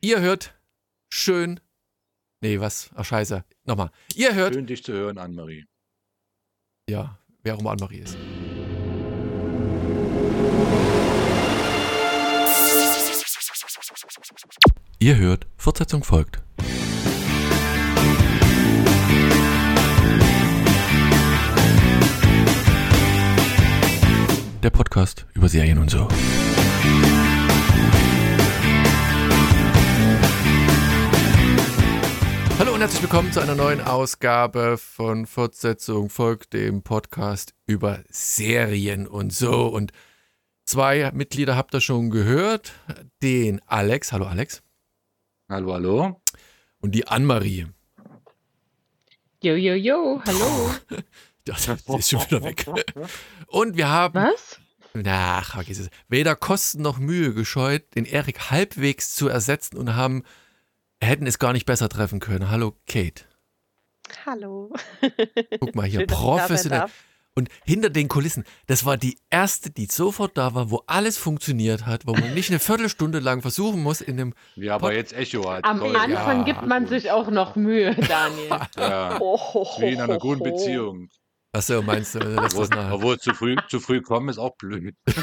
Ihr 0.00 0.20
hört 0.20 0.54
schön. 1.08 1.60
Nee, 2.40 2.60
was? 2.60 2.90
Ach, 2.94 3.04
scheiße. 3.04 3.44
Nochmal. 3.64 3.90
Ihr 4.14 4.34
hört. 4.34 4.54
Schön, 4.54 4.66
dich 4.66 4.84
zu 4.84 4.92
hören, 4.92 5.16
Annemarie. 5.18 5.64
Ja, 6.88 7.18
wer 7.42 7.54
auch 7.54 7.60
immer 7.60 7.70
Annemarie 7.70 8.00
ist. 8.00 8.18
Ihr 14.98 15.16
hört, 15.16 15.46
Fortsetzung 15.56 16.04
folgt. 16.04 16.42
Der 24.62 24.70
Podcast 24.70 25.26
über 25.34 25.48
Serien 25.48 25.78
und 25.78 25.90
so. 25.90 26.08
Hallo 32.58 32.72
und 32.72 32.80
herzlich 32.80 33.02
willkommen 33.02 33.32
zu 33.32 33.40
einer 33.40 33.56
neuen 33.56 33.80
Ausgabe 33.80 34.78
von 34.78 35.26
Fortsetzung 35.26 36.08
folgt 36.08 36.52
dem 36.52 36.82
Podcast 36.82 37.52
über 37.66 38.04
Serien 38.08 39.06
und 39.08 39.32
so. 39.32 39.66
Und 39.66 39.92
zwei 40.64 41.10
Mitglieder 41.12 41.56
habt 41.56 41.74
ihr 41.74 41.80
schon 41.80 42.10
gehört. 42.10 42.72
Den 43.22 43.60
Alex. 43.66 44.12
Hallo 44.12 44.26
Alex. 44.26 44.62
Hallo, 45.48 45.72
hallo. 45.74 46.20
Und 46.80 46.94
die 46.94 47.08
Annemarie. 47.08 47.66
Jo, 49.42 49.54
jo, 49.54 49.74
jo, 49.74 50.22
hallo. 50.24 50.74
Das 51.46 51.68
ist 51.68 52.08
schon 52.08 52.20
wieder 52.22 52.42
weg. 52.42 52.64
Und 53.48 53.76
wir 53.76 53.90
haben. 53.90 54.14
Was? 54.14 54.58
Ach, 55.06 55.52
vergiss 55.52 55.78
es. 55.78 55.90
Weder 56.08 56.36
Kosten 56.36 56.80
noch 56.80 56.98
Mühe 56.98 57.34
gescheut, 57.34 57.94
den 57.96 58.06
Erik 58.06 58.50
halbwegs 58.50 59.14
zu 59.14 59.28
ersetzen 59.28 59.76
und 59.76 59.94
haben 59.94 60.22
hätten 61.02 61.26
es 61.26 61.38
gar 61.38 61.52
nicht 61.52 61.66
besser 61.66 61.88
treffen 61.88 62.20
können. 62.20 62.50
Hallo, 62.50 62.74
Kate. 62.86 63.24
Hallo. 64.26 64.72
Guck 65.60 65.74
mal 65.74 65.86
hier, 65.86 66.00
Schön, 66.00 66.08
dass 66.08 66.18
professionell. 66.18 66.86
Und 67.36 67.48
hinter 67.64 67.90
den 67.90 68.06
Kulissen, 68.06 68.44
das 68.68 68.84
war 68.84 68.96
die 68.96 69.18
erste, 69.28 69.70
die 69.70 69.86
sofort 69.86 70.38
da 70.38 70.54
war, 70.54 70.70
wo 70.70 70.84
alles 70.86 71.18
funktioniert 71.18 71.84
hat, 71.84 72.06
wo 72.06 72.12
man 72.12 72.32
nicht 72.32 72.48
eine 72.50 72.60
Viertelstunde 72.60 73.18
lang 73.18 73.42
versuchen 73.42 73.82
muss, 73.82 74.00
in 74.00 74.16
dem. 74.18 74.34
Aber 74.68 74.78
Pod- 74.88 74.92
jetzt 74.92 75.12
Echo 75.14 75.50
hat. 75.50 75.64
Am 75.64 75.80
Toll. 75.80 75.96
Anfang 75.96 76.38
ja, 76.38 76.44
gibt 76.44 76.64
man 76.64 76.84
gut. 76.84 76.90
sich 76.90 77.10
auch 77.10 77.28
noch 77.30 77.56
Mühe, 77.56 77.92
Daniel. 77.96 78.50
Ja, 78.76 79.18
wie 79.18 79.92
in 79.92 80.00
einer 80.00 80.18
guten. 80.18 80.44
Beziehung. 80.44 81.08
Achso, 81.52 81.82
meinst 81.82 82.14
du, 82.14 82.20
Obwohl, 82.20 82.68
das 82.68 82.70
nach? 82.70 82.92
obwohl 82.92 83.18
zu 83.18 83.34
früh, 83.34 83.56
zu 83.68 83.80
früh 83.80 84.00
kommen 84.00 84.28
ist 84.28 84.38
auch 84.38 84.56
blöd. 84.56 84.94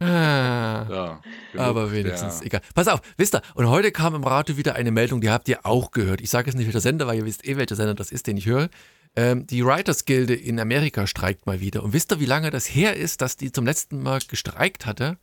Ah. 0.00 0.86
Ja, 0.90 1.20
Aber 1.56 1.92
wenigstens, 1.92 2.38
der- 2.38 2.46
egal. 2.46 2.60
Pass 2.74 2.88
auf, 2.88 3.00
wisst 3.16 3.34
ihr, 3.34 3.42
und 3.54 3.68
heute 3.68 3.92
kam 3.92 4.14
im 4.14 4.24
Radio 4.24 4.56
wieder 4.56 4.74
eine 4.74 4.90
Meldung, 4.90 5.20
die 5.20 5.30
habt 5.30 5.48
ihr 5.48 5.66
auch 5.66 5.90
gehört. 5.90 6.20
Ich 6.20 6.30
sage 6.30 6.46
jetzt 6.48 6.56
nicht, 6.56 6.66
welcher 6.66 6.80
Sender, 6.80 7.06
weil 7.06 7.18
ihr 7.18 7.26
wisst 7.26 7.46
eh, 7.46 7.56
welcher 7.56 7.76
Sender 7.76 7.94
das 7.94 8.10
ist, 8.10 8.26
den 8.26 8.36
ich 8.36 8.46
höre. 8.46 8.68
Ähm, 9.16 9.46
die 9.46 9.64
Writers 9.64 10.04
Gilde 10.04 10.34
in 10.34 10.58
Amerika 10.60 11.06
streikt 11.06 11.46
mal 11.46 11.60
wieder. 11.60 11.82
Und 11.82 11.92
wisst 11.92 12.12
ihr, 12.12 12.20
wie 12.20 12.26
lange 12.26 12.50
das 12.50 12.66
her 12.66 12.96
ist, 12.96 13.20
dass 13.20 13.36
die 13.36 13.52
zum 13.52 13.66
letzten 13.66 14.02
Mal 14.02 14.20
gestreikt 14.26 14.86
hatte? 14.86 15.18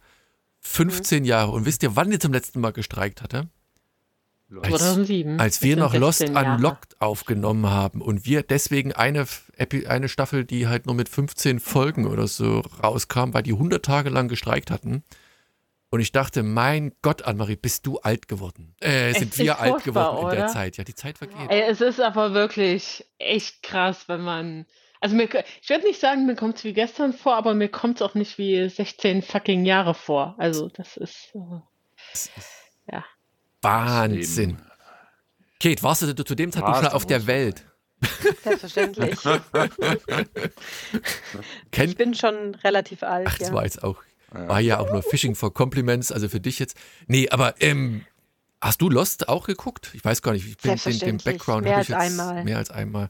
15 0.60 1.24
Jahre. 1.26 1.52
Und 1.52 1.66
wisst 1.66 1.84
ihr, 1.84 1.96
wann 1.96 2.10
die 2.12 2.20
zum 2.20 2.34
letzten 2.34 2.60
Mal 2.60 2.72
gestreikt 2.74 3.22
hatte? 3.22 3.48
Als- 4.62 4.70
2007. 4.70 5.40
Als 5.40 5.62
wir 5.62 5.76
noch 5.78 5.94
Lost 5.94 6.20
16 6.20 6.36
Jahre. 6.36 6.56
Unlocked 6.56 7.02
aufgenommen 7.02 7.68
haben 7.70 8.02
und 8.02 8.26
wir 8.26 8.44
deswegen 8.44 8.94
eine, 8.94 9.26
eine 9.88 10.08
Staffel, 10.10 10.46
die 10.46 10.68
halt 10.68 10.86
nur 10.86 10.96
mit 10.96 11.10
15 11.10 11.60
Folgen 11.60 12.08
oder 12.08 12.28
so 12.28 12.62
rauskam, 12.82 13.34
weil 13.34 13.44
die 13.44 13.54
100 13.54 13.84
Tage 13.84 14.10
lang 14.10 14.28
gestreikt 14.30 14.72
hatten. 14.72 15.04
Und 15.90 16.02
ich 16.02 16.12
dachte, 16.12 16.44
mein 16.44 16.92
Gott, 17.02 17.22
Annemarie, 17.24 17.56
bist 17.56 17.86
du 17.86 17.98
alt 18.00 18.28
geworden? 18.28 18.76
Äh, 18.82 19.14
sind 19.14 19.38
wir 19.38 19.60
alt 19.60 19.84
geworden 19.86 20.18
in 20.26 20.30
der 20.32 20.40
oder? 20.40 20.48
Zeit? 20.48 20.76
Ja, 20.78 20.84
die 20.84 20.96
Zeit 20.96 21.18
vergeht. 21.18 21.38
Ey, 21.50 21.62
es 21.62 21.80
ist 21.80 22.02
aber 22.02 22.34
wirklich 22.34 23.06
echt 23.20 23.64
krass, 23.64 24.08
wenn 24.08 24.22
man. 24.22 24.66
Also 25.00 25.16
mir, 25.16 25.30
ich 25.62 25.70
würde 25.70 25.86
nicht 25.86 26.00
sagen, 26.02 26.26
mir 26.26 26.36
kommt 26.36 26.58
es 26.58 26.64
wie 26.66 26.74
gestern 26.74 27.14
vor, 27.14 27.36
aber 27.36 27.54
mir 27.54 27.70
kommt 27.70 27.98
es 27.98 28.02
auch 28.02 28.16
nicht 28.16 28.38
wie 28.38 28.68
16 28.68 29.22
fucking 29.22 29.64
Jahre 29.66 29.94
vor. 29.94 30.36
Also 30.38 30.68
das 30.70 30.98
ist. 30.98 31.30
Äh, 31.36 31.40
Das 32.12 32.30
ist 32.36 32.50
Ja. 32.92 33.06
Wahnsinn. 33.62 34.58
Kate, 35.60 35.82
warst 35.84 36.04
du 36.04 36.14
zu 36.14 36.36
dem 36.36 36.52
Zeitpunkt 36.52 36.78
schon 36.78 36.88
auf 36.88 37.06
der. 37.06 37.28
Welt? 37.28 37.64
Selbstverständlich. 38.44 39.18
Ich 41.72 41.98
bin 41.98 42.14
schon 42.14 42.56
relativ 42.64 43.04
alt. 43.04 43.28
Ach, 43.30 43.38
das 43.38 43.50
ja. 43.50 43.54
war 43.54 43.64
jetzt 43.64 43.84
auch, 43.84 44.02
war 44.32 44.60
ja 44.60 44.80
auch 44.80 44.92
nur 44.92 45.04
Fishing 45.04 45.36
for 45.36 45.54
Compliments, 45.54 46.12
also 46.12 46.30
für 46.30 46.40
dich 46.40 46.60
jetzt. 46.60 46.78
Nee, 47.08 47.30
aber 47.30 47.56
ähm, 47.62 48.06
hast 48.62 48.82
du 48.82 48.90
Lost 48.90 49.30
auch 49.30 49.46
geguckt? 49.48 49.92
Ich 49.94 50.04
weiß 50.04 50.22
gar 50.22 50.34
nicht, 50.34 50.48
ich 50.48 50.58
bin 50.58 50.72
den, 50.72 50.72
den 50.72 50.78
Selbstverständlich, 50.78 51.38
Background 51.38 51.64
mehr 51.64 51.78
hab 51.78 51.84
ich 51.84 51.96
als 51.96 52.10
jetzt 52.10 52.20
einmal. 52.20 52.44
mehr 52.44 52.58
als 52.58 52.72
einmal. 52.72 53.10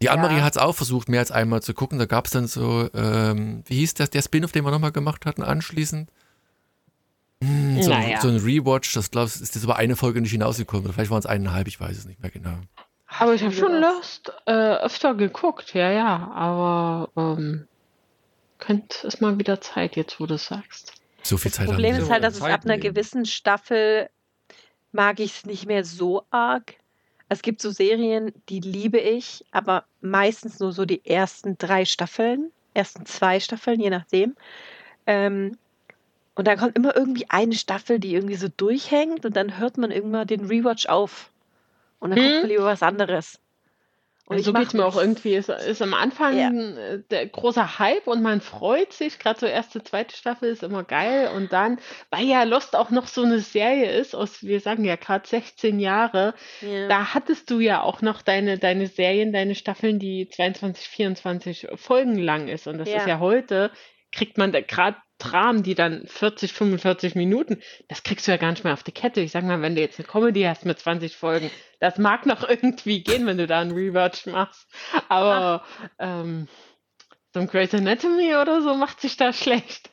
Die 0.00 0.10
Annemarie 0.10 0.36
Ja. 0.38 0.44
hat 0.44 0.56
es 0.56 0.62
auch 0.62 0.74
versucht, 0.74 1.08
mehr 1.08 1.20
als 1.20 1.30
einmal 1.30 1.62
zu 1.62 1.74
gucken. 1.74 1.98
Da 1.98 2.06
gab 2.06 2.26
es 2.26 2.32
dann 2.32 2.46
so, 2.46 2.88
ähm, 2.94 3.62
wie 3.66 3.76
hieß 3.76 3.94
das, 3.94 4.10
der 4.10 4.22
Spin-off, 4.22 4.52
den 4.52 4.64
wir 4.64 4.70
nochmal 4.70 4.92
gemacht 4.92 5.26
hatten, 5.26 5.42
anschließend? 5.42 6.10
Hm, 7.42 7.82
so, 7.82 7.90
Naja. 7.90 8.20
so 8.20 8.28
ein 8.28 8.36
Rewatch, 8.38 8.92
das 8.94 9.10
glaube 9.10 9.28
ich, 9.28 9.40
ist 9.40 9.54
jetzt 9.54 9.64
über 9.64 9.76
eine 9.76 9.96
Folge 9.96 10.20
nicht 10.20 10.32
hinausgekommen. 10.32 10.92
Vielleicht 10.92 11.10
waren 11.10 11.20
es 11.20 11.26
eineinhalb, 11.26 11.68
ich 11.68 11.80
weiß 11.80 11.96
es 11.96 12.04
nicht 12.04 12.20
mehr 12.20 12.30
genau. 12.30 12.56
aber 13.06 13.34
ich 13.34 13.42
habe 13.42 13.54
schon 13.54 13.72
Lost. 13.80 14.32
Äh, 14.46 14.52
öfter 14.52 15.14
geguckt, 15.14 15.72
ja, 15.74 15.90
ja. 15.90 16.30
Aber 16.34 17.10
ähm, 17.16 17.68
könnte 18.58 19.06
es 19.06 19.20
mal 19.20 19.38
wieder 19.38 19.60
Zeit, 19.60 19.96
jetzt 19.96 20.18
wo 20.18 20.26
du 20.26 20.34
es 20.34 20.46
sagst. 20.46 20.92
So 21.22 21.36
viel 21.36 21.50
Das 21.50 21.58
Zeit 21.58 21.66
Problem 21.68 21.94
haben 21.94 22.02
ist 22.02 22.10
halt, 22.10 22.24
dass 22.24 22.34
es 22.34 22.40
Zeit 22.40 22.52
ab 22.52 22.64
einer 22.64 22.74
nehmen. 22.76 22.82
gewissen 22.94 23.24
Staffel 23.24 24.08
mag 24.92 25.20
ich 25.20 25.32
es 25.38 25.46
nicht 25.46 25.66
mehr 25.66 25.84
so 25.84 26.24
arg. 26.30 26.74
Es 27.28 27.42
gibt 27.42 27.60
so 27.60 27.70
Serien, 27.70 28.32
die 28.48 28.60
liebe 28.60 28.98
ich, 28.98 29.44
aber 29.52 29.84
meistens 30.00 30.58
nur 30.60 30.72
so 30.72 30.86
die 30.86 31.04
ersten 31.04 31.58
drei 31.58 31.84
Staffeln, 31.84 32.50
ersten 32.74 33.04
zwei 33.06 33.38
Staffeln, 33.38 33.80
je 33.80 33.90
nachdem. 33.90 34.34
Ähm, 35.06 35.56
und 36.38 36.46
dann 36.46 36.56
kommt 36.56 36.76
immer 36.76 36.96
irgendwie 36.96 37.26
eine 37.28 37.54
Staffel, 37.54 37.98
die 37.98 38.14
irgendwie 38.14 38.36
so 38.36 38.46
durchhängt 38.48 39.26
und 39.26 39.36
dann 39.36 39.58
hört 39.58 39.76
man 39.76 39.90
irgendwann 39.90 40.26
den 40.26 40.46
Rewatch 40.46 40.86
auf. 40.86 41.30
Und 41.98 42.10
dann 42.10 42.18
Hm. 42.20 42.24
guckt 42.28 42.42
man 42.42 42.50
lieber 42.50 42.64
was 42.64 42.82
anderes. 42.82 43.40
Und 44.26 44.38
ich 44.38 44.44
so 44.44 44.52
geht 44.52 44.68
es 44.68 44.74
mir 44.74 44.84
auch 44.84 44.96
irgendwie. 44.96 45.34
Es 45.34 45.48
ist 45.48 45.80
am 45.82 45.94
Anfang 45.94 46.38
Ja. 46.38 46.50
äh, 46.50 47.02
der 47.10 47.26
große 47.26 47.78
Hype 47.78 48.06
und 48.06 48.22
man 48.22 48.40
freut 48.42 48.92
sich. 48.92 49.18
Gerade 49.18 49.40
so 49.40 49.46
erste, 49.46 49.82
zweite 49.82 50.14
Staffel 50.14 50.50
ist 50.50 50.62
immer 50.62 50.84
geil. 50.84 51.30
Und 51.34 51.52
dann, 51.52 51.80
weil 52.10 52.26
ja 52.26 52.42
Lost 52.44 52.76
auch 52.76 52.90
noch 52.90 53.06
so 53.06 53.22
eine 53.22 53.40
Serie 53.40 53.90
ist, 53.90 54.14
aus, 54.14 54.42
wir 54.44 54.60
sagen 54.60 54.84
ja 54.84 54.96
gerade 54.96 55.26
16 55.26 55.80
Jahre, 55.80 56.34
Ja. 56.60 56.88
da 56.88 57.14
hattest 57.14 57.50
du 57.50 57.58
ja 57.58 57.82
auch 57.82 58.02
noch 58.02 58.20
deine, 58.22 58.58
deine 58.58 58.86
Serien, 58.86 59.32
deine 59.32 59.54
Staffeln, 59.54 59.98
die 59.98 60.28
22, 60.28 60.86
24 60.88 61.68
Folgen 61.76 62.18
lang 62.18 62.48
ist. 62.48 62.68
Und 62.68 62.78
das 62.78 62.90
Ja. 62.90 62.98
ist 62.98 63.06
ja 63.08 63.18
heute, 63.18 63.72
kriegt 64.12 64.38
man 64.38 64.52
da 64.52 64.60
gerade 64.60 64.96
Dramen, 65.18 65.64
die 65.64 65.74
dann 65.74 66.06
40, 66.06 66.52
45 66.52 67.16
Minuten, 67.16 67.60
das 67.88 68.04
kriegst 68.04 68.26
du 68.26 68.30
ja 68.30 68.36
gar 68.36 68.52
nicht 68.52 68.62
mehr 68.62 68.72
auf 68.72 68.84
die 68.84 68.92
Kette. 68.92 69.20
Ich 69.20 69.32
sag 69.32 69.42
mal, 69.42 69.60
wenn 69.62 69.74
du 69.74 69.80
jetzt 69.80 69.98
eine 69.98 70.06
Comedy 70.06 70.42
hast 70.42 70.64
mit 70.64 70.78
20 70.78 71.16
Folgen, 71.16 71.50
das 71.80 71.98
mag 71.98 72.24
noch 72.24 72.42
irgendwie 72.48 73.02
gehen, 73.02 73.26
wenn 73.26 73.36
du 73.38 73.48
da 73.48 73.60
einen 73.60 73.72
Rewatch 73.72 74.26
machst. 74.26 74.68
Aber 75.08 75.64
ähm, 75.98 76.46
so 77.34 77.40
ein 77.40 77.48
Grey's 77.48 77.74
Anatomy 77.74 78.36
oder 78.36 78.62
so 78.62 78.74
macht 78.74 79.00
sich 79.00 79.16
da 79.16 79.32
schlecht. 79.32 79.90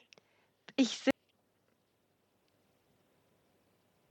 Ich 0.76 0.90
sehe 0.90 1.12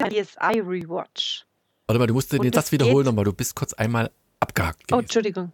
CSI 0.02 0.60
Rewatch. 0.60 1.46
Warte 1.86 1.98
mal, 1.98 2.06
du 2.06 2.14
musst 2.14 2.32
den 2.32 2.42
Satz 2.42 2.52
das 2.52 2.72
wiederholen 2.72 3.06
nochmal. 3.06 3.24
Du 3.24 3.32
bist 3.32 3.54
kurz 3.54 3.72
einmal 3.74 4.10
abgehakt 4.40 4.80
Oh, 4.84 4.96
gewesen. 4.96 5.04
Entschuldigung. 5.04 5.52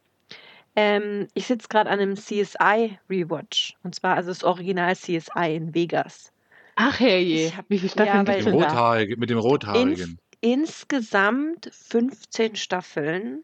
Ähm, 0.76 1.28
ich 1.34 1.46
sitze 1.46 1.68
gerade 1.68 1.90
an 1.90 1.98
einem 2.00 2.16
CSI 2.16 2.98
Rewatch. 3.08 3.76
Und 3.82 3.94
zwar 3.94 4.16
also 4.16 4.28
das 4.30 4.44
Original 4.44 4.94
CSI 4.94 5.56
in 5.56 5.74
Vegas. 5.74 6.32
Ach 6.76 6.98
herrje, 7.00 7.46
Ich 7.48 7.56
hab- 7.56 7.66
wie 7.68 7.78
viele 7.78 7.88
ja, 7.88 8.04
Staffeln 8.04 8.26
weil- 8.26 8.34
gibt's 8.36 8.44
Dem? 8.50 8.54
Rothaarigen, 8.54 9.18
mit 9.20 9.30
dem 9.30 9.38
Rothaarigen. 9.38 10.18
Insgesamt 10.40 11.70
15 11.72 12.56
Staffeln 12.56 13.42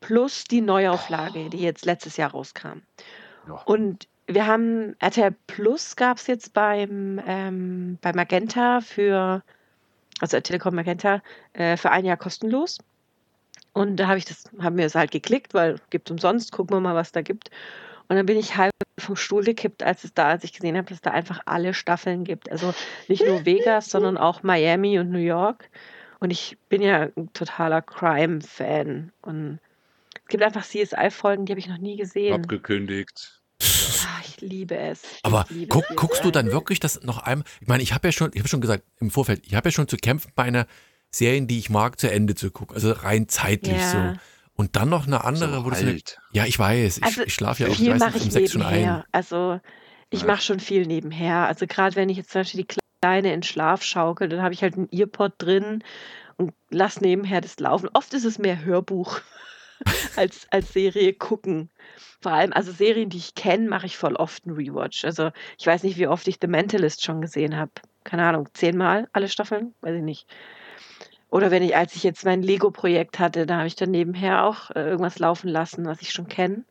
plus 0.00 0.44
die 0.44 0.60
Neuauflage, 0.60 1.50
die 1.50 1.58
jetzt 1.58 1.84
letztes 1.84 2.16
Jahr 2.16 2.30
rauskam. 2.30 2.80
Ja. 3.48 3.54
Und 3.66 4.08
wir 4.26 4.46
haben 4.46 4.94
RTL 5.00 5.34
Plus 5.46 5.96
gab 5.96 6.16
es 6.18 6.26
jetzt 6.26 6.54
beim 6.54 7.20
ähm, 7.26 7.98
bei 8.00 8.12
Magenta 8.14 8.80
für 8.80 9.42
also 10.20 10.40
Telekom 10.40 10.74
Magenta 10.74 11.20
äh, 11.52 11.76
für 11.76 11.90
ein 11.90 12.04
Jahr 12.06 12.16
kostenlos. 12.16 12.78
Und 13.74 13.96
da 13.96 14.06
habe 14.06 14.18
ich 14.18 14.24
das, 14.24 14.44
haben 14.60 14.78
wir 14.78 14.86
es 14.86 14.94
halt 14.94 15.10
geklickt, 15.10 15.52
weil 15.52 15.76
gibt 15.90 16.10
umsonst, 16.10 16.52
gucken 16.52 16.74
wir 16.76 16.80
mal, 16.80 16.94
was 16.94 17.12
da 17.12 17.20
gibt. 17.20 17.50
Und 18.08 18.16
dann 18.16 18.26
bin 18.26 18.38
ich 18.38 18.56
halb 18.56 18.72
vom 18.98 19.16
Stuhl 19.16 19.42
gekippt, 19.44 19.82
als 19.82 20.04
es 20.04 20.14
da, 20.14 20.28
als 20.28 20.44
ich 20.44 20.52
gesehen 20.52 20.76
habe, 20.76 20.88
dass 20.88 21.00
da 21.00 21.10
einfach 21.10 21.40
alle 21.46 21.74
Staffeln 21.74 22.24
gibt. 22.24 22.50
Also 22.50 22.72
nicht 23.08 23.26
nur 23.26 23.44
Vegas, 23.46 23.90
sondern 23.90 24.16
auch 24.16 24.42
Miami 24.42 24.98
und 24.98 25.10
New 25.10 25.18
York. 25.18 25.68
Und 26.20 26.30
ich 26.30 26.56
bin 26.68 26.80
ja 26.82 27.08
ein 27.16 27.32
totaler 27.32 27.82
Crime-Fan. 27.82 29.12
Und 29.22 29.58
es 30.22 30.28
gibt 30.28 30.42
einfach 30.42 30.64
CSI-Folgen, 30.64 31.44
die 31.46 31.52
habe 31.52 31.60
ich 31.60 31.68
noch 31.68 31.78
nie 31.78 31.96
gesehen. 31.96 32.34
Abgekündigt. 32.34 33.40
Ah, 33.60 34.20
Ich 34.26 34.40
liebe 34.40 34.76
es. 34.76 35.02
Ich 35.02 35.20
Aber 35.24 35.46
liebe 35.48 35.68
guck, 35.68 35.84
es. 35.90 35.96
guckst 35.96 36.24
du 36.24 36.30
dann 36.30 36.52
wirklich 36.52 36.80
das 36.80 37.02
noch 37.02 37.18
einmal? 37.18 37.46
Ich 37.60 37.66
meine, 37.68 37.82
ich 37.82 37.92
habe 37.92 38.08
ja 38.08 38.12
schon, 38.12 38.30
ich 38.34 38.38
habe 38.38 38.48
schon 38.48 38.60
gesagt 38.60 38.84
im 39.00 39.10
Vorfeld, 39.10 39.44
ich 39.46 39.54
habe 39.54 39.68
ja 39.68 39.72
schon 39.72 39.88
zu 39.88 39.96
kämpfen 39.96 40.30
bei 40.34 40.44
einer 40.44 40.66
Serien, 41.14 41.46
die 41.46 41.58
ich 41.58 41.70
mag, 41.70 41.98
zu 41.98 42.10
Ende 42.10 42.34
zu 42.34 42.50
gucken. 42.50 42.74
Also 42.74 42.92
rein 42.92 43.28
zeitlich 43.28 43.80
Ja. 43.80 43.90
so. 43.90 44.12
Und 44.56 44.76
dann 44.76 44.88
noch 44.88 45.06
eine 45.06 45.24
andere, 45.24 45.58
So 45.58 45.64
wo 45.64 45.70
du 45.70 45.76
alt. 45.76 46.18
Ja, 46.32 46.44
ich 46.46 46.58
weiß. 46.58 46.98
Ich, 46.98 47.04
Also, 47.04 47.22
ich 47.22 47.34
schlafe 47.34 47.64
ja 47.64 47.70
auch 47.70 47.74
viel 47.74 47.96
mache 47.96 48.16
ich 48.16 48.22
um 48.24 48.30
sechs 48.30 48.52
schon 48.52 48.62
ein. 48.62 48.72
nebenher. 48.74 49.04
Also 49.12 49.60
ich 50.10 50.20
Ja. 50.20 50.26
mache 50.26 50.42
schon 50.42 50.60
viel 50.60 50.86
nebenher. 50.86 51.46
Also 51.46 51.66
gerade 51.66 51.96
wenn 51.96 52.08
ich 52.08 52.16
jetzt 52.16 52.30
zum 52.30 52.40
Beispiel 52.42 52.64
die 52.64 52.76
Kleine 53.00 53.32
in 53.32 53.42
Schlaf 53.42 53.82
schaukel, 53.82 54.28
dann 54.28 54.42
habe 54.42 54.54
ich 54.54 54.62
halt 54.62 54.74
einen 54.76 54.88
Earpod 54.92 55.32
drin 55.38 55.82
und 56.36 56.52
lass 56.70 57.00
nebenher 57.00 57.40
das 57.40 57.58
laufen. 57.58 57.88
Oft 57.94 58.14
ist 58.14 58.24
es 58.24 58.38
mehr 58.38 58.64
Hörbuch 58.64 59.20
als, 60.16 60.46
als 60.50 60.72
Serie 60.72 61.12
gucken. 61.14 61.70
Vor 62.20 62.32
allem, 62.32 62.52
also 62.52 62.72
Serien, 62.72 63.10
die 63.10 63.18
ich 63.18 63.34
kenne, 63.34 63.68
mache 63.68 63.86
ich 63.86 63.96
voll 63.96 64.14
oft 64.14 64.46
einen 64.46 64.56
Rewatch. 64.56 65.04
Also 65.04 65.30
ich 65.58 65.66
weiß 65.66 65.82
nicht, 65.82 65.98
wie 65.98 66.06
oft 66.06 66.26
ich 66.28 66.38
The 66.40 66.46
Mentalist 66.46 67.04
schon 67.04 67.20
gesehen 67.20 67.56
habe. 67.56 67.72
Keine 68.04 68.24
Ahnung, 68.24 68.48
zehnmal 68.54 69.08
alle 69.12 69.28
Staffeln? 69.28 69.74
Weiß 69.80 69.96
ich 69.96 70.02
nicht. 70.02 70.26
Oder 71.30 71.50
wenn 71.50 71.62
ich, 71.62 71.74
als 71.76 71.96
ich 71.96 72.04
jetzt 72.04 72.24
mein 72.24 72.42
Lego-Projekt 72.42 73.18
hatte, 73.18 73.44
da 73.46 73.56
habe 73.58 73.66
ich 73.66 73.74
dann 73.74 73.90
nebenher 73.90 74.44
auch 74.44 74.70
äh, 74.70 74.88
irgendwas 74.88 75.18
laufen 75.18 75.48
lassen, 75.48 75.84
was 75.84 76.00
ich 76.00 76.12
schon 76.12 76.28
kenne. 76.28 76.62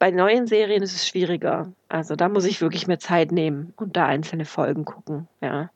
Bei 0.00 0.10
neuen 0.10 0.46
Serien 0.46 0.82
ist 0.82 0.94
es 0.94 1.06
schwieriger. 1.06 1.72
Also 1.88 2.16
da 2.16 2.28
muss 2.28 2.44
ich 2.44 2.60
wirklich 2.60 2.86
mehr 2.86 2.98
Zeit 2.98 3.32
nehmen 3.32 3.72
und 3.76 3.96
da 3.96 4.06
einzelne 4.06 4.44
Folgen 4.44 4.84
gucken. 4.84 5.28
Ja. 5.40 5.70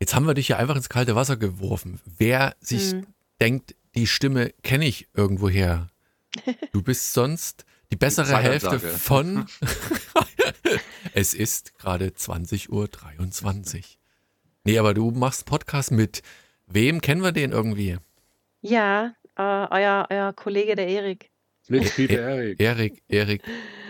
Jetzt 0.00 0.14
haben 0.14 0.26
wir 0.26 0.34
dich 0.34 0.48
ja 0.48 0.58
einfach 0.58 0.76
ins 0.76 0.88
kalte 0.88 1.16
Wasser 1.16 1.36
geworfen. 1.36 2.00
Wer 2.18 2.54
sich 2.60 2.92
Hm. 2.92 3.06
denkt, 3.40 3.74
die 3.94 4.06
Stimme 4.06 4.50
kenne 4.62 4.86
ich 4.86 5.08
irgendwoher. 5.14 5.88
Du 6.72 6.82
bist 6.82 7.14
sonst 7.14 7.64
die 7.90 7.96
bessere. 7.96 8.36
Hälfte 8.36 8.78
von. 8.78 9.46
es 11.14 11.34
ist 11.34 11.78
gerade 11.78 12.08
20.23 12.08 12.68
Uhr. 12.70 12.88
Nee, 14.68 14.78
aber 14.78 14.92
du 14.92 15.10
machst 15.12 15.46
Podcast 15.46 15.92
mit. 15.92 16.20
Wem 16.66 17.00
kennen 17.00 17.22
wir 17.22 17.32
den 17.32 17.52
irgendwie? 17.52 17.96
Ja, 18.60 19.14
äh, 19.38 19.42
euer, 19.42 20.06
euer 20.10 20.34
Kollege, 20.34 20.74
der 20.74 20.86
Erik. 20.88 21.30
Mit 21.68 21.90
Peter 21.96 22.18
Erik. 22.28 22.60
Erik, 22.60 23.02
Erik. 23.08 23.42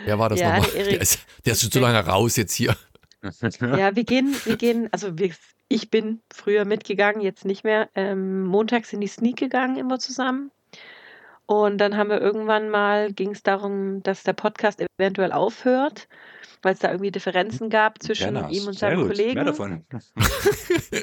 Wer 0.04 0.20
war 0.20 0.28
das 0.28 0.38
Ja, 0.38 0.60
nochmal? 0.60 0.70
der 0.84 1.00
ist, 1.00 1.18
der 1.44 1.54
ist 1.54 1.62
schon 1.62 1.72
so 1.72 1.80
lange 1.80 1.98
raus 1.98 2.36
jetzt 2.36 2.54
hier. 2.54 2.76
Ja, 3.60 3.96
wir 3.96 4.04
gehen, 4.04 4.32
wir 4.44 4.56
gehen, 4.56 4.88
also 4.92 5.18
wir, 5.18 5.32
ich 5.66 5.90
bin 5.90 6.20
früher 6.32 6.64
mitgegangen, 6.64 7.20
jetzt 7.22 7.44
nicht 7.44 7.64
mehr. 7.64 7.88
Ähm, 7.96 8.44
montags 8.44 8.92
in 8.92 9.00
die 9.00 9.08
Sneak 9.08 9.34
gegangen, 9.38 9.76
immer 9.76 9.98
zusammen. 9.98 10.52
Und 11.46 11.78
dann 11.78 11.96
haben 11.96 12.08
wir 12.08 12.20
irgendwann 12.20 12.70
mal, 12.70 13.12
ging 13.12 13.32
es 13.32 13.42
darum, 13.42 14.00
dass 14.04 14.22
der 14.22 14.34
Podcast 14.34 14.80
eventuell 14.80 15.32
aufhört, 15.32 16.06
weil 16.62 16.74
es 16.74 16.80
da 16.80 16.90
irgendwie 16.90 17.10
Differenzen 17.10 17.70
gab 17.70 18.02
zwischen 18.02 18.34
Gerne. 18.34 18.52
ihm 18.52 18.66
und 18.66 18.78
Sehr 18.78 18.90
seinem 18.90 19.00
gut. 19.00 19.08
Kollegen. 19.08 19.34
Mehr 19.34 19.44
davon. 19.44 19.84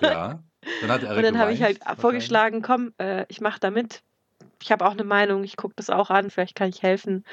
ja. 0.00 0.42
Dann 0.80 0.90
hat 0.90 1.02
Erik 1.02 1.16
Und 1.18 1.22
dann 1.24 1.38
habe 1.38 1.52
ich 1.52 1.62
halt 1.62 1.80
vorgeschlagen, 1.98 2.62
komm, 2.62 2.92
äh, 2.98 3.26
ich 3.28 3.40
mache 3.40 3.60
da 3.60 3.70
mit. 3.70 4.02
Ich 4.62 4.72
habe 4.72 4.86
auch 4.86 4.92
eine 4.92 5.04
Meinung, 5.04 5.44
ich 5.44 5.56
gucke 5.56 5.74
das 5.76 5.90
auch 5.90 6.10
an, 6.10 6.30
vielleicht 6.30 6.54
kann 6.54 6.70
ich 6.70 6.82
helfen. 6.82 7.24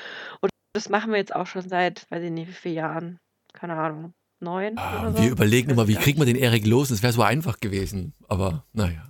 Und 0.42 0.50
das 0.74 0.90
machen 0.90 1.12
wir 1.12 1.18
jetzt 1.18 1.34
auch 1.36 1.48
schon 1.48 1.68
seit, 1.68 2.10
weiß 2.12 2.24
ich 2.24 2.32
nicht, 2.32 2.50
wie 2.50 2.54
viele 2.54 2.76
Jahren. 2.76 3.20
Keine 3.54 3.78
Ahnung, 3.78 4.14
neun 4.40 4.78
Ah, 4.78 5.02
oder 5.02 5.12
so. 5.14 5.24
wir 5.24 5.32
überlegen 5.32 5.72
immer, 5.72 5.88
wie 5.88 5.96
kriegen 5.96 6.20
wir 6.20 6.26
den 6.26 6.36
Erik 6.36 6.66
los? 6.66 6.90
Es 6.90 7.04
wäre 7.04 7.14
so 7.14 7.22
einfach 7.22 7.60
gewesen. 7.60 8.14
Aber 8.28 8.66
naja. 8.74 9.04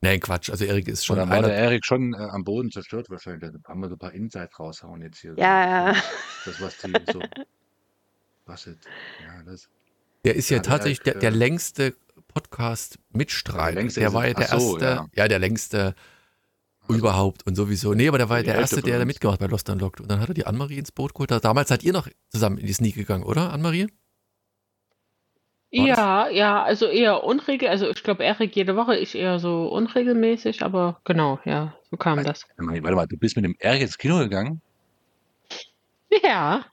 Nein, 0.00 0.20
Quatsch. 0.20 0.50
Also 0.50 0.64
Erik 0.64 0.86
ist 0.86 1.04
schon 1.04 1.16
dann 1.16 1.28
war 1.28 1.42
der 1.42 1.54
Erik 1.54 1.84
schon 1.84 2.14
äh, 2.14 2.18
am 2.18 2.44
Boden 2.44 2.70
zerstört 2.70 3.10
wahrscheinlich. 3.10 3.50
Da 3.50 3.68
haben 3.68 3.80
wir 3.80 3.88
so 3.88 3.96
ein 3.96 3.98
paar 3.98 4.12
Insights 4.12 4.58
raushauen 4.58 5.02
jetzt 5.02 5.18
hier. 5.18 5.34
Ja, 5.36 5.88
ja. 5.88 5.96
Das, 6.44 6.60
was 6.60 6.78
die 6.78 6.92
so. 7.12 7.20
Was 8.48 8.64
jetzt? 8.64 8.86
Ja, 9.24 9.42
das. 9.44 9.68
Der 10.24 10.34
ist 10.34 10.50
ja 10.50 10.56
Ja, 10.56 10.62
der 10.62 10.70
tatsächlich 10.70 11.00
der, 11.00 11.14
der 11.14 11.30
äh, 11.30 11.34
längste 11.34 11.94
Podcast-Mitstreiter. 12.34 13.66
Der 13.72 13.82
längste 13.82 14.00
Der 14.00 14.08
ist- 14.08 14.14
war 14.14 14.26
ja 14.26 14.34
der 14.34 14.46
so, 14.48 14.78
erste, 14.78 14.84
ja. 14.84 15.06
ja. 15.14 15.28
der 15.28 15.38
längste 15.38 15.94
Also, 16.88 16.98
überhaupt 16.98 17.46
und 17.46 17.54
sowieso. 17.54 17.94
Nee, 17.94 18.08
aber 18.08 18.18
der 18.18 18.28
war 18.28 18.38
ja 18.38 18.42
der 18.42 18.54
erste, 18.56 18.82
der 18.82 18.98
da 18.98 19.04
mitgemacht 19.04 19.38
bei 19.38 19.46
Lost 19.46 19.68
Unlocked. 19.70 20.00
Und 20.00 20.10
dann 20.10 20.20
hat 20.20 20.28
er 20.28 20.34
die 20.34 20.46
Annemarie 20.46 20.78
ins 20.78 20.90
Boot 20.92 21.14
geholt. 21.14 21.30
Damals 21.30 21.68
seid 21.68 21.84
ihr 21.84 21.92
noch 21.92 22.08
zusammen 22.30 22.58
in 22.58 22.66
die 22.66 22.72
Sneak 22.72 22.94
gegangen, 22.96 23.22
oder, 23.24 23.52
Annemarie? 23.52 23.88
Ja, 25.70 26.28
ja, 26.30 26.62
also 26.62 26.86
eher 26.86 27.24
unregel, 27.24 27.68
also 27.68 27.90
ich 27.90 28.02
glaube 28.02 28.24
Erik 28.24 28.56
jede 28.56 28.74
Woche, 28.74 28.96
ich 28.96 29.14
eher 29.14 29.38
so 29.38 29.68
unregelmäßig, 29.68 30.62
aber 30.62 30.98
genau, 31.04 31.40
ja, 31.44 31.74
so 31.90 31.98
kam 31.98 32.24
das. 32.24 32.46
Warte 32.56 32.96
mal, 32.96 33.06
du 33.06 33.18
bist 33.18 33.36
mit 33.36 33.44
dem 33.44 33.54
Erik 33.58 33.82
ins 33.82 33.98
Kino 33.98 34.16
gegangen? 34.18 34.62
Ja, 36.22 36.64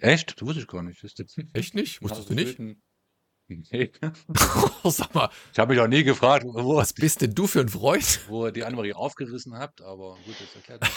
Echt? 0.00 0.40
Du 0.40 0.46
wusste 0.46 0.60
ich 0.62 0.66
gar 0.66 0.82
nicht. 0.82 1.02
Das 1.02 1.12
ist 1.12 1.36
Echt 1.52 1.74
nicht? 1.74 2.02
Wusstest 2.02 2.30
du 2.30 2.34
nicht? 2.34 2.58
Nee. 2.58 3.90
Sag 4.84 5.12
mal, 5.14 5.28
Ich 5.52 5.58
habe 5.58 5.72
mich 5.74 5.82
auch 5.82 5.88
nie 5.88 6.04
gefragt, 6.04 6.44
wo, 6.46 6.76
was 6.76 6.92
bist 6.92 7.20
denn 7.20 7.34
du 7.34 7.46
für 7.48 7.60
ein 7.60 7.68
Freund? 7.68 8.20
wo 8.28 8.46
ihr 8.46 8.52
die 8.52 8.62
Annemarie 8.64 8.92
aufgerissen 8.92 9.58
habt, 9.58 9.80
aber 9.82 10.16
gut, 10.24 10.36
das 10.40 10.54
erklärt. 10.54 10.84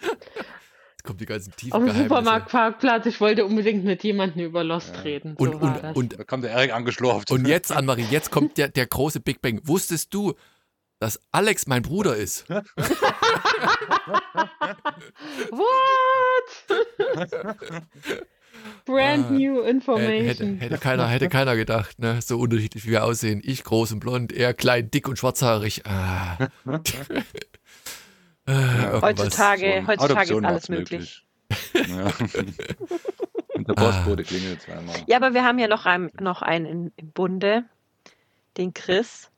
Jetzt 0.00 1.02
kommen 1.04 1.18
die 1.18 1.26
ganzen 1.26 1.52
tiefen 1.56 1.72
auf 1.72 1.84
dem. 1.84 1.96
Supermarktparkplatz, 1.96 3.06
ich 3.06 3.20
wollte 3.20 3.44
unbedingt 3.46 3.84
mit 3.84 4.04
jemandem 4.04 4.44
über 4.46 4.62
Lost 4.62 4.94
Ja. 4.94 5.00
reden. 5.00 5.34
Und- 5.36 5.52
so 5.52 5.58
und- 5.58 5.96
und- 5.96 6.18
Da 6.20 6.24
kam 6.24 6.40
der 6.42 6.50
Erik 6.52 6.72
angeschlurft. 6.72 7.30
Und 7.30 7.46
jetzt, 7.48 7.72
Annemarie, 7.72 8.06
jetzt 8.10 8.30
kommt 8.30 8.56
der, 8.58 8.68
der 8.68 8.86
große 8.86 9.18
Big 9.20 9.40
Bang. 9.40 9.60
Wusstest 9.64 10.14
du, 10.14 10.34
dass 11.00 11.18
Alex 11.32 11.66
mein 11.66 11.82
Bruder 11.82 12.16
ist? 12.16 12.46
What? 15.50 16.78
Brand 18.84 19.26
Ah, 19.26 19.30
new 19.30 19.60
Äh, 19.60 19.64
hätte, 19.64 19.70
information. 19.70 20.56
hätte, 20.58 20.78
keiner, 20.78 21.06
hätte 21.08 21.28
keiner 21.28 21.56
gedacht, 21.56 21.98
ne? 21.98 22.20
So 22.22 22.38
unterschiedlich 22.38 22.86
wie 22.86 22.90
wir 22.90 23.04
aussehen. 23.04 23.40
Ich 23.44 23.64
groß 23.64 23.92
und 23.92 24.00
blond, 24.00 24.32
er 24.32 24.54
klein, 24.54 24.90
dick 24.90 25.08
und 25.08 25.18
schwarzhaarig. 25.18 25.82
Ah. 25.86 26.36
äh, 26.38 26.48
irgendwas. 28.46 29.02
Heutzutage, 29.02 29.82
So, 29.82 29.86
heutzutage 29.88 30.22
ist 30.24 30.32
alles 30.32 30.42
macht's 30.42 30.68
möglich. 30.68 31.24
Ja. 31.74 32.06
Und 33.54 33.68
der 33.68 33.74
Postbote 33.74 34.24
klingelt 34.24 34.62
zweimal. 34.62 34.96
Ja, 35.06 35.16
aber 35.18 35.34
wir 35.34 35.44
haben 35.44 35.58
ja 35.58 35.68
noch 35.68 35.86
einen, 35.86 36.10
noch 36.20 36.42
einen 36.42 36.66
in, 36.66 36.92
im 36.96 37.10
Bunde, 37.12 37.64
den 38.56 38.74
Chris. 38.74 39.30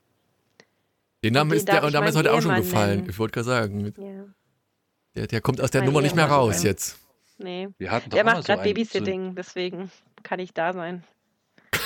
Den 1.23 1.35
Namen 1.35 1.53
ist, 1.53 1.69
der, 1.69 1.83
meinen 1.83 2.17
heute 2.17 2.33
auch 2.33 2.41
schon 2.41 2.55
gefallen. 2.55 2.97
nennen. 3.01 3.11
Ich 3.11 3.19
wollte 3.19 3.33
gerade 3.35 3.47
sagen, 3.47 3.93
Ja, 3.99 4.25
der, 5.15 5.27
der 5.27 5.41
kommt 5.41 5.61
aus 5.61 5.71
der 5.71 5.83
Nummer 5.83 6.01
nicht 6.01 6.17
mehr 6.17 6.27
raus 6.27 6.63
jetzt. 6.63 6.99
nee. 7.39 7.69
Wir 7.79 7.91
hatten 7.91 8.11
doch 8.11 8.17
Der 8.17 8.25
macht 8.25 8.37
so 8.39 8.43
gerade 8.45 8.63
einen- 8.63 8.75
Babysitting, 8.75 9.35
deswegen 9.35 9.91
kann 10.23 10.39
ich 10.41 10.53
da 10.55 10.73
sein. 10.73 11.05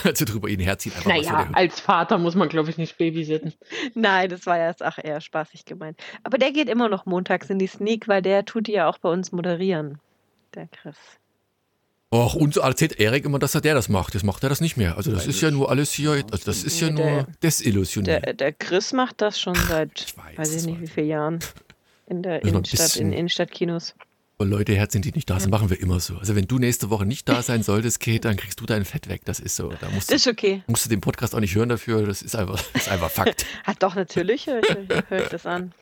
Also 0.02 0.24
drüber 0.26 0.48
ihn 0.48 0.60
was 0.96 1.06
Naja, 1.06 1.48
als 1.52 1.80
Vater 1.80 2.18
muss 2.18 2.34
man, 2.34 2.48
glaube 2.50 2.68
ich, 2.70 2.76
nicht 2.78 2.98
babysitten. 2.98 3.54
Nein, 3.94 4.28
das 4.28 4.44
war 4.46 4.58
ja 4.58 4.68
jetzt 4.68 4.84
auch 4.84 4.98
eher 4.98 5.20
spaßig 5.20 5.64
gemeint. 5.64 5.98
Aber 6.24 6.36
der 6.36 6.52
geht 6.52 6.68
immer 6.68 6.88
noch 6.90 7.06
montags 7.06 7.48
in 7.48 7.58
die 7.58 7.66
Sneak, 7.66 8.06
weil 8.06 8.20
der 8.20 8.44
tut 8.44 8.66
die 8.66 8.72
ja 8.72 8.88
auch 8.88 8.98
bei 8.98 9.08
uns 9.08 9.32
moderieren. 9.32 9.98
Der 10.54 10.68
Chris. 10.68 10.96
Och, 12.14 12.34
und 12.36 12.54
so 12.54 12.60
erzählt 12.60 13.00
Erik 13.00 13.24
immer, 13.24 13.40
dass 13.40 13.54
er 13.56 13.60
der 13.60 13.74
das 13.74 13.88
macht. 13.88 14.14
Jetzt 14.14 14.22
macht 14.22 14.42
er 14.44 14.48
das 14.48 14.60
nicht 14.60 14.76
mehr. 14.76 14.96
Also 14.96 15.10
das 15.10 15.26
ist 15.26 15.40
ja 15.40 15.50
nur 15.50 15.68
alles 15.70 15.90
hier, 15.92 16.12
also 16.30 16.44
das 16.44 16.62
ist 16.62 16.80
ja 16.80 16.88
nur 16.90 17.04
der- 17.04 17.26
desillusioniert. 17.42 18.24
Der, 18.24 18.34
der 18.34 18.52
Chris 18.52 18.92
macht 18.92 19.20
das 19.20 19.40
schon 19.40 19.54
seit, 19.56 20.00
ich 20.00 20.16
weiß, 20.16 20.38
weiß 20.38 20.54
ich 20.54 20.66
nicht 20.66 20.80
wie 20.80 20.84
ich. 20.84 20.92
viele 20.92 21.06
Jahren. 21.08 21.40
In 22.06 22.22
der 22.22 22.42
Innenstadt, 22.44 22.96
in 22.96 23.12
Innenstadtkinos. 23.12 23.94
Wo 24.38 24.44
Leute 24.44 24.74
herzen, 24.74 25.02
die 25.02 25.10
nicht 25.12 25.28
da 25.30 25.40
sind, 25.40 25.50
machen 25.50 25.70
wir 25.70 25.80
immer 25.80 25.98
so. 26.00 26.16
Also 26.16 26.36
wenn 26.36 26.46
du 26.46 26.58
nächste 26.58 26.90
Woche 26.90 27.04
nicht 27.06 27.28
da 27.28 27.42
sein 27.42 27.62
solltest, 27.64 27.98
Kate, 28.00 28.20
dann 28.20 28.36
kriegst 28.36 28.60
du 28.60 28.66
dein 28.66 28.84
Fett 28.84 29.08
weg. 29.08 29.22
Das 29.24 29.40
ist 29.40 29.56
so. 29.56 29.72
Da 29.80 29.88
musst 29.90 30.10
du, 30.10 30.14
Ist 30.14 30.26
okay. 30.28 30.62
musst 30.68 30.84
du 30.84 30.90
den 30.90 31.00
Podcast 31.00 31.34
auch 31.34 31.40
nicht 31.40 31.54
hören 31.54 31.68
dafür. 31.68 32.04
Das 32.06 32.20
ist 32.22 32.36
einfach, 32.36 32.62
das 32.74 32.82
ist 32.82 32.88
einfach 32.90 33.10
Fakt. 33.10 33.46
Hat 33.64 33.76
doch 33.82 33.94
natürlich, 33.96 34.46
höre 34.46 34.60
ich, 34.60 34.76
hör 35.08 35.22
ich 35.22 35.28
das 35.30 35.46
an. 35.46 35.72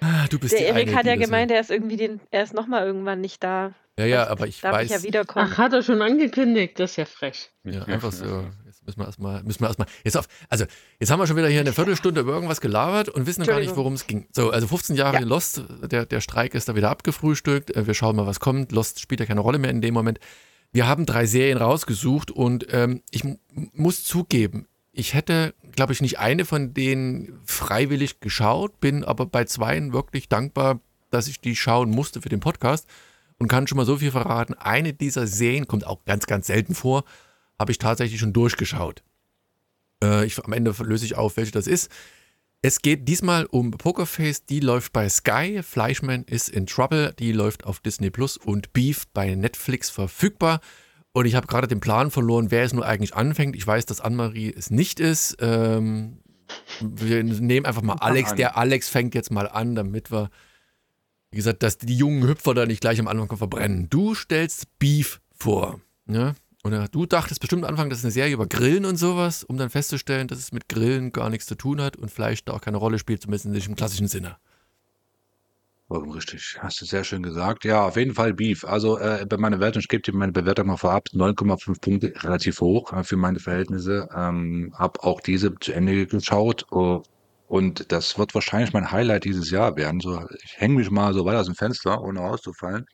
Ah, 0.00 0.26
Du 0.28 0.38
bist 0.38 0.52
Der 0.54 0.66
Erik 0.68 0.94
hat 0.94 1.06
ja 1.06 1.16
gemeint, 1.16 1.50
er 1.50 1.60
ist 1.60 1.70
irgendwie 1.70 1.96
den, 1.98 2.20
er 2.30 2.42
ist 2.42 2.54
nochmal 2.54 2.86
irgendwann 2.86 3.20
nicht 3.20 3.42
da. 3.44 3.72
Ja, 4.00 4.06
ja, 4.06 4.26
aber 4.28 4.46
ich 4.46 4.60
Darf 4.60 4.74
weiß. 4.74 4.86
ich 4.90 4.96
ja 4.96 5.02
wiederkommen. 5.02 5.50
Ach, 5.52 5.58
hat 5.58 5.72
er 5.72 5.82
schon 5.82 6.00
angekündigt? 6.02 6.78
Das 6.80 6.92
ist 6.92 6.96
ja 6.96 7.04
frech. 7.04 7.50
Ja, 7.64 7.82
einfach 7.84 8.12
so. 8.12 8.46
Jetzt 8.66 8.86
müssen 8.86 9.00
wir 9.00 9.06
erstmal, 9.06 9.42
müssen 9.42 9.60
wir 9.60 9.68
erstmal. 9.68 9.88
Jetzt 10.04 10.16
auf, 10.16 10.26
also, 10.48 10.64
jetzt 10.98 11.10
haben 11.10 11.18
wir 11.18 11.26
schon 11.26 11.36
wieder 11.36 11.48
hier 11.48 11.60
eine 11.60 11.72
Viertelstunde 11.72 12.22
über 12.22 12.32
irgendwas 12.32 12.60
gelabert 12.60 13.08
und 13.08 13.26
wissen 13.26 13.44
gar 13.44 13.60
nicht, 13.60 13.76
worum 13.76 13.92
es 13.92 14.06
ging. 14.06 14.26
So, 14.32 14.50
also 14.50 14.66
15 14.66 14.96
Jahre 14.96 15.16
Ja. 15.18 15.24
Lost, 15.26 15.62
der, 15.82 16.06
der 16.06 16.20
Streik 16.20 16.54
ist 16.54 16.68
da 16.68 16.74
wieder 16.74 16.90
abgefrühstückt. 16.90 17.76
Äh, 17.76 17.86
Wir 17.86 17.94
schauen 17.94 18.16
mal, 18.16 18.26
was 18.26 18.40
kommt. 18.40 18.72
Lost 18.72 19.00
spielt 19.00 19.20
ja 19.20 19.26
keine 19.26 19.40
Rolle 19.40 19.58
mehr 19.58 19.70
in 19.70 19.80
dem 19.80 19.94
Moment. 19.94 20.18
Wir 20.72 20.86
haben 20.86 21.04
drei 21.04 21.26
Serien 21.26 21.58
rausgesucht 21.58 22.30
und 22.30 22.66
ähm, 22.70 23.02
ich 23.10 23.24
muss 23.52 24.04
zugeben, 24.04 24.66
ich 24.92 25.14
hätte, 25.14 25.54
glaube 25.72 25.92
ich, 25.92 26.00
nicht 26.00 26.18
eine 26.18 26.44
von 26.44 26.74
denen 26.74 27.40
freiwillig 27.44 28.20
geschaut, 28.20 28.80
bin 28.80 29.04
aber 29.04 29.26
bei 29.26 29.44
zweien 29.44 29.92
wirklich 29.92 30.28
dankbar, 30.28 30.80
dass 31.10 31.26
ich 31.28 31.40
die 31.40 31.56
schauen 31.56 31.90
musste 31.90 32.22
für 32.22 32.28
den 32.28 32.40
Podcast 32.40 32.86
und 33.40 33.48
kann 33.48 33.66
schon 33.66 33.76
mal 33.76 33.86
so 33.86 33.96
viel 33.96 34.12
verraten. 34.12 34.54
Eine 34.54 34.92
dieser 34.92 35.26
Serien 35.26 35.66
kommt 35.66 35.86
auch 35.86 36.04
ganz, 36.04 36.26
ganz 36.26 36.46
selten 36.46 36.74
vor, 36.74 37.04
habe 37.58 37.72
ich 37.72 37.78
tatsächlich 37.78 38.20
schon 38.20 38.32
durchgeschaut. 38.32 39.02
Äh, 40.04 40.26
ich, 40.26 40.38
am 40.44 40.52
Ende 40.52 40.74
löse 40.80 41.06
ich 41.06 41.16
auf, 41.16 41.36
welche 41.36 41.50
das 41.50 41.66
ist. 41.66 41.90
Es 42.62 42.82
geht 42.82 43.08
diesmal 43.08 43.46
um 43.46 43.70
Pokerface, 43.70 44.44
die 44.44 44.60
läuft 44.60 44.92
bei 44.92 45.08
Sky, 45.08 45.62
Fleischman 45.62 46.24
ist 46.24 46.50
in 46.50 46.66
Trouble, 46.66 47.14
die 47.18 47.32
läuft 47.32 47.64
auf 47.64 47.80
Disney 47.80 48.10
Plus 48.10 48.36
und 48.36 48.74
Beef 48.74 49.06
bei 49.14 49.34
Netflix 49.34 49.88
verfügbar. 49.88 50.60
Und 51.12 51.24
ich 51.24 51.34
habe 51.34 51.46
gerade 51.46 51.66
den 51.66 51.80
Plan 51.80 52.10
verloren, 52.10 52.50
wer 52.50 52.64
es 52.64 52.74
nur 52.74 52.86
eigentlich 52.86 53.14
anfängt. 53.14 53.56
Ich 53.56 53.66
weiß, 53.66 53.86
dass 53.86 54.02
Anne-Marie 54.02 54.54
es 54.54 54.70
nicht 54.70 55.00
ist. 55.00 55.38
Ähm, 55.40 56.18
wir 56.80 57.24
nehmen 57.24 57.64
einfach 57.64 57.82
mal 57.82 57.94
Alex. 57.94 58.34
Der 58.34 58.58
Alex 58.58 58.90
fängt 58.90 59.14
jetzt 59.14 59.30
mal 59.30 59.48
an, 59.48 59.74
damit 59.74 60.12
wir, 60.12 60.30
wie 61.30 61.36
gesagt, 61.36 61.62
dass 61.62 61.78
die 61.78 61.96
jungen 61.96 62.26
Hüpfer 62.26 62.54
da 62.54 62.66
nicht 62.66 62.80
gleich 62.80 62.98
am 62.98 63.08
Anfang 63.08 63.36
verbrennen. 63.36 63.88
Du 63.88 64.14
stellst 64.14 64.78
Beef 64.78 65.20
vor. 65.32 65.80
Ne? 66.06 66.34
Oder 66.64 66.88
du 66.88 67.06
dachtest 67.06 67.40
bestimmt 67.40 67.64
am 67.64 67.70
Anfang, 67.70 67.88
das 67.88 68.00
ist 68.00 68.04
eine 68.04 68.12
Serie 68.12 68.34
über 68.34 68.46
Grillen 68.46 68.84
und 68.84 68.96
sowas, 68.96 69.44
um 69.44 69.56
dann 69.56 69.70
festzustellen, 69.70 70.28
dass 70.28 70.38
es 70.38 70.52
mit 70.52 70.68
Grillen 70.68 71.12
gar 71.12 71.30
nichts 71.30 71.46
zu 71.46 71.54
tun 71.54 71.80
hat 71.80 71.96
und 71.96 72.10
Fleisch 72.10 72.44
da 72.44 72.52
auch 72.52 72.60
keine 72.60 72.76
Rolle 72.76 72.98
spielt, 72.98 73.22
zumindest 73.22 73.46
nicht 73.46 73.68
im 73.68 73.76
klassischen 73.76 74.08
Sinne. 74.08 74.36
Warum 75.88 76.10
richtig? 76.10 76.56
Hast 76.60 76.80
du 76.80 76.84
sehr 76.84 77.02
schön 77.02 77.22
gesagt. 77.22 77.64
Ja, 77.64 77.84
auf 77.86 77.96
jeden 77.96 78.14
Fall 78.14 78.32
Beef. 78.32 78.64
Also 78.64 78.98
äh, 78.98 79.26
bei 79.28 79.38
meiner 79.38 79.58
Wertung, 79.58 79.80
ich 79.80 79.88
gebe 79.88 80.02
dir 80.02 80.14
meine 80.14 80.30
Bewertung 80.30 80.68
mal 80.68 80.76
vorab, 80.76 81.08
9,5 81.12 81.80
Punkte, 81.80 82.12
relativ 82.22 82.60
hoch 82.60 82.92
äh, 82.92 83.02
für 83.02 83.16
meine 83.16 83.40
Verhältnisse. 83.40 84.08
Ähm, 84.14 84.72
hab 84.76 85.02
auch 85.02 85.20
diese 85.20 85.52
zu 85.58 85.72
Ende 85.72 86.06
geschaut 86.06 86.70
uh, 86.70 87.02
und 87.50 87.90
das 87.90 88.16
wird 88.16 88.32
wahrscheinlich 88.36 88.72
mein 88.72 88.92
Highlight 88.92 89.24
dieses 89.24 89.50
Jahr 89.50 89.74
werden. 89.74 89.98
So, 89.98 90.24
ich 90.44 90.60
hänge 90.60 90.76
mich 90.76 90.88
mal 90.88 91.12
so 91.12 91.24
weit 91.24 91.34
aus 91.34 91.46
dem 91.46 91.56
Fenster, 91.56 92.00
ohne 92.00 92.20
auszufallen. 92.20 92.86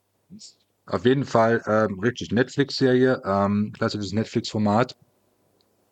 Auf 0.87 1.05
jeden 1.05 1.27
Fall 1.27 1.63
ähm, 1.67 2.01
richtig 2.01 2.33
Netflix-Serie, 2.33 3.21
ähm, 3.27 3.75
klassisches 3.77 4.13
Netflix-Format. 4.13 4.97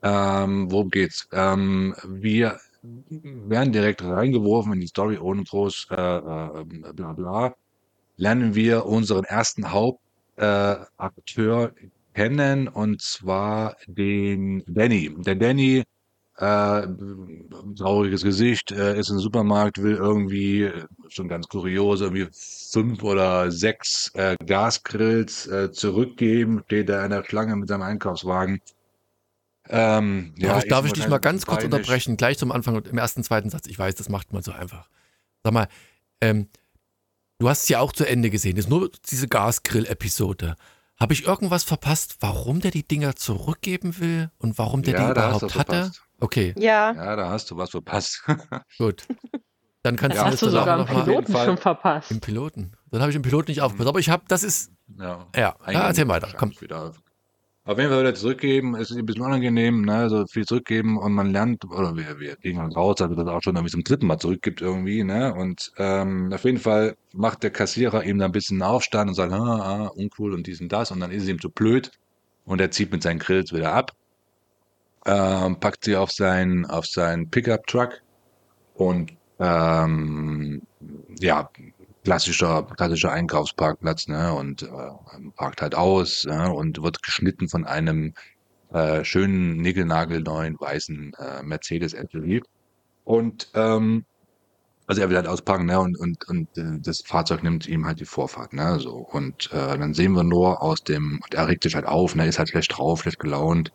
Ähm, 0.02 0.71
worum 0.71 0.88
geht's? 0.88 1.28
Ähm, 1.33 1.94
wir 2.06 2.59
werden 2.80 3.75
direkt 3.75 4.02
reingeworfen 4.02 4.73
in 4.73 4.80
die 4.80 4.87
Story 4.87 5.18
ohne 5.18 5.44
groß 5.44 5.88
äh, 5.90 6.16
äh, 6.16 6.64
bla 6.94 7.12
bla. 7.12 7.54
Lernen 8.16 8.54
wir 8.54 8.87
unseren 8.87 9.25
ersten 9.25 9.73
Hauptakteur 9.73 11.73
äh, 11.76 11.88
kennen 12.14 12.68
und 12.68 13.02
zwar 13.02 13.76
den 13.87 14.64
Danny. 14.66 15.14
Der 15.18 15.35
Danny 15.35 15.85
äh, 16.36 16.86
trauriges 17.76 18.22
Gesicht, 18.22 18.72
äh, 18.72 18.98
ist 18.98 19.10
im 19.10 19.18
Supermarkt, 19.18 19.82
will 19.82 19.94
irgendwie, 19.94 20.70
schon 21.08 21.28
ganz 21.28 21.48
kurios, 21.48 22.00
irgendwie 22.00 22.28
fünf 22.32 23.02
oder 23.02 23.50
sechs 23.50 24.10
äh, 24.14 24.36
Gasgrills 24.44 25.46
äh, 25.46 25.70
zurückgeben, 25.70 26.62
steht 26.66 26.88
da 26.88 27.04
in 27.04 27.10
der 27.10 27.24
Schlange 27.24 27.54
mit 27.56 27.68
seinem 27.68 27.82
Einkaufswagen. 27.82 28.60
Ähm, 29.68 30.34
ja, 30.36 30.48
darf 30.48 30.64
ich, 30.64 30.70
darf 30.70 30.86
ich 30.86 30.92
dich 30.92 31.08
mal 31.08 31.18
ganz 31.18 31.46
kurz 31.46 31.64
unterbrechen, 31.64 32.16
gleich 32.16 32.36
zum 32.36 32.52
Anfang 32.52 32.84
im 32.84 32.98
ersten, 32.98 33.22
zweiten 33.22 33.48
Satz. 33.48 33.66
Ich 33.66 33.78
weiß, 33.78 33.94
das 33.94 34.08
macht 34.08 34.32
man 34.32 34.42
so 34.42 34.52
einfach. 34.52 34.88
Sag 35.42 35.52
mal, 35.52 35.68
ähm, 36.20 36.48
du 37.38 37.48
hast 37.48 37.62
es 37.62 37.68
ja 37.68 37.80
auch 37.80 37.92
zu 37.92 38.04
Ende 38.04 38.28
gesehen. 38.30 38.56
Das 38.56 38.66
ist 38.66 38.70
nur 38.70 38.90
diese 39.10 39.28
Gasgrill-Episode. 39.28 40.56
Habe 40.96 41.12
ich 41.12 41.26
irgendwas 41.26 41.64
verpasst, 41.64 42.16
warum 42.20 42.60
der 42.60 42.70
die 42.70 42.86
Dinger 42.86 43.16
zurückgeben 43.16 43.98
will 43.98 44.30
und 44.38 44.58
warum 44.58 44.82
der 44.82 44.94
ja, 44.94 45.06
die 45.06 45.10
überhaupt 45.12 45.54
hatte? 45.54 45.92
Okay. 46.21 46.54
Ja. 46.59 46.92
Ja, 46.92 47.16
da 47.16 47.28
hast 47.30 47.50
du 47.50 47.56
was 47.56 47.71
verpasst. 47.71 48.25
Gut. 48.78 49.06
Dann 49.83 49.97
kannst 49.97 50.16
ja, 50.16 50.25
du 50.25 50.30
hast 50.30 50.42
du 50.42 50.49
sogar 50.49 50.80
im 50.80 50.87
Piloten 50.87 51.33
schon 51.33 51.59
verpasst. 51.59 52.11
Im 52.11 52.21
Piloten. 52.21 52.73
Dann 52.90 53.00
habe 53.00 53.11
ich 53.11 53.16
im 53.16 53.23
Piloten 53.23 53.50
nicht 53.50 53.61
aufgepasst. 53.61 53.88
Aber 53.88 53.99
ich 53.99 54.09
habe, 54.09 54.25
das 54.28 54.42
ist. 54.42 54.73
Ja, 54.99 55.26
ja. 55.35 55.56
ja 55.71 55.87
erzähl 55.88 56.09
weiter. 56.09 56.28
Komm. 56.37 56.52
Wieder 56.61 56.94
auf 57.66 57.78
jeden 57.78 57.90
Fall 57.90 58.00
wieder 58.00 58.14
zurückgeben, 58.14 58.75
es 58.75 58.90
ist 58.90 58.99
ein 58.99 59.06
bisschen 59.06 59.23
unangenehm, 59.23 59.83
ne, 59.83 59.94
also 59.94 60.26
viel 60.26 60.44
zurückgeben 60.44 60.99
und 60.99 61.12
man 61.12 61.33
lernt, 61.33 61.64
oder 61.64 61.97
wir, 61.97 62.21
wir 62.21 62.37
gehen 62.37 62.59
halt 62.59 62.76
raus, 62.76 62.97
dass 62.97 63.11
er 63.11 63.16
das 63.16 63.26
auch 63.26 63.42
schon 63.42 63.56
irgendwie 63.56 63.73
zum 63.73 63.85
dritten 63.85 64.06
Mal 64.06 64.18
zurückgibt 64.18 64.61
irgendwie, 64.61 65.02
ne, 65.02 65.35
und 65.35 65.73
ähm, 65.78 66.30
auf 66.30 66.44
jeden 66.44 66.59
Fall 66.59 66.94
macht 67.14 67.42
der 67.42 67.50
Kassierer 67.50 68.04
ihm 68.04 68.18
da 68.18 68.26
ein 68.26 68.33
bisschen 68.33 68.61
einen 68.61 68.71
Aufstand 68.71 69.09
und 69.09 69.14
sagt, 69.14 69.33
ah, 69.33 69.37
ah, 69.38 69.87
uncool 69.87 70.35
und 70.35 70.47
dies 70.47 70.61
und 70.61 70.73
das 70.73 70.90
und 70.90 71.00
dann 71.00 71.11
ist 71.11 71.23
es 71.23 71.28
ihm 71.30 71.40
zu 71.40 71.49
blöd 71.49 71.90
und 72.44 72.61
er 72.61 72.71
zieht 72.71 72.92
mit 72.92 73.02
seinen 73.02 73.18
Grills 73.18 73.50
wieder 73.54 73.73
ab, 73.73 73.92
ähm, 75.06 75.61
packt 75.61 75.84
sie 75.84 75.96
auf 75.96 76.11
sein, 76.12 76.66
auf 76.66 76.87
sein 76.87 77.28
Pickup-Truck 77.30 78.00
und 78.75 79.12
ähm, 79.38 80.62
ja, 81.20 81.50
klassischer, 82.04 82.64
klassischer 82.76 83.12
Einkaufsparkplatz, 83.12 84.08
ne, 84.08 84.32
und 84.34 84.62
äh, 84.62 84.68
parkt 85.37 85.62
halt 85.62 85.75
aus 85.75 86.25
ne, 86.25 86.52
und 86.52 86.82
wird 86.82 87.02
geschnitten 87.02 87.49
von 87.49 87.64
einem 87.66 88.14
äh, 88.73 89.04
schönen, 89.04 89.56
nickelnagelneuen, 89.58 90.56
weißen 90.61 91.12
äh, 91.18 91.42
Mercedes 91.42 91.92
SUV. 91.92 92.42
Und 93.04 93.50
ähm, 93.54 94.04
also 94.87 95.00
er 95.02 95.08
will 95.08 95.16
halt 95.16 95.26
ausparken, 95.28 95.66
ne, 95.66 95.80
und, 95.80 95.99
und, 95.99 96.28
und 96.28 96.58
äh, 96.58 96.78
das 96.80 97.02
Fahrzeug 97.06 97.42
nimmt 97.42 97.66
ihm 97.68 97.87
halt 97.87 98.00
die 98.00 98.04
Vorfahrt, 98.04 98.52
ne, 98.52 98.78
so. 98.80 98.96
Und 98.96 99.50
äh, 99.52 99.78
dann 99.78 99.94
sehen 99.94 100.12
wir 100.12 100.25
nur 100.25 100.62
aus 100.62 100.82
dem, 100.84 101.20
und 101.25 101.34
er 101.34 101.49
regt 101.49 101.62
sich 101.64 101.75
halt 101.75 101.87
auf, 101.87 102.14
ne, 102.14 102.26
ist 102.26 102.38
halt 102.38 102.50
schlecht 102.50 102.76
drauf, 102.76 103.02
schlecht 103.02 103.18
gelaunt. 103.18 103.73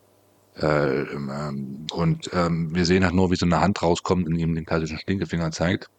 Äh, 0.62 1.02
ähm, 1.04 1.88
und 1.92 2.30
ähm, 2.34 2.74
wir 2.76 2.86
sehen 2.86 3.04
halt 3.04 3.16
nur, 3.16 3.32
wie 3.32 3.36
so 3.36 3.46
eine 3.46 3.62
Hand 3.62 3.82
rauskommt 3.82 4.28
und 4.28 4.36
ihm 4.38 4.56
den 4.56 4.66
klassischen 4.66 5.00
Stinkefinger 5.00 5.52
zeigt. 5.52 5.90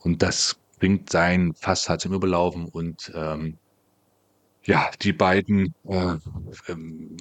Und 0.00 0.22
das 0.22 0.56
bringt 0.78 1.10
sein 1.10 1.54
Fass 1.54 1.88
halt 1.88 2.00
zum 2.00 2.14
Überlaufen 2.14 2.66
und 2.66 3.12
ähm, 3.14 3.58
ja, 4.64 4.90
die 5.00 5.12
beiden 5.12 5.74
äh, 5.88 6.16
ähm, 6.68 7.16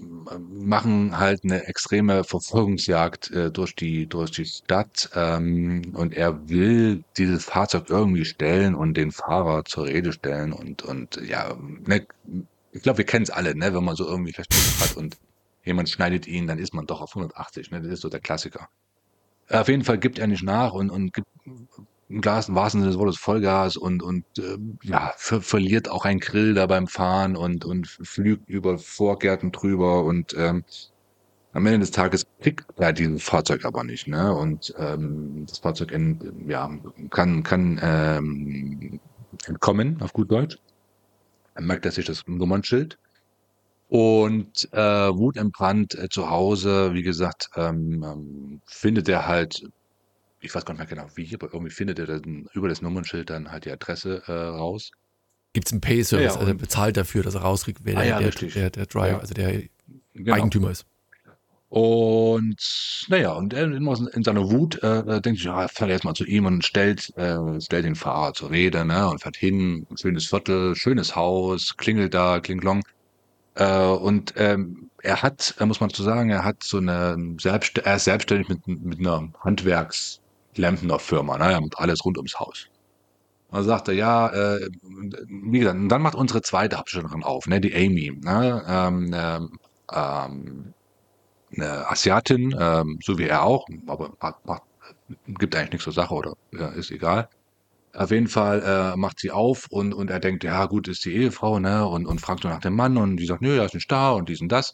machen 0.49 1.17
halt 1.17 1.43
eine 1.43 1.65
extreme 1.67 2.23
Verfolgungsjagd 2.23 3.31
äh, 3.31 3.51
durch 3.51 3.75
die 3.75 4.07
durch 4.07 4.31
die 4.31 4.45
Stadt 4.45 5.09
ähm, 5.15 5.93
und 5.95 6.13
er 6.13 6.49
will 6.49 7.03
dieses 7.17 7.45
Fahrzeug 7.45 7.85
irgendwie 7.89 8.25
stellen 8.25 8.75
und 8.75 8.95
den 8.95 9.11
Fahrer 9.11 9.63
zur 9.65 9.85
Rede 9.85 10.11
stellen 10.11 10.51
und 10.51 10.83
und 10.83 11.21
ja, 11.25 11.55
ne, 11.85 12.05
ich 12.71 12.81
glaube, 12.83 12.99
wir 12.99 13.05
kennen 13.05 13.23
es 13.23 13.29
alle, 13.29 13.55
ne, 13.55 13.73
wenn 13.73 13.83
man 13.85 13.95
so 13.95 14.05
irgendwie 14.05 14.33
Verspätung 14.33 14.79
hat 14.81 14.97
und 14.97 15.17
jemand 15.69 15.89
schneidet 15.89 16.27
ihn, 16.27 16.47
dann 16.47 16.59
ist 16.59 16.73
man 16.73 16.85
doch 16.85 17.01
auf 17.01 17.15
180, 17.15 17.71
ne, 17.71 17.81
das 17.81 17.93
ist 17.93 18.01
so 18.01 18.09
der 18.09 18.19
Klassiker. 18.19 18.67
Auf 19.49 19.67
jeden 19.67 19.83
Fall 19.83 19.97
gibt 19.97 20.19
er 20.19 20.27
nicht 20.27 20.43
nach 20.43 20.73
und, 20.73 20.89
und 20.89 21.13
gibt 21.13 21.27
im 22.09 22.21
Glas, 22.21 22.49
im 22.49 22.55
wahrsten 22.55 22.81
Sinne 22.81 22.91
des 22.91 22.99
Wortes 22.99 23.17
Vollgas 23.17 23.77
und, 23.77 24.03
und 24.03 24.25
äh, 24.37 24.57
ja, 24.83 25.13
ver 25.15 25.41
verliert 25.41 25.89
auch 25.89 26.05
ein 26.05 26.19
Grill 26.19 26.55
da 26.55 26.65
beim 26.65 26.87
Fahren 26.87 27.35
und, 27.35 27.65
und 27.65 27.87
flügt 27.87 28.49
über 28.49 28.77
Vorgärten 28.77 29.51
drüber 29.51 30.03
und 30.03 30.35
ähm, 30.37 30.63
am 31.53 31.65
Ende 31.65 31.79
des 31.79 31.91
Tages 31.91 32.25
kriegt 32.41 32.65
er 32.77 32.93
dieses 32.93 33.23
Fahrzeug 33.23 33.65
aber 33.65 33.83
nicht, 33.83 34.07
ne? 34.07 34.33
Und 34.35 34.73
ähm, 34.77 35.45
das 35.47 35.59
Fahrzeug 35.59 35.91
in, 35.91 36.47
ja, 36.47 36.69
kann, 37.09 37.41
kann 37.43 37.79
ähm, 37.81 38.99
entkommen, 39.45 40.01
auf 40.01 40.13
gut 40.13 40.31
Deutsch. 40.31 40.57
Er 41.55 41.63
merkt 41.63 41.85
er 41.85 41.91
sich 41.91 42.05
das 42.05 42.23
Nummernschild. 42.27 42.99
Und 43.89 44.71
äh, 44.71 44.79
wutentbrannt 44.79 45.95
äh, 45.95 46.09
zu 46.09 46.29
Hause, 46.29 46.93
wie 46.93 47.03
gesagt, 47.03 47.49
ähm, 47.55 48.03
ähm, 48.03 48.61
findet 48.65 49.09
er 49.09 49.27
halt 49.27 49.63
ich 50.41 50.55
weiß 50.55 50.65
gar 50.65 50.73
nicht 50.73 50.79
mehr 50.79 50.87
genau 50.87 51.11
wie, 51.15 51.33
aber 51.33 51.47
irgendwie 51.53 51.71
findet 51.71 51.99
er 51.99 52.05
dann 52.05 52.47
über 52.53 52.69
das 52.69 52.81
Nummernschild 52.81 53.29
dann 53.29 53.51
halt 53.51 53.65
die 53.65 53.71
Adresse 53.71 54.23
äh, 54.27 54.31
raus. 54.31 54.91
Gibt 55.53 55.67
es 55.67 55.73
einen 55.73 55.81
Pay-Service, 55.81 56.35
ja, 56.35 56.39
also 56.39 56.47
er 56.47 56.53
bezahlt 56.53 56.95
dafür, 56.95 57.23
dass 57.23 57.35
er 57.35 57.41
rauskriegt, 57.41 57.79
wer 57.83 57.97
ah, 57.97 58.01
der, 58.01 58.09
ja, 58.09 58.19
der, 58.19 58.31
der, 58.31 58.69
der, 58.69 58.85
Driver, 58.85 59.07
ja. 59.07 59.19
also 59.19 59.33
der 59.33 59.63
genau. 60.13 60.35
Eigentümer 60.35 60.71
ist. 60.71 60.85
Und 61.69 63.05
naja, 63.09 63.33
und 63.33 63.53
er 63.53 63.65
in 63.65 64.23
seiner 64.23 64.49
Wut 64.49 64.81
äh, 64.81 65.21
denkt 65.21 65.39
sich, 65.39 65.43
ja, 65.43 65.67
fährt 65.67 65.91
erstmal 65.91 66.15
zu 66.15 66.25
ihm 66.25 66.45
und 66.45 66.65
stellt, 66.65 67.15
äh, 67.15 67.61
stellt 67.61 67.85
den 67.85 67.95
Fahrer 67.95 68.33
zur 68.33 68.49
Rede, 68.49 68.85
ne? 68.85 69.07
Und 69.07 69.21
fährt 69.21 69.37
hin, 69.37 69.85
schönes 69.95 70.25
Viertel, 70.27 70.75
schönes 70.75 71.15
Haus, 71.15 71.77
klingelt 71.77 72.15
da, 72.15 72.39
klinglong. 72.39 72.81
Äh, 73.59 73.87
und 73.87 74.33
ähm, 74.37 74.89
er 75.03 75.21
hat, 75.21 75.55
muss 75.67 75.81
man 75.81 75.89
zu 75.91 76.03
sagen, 76.03 76.29
er 76.29 76.45
hat 76.45 76.57
so 76.63 76.77
eine 76.77 77.17
Selbst 77.41 77.77
er 77.79 77.95
ist 77.97 78.05
selbstständig 78.05 78.47
mit, 78.49 78.67
mit 78.67 78.99
einer 78.99 79.29
Handwerks- 79.43 80.19
Firma, 80.99 81.37
ne? 81.37 81.57
Und 81.57 81.77
alles 81.79 82.03
rund 82.05 82.17
ums 82.17 82.39
Haus. 82.39 82.65
dann 83.51 83.63
sagt 83.63 83.87
er, 83.89 83.95
ja, 83.95 84.29
äh, 84.29 84.69
wie 85.51 85.59
gesagt, 85.59 85.77
und 85.77 85.89
dann 85.89 86.01
macht 86.03 86.15
unsere 86.15 86.41
zweite 86.41 86.77
Hauptdarstellerin 86.77 87.23
auf, 87.23 87.47
ne, 87.47 87.61
die 87.61 87.73
Amy, 87.75 88.11
ne, 88.23 88.63
ähm, 88.67 89.11
ähm, 89.15 89.49
ähm, 89.93 90.73
eine 91.57 91.89
Asiatin, 91.91 92.55
ähm, 92.59 92.99
so 93.03 93.17
wie 93.19 93.25
er 93.27 93.43
auch, 93.43 93.65
aber 93.87 94.13
macht, 94.21 94.45
macht, 94.45 94.63
gibt 95.27 95.55
eigentlich 95.55 95.71
nichts 95.71 95.85
zur 95.85 95.93
Sache 95.93 96.13
oder 96.15 96.33
ja, 96.53 96.69
ist 96.69 96.91
egal. 96.91 97.29
Auf 97.93 98.11
jeden 98.11 98.27
Fall 98.27 98.61
äh, 98.63 98.97
macht 98.97 99.19
sie 99.19 99.31
auf 99.31 99.65
und, 99.71 99.93
und 99.93 100.09
er 100.11 100.19
denkt, 100.19 100.43
ja 100.43 100.65
gut, 100.67 100.87
ist 100.87 101.05
die 101.05 101.13
Ehefrau, 101.13 101.59
ne? 101.59 101.87
Und, 101.87 102.05
und 102.05 102.21
fragt 102.21 102.43
so 102.43 102.49
nach 102.49 102.59
dem 102.59 102.75
Mann 102.75 102.97
und 102.97 103.17
die 103.17 103.25
sagt, 103.25 103.41
nö, 103.41 103.57
er 103.57 103.65
ist 103.65 103.73
nicht 103.73 103.91
da 103.91 104.11
und 104.11 104.29
dies 104.29 104.41
und 104.41 104.51
das. 104.51 104.71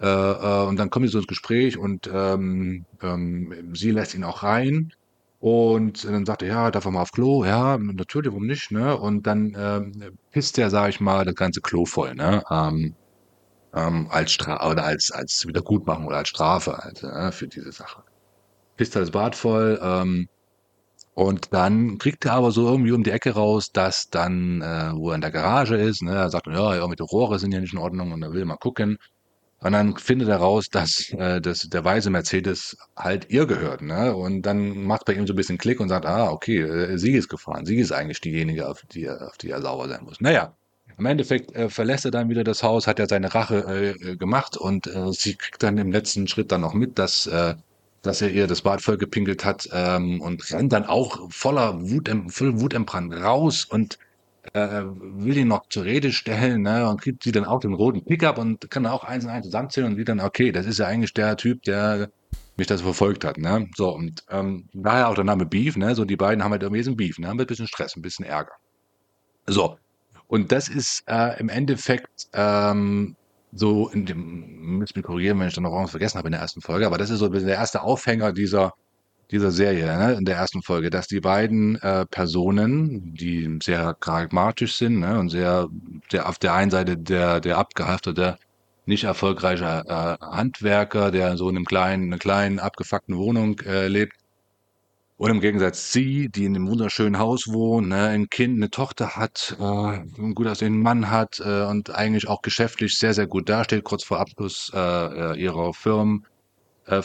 Äh, 0.00 0.06
äh, 0.08 0.66
und 0.66 0.76
dann 0.78 0.90
kommen 0.90 1.06
sie 1.06 1.12
so 1.12 1.18
ins 1.18 1.26
Gespräch 1.28 1.78
und 1.78 2.08
ähm, 2.12 2.86
ähm, 3.02 3.72
sie 3.74 3.90
lässt 3.92 4.14
ihn 4.14 4.24
auch 4.24 4.42
rein 4.42 4.90
und 5.38 6.04
dann 6.04 6.26
sagt 6.26 6.42
er: 6.42 6.48
„Ja, 6.48 6.70
darf 6.70 6.84
er 6.86 6.90
mal 6.90 7.02
auf 7.02 7.12
Klo?“ 7.12 7.44
„Ja, 7.44 7.78
natürlich, 7.78 8.30
warum 8.32 8.46
nicht“, 8.46 8.70
ne? 8.72 8.96
Und 8.98 9.26
dann, 9.26 9.52
ähm, 9.56 10.16
pisst 10.32 10.58
er, 10.58 10.70
sage 10.70 10.90
ich 10.90 11.00
mal, 11.00 11.24
das 11.24 11.34
ganze 11.36 11.60
Klo 11.60 11.84
voll, 11.86 12.14
ne? 12.14 12.42
Ähm, 12.50 12.96
ähm, 13.74 14.08
als 14.10 14.32
Stra 14.32 14.70
oder 14.70 14.84
als 14.84 15.10
als 15.12 15.44
Wiedergutmachung 15.46 16.06
oder 16.06 16.18
als 16.18 16.28
Strafe 16.30 16.76
halt, 16.78 17.02
ne, 17.02 17.32
für 17.32 17.48
diese 17.48 17.72
Sache. 17.72 18.02
Pisst 18.76 18.96
er 18.96 19.00
das 19.02 19.10
Bad 19.12 19.36
voll, 19.36 19.78
ähm, 19.82 20.28
Und 21.16 21.54
dann 21.54 21.98
kriegt 21.98 22.26
er 22.26 22.34
aber 22.34 22.52
so 22.52 22.68
irgendwie 22.68 22.92
um 22.92 23.02
die 23.04 23.10
Ecke 23.12 23.32
raus, 23.32 23.72
dass 23.72 24.10
dann, 24.10 24.62
äh, 24.62 24.92
wo 24.94 25.10
er 25.10 25.16
in 25.16 25.22
der 25.22 25.32
Garage 25.32 25.76
ist, 25.76 26.02
ne, 26.02 26.12
er 26.14 26.30
sagt, 26.30 26.46
ja, 26.48 26.74
irgendwie 26.76 26.96
die 26.96 27.02
Rohre 27.04 27.38
sind 27.40 27.52
ja 27.52 27.60
nicht 27.60 27.72
in 27.74 27.80
Ordnung 27.80 28.12
und 28.12 28.22
er 28.22 28.32
will 28.34 28.44
mal 28.46 28.56
gucken. 28.58 28.98
Und 29.60 29.72
dann 29.72 29.96
findet 29.96 30.28
er 30.28 30.36
raus, 30.38 30.66
dass, 30.70 31.10
äh, 31.12 31.40
dass 31.40 31.60
der 31.60 31.84
weiße 31.84 32.10
Mercedes 32.10 32.76
halt 32.96 33.30
ihr 33.30 33.46
gehört. 33.46 33.82
Ne? 33.82 34.14
Und 34.16 34.42
dann 34.42 34.84
macht 34.84 35.06
bei 35.06 35.14
ihm 35.14 35.26
so 35.26 35.32
ein 35.32 35.36
bisschen 35.36 35.58
Klick 35.58 35.80
und 35.80 35.88
sagt, 35.88 36.06
ah, 36.06 36.30
okay, 36.30 36.60
äh, 36.60 36.98
sie 36.98 37.12
ist 37.12 37.28
gefahren. 37.28 37.66
Sie 37.66 37.76
ist 37.78 37.92
eigentlich 37.92 38.20
diejenige, 38.20 38.68
auf 38.68 38.82
die, 38.92 39.04
er- 39.04 39.26
auf 39.28 39.38
die 39.38 39.50
er 39.50 39.62
sauer 39.62 39.88
sein 39.88 40.04
muss. 40.04 40.20
Naja, 40.20 40.54
im 40.98 41.06
Endeffekt 41.06 41.54
äh, 41.56 41.70
verlässt 41.70 42.04
er 42.04 42.10
dann 42.10 42.28
wieder 42.30 42.44
das 42.44 42.62
Haus, 42.62 42.86
hat 42.86 42.98
ja 42.98 43.08
seine 43.08 43.34
Rache 43.34 43.64
äh, 43.66 44.10
äh, 44.12 44.16
gemacht 44.16 44.56
und 44.58 44.86
äh, 44.86 45.12
sie 45.12 45.34
kriegt 45.36 45.62
dann 45.62 45.78
im 45.78 45.90
letzten 45.92 46.28
Schritt 46.28 46.52
dann 46.52 46.60
noch 46.62 46.74
mit, 46.74 46.98
dass, 46.98 47.26
äh, 47.26 47.54
dass 48.06 48.22
er 48.22 48.30
ihr 48.30 48.46
das 48.46 48.62
Bad 48.62 48.80
vollgepinkelt 48.80 49.44
hat 49.44 49.68
ähm, 49.72 50.20
und 50.20 50.50
rennt 50.52 50.72
dann 50.72 50.84
auch 50.84 51.30
voller 51.30 51.80
Wut, 51.80 52.10
voll 52.28 52.60
wutentbrannt 52.60 53.12
raus 53.14 53.64
und 53.64 53.98
äh, 54.52 54.82
will 54.84 55.36
ihn 55.36 55.48
noch 55.48 55.68
zur 55.68 55.84
Rede 55.84 56.12
stellen, 56.12 56.62
ne, 56.62 56.88
und 56.88 57.00
kriegt 57.00 57.22
sie 57.22 57.32
dann 57.32 57.44
auch 57.44 57.60
den 57.60 57.74
roten 57.74 58.04
Pickup 58.04 58.38
und 58.38 58.70
kann 58.70 58.86
auch 58.86 59.04
eins 59.04 59.24
und 59.24 59.30
eins 59.30 59.46
zusammenzählen 59.46 59.90
und 59.90 59.96
sieht 59.96 60.08
dann, 60.08 60.20
okay, 60.20 60.52
das 60.52 60.66
ist 60.66 60.78
ja 60.78 60.86
eigentlich 60.86 61.14
der 61.14 61.36
Typ, 61.36 61.62
der 61.62 62.10
mich 62.56 62.66
das 62.66 62.80
verfolgt 62.80 63.24
hat, 63.24 63.38
ne, 63.38 63.68
so, 63.76 63.90
und 63.90 64.24
ähm, 64.30 64.68
daher 64.72 65.08
auch 65.08 65.14
der 65.14 65.24
Name 65.24 65.46
Beef, 65.46 65.76
ne, 65.76 65.94
so 65.94 66.04
die 66.04 66.16
beiden 66.16 66.42
haben 66.42 66.52
halt 66.52 66.62
irgendwie 66.62 66.82
so 66.82 66.90
ein 66.92 66.96
Beef, 66.96 67.18
ne, 67.18 67.28
haben 67.28 67.40
ein 67.40 67.46
bisschen 67.46 67.66
Stress, 67.66 67.96
ein 67.96 68.02
bisschen 68.02 68.24
Ärger. 68.24 68.52
So, 69.46 69.78
und 70.28 70.52
das 70.52 70.68
ist 70.68 71.04
äh, 71.06 71.38
im 71.38 71.48
Endeffekt 71.48 72.28
ähm, 72.32 73.16
so 73.56 73.88
in 73.88 74.06
dem, 74.06 74.78
müsst 74.78 74.96
mich 74.96 75.04
korrigieren, 75.04 75.38
wenn 75.40 75.48
ich 75.48 75.54
dann 75.54 75.64
noch 75.64 75.72
was 75.72 75.90
vergessen 75.90 76.18
habe 76.18 76.28
in 76.28 76.32
der 76.32 76.40
ersten 76.40 76.60
Folge, 76.60 76.86
aber 76.86 76.98
das 76.98 77.10
ist 77.10 77.18
so 77.20 77.28
der 77.28 77.54
erste 77.54 77.82
Aufhänger 77.82 78.32
dieser 78.32 78.72
dieser 79.30 79.50
Serie, 79.50 79.86
ne, 79.96 80.14
in 80.14 80.24
der 80.24 80.36
ersten 80.36 80.62
Folge, 80.62 80.90
dass 80.90 81.08
die 81.08 81.20
beiden 81.20 81.80
äh, 81.82 82.06
Personen, 82.06 83.14
die 83.14 83.58
sehr 83.62 83.94
pragmatisch 83.94 84.76
sind 84.76 85.00
ne, 85.00 85.18
und 85.18 85.30
sehr, 85.30 85.68
sehr 86.10 86.28
auf 86.28 86.38
der 86.38 86.54
einen 86.54 86.70
Seite 86.70 86.96
der, 86.96 87.40
der 87.40 87.58
abgehaftete, 87.58 88.38
nicht 88.86 89.04
erfolgreiche 89.04 89.82
äh, 89.86 90.24
Handwerker, 90.24 91.10
der 91.10 91.36
so 91.36 91.48
in 91.48 91.56
einem 91.56 91.64
kleinen, 91.64 92.04
einer 92.04 92.18
kleinen, 92.18 92.60
abgefuckten 92.60 93.16
Wohnung 93.16 93.58
äh, 93.60 93.88
lebt, 93.88 94.14
und 95.18 95.30
im 95.30 95.40
Gegensatz 95.40 95.92
sie, 95.92 96.28
die 96.28 96.44
in 96.44 96.54
einem 96.54 96.68
wunderschönen 96.68 97.18
Haus 97.18 97.48
wohnt, 97.48 97.88
ne, 97.88 98.08
ein 98.08 98.28
Kind, 98.28 98.56
eine 98.56 98.70
Tochter 98.70 99.16
hat, 99.16 99.56
äh, 99.58 99.62
einen 99.62 100.34
gut 100.34 100.46
aussehenden 100.46 100.82
Mann 100.82 101.10
hat 101.10 101.40
äh, 101.40 101.62
und 101.64 101.94
eigentlich 101.94 102.28
auch 102.28 102.42
geschäftlich 102.42 102.98
sehr, 102.98 103.14
sehr 103.14 103.26
gut 103.26 103.48
dasteht, 103.48 103.84
kurz 103.84 104.04
vor 104.04 104.20
Abschluss 104.20 104.70
äh, 104.74 104.78
äh, 104.78 105.40
ihrer 105.40 105.72
Firmen 105.72 106.26
äh, 106.86 107.02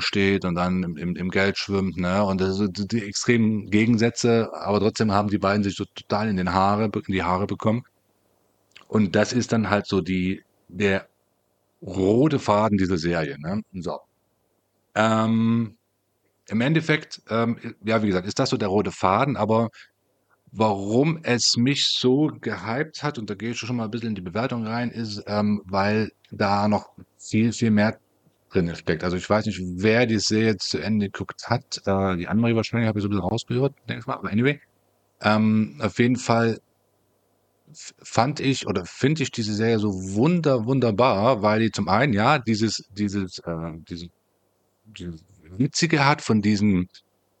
steht 0.00 0.44
und 0.44 0.54
dann 0.56 0.82
im, 0.82 0.96
im, 0.96 1.16
im 1.16 1.30
Geld 1.30 1.58
schwimmt, 1.58 1.96
ne? 1.96 2.22
Und 2.24 2.40
das 2.40 2.56
sind 2.56 2.92
die 2.92 3.04
extremen 3.04 3.70
Gegensätze, 3.70 4.50
aber 4.52 4.80
trotzdem 4.80 5.12
haben 5.12 5.28
die 5.28 5.38
beiden 5.38 5.64
sich 5.64 5.76
so 5.76 5.84
total 5.94 6.28
in 6.28 6.36
den 6.36 6.52
Haare, 6.52 6.84
in 6.84 7.12
die 7.12 7.22
Haare 7.22 7.46
bekommen. 7.46 7.84
Und 8.88 9.16
das 9.16 9.32
ist 9.32 9.52
dann 9.52 9.70
halt 9.70 9.86
so 9.86 10.00
die, 10.02 10.42
der 10.68 11.08
rote 11.82 12.38
Faden 12.38 12.78
dieser 12.78 12.98
Serie, 12.98 13.38
ne? 13.40 13.62
So. 13.72 14.00
Ähm, 14.94 15.77
Im 16.48 16.60
Endeffekt, 16.60 17.22
ähm, 17.28 17.58
ja, 17.84 18.02
wie 18.02 18.06
gesagt, 18.08 18.26
ist 18.26 18.38
das 18.38 18.50
so 18.50 18.56
der 18.56 18.68
rote 18.68 18.90
Faden, 18.90 19.36
aber 19.36 19.68
warum 20.50 21.20
es 21.22 21.56
mich 21.56 21.86
so 21.86 22.30
gehypt 22.40 23.02
hat, 23.02 23.18
und 23.18 23.28
da 23.28 23.34
gehe 23.34 23.50
ich 23.50 23.58
schon 23.58 23.76
mal 23.76 23.84
ein 23.84 23.90
bisschen 23.90 24.10
in 24.10 24.14
die 24.14 24.22
Bewertung 24.22 24.66
rein, 24.66 24.90
ist, 24.90 25.22
ähm, 25.26 25.62
weil 25.66 26.10
da 26.30 26.68
noch 26.68 26.90
viel, 27.18 27.52
viel 27.52 27.70
mehr 27.70 27.98
drin 28.50 28.74
steckt. 28.74 29.04
Also 29.04 29.16
ich 29.16 29.28
weiß 29.28 29.46
nicht, 29.46 29.60
wer 29.76 30.06
die 30.06 30.18
Serie 30.18 30.56
zu 30.56 30.78
Ende 30.78 31.10
geguckt 31.10 31.48
hat. 31.48 31.82
Äh, 31.84 32.16
die 32.16 32.28
andere 32.28 32.56
wahrscheinlich 32.56 32.88
habe 32.88 32.98
ich 32.98 33.02
so 33.02 33.08
ein 33.08 33.10
bisschen 33.10 33.28
rausgehört, 33.28 33.74
denke 33.88 34.00
ich 34.00 34.06
mal. 34.06 34.14
Aber 34.14 34.30
anyway, 34.30 34.60
ähm, 35.20 35.78
auf 35.82 35.98
jeden 35.98 36.16
Fall 36.16 36.58
fand 38.02 38.40
ich 38.40 38.66
oder 38.66 38.84
finde 38.86 39.22
ich 39.22 39.30
diese 39.30 39.54
Serie 39.54 39.78
so 39.78 39.90
wunder, 39.92 40.64
wunderbar, 40.64 41.42
weil 41.42 41.60
die 41.60 41.70
zum 41.70 41.88
einen, 41.88 42.14
ja, 42.14 42.38
dieses, 42.38 42.84
dieses, 42.96 43.38
äh, 43.40 43.72
diese, 43.88 44.08
dieses 44.86 45.24
Witzige 45.56 46.04
hat 46.04 46.22
von 46.22 46.42
diesen 46.42 46.88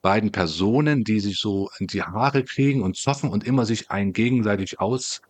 beiden 0.02 0.32
Personen, 0.32 1.04
die 1.04 1.20
sich 1.20 1.38
so 1.38 1.70
in 1.78 1.86
die 1.86 2.02
Haare 2.02 2.44
kriegen 2.44 2.82
und 2.82 2.96
zoffen 2.96 3.30
und 3.30 3.44
immer 3.44 3.66
sich 3.66 3.90
einen 3.90 4.12
gegenseitig 4.12 4.80
aus 4.80 5.20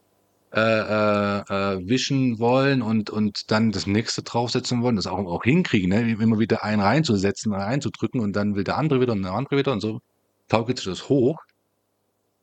äh, 0.54 0.60
äh, 0.60 1.40
äh, 1.40 1.88
wischen 1.88 2.38
wollen 2.38 2.80
und, 2.80 3.10
und 3.10 3.50
dann 3.50 3.70
das 3.70 3.86
nächste 3.86 4.22
draufsetzen 4.22 4.82
wollen, 4.82 4.96
das 4.96 5.06
auch, 5.06 5.18
auch 5.18 5.44
hinkriegen, 5.44 5.90
ne? 5.90 6.12
immer 6.12 6.38
wieder 6.38 6.64
einen 6.64 6.80
reinzusetzen, 6.80 7.52
einen 7.52 7.64
einzudrücken 7.64 8.20
und 8.20 8.34
dann 8.34 8.54
will 8.54 8.64
der 8.64 8.78
andere 8.78 9.00
wieder 9.00 9.12
und 9.12 9.22
der 9.22 9.32
andere 9.32 9.58
wieder 9.58 9.72
und 9.72 9.80
so 9.80 10.00
taugelt 10.48 10.78
sich 10.78 10.86
das 10.86 11.08
hoch. 11.08 11.38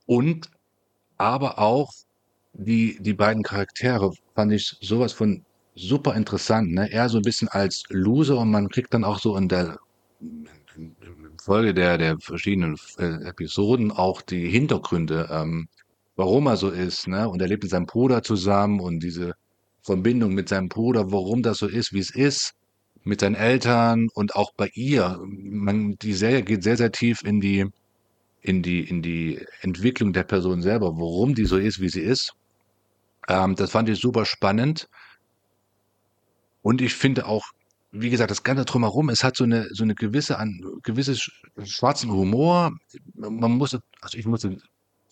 Und 0.06 0.52
aber 1.18 1.58
auch 1.60 1.92
die, 2.54 2.98
die 3.02 3.14
beiden 3.14 3.44
Charaktere 3.44 4.12
fand 4.36 4.54
ich 4.54 4.78
sowas 4.82 5.14
von 5.14 5.44
super 5.76 6.16
interessant. 6.16 6.74
Ne? 6.74 6.92
Er 6.92 7.10
so 7.10 7.18
ein 7.18 7.24
bisschen 7.24 7.48
als 7.48 7.84
Loser 7.90 8.38
und 8.38 8.52
man 8.52 8.70
kriegt 8.70 8.94
dann 8.94 9.04
auch 9.04 9.20
so 9.20 9.36
in 9.36 9.48
der 9.48 9.80
in 10.20 10.96
Folge 11.42 11.74
der, 11.74 11.98
der 11.98 12.20
verschiedenen 12.20 12.78
äh, 12.98 13.28
Episoden 13.28 13.92
auch 13.92 14.22
die 14.22 14.50
Hintergründe, 14.50 15.30
ähm, 15.32 15.68
warum 16.16 16.48
er 16.48 16.58
so 16.58 16.70
ist. 16.70 17.08
Ne? 17.08 17.30
Und 17.30 17.42
er 17.42 17.48
lebt 17.48 17.64
mit 17.64 17.72
seinem 17.72 17.86
Bruder 17.86 18.24
zusammen 18.24 18.80
und 18.80 19.02
diese 19.02 19.34
Verbindung 19.82 20.34
mit 20.34 20.50
seinem 20.50 20.70
Bruder, 20.70 21.12
warum 21.12 21.44
das 21.44 21.60
so 21.60 21.68
ist, 21.68 21.94
wie 21.94 22.00
es 22.00 22.10
ist, 22.14 22.54
mit 23.04 23.22
seinen 23.22 23.36
Eltern 23.36 24.10
und 24.14 24.36
auch 24.36 24.52
bei 24.54 24.70
ihr. 24.74 25.20
Man, 25.24 25.96
die 25.98 26.14
Serie 26.14 26.42
geht 26.42 26.64
sehr, 26.64 26.78
sehr 26.78 26.92
tief 26.92 27.22
in 27.24 27.40
die, 27.40 27.66
in 28.42 28.64
die, 28.64 28.82
in 28.82 29.02
die 29.02 29.46
Entwicklung 29.62 30.12
der 30.14 30.24
Person 30.24 30.62
selber, 30.62 30.98
warum 30.98 31.36
die 31.36 31.46
so 31.46 31.58
ist, 31.58 31.80
wie 31.80 31.90
sie 31.90 32.02
ist. 32.02 32.34
Ähm, 33.28 33.56
das 33.56 33.72
fand 33.72 33.90
ich 33.90 34.00
super 34.00 34.26
spannend. 34.26 34.90
Und 36.64 36.82
ich 36.82 36.96
finde 36.96 37.28
auch, 37.28 37.46
wie 38.02 38.10
gesagt, 38.10 38.32
das 38.32 38.44
Ganze 38.44 38.66
drumherum, 38.66 39.10
es 39.10 39.24
hat 39.24 39.36
so 39.38 39.44
eine, 39.44 39.68
so 39.72 39.84
eine 39.84 39.96
gewisse, 39.96 40.38
an, 40.38 40.62
gewisses 40.84 41.20
sch- 41.20 41.66
schwarzen 41.66 42.12
Humor. 42.12 42.72
Man 43.16 43.52
muss, 43.54 43.78
also 44.02 44.18
ich 44.18 44.26
musste 44.26 44.58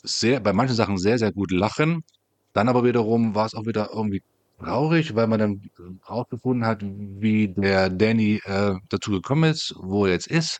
sehr, 0.03 0.39
bei 0.39 0.53
manchen 0.53 0.75
Sachen 0.75 0.97
sehr, 0.97 1.17
sehr 1.17 1.31
gut 1.31 1.51
lachen. 1.51 2.03
Dann 2.53 2.69
aber 2.69 2.83
wiederum 2.83 3.35
war 3.35 3.45
es 3.45 3.55
auch 3.55 3.65
wieder 3.65 3.89
irgendwie 3.93 4.21
traurig, 4.59 5.15
weil 5.15 5.27
man 5.27 5.39
dann 5.39 5.61
rausgefunden 6.09 6.65
hat, 6.65 6.81
wie 6.83 7.47
der 7.49 7.89
Danny 7.89 8.41
äh, 8.45 8.75
dazu 8.89 9.11
gekommen 9.11 9.51
ist, 9.51 9.73
wo 9.77 10.05
er 10.05 10.13
jetzt 10.13 10.27
ist. 10.27 10.59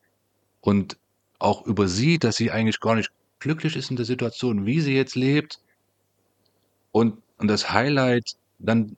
Und 0.61 0.97
auch 1.39 1.65
übersieht, 1.65 2.23
dass 2.23 2.37
sie 2.37 2.51
eigentlich 2.51 2.79
gar 2.79 2.95
nicht 2.95 3.11
glücklich 3.39 3.75
ist 3.75 3.91
in 3.91 3.97
der 3.97 4.05
Situation, 4.05 4.65
wie 4.65 4.81
sie 4.81 4.95
jetzt 4.95 5.15
lebt. 5.15 5.59
Und, 6.91 7.21
und 7.37 7.47
das 7.47 7.71
Highlight 7.71 8.33
dann 8.59 8.95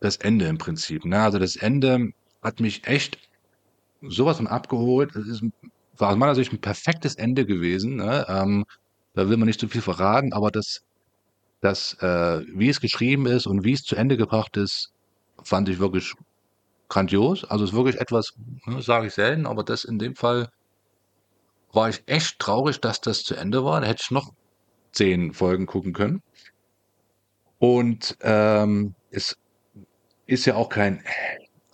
das 0.00 0.16
Ende 0.16 0.46
im 0.46 0.58
Prinzip. 0.58 1.04
Ne? 1.04 1.20
Also 1.20 1.38
das 1.38 1.56
Ende 1.56 2.10
hat 2.46 2.60
mich 2.60 2.86
echt 2.86 3.18
sowas 4.00 4.36
von 4.36 4.46
abgeholt. 4.46 5.16
Es 5.16 5.26
ist, 5.26 5.42
war 5.96 6.10
aus 6.10 6.16
meiner 6.16 6.36
Sicht 6.36 6.52
ein 6.52 6.60
perfektes 6.60 7.16
Ende 7.16 7.44
gewesen. 7.44 7.96
Ne? 7.96 8.24
Ähm, 8.28 8.64
da 9.14 9.28
will 9.28 9.36
man 9.36 9.46
nicht 9.46 9.58
zu 9.58 9.68
viel 9.68 9.82
verraten, 9.82 10.32
aber 10.32 10.50
das, 10.52 10.82
das 11.60 11.94
äh, 11.94 12.44
wie 12.54 12.68
es 12.68 12.80
geschrieben 12.80 13.26
ist 13.26 13.46
und 13.46 13.64
wie 13.64 13.72
es 13.72 13.82
zu 13.82 13.96
Ende 13.96 14.16
gebracht 14.16 14.56
ist, 14.56 14.92
fand 15.42 15.68
ich 15.68 15.80
wirklich 15.80 16.14
grandios. 16.88 17.44
Also 17.44 17.64
es 17.64 17.70
ist 17.70 17.76
wirklich 17.76 18.00
etwas, 18.00 18.34
ne, 18.66 18.80
sage 18.80 19.08
ich 19.08 19.14
selten, 19.14 19.46
aber 19.46 19.64
das 19.64 19.84
in 19.84 19.98
dem 19.98 20.14
Fall 20.14 20.48
war 21.72 21.88
ich 21.88 22.04
echt 22.06 22.38
traurig, 22.38 22.80
dass 22.80 23.00
das 23.00 23.24
zu 23.24 23.34
Ende 23.34 23.64
war. 23.64 23.80
Da 23.80 23.88
hätte 23.88 24.02
ich 24.04 24.10
noch 24.12 24.32
zehn 24.92 25.32
Folgen 25.32 25.66
gucken 25.66 25.92
können. 25.92 26.22
Und 27.58 28.16
ähm, 28.20 28.94
es 29.10 29.36
ist 30.26 30.44
ja 30.44 30.54
auch 30.54 30.68
kein 30.68 31.02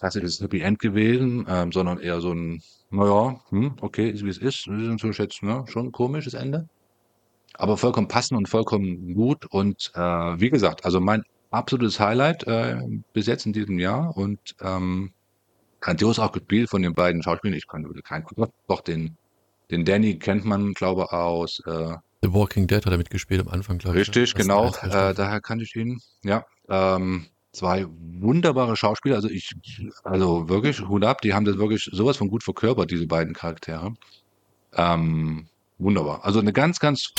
klassisches 0.03 0.41
Happy 0.41 0.61
End 0.61 0.81
gewesen, 0.81 1.47
ähm, 1.49 1.71
sondern 1.71 2.01
eher 2.01 2.21
so 2.21 2.33
ein, 2.33 2.61
naja, 2.91 3.41
hm, 3.51 3.77
okay, 3.81 4.11
ist 4.11 4.25
wie 4.25 4.31
es 4.31 4.39
ist. 4.39 4.67
Das 4.67 4.81
ist 4.81 4.89
natürlich 4.89 5.19
jetzt 5.19 5.45
ne, 5.45 5.65
schon 5.69 5.87
ein 5.87 5.93
komisches 5.93 6.35
Ende. 6.35 6.69
Aber 7.55 7.77
vollkommen 7.77 8.09
passend 8.09 8.37
und 8.37 8.49
vollkommen 8.49 9.15
gut. 9.15 9.47
Und 9.47 9.93
äh, 9.95 10.01
wie 10.01 10.51
gesagt, 10.51 10.85
also 10.85 10.99
mein 10.99 11.23
absolutes 11.53 12.01
Highlight 12.01 12.43
äh, 12.49 12.81
bis 13.13 13.27
jetzt 13.27 13.47
in 13.47 13.53
diesem 13.53 13.79
Jahr 13.79 14.17
und 14.17 14.41
ähm, 14.61 15.13
grandios 15.81 16.19
auch 16.19 16.33
gespielt 16.33 16.69
von 16.69 16.83
den 16.83 16.95
beiden 16.95 17.23
Schauspielern. 17.23 17.57
Ich 17.57 17.69
kann 17.69 17.85
keinen 18.03 18.27
doch 18.67 18.81
den, 18.81 19.17
den 19.71 19.85
Danny 19.85 20.19
kennt 20.19 20.45
man, 20.45 20.73
glaube 20.73 21.03
ich, 21.03 21.13
aus 21.13 21.63
äh, 21.65 21.95
The 22.25 22.33
Walking 22.33 22.67
Dead 22.67 22.85
hat 22.85 22.93
er 22.93 22.99
mitgespielt 22.99 23.41
am 23.41 23.49
Anfang, 23.49 23.79
glaube 23.79 24.01
ich. 24.01 24.09
Richtig, 24.09 24.35
ne? 24.35 24.43
genau. 24.43 24.67
Ein, 24.67 24.73
zwei 24.73 25.11
Äh, 25.11 25.15
daher 25.15 25.41
kannte 25.41 25.65
ich 25.65 25.77
ihn. 25.77 26.01
Ja, 26.25 26.45
ähm, 26.69 27.27
zwei 27.53 27.87
wunderbare 28.21 28.77
Schauspieler. 28.77 29.17
Also 29.17 29.29
ich, 29.29 29.55
also 30.05 30.49
wirklich, 30.49 30.81
Hut 30.81 31.05
ab, 31.05 31.21
die 31.21 31.35
haben 31.35 31.45
das 31.45 31.59
wirklich 31.59 31.89
sowas 31.93 32.17
von 32.17 32.29
gut 32.29 32.43
verkörpert, 32.43 32.91
diese 32.91 33.07
beiden 33.07 33.35
Charaktere. 33.35 33.95
Ähm, 34.75 35.47
wunderbar. 35.79 36.25
Also 36.25 36.41
eine 36.41 36.53
ganz, 36.53 36.81
ganz, 36.81 37.13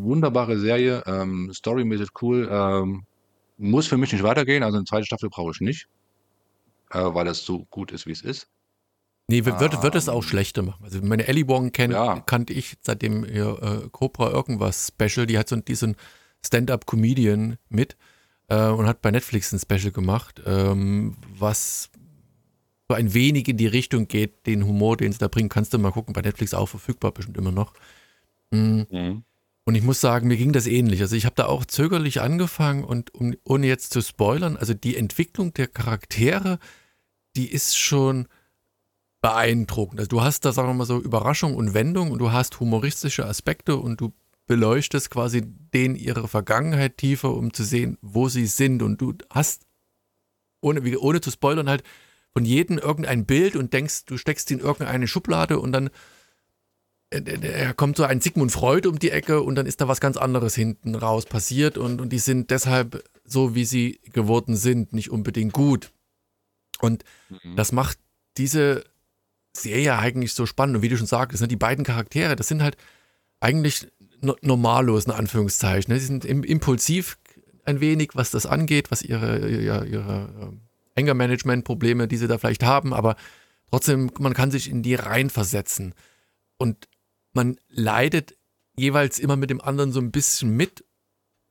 wunderbare 0.00 0.58
Serie. 0.58 1.02
Ähm, 1.06 1.52
storymäßig 1.52 2.08
cool. 2.22 2.48
Ähm, 2.50 3.04
muss 3.58 3.86
für 3.86 3.98
mich 3.98 4.12
nicht 4.12 4.22
weitergehen. 4.22 4.62
Also 4.62 4.78
eine 4.78 4.84
zweite 4.84 5.06
Staffel 5.06 5.28
brauche 5.28 5.52
ich 5.52 5.60
nicht, 5.60 5.86
äh, 6.90 6.98
weil 6.98 7.24
das 7.24 7.44
so 7.44 7.66
gut 7.70 7.92
ist, 7.92 8.06
wie 8.06 8.12
es 8.12 8.22
ist. 8.22 8.48
Nee, 9.26 9.44
wird, 9.46 9.58
wird, 9.60 9.94
es 9.94 10.08
auch 10.10 10.22
schlechter 10.22 10.62
machen. 10.62 10.84
Also 10.84 11.00
meine 11.02 11.26
Ellie 11.26 11.48
Wong 11.48 11.72
kenn, 11.72 11.92
Ja. 11.92 12.20
kannte 12.20 12.52
ich 12.52 12.76
seitdem 12.82 13.24
ihr 13.24 13.58
äh, 13.62 13.88
Cobra 13.90 14.30
irgendwas 14.30 14.92
Special. 14.92 15.26
Die 15.26 15.38
hat 15.38 15.48
so 15.48 15.56
diesen 15.56 15.96
Stand-up-Comedian 16.44 17.56
mit 17.70 17.96
äh, 18.48 18.68
und 18.68 18.86
hat 18.86 19.02
bei 19.02 19.10
Netflix 19.10 19.52
ein 19.52 19.58
Special 19.58 19.92
gemacht, 19.92 20.42
ähm, 20.46 21.16
was 21.38 21.90
so 22.88 22.94
ein 22.94 23.14
wenig 23.14 23.48
in 23.48 23.56
die 23.56 23.66
Richtung 23.66 24.08
geht, 24.08 24.46
den 24.46 24.66
Humor, 24.66 24.96
den 24.96 25.12
sie 25.12 25.18
da 25.18 25.28
bringen. 25.28 25.48
Kannst 25.48 25.72
du 25.72 25.78
mal 25.78 25.92
gucken, 25.92 26.12
bei 26.12 26.20
Netflix 26.20 26.52
auch 26.54 26.68
verfügbar, 26.68 27.12
bestimmt 27.12 27.38
immer 27.38 27.52
noch. 27.52 27.72
Mm. 28.50 28.82
Mhm. 28.90 29.24
Und 29.66 29.74
ich 29.76 29.82
muss 29.82 30.00
sagen, 30.00 30.28
mir 30.28 30.36
ging 30.36 30.52
das 30.52 30.66
ähnlich. 30.66 31.00
Also 31.00 31.16
ich 31.16 31.24
habe 31.24 31.36
da 31.36 31.46
auch 31.46 31.64
zögerlich 31.64 32.20
angefangen 32.20 32.84
und 32.84 33.14
um, 33.14 33.34
ohne 33.44 33.66
jetzt 33.66 33.94
zu 33.94 34.02
spoilern, 34.02 34.58
also 34.58 34.74
die 34.74 34.94
Entwicklung 34.94 35.54
der 35.54 35.68
Charaktere, 35.68 36.58
die 37.34 37.50
ist 37.50 37.78
schon 37.78 38.28
beeindruckend. 39.22 40.00
Also 40.00 40.10
du 40.10 40.20
hast 40.20 40.44
da, 40.44 40.52
sagen 40.52 40.68
wir 40.68 40.74
mal 40.74 40.84
so, 40.84 41.00
Überraschung 41.00 41.54
und 41.54 41.72
Wendung 41.72 42.10
und 42.10 42.18
du 42.18 42.30
hast 42.30 42.60
humoristische 42.60 43.24
Aspekte 43.24 43.76
und 43.76 44.02
du 44.02 44.12
beleuchtest 44.46 45.10
quasi 45.10 45.42
denen 45.44 45.96
ihre 45.96 46.28
Vergangenheit 46.28 46.98
tiefer, 46.98 47.34
um 47.34 47.52
zu 47.52 47.64
sehen, 47.64 47.98
wo 48.02 48.28
sie 48.28 48.46
sind. 48.46 48.82
Und 48.82 49.00
du 49.00 49.14
hast, 49.30 49.62
ohne, 50.60 50.98
ohne 50.98 51.20
zu 51.20 51.30
spoilern, 51.30 51.68
halt 51.68 51.82
von 52.32 52.44
jedem 52.44 52.78
irgendein 52.78 53.26
Bild 53.26 53.56
und 53.56 53.72
denkst, 53.72 54.04
du 54.06 54.18
steckst 54.18 54.50
ihn 54.50 54.58
in 54.58 54.64
irgendeine 54.64 55.06
Schublade 55.06 55.58
und 55.60 55.72
dann 55.72 55.90
äh, 57.10 57.18
äh, 57.18 57.74
kommt 57.74 57.96
so 57.96 58.04
ein 58.04 58.20
Sigmund 58.20 58.50
Freud 58.52 58.88
um 58.88 58.98
die 58.98 59.10
Ecke 59.10 59.40
und 59.40 59.54
dann 59.54 59.66
ist 59.66 59.80
da 59.80 59.88
was 59.88 60.00
ganz 60.00 60.16
anderes 60.16 60.54
hinten 60.54 60.94
raus 60.94 61.26
passiert 61.26 61.78
und, 61.78 62.00
und 62.00 62.10
die 62.10 62.18
sind 62.18 62.50
deshalb 62.50 63.04
so, 63.24 63.54
wie 63.54 63.64
sie 63.64 64.00
geworden 64.12 64.56
sind, 64.56 64.92
nicht 64.92 65.10
unbedingt 65.10 65.52
gut. 65.52 65.92
Und 66.80 67.04
Mhm. 67.30 67.56
das 67.56 67.72
macht 67.72 67.98
diese 68.36 68.84
Serie 69.56 69.96
eigentlich 69.96 70.34
so 70.34 70.44
spannend. 70.44 70.76
Und 70.76 70.82
wie 70.82 70.88
du 70.88 70.96
schon 70.98 71.06
sagtest, 71.06 71.40
ne, 71.40 71.48
die 71.48 71.56
beiden 71.56 71.84
Charaktere, 71.84 72.36
das 72.36 72.48
sind 72.48 72.62
halt 72.62 72.76
eigentlich 73.40 73.86
normallos, 74.42 75.06
in 75.06 75.12
Anführungszeichen. 75.12 75.92
Ne? 75.92 76.00
Sie 76.00 76.06
sind 76.06 76.24
im, 76.24 76.42
impulsiv 76.42 77.18
ein 77.64 77.80
wenig, 77.80 78.10
was 78.14 78.30
das 78.30 78.46
angeht, 78.46 78.90
was 78.90 79.02
ihre, 79.02 79.48
ihre, 79.48 79.86
ihre 79.86 80.28
ähm, 80.40 80.60
Anger-Management-Probleme, 80.96 82.08
die 82.08 82.16
sie 82.16 82.28
da 82.28 82.38
vielleicht 82.38 82.62
haben, 82.62 82.92
aber 82.92 83.16
trotzdem, 83.70 84.10
man 84.18 84.34
kann 84.34 84.50
sich 84.50 84.70
in 84.70 84.82
die 84.82 84.94
reinversetzen. 84.94 85.94
Und 86.56 86.88
man 87.32 87.56
leidet 87.68 88.36
jeweils 88.76 89.18
immer 89.18 89.36
mit 89.36 89.50
dem 89.50 89.60
anderen 89.60 89.92
so 89.92 90.00
ein 90.00 90.12
bisschen 90.12 90.50
mit 90.50 90.84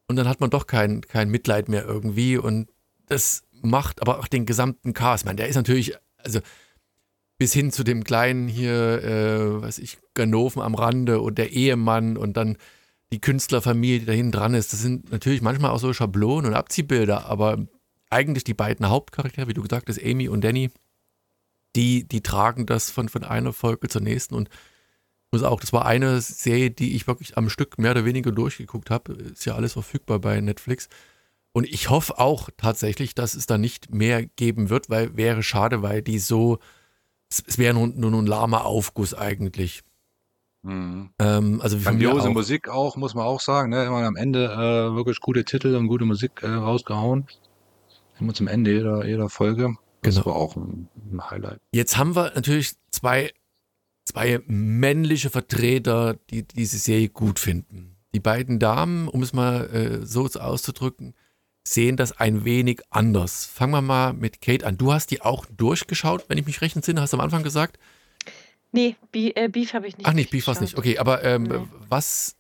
und 0.08 0.16
dann 0.16 0.28
hat 0.28 0.40
man 0.40 0.50
doch 0.50 0.68
kein, 0.68 1.02
kein 1.02 1.30
Mitleid 1.30 1.70
mehr 1.70 1.86
irgendwie 1.86 2.38
und 2.38 2.70
das 3.08 3.44
macht 3.62 4.02
aber 4.02 4.20
auch 4.20 4.28
den 4.28 4.46
gesamten 4.46 4.94
Cast. 4.94 5.24
Ich 5.24 5.26
meine, 5.26 5.38
der 5.38 5.48
ist 5.48 5.56
natürlich, 5.56 5.96
also 6.18 6.40
bis 7.44 7.52
hin 7.52 7.74
zu 7.74 7.84
dem 7.84 8.06
kleinen 8.06 8.48
hier, 8.48 9.04
äh, 9.04 9.62
was 9.62 9.78
ich, 9.78 9.98
Ganoven 10.14 10.62
am 10.62 10.76
Rande 10.76 11.20
und 11.20 11.38
der 11.38 11.52
Ehemann 11.52 12.16
und 12.16 12.38
dann 12.38 12.56
die 13.12 13.20
Künstlerfamilie, 13.20 14.00
die 14.00 14.06
da 14.06 14.14
hinten 14.14 14.32
dran 14.32 14.54
ist. 14.54 14.72
Das 14.72 14.82
sind 14.82 15.12
natürlich 15.12 15.42
manchmal 15.42 15.72
auch 15.72 15.80
so 15.80 15.92
Schablonen 15.92 16.46
und 16.46 16.54
Abziehbilder, 16.56 17.26
aber 17.26 17.58
eigentlich 18.10 18.46
die 18.46 18.54
beiden 18.54 18.88
Hauptcharaktere, 18.88 19.50
wie 19.50 19.54
du 19.54 19.62
gesagt 19.62 19.90
hast, 19.90 20.02
Amy 20.02 20.30
und 20.30 20.42
Danny, 20.42 20.72
die, 21.76 22.08
die 22.08 22.22
tragen 22.22 22.66
das 22.66 22.90
von, 22.92 23.10
von 23.10 23.26
einer 23.26 23.52
Folge 23.52 23.90
zur 23.90 24.00
nächsten 24.00 24.36
und 24.36 24.48
muss 25.34 25.44
auch, 25.44 25.60
das 25.60 25.74
war 25.74 25.86
eine 25.86 26.22
Serie, 26.22 26.72
die 26.72 26.96
ich 26.96 27.08
wirklich 27.08 27.38
am 27.38 27.50
Stück 27.50 27.78
mehr 27.78 27.92
oder 27.92 28.06
weniger 28.06 28.32
durchgeguckt 28.32 28.90
habe. 28.90 29.16
Ist 29.16 29.44
ja 29.44 29.56
alles 29.56 29.74
verfügbar 29.74 30.20
bei 30.20 30.40
Netflix. 30.40 30.88
Und 31.52 31.68
ich 31.68 31.90
hoffe 31.90 32.20
auch 32.20 32.48
tatsächlich, 32.56 33.16
dass 33.16 33.36
es 33.36 33.48
da 33.48 33.58
nicht 33.58 33.94
mehr 33.94 34.26
geben 34.26 34.70
wird, 34.70 34.90
weil 34.90 35.18
wäre 35.18 35.44
schade, 35.44 35.82
weil 35.82 36.02
die 36.02 36.20
so, 36.20 36.60
es, 37.34 37.44
es 37.48 37.58
wäre 37.58 37.74
nur, 37.74 37.88
nur 37.88 38.22
ein 38.22 38.26
lahmer 38.28 38.66
Aufguss 38.66 39.14
eigentlich. 39.14 39.82
Mhm. 40.62 41.10
Ähm, 41.20 41.62
also 41.62 41.78
Grandiose 41.78 42.30
auch. 42.30 42.34
Musik 42.34 42.70
auch, 42.70 42.96
muss 42.96 43.16
man 43.16 43.26
auch 43.26 43.42
sagen. 43.42 43.70
Ne? 43.70 43.86
Immer 43.86 44.04
am 44.06 44.16
Ende 44.16 44.46
äh, 44.46 44.96
wirklich 44.96 45.20
gute 45.20 45.44
Titel 45.44 45.76
und 45.76 45.88
gute 45.88 46.06
Musik 46.06 46.42
äh, 46.42 46.48
rausgehauen. 46.48 47.28
Immer 48.20 48.34
zum 48.34 48.48
Ende 48.48 48.72
jeder, 48.72 49.06
jeder 49.06 49.30
Folge. 49.30 49.76
Das 50.02 50.16
Genau. 50.16 50.28
war 50.28 50.36
auch 50.36 50.56
ein, 50.56 50.88
ein 51.12 51.30
Highlight. 51.30 51.60
Jetzt 51.72 51.98
haben 51.98 52.16
wir 52.16 52.32
natürlich 52.36 52.74
zwei, 52.92 53.32
zwei 54.06 54.42
männliche 54.48 55.30
Vertreter, 55.30 56.16
die 56.30 56.44
diese 56.44 56.78
Serie 56.78 57.10
gut 57.10 57.40
finden. 57.40 57.98
Die 58.14 58.20
beiden 58.20 58.60
Damen, 58.60 59.08
um 59.08 59.24
es 59.24 59.34
mal 59.34 59.66
äh, 59.70 60.06
so 60.06 60.26
auszudrücken, 60.26 61.16
sehen 61.64 61.98
das 61.98 62.12
ein 62.20 62.44
wenig 62.46 62.82
anders. 62.90 63.46
Fangen 63.46 63.72
wir 63.74 63.82
mal 63.82 64.14
mit 64.14 64.42
Kate 64.42 64.66
an. 64.66 64.78
Du 64.78 64.92
hast 64.94 65.12
die 65.12 65.22
auch 65.22 65.46
durchgeschaut, 65.46 66.26
wenn 66.28 66.38
ich 66.38 66.46
mich 66.46 66.62
recht 66.62 66.76
entsinne, 66.76 67.02
hast 67.02 67.14
du 67.14 67.18
am 67.18 67.22
Anfang 67.22 67.44
gesagt? 67.44 67.78
Nee, 68.72 68.96
Be 69.12 69.36
äh, 69.36 69.48
Beef 69.50 69.74
habe 69.74 69.88
ich 69.88 69.98
nicht. 69.98 70.08
Ach 70.08 70.14
nicht, 70.14 70.32
Beef 70.32 70.48
war's 70.48 70.60
nicht. 70.60 70.78
Okay, 70.78 70.98
aber 70.98 71.24
ähm, 71.24 71.44
Nee. 71.44 71.60
was 71.90 72.36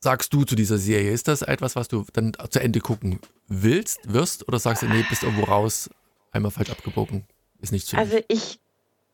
sagst 0.00 0.32
du 0.32 0.44
zu 0.44 0.54
dieser 0.56 0.78
Serie? 0.78 1.10
Ist 1.12 1.28
das 1.28 1.42
etwas, 1.42 1.76
was 1.76 1.88
du 1.88 2.04
dann 2.12 2.32
zu 2.50 2.60
Ende 2.60 2.80
gucken 2.80 3.20
willst, 3.46 4.12
wirst? 4.12 4.46
Oder 4.48 4.58
sagst 4.58 4.82
du, 4.82 4.86
nee, 4.86 5.04
bist 5.08 5.22
irgendwo 5.22 5.44
raus, 5.44 5.88
einmal 6.32 6.50
falsch 6.50 6.70
abgebogen? 6.70 7.24
Ist 7.60 7.72
nicht 7.72 7.86
zu 7.86 7.96
Also 7.96 8.18
ich 8.28 8.60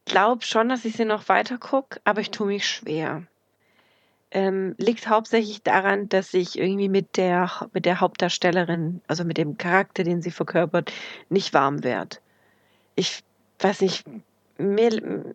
glaube 0.07 0.45
schon, 0.45 0.69
dass 0.69 0.85
ich 0.85 0.97
sie 0.97 1.05
noch 1.05 1.29
weiter 1.29 1.59
gucke, 1.59 2.01
aber 2.05 2.21
ich 2.21 2.31
tue 2.31 2.47
mich 2.47 2.67
schwer. 2.67 3.23
Ähm, 4.35 4.75
liegt 4.79 5.09
hauptsächlich 5.09 5.62
daran, 5.62 6.09
dass 6.09 6.35
ich 6.35 6.59
irgendwie 6.59 6.88
mit 6.88 7.16
der, 7.16 7.68
mit 7.73 7.87
der 7.87 8.01
Hauptdarstellerin, 8.01 9.01
also 9.07 9.25
mit 9.25 9.38
dem 9.38 9.59
Charakter, 9.59 10.03
den 10.03 10.23
sie 10.23 10.33
verkörpert, 10.33 10.92
nicht 11.29 11.55
warm 11.55 11.85
werde. 11.85 12.16
Ich 12.97 13.23
weiß 13.61 13.81
nicht, 13.81 14.05
mir, 14.59 15.35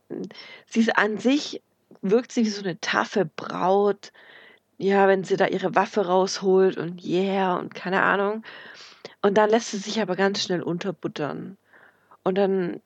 sie 0.67 0.81
ist 0.81 0.97
an 0.97 1.17
sich, 1.17 1.61
wirkt 2.01 2.33
sie 2.33 2.45
wie 2.45 2.49
so 2.49 2.61
eine 2.61 2.79
taffe 2.81 3.25
Braut. 3.25 4.11
Ja, 4.77 5.07
wenn 5.07 5.23
sie 5.23 5.37
da 5.37 5.47
ihre 5.47 5.75
Waffe 5.75 6.05
rausholt 6.05 6.77
und 6.77 7.03
yeah 7.03 7.57
und 7.57 7.73
keine 7.73 8.03
Ahnung. 8.03 8.43
Und 9.21 9.37
dann 9.37 9.49
lässt 9.49 9.71
sie 9.71 9.77
sich 9.77 10.01
aber 10.01 10.15
ganz 10.15 10.43
schnell 10.43 10.61
unterbuttern. 10.61 11.57
Und 12.23 12.37
dann 12.37 12.81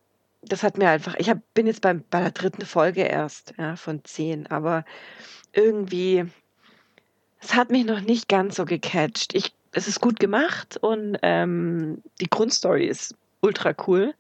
das 0.45 0.63
hat 0.63 0.78
mir 0.78 0.89
einfach, 0.89 1.15
ich 1.17 1.30
hab, 1.30 1.39
bin 1.54 1.67
jetzt 1.67 1.82
beim, 1.82 2.04
bei 2.10 2.21
der 2.21 2.32
dritten 2.32 2.65
Folge 2.65 3.04
erst, 3.04 3.54
ja, 3.58 3.76
von 3.76 4.04
zehn, 4.04 4.47
aber 4.47 4.86
irgendwie, 5.53 6.25
es 7.39 7.55
hat 7.55 7.71
mich 7.71 7.85
noch 7.85 8.01
nicht 8.01 8.27
ganz 8.27 8.55
so 8.55 8.65
gecatcht. 8.65 9.35
Ich, 9.35 9.53
es 9.71 9.87
ist 9.87 10.01
gut 10.01 10.19
gemacht 10.19 10.77
und 10.81 11.17
ähm, 11.21 12.01
die 12.19 12.29
Grundstory 12.29 12.85
ist 12.85 13.15
ultra 13.41 13.73
cool. 13.87 14.13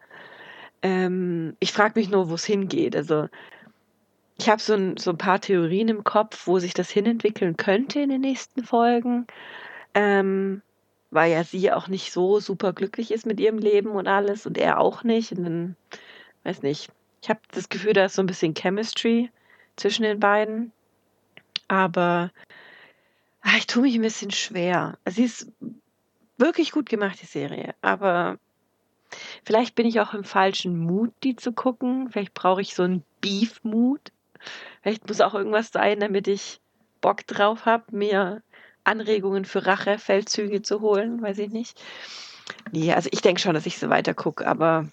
Ähm, 0.81 1.55
ich 1.59 1.71
frage 1.71 1.99
mich 1.99 2.09
nur, 2.09 2.29
wo 2.29 2.35
es 2.35 2.45
hingeht. 2.45 2.95
Also, 2.95 3.29
ich 4.37 4.49
habe 4.49 4.61
so 4.61 4.73
ein, 4.73 4.97
so 4.97 5.11
ein 5.11 5.17
paar 5.17 5.39
Theorien 5.39 5.89
im 5.89 6.03
Kopf, 6.03 6.47
wo 6.47 6.59
sich 6.59 6.73
das 6.73 6.89
hinentwickeln 6.89 7.55
könnte 7.55 8.01
in 8.01 8.09
den 8.09 8.21
nächsten 8.21 8.63
Folgen. 8.63 9.27
Ähm, 9.93 10.61
weil 11.11 11.31
ja 11.31 11.43
sie 11.43 11.71
auch 11.71 11.87
nicht 11.87 12.11
so 12.11 12.39
super 12.39 12.73
glücklich 12.73 13.11
ist 13.11 13.25
mit 13.25 13.39
ihrem 13.39 13.59
Leben 13.59 13.91
und 13.91 14.07
alles 14.07 14.45
und 14.45 14.57
er 14.57 14.79
auch 14.79 15.03
nicht. 15.03 15.31
Und 15.31 15.43
dann, 15.43 15.75
weiß 16.43 16.63
nicht, 16.63 16.89
ich 17.21 17.29
habe 17.29 17.39
das 17.51 17.69
Gefühl, 17.69 17.93
da 17.93 18.05
ist 18.05 18.15
so 18.15 18.23
ein 18.23 18.27
bisschen 18.27 18.55
Chemistry 18.55 19.29
zwischen 19.75 20.03
den 20.03 20.19
beiden. 20.19 20.71
Aber 21.67 22.31
ah, 23.41 23.57
ich 23.57 23.67
tue 23.67 23.83
mich 23.83 23.95
ein 23.95 24.01
bisschen 24.01 24.31
schwer. 24.31 24.97
Sie 25.09 25.23
ist 25.23 25.51
wirklich 26.37 26.71
gut 26.71 26.89
gemacht, 26.89 27.19
die 27.21 27.25
Serie. 27.25 27.75
Aber 27.81 28.37
vielleicht 29.43 29.75
bin 29.75 29.85
ich 29.85 29.99
auch 29.99 30.13
im 30.13 30.23
falschen 30.23 30.77
Mut, 30.77 31.13
die 31.23 31.35
zu 31.35 31.51
gucken. 31.51 32.09
Vielleicht 32.11 32.33
brauche 32.33 32.61
ich 32.61 32.75
so 32.75 32.83
einen 32.83 33.03
Beef-Mut. 33.21 34.11
Vielleicht 34.81 35.07
muss 35.07 35.21
auch 35.21 35.33
irgendwas 35.33 35.71
sein, 35.71 35.99
damit 35.99 36.27
ich 36.27 36.59
Bock 37.01 37.25
drauf 37.27 37.65
habe, 37.65 37.83
mir 37.95 38.41
Anregungen 38.83 39.45
für 39.45 39.65
Rachefeldzüge 39.65 40.61
zu 40.61 40.81
holen, 40.81 41.21
weiß 41.21 41.37
ich 41.39 41.49
nicht. 41.49 41.81
Nee, 42.71 42.93
also 42.93 43.09
ich 43.11 43.21
denke 43.21 43.41
schon, 43.41 43.53
dass 43.53 43.65
ich 43.65 43.77
so 43.77 43.89
weiter 43.89 44.13
gucke, 44.13 44.45
aber 44.47 44.89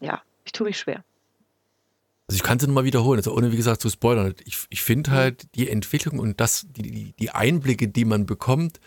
ja, 0.00 0.22
ich 0.44 0.52
tue 0.52 0.66
mich 0.66 0.78
schwer. 0.78 1.04
Also 2.28 2.36
ich 2.36 2.42
kann 2.42 2.58
es 2.58 2.66
nur 2.66 2.74
mal 2.74 2.84
wiederholen, 2.84 3.18
also 3.20 3.36
ohne 3.36 3.52
wie 3.52 3.56
gesagt 3.56 3.80
zu 3.80 3.88
spoilern. 3.88 4.34
Ich, 4.44 4.66
ich 4.68 4.82
finde 4.82 5.12
halt 5.12 5.54
die 5.54 5.70
Entwicklung 5.70 6.18
und 6.18 6.40
das, 6.40 6.66
die, 6.68 7.12
die, 7.12 7.30
Einblicke, 7.30 7.86
die 7.86 8.04
man 8.04 8.26
bekommt, 8.26 8.80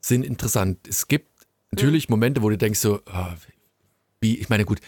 sind 0.00 0.24
interessant. 0.24 0.88
Es 0.88 1.06
gibt 1.06 1.28
natürlich 1.72 2.08
Momente, 2.08 2.42
wo 2.42 2.48
du 2.48 2.56
denkst 2.56 2.80
so, 2.80 3.00
ah, 3.06 3.36
wie, 4.20 4.38
ich 4.38 4.48
meine, 4.48 4.64
gut, 4.64 4.80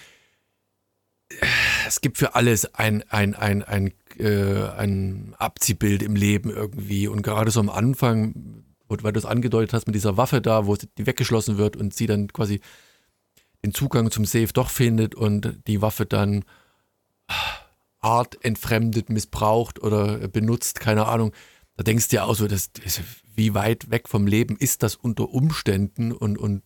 es 1.86 2.00
gibt 2.00 2.16
für 2.16 2.34
alles 2.34 2.74
ein, 2.74 3.02
ein, 3.10 3.34
ein, 3.34 3.62
ein, 3.62 3.92
äh, 4.18 4.68
ein 4.76 5.34
Abziehbild 5.38 6.02
im 6.02 6.16
Leben 6.16 6.50
irgendwie. 6.50 7.08
Und 7.08 7.22
gerade 7.22 7.50
so 7.50 7.60
am 7.60 7.68
Anfang, 7.68 8.64
weil 8.88 9.12
du 9.12 9.18
es 9.18 9.26
angedeutet 9.26 9.74
hast 9.74 9.86
mit 9.86 9.94
dieser 9.94 10.16
Waffe 10.16 10.40
da, 10.40 10.66
wo 10.66 10.76
die 10.76 11.06
weggeschlossen 11.06 11.58
wird 11.58 11.76
und 11.76 11.92
sie 11.92 12.06
dann 12.06 12.28
quasi 12.28 12.60
den 13.62 13.74
Zugang 13.74 14.10
zum 14.10 14.24
Safe 14.24 14.52
doch 14.52 14.70
findet 14.70 15.14
und 15.14 15.58
die 15.66 15.82
Waffe 15.82 16.06
dann 16.06 16.44
Art 18.00 18.42
entfremdet, 18.44 19.10
missbraucht 19.10 19.82
oder 19.82 20.28
benutzt, 20.28 20.80
keine 20.80 21.06
Ahnung. 21.06 21.32
Da 21.76 21.84
denkst 21.84 22.08
du 22.08 22.16
ja 22.16 22.24
auch 22.24 22.34
so, 22.34 22.46
das, 22.48 22.72
das, 22.72 23.00
wie 23.34 23.54
weit 23.54 23.90
weg 23.90 24.08
vom 24.08 24.26
Leben 24.26 24.56
ist 24.56 24.82
das 24.82 24.96
unter 24.96 25.30
Umständen 25.30 26.12
und, 26.12 26.38
und 26.38 26.62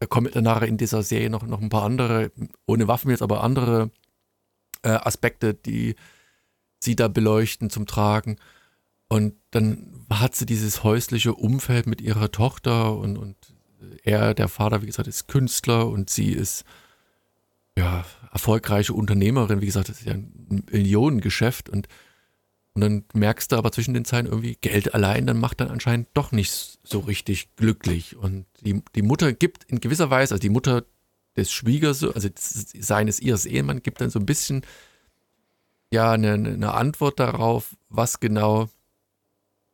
da 0.00 0.06
kommen 0.06 0.30
dann 0.32 0.44
nachher 0.44 0.68
in 0.68 0.76
dieser 0.76 1.02
Serie 1.02 1.30
noch, 1.30 1.44
noch 1.44 1.60
ein 1.60 1.68
paar 1.68 1.84
andere, 1.84 2.32
ohne 2.66 2.88
Waffen 2.88 3.10
jetzt, 3.10 3.22
aber 3.22 3.42
andere 3.42 3.90
äh, 4.82 4.90
Aspekte, 4.90 5.54
die 5.54 5.94
sie 6.78 6.96
da 6.96 7.08
beleuchten, 7.08 7.70
zum 7.70 7.86
Tragen. 7.86 8.36
Und 9.08 9.34
dann 9.50 10.04
hat 10.10 10.34
sie 10.34 10.46
dieses 10.46 10.82
häusliche 10.82 11.34
Umfeld 11.34 11.86
mit 11.86 12.00
ihrer 12.00 12.30
Tochter 12.30 12.96
und, 12.96 13.16
und 13.16 13.36
er, 14.02 14.34
der 14.34 14.48
Vater, 14.48 14.82
wie 14.82 14.86
gesagt, 14.86 15.08
ist 15.08 15.28
Künstler 15.28 15.88
und 15.88 16.10
sie 16.10 16.32
ist 16.32 16.64
ja 17.76 18.04
erfolgreiche 18.32 18.92
Unternehmerin. 18.92 19.60
Wie 19.60 19.66
gesagt, 19.66 19.88
das 19.88 20.00
ist 20.00 20.06
ja 20.06 20.14
ein 20.14 20.64
Millionengeschäft 20.70 21.68
und, 21.68 21.88
und 22.74 22.80
dann 22.80 23.04
merkst 23.14 23.52
du 23.52 23.56
aber 23.56 23.72
zwischen 23.72 23.94
den 23.94 24.04
Zeilen 24.04 24.26
irgendwie, 24.26 24.56
Geld 24.60 24.94
allein, 24.94 25.26
dann 25.26 25.38
macht 25.38 25.60
dann 25.60 25.68
anscheinend 25.68 26.08
doch 26.14 26.32
nicht 26.32 26.78
so 26.82 27.00
richtig 27.00 27.54
glücklich. 27.56 28.16
Und 28.16 28.46
die, 28.60 28.82
die 28.94 29.02
Mutter 29.02 29.32
gibt 29.32 29.64
in 29.64 29.80
gewisser 29.80 30.10
Weise, 30.10 30.34
also 30.34 30.42
die 30.42 30.50
Mutter 30.50 30.84
des 31.36 31.52
Schwiegers, 31.52 32.02
also 32.04 32.28
seines 32.36 33.20
ihres 33.20 33.46
Ehemanns, 33.46 33.82
gibt 33.82 34.00
dann 34.00 34.10
so 34.10 34.18
ein 34.18 34.26
bisschen 34.26 34.62
ja 35.92 36.12
eine, 36.12 36.32
eine 36.32 36.74
Antwort 36.74 37.20
darauf, 37.20 37.76
was 37.88 38.20
genau 38.20 38.68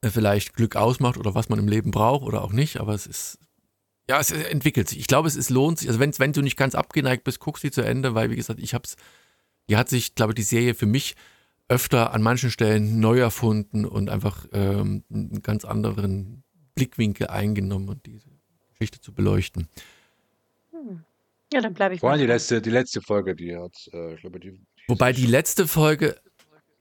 vielleicht 0.02 0.54
Glück 0.54 0.76
ausmacht 0.76 1.18
oder 1.18 1.34
was 1.34 1.48
man 1.48 1.58
im 1.58 1.68
Leben 1.68 1.90
braucht 1.90 2.24
oder 2.24 2.42
auch 2.42 2.52
nicht, 2.52 2.80
aber 2.80 2.94
es 2.94 3.06
ist 3.06 3.38
ja, 4.08 4.18
es 4.18 4.30
entwickelt 4.30 4.88
sich. 4.88 4.98
Ich 4.98 5.06
glaube, 5.06 5.28
es 5.28 5.36
ist, 5.36 5.50
lohnt 5.50 5.78
sich. 5.78 5.88
Also 5.88 6.00
wenn, 6.00 6.16
wenn 6.18 6.32
du 6.32 6.42
nicht 6.42 6.56
ganz 6.56 6.74
abgeneigt 6.74 7.24
bist, 7.24 7.38
guck 7.38 7.58
sie 7.58 7.70
zu 7.70 7.82
Ende, 7.82 8.14
weil 8.14 8.30
wie 8.30 8.36
gesagt, 8.36 8.60
ich 8.60 8.74
hab's, 8.74 8.96
die 9.68 9.76
hat 9.76 9.88
sich, 9.88 10.14
glaube 10.14 10.32
ich, 10.32 10.36
die 10.36 10.42
Serie 10.42 10.74
für 10.74 10.86
mich 10.86 11.14
öfter 11.68 12.12
an 12.12 12.22
manchen 12.22 12.50
Stellen 12.50 12.98
neu 12.98 13.20
erfunden 13.20 13.84
und 13.84 14.10
einfach 14.10 14.46
ähm, 14.52 15.04
einen 15.08 15.42
ganz 15.42 15.64
anderen 15.64 16.42
Blickwinkel 16.74 17.28
eingenommen 17.28 17.88
und 17.88 18.04
diese 18.06 18.28
Geschichte 18.70 19.00
zu 19.00 19.12
beleuchten. 19.12 19.68
Hm. 20.72 21.04
Ja, 21.52 21.60
dann 21.60 21.74
bleibe 21.74 21.94
ich 21.94 22.00
Vor 22.00 22.10
allem 22.10 22.20
die 22.20 22.26
letzte, 22.26 22.60
die 22.60 22.70
letzte 22.70 23.00
Folge, 23.00 23.34
die 23.34 23.56
hat, 23.56 23.88
äh, 23.92 24.14
ich 24.14 24.20
glaube, 24.20 24.40
die, 24.40 24.52
die 24.52 24.88
Wobei 24.88 25.12
die 25.12 25.26
letzte 25.26 25.68
Folge 25.68 26.16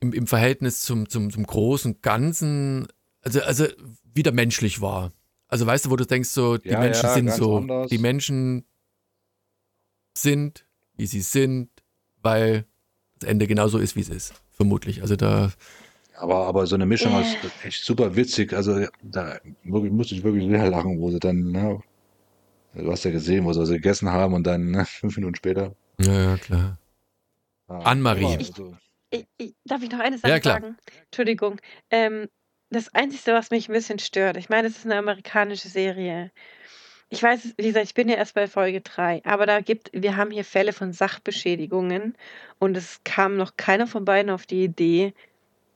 im, 0.00 0.12
im 0.12 0.26
Verhältnis 0.26 0.82
zum, 0.82 1.08
zum, 1.08 1.30
zum 1.30 1.44
großen 1.44 2.00
Ganzen, 2.02 2.88
also, 3.22 3.42
also 3.42 3.66
wieder 4.12 4.32
menschlich 4.32 4.80
war. 4.80 5.12
Also 5.50 5.66
weißt 5.66 5.86
du, 5.86 5.90
wo 5.90 5.96
du 5.96 6.06
denkst, 6.06 6.28
so, 6.30 6.56
die 6.58 6.70
Ja, 6.70 6.80
Menschen 6.80 7.06
ja, 7.08 7.14
sind 7.14 7.32
so, 7.32 7.58
anders. 7.58 7.90
die 7.90 7.98
Menschen 7.98 8.64
sind, 10.16 10.64
wie 10.96 11.06
sie 11.06 11.20
sind, 11.20 11.70
weil 12.22 12.64
das 13.18 13.28
Ende 13.28 13.46
genauso 13.46 13.78
ist, 13.78 13.96
wie 13.96 14.00
es 14.00 14.08
ist. 14.08 14.34
Vermutlich. 14.52 15.02
Also 15.02 15.16
da, 15.16 15.50
Aber, 16.16 16.46
aber 16.46 16.66
so 16.66 16.74
eine 16.74 16.86
Mischung 16.86 17.14
Äh. 17.16 17.20
ist 17.22 17.38
echt 17.64 17.84
super 17.84 18.14
witzig. 18.14 18.52
Also 18.52 18.86
da 19.02 19.38
wirklich, 19.64 19.92
musste 19.92 20.14
ich 20.14 20.22
wirklich 20.22 20.48
sehr 20.48 20.70
lachen, 20.70 21.00
wo 21.00 21.10
sie 21.10 21.18
dann, 21.18 21.50
ne, 21.50 21.80
du 22.74 22.92
hast 22.92 23.04
ja 23.04 23.10
gesehen, 23.10 23.44
wo 23.44 23.52
sie 23.52 23.60
was 23.60 23.70
gegessen 23.70 24.10
haben 24.10 24.34
und 24.34 24.46
dann 24.46 24.70
ne, 24.70 24.84
fünf 24.86 25.16
Minuten 25.16 25.34
später. 25.34 25.74
ja, 26.00 26.12
ja, 26.12 26.36
klar. 26.36 26.78
Ah, 27.68 27.82
Anne-Marie. 27.90 28.36
Also, 28.36 28.76
Ich, 29.10 29.26
ich, 29.38 29.54
darf 29.64 29.82
ich 29.82 29.90
noch 29.90 30.00
eine 30.00 30.18
Sache 30.18 30.30
Ja, 30.32 30.38
klar. 30.40 30.54
sagen? 30.56 30.76
Entschuldigung. 31.06 31.60
Ähm, 31.90 32.28
das 32.70 32.94
Einzige, 32.94 33.32
was 33.34 33.50
mich 33.50 33.68
ein 33.68 33.72
bisschen 33.72 33.98
stört, 33.98 34.36
ich 34.36 34.48
meine, 34.48 34.68
es 34.68 34.78
ist 34.78 34.86
eine 34.86 34.96
amerikanische 34.98 35.68
Serie. 35.68 36.30
Ich 37.10 37.22
weiß, 37.22 37.54
wie 37.58 37.64
gesagt, 37.68 37.86
ich 37.86 37.94
bin 37.94 38.08
ja 38.08 38.16
erst 38.16 38.34
bei 38.34 38.48
Folge 38.48 38.80
3, 38.82 39.22
aber 39.24 39.46
da 39.46 39.60
gibt, 39.60 39.90
wir 39.94 40.16
haben 40.16 40.30
hier 40.32 40.44
Fälle 40.44 40.72
von 40.72 40.92
Sachbeschädigungen 40.92 42.16
und 42.58 42.76
es 42.76 43.02
kam 43.04 43.36
noch 43.36 43.56
keiner 43.56 43.86
von 43.86 44.04
beiden 44.04 44.30
auf 44.30 44.46
die 44.46 44.64
Idee, 44.64 45.14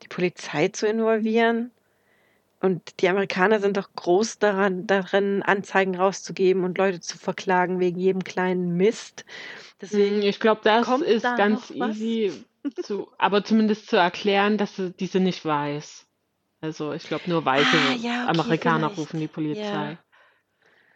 die 0.03 0.09
Polizei 0.09 0.69
zu 0.69 0.87
involvieren. 0.87 1.73
Und 2.61 3.01
die 3.03 3.09
Amerikaner 3.09 3.61
sind 3.61 3.77
doch 3.77 3.93
groß 3.95 4.39
daran, 4.39 4.87
darin, 4.87 5.43
Anzeigen 5.43 5.97
rauszugeben 5.97 6.65
und 6.65 6.79
Leute 6.79 7.01
zu 7.01 7.19
verklagen 7.19 7.79
wegen 7.81 7.99
jedem 7.99 8.25
kleinen 8.25 8.77
Mist. 8.77 9.25
Deswegen 9.81 10.23
Hm, 10.23 10.23
Ich 10.23 10.41
glaube, 10.41 10.63
das 10.65 10.87
Kommt 10.87 11.05
ist 11.05 11.25
da 11.25 11.37
ganz 11.37 11.71
easy 11.71 12.33
zu, 12.81 13.11
aber 13.19 13.45
zumindest 13.45 13.89
zu 13.89 13.97
erklären, 13.97 14.57
dass 14.59 14.77
sie 14.77 14.93
diese 14.93 15.21
nicht 15.21 15.45
weiß. 15.45 16.07
Also 16.65 16.95
ich 16.95 17.03
glaube, 17.05 17.29
nur 17.29 17.45
weiße 17.45 17.67
Ah, 17.77 17.93
ja, 18.01 18.23
okay, 18.29 18.41
Amerikaner 18.41 18.87
vielleicht. 18.89 18.99
rufen 18.99 19.21
die 19.21 19.29
Polizei. 19.29 19.63
Ja. 19.63 19.99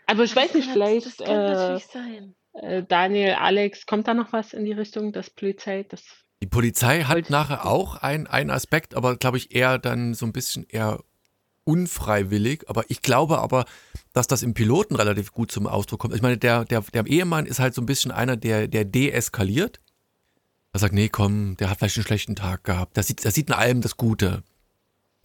Aber 0.06 0.24
ich 0.24 0.32
Das 0.32 0.42
weiß 0.44 0.54
nicht, 0.54 0.70
vielleicht 0.70 1.06
Das 1.06 1.16
kann 1.18 1.36
äh, 1.36 2.78
äh, 2.78 2.82
Daniel, 2.88 3.34
Alex, 3.34 3.84
kommt 3.84 4.08
da 4.08 4.14
noch 4.14 4.32
was 4.32 4.54
in 4.54 4.64
die 4.64 4.72
Richtung, 4.72 5.12
das 5.12 5.28
Polizei? 5.28 5.84
Das 5.86 6.02
Die 6.42 6.46
Polizei 6.46 7.02
hat 7.02 7.28
nachher 7.28 7.66
auch 7.66 7.96
ein- 7.96 8.26
einen 8.26 8.48
Aspekt, 8.50 8.94
aber 8.94 9.16
glaube 9.16 9.36
ich 9.36 9.54
eher 9.54 9.76
dann 9.78 10.14
so 10.14 10.24
ein 10.24 10.32
bisschen 10.32 10.64
eher 10.70 11.00
unfreiwillig. 11.64 12.64
Aber 12.70 12.84
ich 12.88 13.02
glaube 13.02 13.38
aber, 13.38 13.66
dass 14.14 14.26
das 14.26 14.42
im 14.42 14.54
Piloten 14.54 14.96
relativ 14.96 15.32
gut 15.32 15.52
zum 15.52 15.66
Ausdruck 15.66 16.00
kommt. 16.00 16.14
Ich 16.14 16.22
meine, 16.22 16.38
der, 16.38 16.64
der, 16.64 16.80
der 16.80 17.06
Ehemann 17.06 17.44
ist 17.44 17.58
halt 17.60 17.74
so 17.74 17.82
ein 17.82 17.86
bisschen 17.86 18.10
einer, 18.10 18.38
der, 18.38 18.68
der 18.68 18.86
deeskaliert. 18.86 19.80
Er 20.72 20.80
sagt, 20.80 20.94
nee, 20.94 21.10
komm, 21.10 21.58
der 21.58 21.68
hat 21.68 21.78
vielleicht 21.78 21.98
einen 21.98 22.06
schlechten 22.06 22.36
Tag 22.36 22.64
gehabt. 22.64 22.96
Der 22.96 23.02
sieht, 23.02 23.22
der 23.24 23.32
sieht 23.32 23.48
in 23.48 23.54
allem 23.54 23.82
das 23.82 23.98
Gute. 23.98 24.42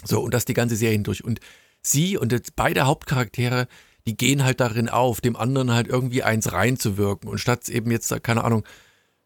So, 0.03 0.21
und 0.21 0.33
das 0.33 0.45
die 0.45 0.53
ganze 0.53 0.75
Serie 0.75 0.93
hindurch. 0.93 1.23
Und 1.23 1.39
sie 1.81 2.17
und 2.17 2.31
jetzt 2.31 2.55
beide 2.55 2.85
Hauptcharaktere, 2.85 3.67
die 4.05 4.17
gehen 4.17 4.43
halt 4.43 4.59
darin 4.59 4.89
auf, 4.89 5.21
dem 5.21 5.35
anderen 5.35 5.71
halt 5.71 5.87
irgendwie 5.87 6.23
eins 6.23 6.51
reinzuwirken. 6.51 7.29
Und 7.29 7.37
statt 7.37 7.69
eben 7.69 7.91
jetzt, 7.91 8.13
keine 8.23 8.43
Ahnung, 8.43 8.63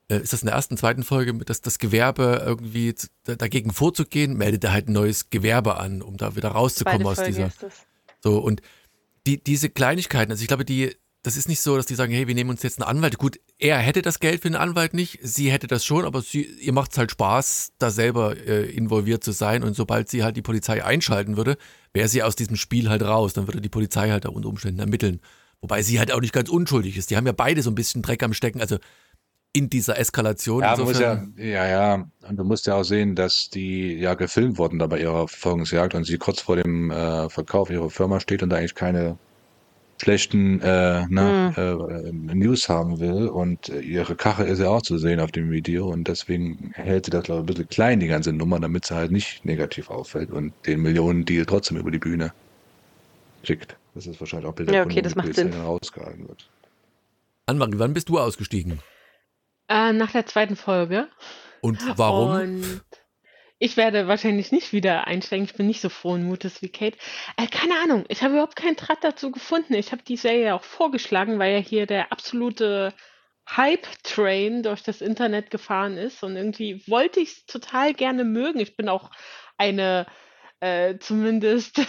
äh, 0.09 0.19
ist 0.19 0.33
das 0.33 0.41
in 0.41 0.47
der 0.47 0.55
ersten, 0.55 0.77
zweiten 0.77 1.03
Folge, 1.03 1.33
dass 1.33 1.61
das 1.61 1.79
Gewerbe 1.79 2.43
irgendwie 2.45 2.93
dagegen 3.25 3.73
vorzugehen, 3.73 4.37
meldet 4.37 4.63
er 4.63 4.71
halt 4.71 4.87
ein 4.87 4.93
neues 4.93 5.29
Gewerbe 5.29 5.77
an, 5.77 6.01
um 6.01 6.17
da 6.17 6.35
wieder 6.35 6.49
rauszukommen 6.49 7.05
aus 7.05 7.23
dieser. 7.23 7.51
So, 8.23 8.39
und 8.39 8.61
die, 9.25 9.43
diese 9.43 9.69
Kleinigkeiten, 9.69 10.31
also 10.31 10.41
ich 10.41 10.47
glaube, 10.47 10.65
die, 10.65 10.95
das 11.23 11.35
ist 11.35 11.49
nicht 11.49 11.61
so, 11.61 11.75
dass 11.75 11.85
die 11.85 11.95
sagen, 11.95 12.13
hey, 12.13 12.27
wir 12.27 12.35
nehmen 12.35 12.49
uns 12.49 12.63
jetzt 12.63 12.81
einen 12.81 12.89
Anwalt. 12.89 13.17
Gut, 13.17 13.39
er 13.57 13.79
hätte 13.79 14.01
das 14.01 14.19
Geld 14.19 14.41
für 14.41 14.47
einen 14.47 14.55
Anwalt 14.55 14.93
nicht, 14.93 15.19
sie 15.21 15.51
hätte 15.51 15.67
das 15.67 15.83
schon, 15.83 16.05
aber 16.05 16.21
sie, 16.21 16.43
ihr 16.43 16.73
macht 16.73 16.91
es 16.91 16.97
halt 16.97 17.11
Spaß, 17.11 17.73
da 17.79 17.91
selber 17.91 18.37
äh, 18.37 18.69
involviert 18.71 19.23
zu 19.23 19.31
sein. 19.31 19.63
Und 19.63 19.75
sobald 19.75 20.09
sie 20.09 20.23
halt 20.23 20.37
die 20.37 20.41
Polizei 20.41 20.83
einschalten 20.83 21.35
würde, 21.35 21.57
wäre 21.93 22.07
sie 22.07 22.23
aus 22.23 22.35
diesem 22.35 22.55
Spiel 22.55 22.89
halt 22.89 23.01
raus. 23.01 23.33
Dann 23.33 23.47
würde 23.47 23.61
die 23.61 23.69
Polizei 23.69 24.09
halt 24.09 24.25
da 24.25 24.29
unter 24.29 24.49
Umständen 24.49 24.79
ermitteln. 24.79 25.19
Wobei 25.59 25.81
sie 25.81 25.99
halt 25.99 26.11
auch 26.11 26.21
nicht 26.21 26.33
ganz 26.33 26.49
unschuldig 26.49 26.97
ist. 26.97 27.09
Die 27.09 27.17
haben 27.17 27.25
ja 27.25 27.33
beide 27.33 27.61
so 27.61 27.71
ein 27.71 27.75
bisschen 27.75 28.03
Dreck 28.03 28.21
am 28.23 28.33
Stecken, 28.33 28.61
also 28.61 28.77
in 29.53 29.69
dieser 29.69 29.97
Eskalation. 29.97 30.61
Ja, 30.61 30.77
muss 30.77 30.99
ja, 30.99 31.25
ja, 31.35 31.67
ja, 31.67 32.07
und 32.29 32.37
du 32.37 32.43
musst 32.43 32.67
ja 32.67 32.75
auch 32.75 32.83
sehen, 32.83 33.15
dass 33.15 33.49
die 33.49 33.93
ja 33.95 34.13
gefilmt 34.13 34.59
wurden 34.59 34.77
da 34.77 34.85
bei 34.85 34.99
ihrer 34.99 35.27
Verfolgungsjagd 35.27 35.95
und 35.95 36.03
sie 36.03 36.17
kurz 36.17 36.41
vor 36.41 36.57
dem 36.57 36.91
äh, 36.91 37.27
Verkauf 37.29 37.71
ihrer 37.71 37.89
Firma 37.89 38.19
steht 38.19 38.43
und 38.43 38.49
da 38.49 38.57
eigentlich 38.57 38.75
keine 38.75 39.17
schlechten 39.99 40.61
äh, 40.61 41.05
ne, 41.07 41.53
äh, 41.57 42.11
News 42.11 42.69
haben 42.69 42.99
will 42.99 43.27
und 43.27 43.69
äh, 43.69 43.79
ihre 43.79 44.15
Kache 44.15 44.43
ist 44.43 44.59
ja 44.59 44.69
auch 44.69 44.81
zu 44.81 44.97
sehen 44.97 45.19
auf 45.19 45.31
dem 45.31 45.49
Video 45.51 45.87
und 45.89 46.07
deswegen 46.07 46.71
hält 46.75 47.05
sie 47.05 47.11
das 47.11 47.23
glaube 47.23 47.39
ich 47.41 47.43
ein 47.43 47.45
bisschen 47.47 47.69
klein, 47.69 47.99
die 47.99 48.07
ganze 48.07 48.31
Nummer, 48.33 48.59
damit 48.59 48.85
sie 48.85 48.95
halt 48.95 49.11
nicht 49.11 49.43
negativ 49.45 49.89
auffällt 49.89 50.31
und 50.31 50.53
den 50.65 50.81
Millionen-Deal 50.81 51.45
trotzdem 51.45 51.77
über 51.77 51.91
die 51.91 51.99
Bühne 51.99 52.31
schickt. 53.43 53.75
Das 53.95 54.05
ist 54.05 54.19
wahrscheinlich 54.19 54.47
auch 54.47 54.53
Bild 54.53 54.71
Ja, 54.71 54.83
okay, 54.83 55.01
das 55.01 55.15
macht 55.15 55.33
Sinn. 55.33 55.51
dann 55.51 55.61
rausgehalten 55.61 56.27
wird. 56.27 56.47
Annemarie, 57.47 57.73
wann 57.79 57.93
bist 57.93 58.09
du 58.09 58.19
ausgestiegen? 58.19 58.79
äh, 59.69 59.91
nach 59.93 60.11
der 60.11 60.25
zweiten 60.25 60.55
Folge. 60.55 61.07
Und 61.61 61.79
warum? 61.97 62.31
Und 62.31 62.81
ich 63.59 63.77
werde 63.77 64.07
wahrscheinlich 64.07 64.51
nicht 64.51 64.71
wieder 64.71 65.07
einsteigen. 65.07 65.45
Ich 65.45 65.55
bin 65.55 65.67
nicht 65.67 65.81
so 65.81 65.89
frohen 65.89 66.23
Mutes 66.23 66.61
wie 66.61 66.69
Kate. 66.69 66.97
Äh, 67.37 67.47
keine 67.47 67.75
Ahnung. 67.83 68.05
Ich 68.07 68.21
habe 68.21 68.33
überhaupt 68.33 68.55
keinen 68.55 68.75
Draht 68.75 69.03
dazu 69.03 69.31
gefunden. 69.31 69.73
Ich 69.73 69.91
habe 69.91 70.03
die 70.03 70.17
Serie 70.17 70.53
auch 70.53 70.63
vorgeschlagen, 70.63 71.39
weil 71.39 71.53
ja 71.53 71.59
hier 71.59 71.85
der 71.87 72.11
absolute 72.11 72.93
Hype-Train 73.49 74.61
durch 74.63 74.83
das 74.83 75.01
Internet 75.01 75.49
gefahren 75.49 75.97
ist. 75.97 76.23
Und 76.23 76.35
irgendwie 76.35 76.83
wollte 76.87 77.19
ich 77.19 77.29
es 77.29 77.45
total 77.45 77.93
gerne 77.93 78.23
mögen. 78.23 78.59
Ich 78.59 78.75
bin 78.75 78.89
auch 78.89 79.09
eine 79.57 80.05
äh, 80.59 80.97
zumindest 80.99 81.81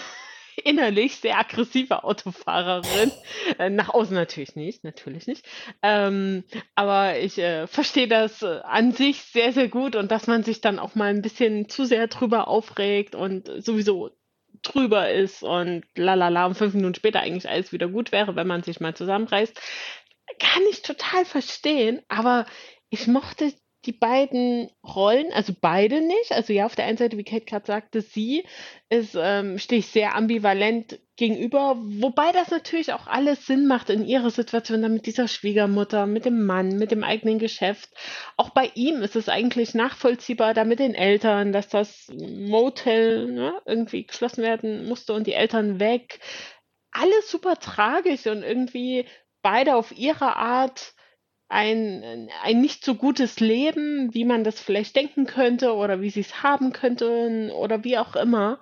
innerlich 0.58 1.16
sehr 1.16 1.38
aggressive 1.38 2.04
Autofahrerin. 2.04 3.10
Äh, 3.58 3.70
nach 3.70 3.88
außen 3.88 4.14
natürlich 4.14 4.56
nicht, 4.56 4.84
natürlich 4.84 5.26
nicht. 5.26 5.46
Ähm, 5.82 6.44
aber 6.74 7.18
ich 7.18 7.38
äh, 7.38 7.66
verstehe 7.66 8.08
das 8.08 8.42
äh, 8.42 8.60
an 8.62 8.92
sich 8.92 9.22
sehr, 9.22 9.52
sehr 9.52 9.68
gut 9.68 9.96
und 9.96 10.10
dass 10.10 10.26
man 10.26 10.42
sich 10.42 10.60
dann 10.60 10.78
auch 10.78 10.94
mal 10.94 11.10
ein 11.10 11.22
bisschen 11.22 11.68
zu 11.68 11.84
sehr 11.84 12.08
drüber 12.08 12.48
aufregt 12.48 13.14
und 13.14 13.50
sowieso 13.64 14.10
drüber 14.62 15.10
ist 15.10 15.42
und 15.42 15.84
lalala 15.94 16.46
und 16.46 16.56
fünf 16.56 16.74
Minuten 16.74 16.94
später 16.94 17.20
eigentlich 17.20 17.48
alles 17.48 17.72
wieder 17.72 17.88
gut 17.88 18.12
wäre, 18.12 18.36
wenn 18.36 18.46
man 18.46 18.62
sich 18.62 18.80
mal 18.80 18.94
zusammenreißt, 18.94 19.58
kann 20.38 20.62
ich 20.70 20.82
total 20.82 21.24
verstehen, 21.24 22.02
aber 22.08 22.46
ich 22.90 23.06
mochte 23.06 23.52
die 23.84 23.92
beiden 23.92 24.70
Rollen, 24.84 25.32
also 25.32 25.54
beide 25.58 26.00
nicht. 26.00 26.32
Also 26.32 26.52
ja, 26.52 26.66
auf 26.66 26.74
der 26.74 26.86
einen 26.86 26.98
Seite, 26.98 27.16
wie 27.16 27.24
Kate 27.24 27.44
gerade 27.44 27.66
sagte, 27.66 28.00
sie 28.00 28.44
ist, 28.88 29.16
ähm, 29.18 29.58
stehe 29.58 29.78
ich 29.78 29.86
sehr 29.86 30.16
ambivalent 30.16 30.98
gegenüber, 31.16 31.76
wobei 31.78 32.32
das 32.32 32.50
natürlich 32.50 32.92
auch 32.92 33.06
alles 33.06 33.46
Sinn 33.46 33.66
macht 33.66 33.90
in 33.90 34.06
ihrer 34.06 34.30
Situation, 34.30 34.82
dann 34.82 34.94
mit 34.94 35.06
dieser 35.06 35.28
Schwiegermutter, 35.28 36.06
mit 36.06 36.24
dem 36.24 36.44
Mann, 36.44 36.76
mit 36.76 36.90
dem 36.90 37.04
eigenen 37.04 37.38
Geschäft. 37.38 37.90
Auch 38.36 38.50
bei 38.50 38.70
ihm 38.74 39.02
ist 39.02 39.16
es 39.16 39.28
eigentlich 39.28 39.74
nachvollziehbar, 39.74 40.54
da 40.54 40.64
mit 40.64 40.80
den 40.80 40.94
Eltern, 40.94 41.52
dass 41.52 41.68
das 41.68 42.08
Motel 42.08 43.26
ne, 43.32 43.60
irgendwie 43.64 44.06
geschlossen 44.06 44.42
werden 44.42 44.86
musste 44.88 45.12
und 45.12 45.26
die 45.26 45.34
Eltern 45.34 45.80
weg. 45.80 46.20
Alles 46.92 47.30
super 47.30 47.58
tragisch 47.58 48.26
und 48.26 48.42
irgendwie 48.42 49.06
beide 49.42 49.76
auf 49.76 49.96
ihre 49.96 50.36
Art 50.36 50.94
ein, 51.48 52.28
ein 52.42 52.60
nicht 52.60 52.84
so 52.84 52.94
gutes 52.94 53.40
Leben, 53.40 54.12
wie 54.14 54.24
man 54.24 54.44
das 54.44 54.60
vielleicht 54.60 54.96
denken 54.96 55.26
könnte 55.26 55.74
oder 55.74 56.00
wie 56.00 56.10
sie 56.10 56.20
es 56.20 56.42
haben 56.42 56.72
könnten 56.72 57.50
oder 57.50 57.84
wie 57.84 57.98
auch 57.98 58.16
immer. 58.16 58.60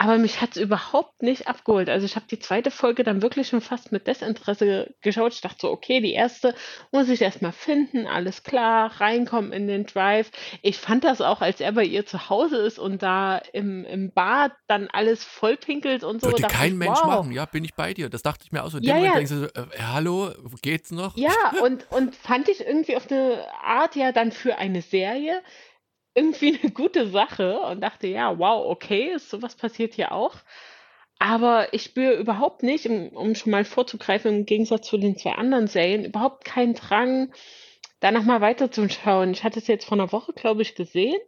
Aber 0.00 0.16
mich 0.16 0.40
hat 0.40 0.50
es 0.50 0.62
überhaupt 0.62 1.22
nicht 1.22 1.48
abgeholt. 1.48 1.88
Also 1.88 2.06
ich 2.06 2.14
habe 2.14 2.26
die 2.30 2.38
zweite 2.38 2.70
Folge 2.70 3.02
dann 3.02 3.20
wirklich 3.20 3.48
schon 3.48 3.60
fast 3.60 3.90
mit 3.90 4.06
Desinteresse 4.06 4.94
geschaut. 5.02 5.32
Ich 5.32 5.40
dachte 5.40 5.58
so, 5.62 5.70
okay, 5.72 6.00
die 6.00 6.12
erste 6.12 6.54
muss 6.92 7.08
ich 7.08 7.20
erstmal 7.20 7.50
finden, 7.50 8.06
alles 8.06 8.44
klar, 8.44 9.00
reinkommen 9.00 9.52
in 9.52 9.66
den 9.66 9.86
Drive. 9.86 10.30
Ich 10.62 10.78
fand 10.78 11.02
das 11.02 11.20
auch, 11.20 11.40
als 11.40 11.60
er 11.60 11.72
bei 11.72 11.82
ihr 11.82 12.06
zu 12.06 12.30
Hause 12.30 12.58
ist 12.58 12.78
und 12.78 13.02
da 13.02 13.38
im, 13.52 13.84
im 13.86 14.12
Bad 14.12 14.52
dann 14.68 14.86
alles 14.86 15.24
vollpinkelt 15.24 16.04
und 16.04 16.20
so. 16.20 16.28
Würde 16.28 16.42
kein 16.42 16.72
ich, 16.72 16.78
Mensch 16.78 17.00
wow. 17.00 17.06
machen, 17.06 17.32
ja, 17.32 17.44
bin 17.46 17.64
ich 17.64 17.74
bei 17.74 17.92
dir. 17.92 18.08
Das 18.08 18.22
dachte 18.22 18.44
ich 18.44 18.52
mir 18.52 18.62
auch 18.62 18.70
so. 18.70 18.78
In 18.78 18.84
dem 18.84 18.90
Ja, 18.90 18.94
Moment 18.94 19.16
denkst 19.16 19.30
du 19.32 19.38
so, 19.40 19.46
äh, 19.46 19.82
hallo, 19.82 20.30
geht's 20.62 20.92
noch? 20.92 21.16
Ja, 21.16 21.32
und, 21.64 21.90
und 21.90 22.14
fand 22.14 22.48
ich 22.48 22.60
irgendwie 22.60 22.96
auf 22.96 23.10
eine 23.10 23.44
Art 23.64 23.96
ja 23.96 24.12
dann 24.12 24.30
für 24.30 24.58
eine 24.58 24.80
Serie 24.80 25.42
irgendwie 26.14 26.58
eine 26.62 26.72
gute 26.72 27.08
Sache 27.08 27.60
und 27.60 27.80
dachte, 27.80 28.06
ja, 28.06 28.38
wow, 28.38 28.66
okay, 28.70 29.12
ist 29.14 29.30
sowas 29.30 29.56
passiert 29.56 29.94
hier 29.94 30.12
auch. 30.12 30.36
Aber 31.18 31.72
ich 31.74 31.82
spüre 31.82 32.14
überhaupt 32.14 32.62
nicht, 32.62 32.86
um, 32.86 33.08
um 33.08 33.34
schon 33.34 33.50
mal 33.50 33.64
vorzugreifen, 33.64 34.38
im 34.38 34.46
Gegensatz 34.46 34.86
zu 34.86 34.98
den 34.98 35.16
zwei 35.16 35.32
anderen 35.32 35.66
Serien, 35.66 36.04
überhaupt 36.04 36.44
keinen 36.44 36.74
Drang, 36.74 37.32
da 38.00 38.12
nochmal 38.12 38.40
weiterzuschauen. 38.40 39.32
Ich 39.32 39.42
hatte 39.42 39.58
es 39.58 39.66
jetzt 39.66 39.84
vor 39.84 39.98
einer 39.98 40.12
Woche, 40.12 40.32
glaube 40.32 40.62
ich, 40.62 40.74
gesehen 40.76 41.20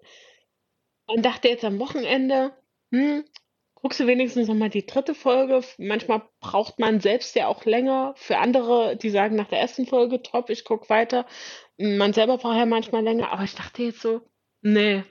und 1.06 1.24
dachte 1.24 1.48
jetzt 1.48 1.64
am 1.64 1.80
Wochenende, 1.80 2.52
hm, 2.92 3.24
guckst 3.74 4.00
du 4.00 4.06
wenigstens 4.06 4.48
nochmal 4.48 4.70
die 4.70 4.86
dritte 4.86 5.14
Folge. 5.14 5.62
Manchmal 5.78 6.22
braucht 6.40 6.78
man 6.78 7.00
selbst 7.00 7.34
ja 7.34 7.48
auch 7.48 7.64
länger. 7.64 8.14
Für 8.16 8.38
andere, 8.38 8.96
die 8.96 9.10
sagen 9.10 9.36
nach 9.36 9.48
der 9.48 9.60
ersten 9.60 9.86
Folge, 9.86 10.22
top, 10.22 10.50
ich 10.50 10.64
gucke 10.64 10.88
weiter. 10.88 11.26
Man 11.78 12.12
selber 12.12 12.38
braucht 12.38 12.56
ja 12.56 12.66
manchmal 12.66 13.02
länger. 13.02 13.32
Aber 13.32 13.42
ich 13.42 13.54
dachte 13.54 13.82
jetzt 13.82 14.00
so, 14.00 14.20
nee, 14.62 15.04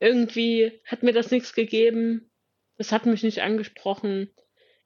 irgendwie 0.00 0.80
hat 0.84 1.02
mir 1.02 1.12
das 1.12 1.30
nichts 1.30 1.54
gegeben. 1.54 2.30
Das 2.76 2.92
hat 2.92 3.06
mich 3.06 3.22
nicht 3.22 3.42
angesprochen. 3.42 4.30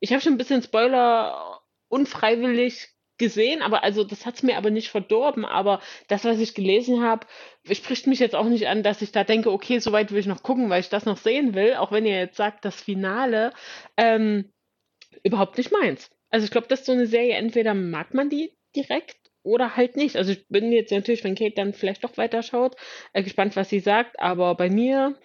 Ich 0.00 0.12
habe 0.12 0.22
schon 0.22 0.34
ein 0.34 0.38
bisschen 0.38 0.62
Spoiler 0.62 1.60
unfreiwillig 1.88 2.88
gesehen, 3.18 3.62
aber 3.62 3.84
also 3.84 4.02
das 4.02 4.24
hat 4.24 4.36
es 4.36 4.42
mir 4.42 4.56
aber 4.56 4.70
nicht 4.70 4.88
verdorben. 4.88 5.44
Aber 5.44 5.80
das, 6.08 6.24
was 6.24 6.40
ich 6.40 6.54
gelesen 6.54 7.02
habe, 7.02 7.26
spricht 7.70 8.06
mich 8.06 8.18
jetzt 8.18 8.34
auch 8.34 8.46
nicht 8.46 8.66
an, 8.66 8.82
dass 8.82 9.02
ich 9.02 9.12
da 9.12 9.24
denke, 9.24 9.52
okay, 9.52 9.78
soweit 9.78 10.10
will 10.10 10.18
ich 10.18 10.26
noch 10.26 10.42
gucken, 10.42 10.70
weil 10.70 10.80
ich 10.80 10.88
das 10.88 11.04
noch 11.04 11.18
sehen 11.18 11.54
will. 11.54 11.74
Auch 11.74 11.92
wenn 11.92 12.06
ihr 12.06 12.18
jetzt 12.18 12.36
sagt, 12.36 12.64
das 12.64 12.80
Finale 12.80 13.52
ähm, 13.96 14.52
überhaupt 15.22 15.58
nicht 15.58 15.70
meins. 15.70 16.10
Also 16.30 16.44
ich 16.44 16.50
glaube, 16.50 16.66
das 16.68 16.80
ist 16.80 16.86
so 16.86 16.92
eine 16.92 17.06
Serie, 17.06 17.34
entweder 17.34 17.74
mag 17.74 18.14
man 18.14 18.30
die 18.30 18.56
direkt 18.74 19.21
oder 19.42 19.76
halt 19.76 19.96
nicht. 19.96 20.16
Also 20.16 20.32
ich 20.32 20.46
bin 20.48 20.72
jetzt 20.72 20.92
natürlich, 20.92 21.24
wenn 21.24 21.34
Kate 21.34 21.54
dann 21.56 21.74
vielleicht 21.74 22.04
doch 22.04 22.16
weiterschaut, 22.16 22.76
äh, 23.12 23.22
gespannt, 23.22 23.56
was 23.56 23.68
sie 23.68 23.80
sagt. 23.80 24.20
Aber 24.20 24.54
bei 24.54 24.70
mir 24.70 25.16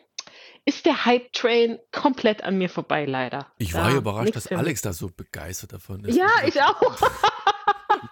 ist 0.66 0.86
der 0.86 1.06
Hype-Train 1.06 1.80
komplett 1.92 2.44
an 2.44 2.58
mir 2.58 2.70
vorbei, 2.70 3.06
leider. 3.06 3.52
Ich 3.58 3.74
war 3.74 3.90
ja 3.90 3.98
überrascht, 3.98 4.36
dass. 4.36 4.48
Alex 4.48 4.82
da 4.82 4.92
so 4.94 5.10
begeistert 5.10 5.74
davon 5.74 6.04
ist. 6.04 6.16
Ja, 6.16 6.28
ich 6.46 6.62
auch. 6.62 7.02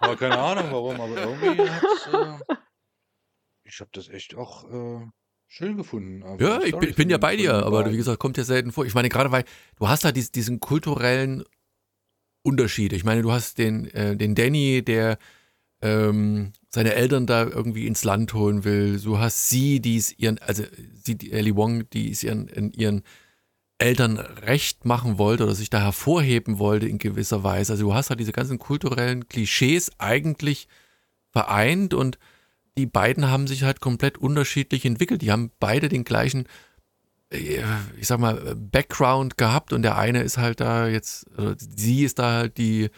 Aber 0.00 0.16
keine 0.16 0.38
Ahnung 0.38 0.66
warum, 0.70 1.00
aber 1.00 1.16
irgendwie 1.16 1.62
äh, 1.62 2.38
ich 3.64 3.80
habe 3.80 3.90
das 3.92 4.08
echt 4.08 4.34
auch 4.34 4.64
äh, 4.70 5.06
schön 5.48 5.76
gefunden. 5.76 6.22
Also 6.22 6.44
Ja, 6.44 6.62
ich 6.62 6.76
bin, 6.76 6.88
ich 6.90 6.96
bin 6.96 7.10
ja 7.10 7.18
bei 7.18 7.36
dir, 7.36 7.54
aber 7.54 7.80
wie 7.80 7.84
beiden. 7.84 7.96
gesagt, 7.96 8.18
kommt 8.18 8.36
ja 8.36 8.44
selten 8.44 8.72
vor. 8.72 8.84
Ich 8.86 8.94
meine, 8.94 9.08
gerade 9.08 9.32
weil 9.32 9.44
du 9.78 9.88
hast 9.88 10.04
da 10.04 10.12
dies, 10.12 10.32
diesen 10.32 10.60
kulturellen 10.60 11.44
Unterschied. 12.42 12.92
Ich 12.92 13.04
meine, 13.04 13.22
du 13.22 13.32
hast 13.32 13.58
den, 13.58 13.86
äh, 13.92 14.16
den 14.16 14.34
Danny, 14.34 14.84
der 14.84 15.18
ähm, 15.82 16.52
seine 16.68 16.94
Eltern 16.94 17.26
da 17.26 17.44
irgendwie 17.44 17.86
ins 17.86 18.04
Land 18.04 18.34
holen 18.34 18.64
will. 18.64 19.00
Du 19.00 19.18
hast 19.18 19.48
sie, 19.48 19.80
die 19.80 19.96
es 19.96 20.18
ihren, 20.18 20.38
also 20.38 20.62
sie, 20.94 21.30
Ellie 21.30 21.56
Wong, 21.56 21.88
die 21.90 22.10
es 22.10 22.22
ihren, 22.22 22.48
in 22.48 22.72
ihren 22.72 23.02
Eltern 23.78 24.18
recht 24.18 24.84
machen 24.84 25.18
wollte 25.18 25.44
oder 25.44 25.54
sich 25.54 25.70
da 25.70 25.80
hervorheben 25.80 26.58
wollte 26.58 26.86
in 26.88 26.98
gewisser 26.98 27.42
Weise. 27.42 27.72
Also 27.72 27.86
du 27.86 27.94
hast 27.94 28.10
halt 28.10 28.20
diese 28.20 28.32
ganzen 28.32 28.58
kulturellen 28.58 29.28
Klischees 29.28 29.90
eigentlich 29.98 30.66
vereint 31.30 31.92
und 31.92 32.18
die 32.78 32.86
beiden 32.86 33.30
haben 33.30 33.46
sich 33.46 33.62
halt 33.62 33.80
komplett 33.80 34.18
unterschiedlich 34.18 34.84
entwickelt. 34.84 35.22
Die 35.22 35.32
haben 35.32 35.50
beide 35.60 35.88
den 35.88 36.04
gleichen, 36.04 36.46
äh, 37.30 37.62
ich 37.98 38.06
sag 38.06 38.18
mal, 38.18 38.54
Background 38.56 39.36
gehabt 39.36 39.72
und 39.72 39.82
der 39.82 39.98
eine 39.98 40.22
ist 40.22 40.38
halt 40.38 40.60
da 40.60 40.88
jetzt, 40.88 41.26
oder 41.36 41.56
sie 41.58 42.04
ist 42.04 42.18
da 42.18 42.32
halt 42.32 42.58
die, 42.58 42.88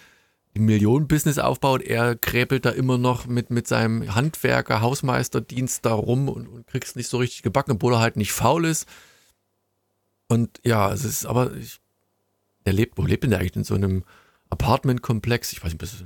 die 0.55 0.61
Millionen-Business 0.61 1.39
aufbaut. 1.39 1.83
Er 1.83 2.17
kräbelt 2.17 2.65
da 2.65 2.71
immer 2.71 2.99
noch 2.99 3.27
mit, 3.27 3.51
mit 3.51 3.69
seinem 3.69 4.15
Handwerker, 4.15 4.81
Hausmeisterdienst 4.81 5.85
da 5.85 5.95
rum 5.95 6.29
und, 6.29 6.49
und 6.49 6.67
kriegst 6.67 6.97
nicht 6.97 7.09
so 7.09 7.19
richtig 7.19 7.43
gebacken, 7.43 7.73
obwohl 7.73 7.95
er 7.95 8.01
halt 8.01 8.17
nicht 8.17 8.33
faul 8.33 8.65
ist. 8.65 8.89
Und 10.29 10.61
ja, 10.65 10.93
es 10.93 11.05
ist 11.05 11.27
aber, 11.27 11.55
ich, 11.55 11.81
der 12.67 12.73
lebt, 12.73 12.99
wo 12.99 13.03
lebt 13.03 13.25
denn 13.25 13.31
der 13.31 13.41
eigentlich? 13.41 13.57
In 13.57 13.65
so 13.65 13.75
einem 13.75 14.05
Apartmentkomplex? 14.51 15.53
Ich 15.53 15.63
weiß 15.63 15.73
nicht, 15.73 15.79
bis, 15.79 16.05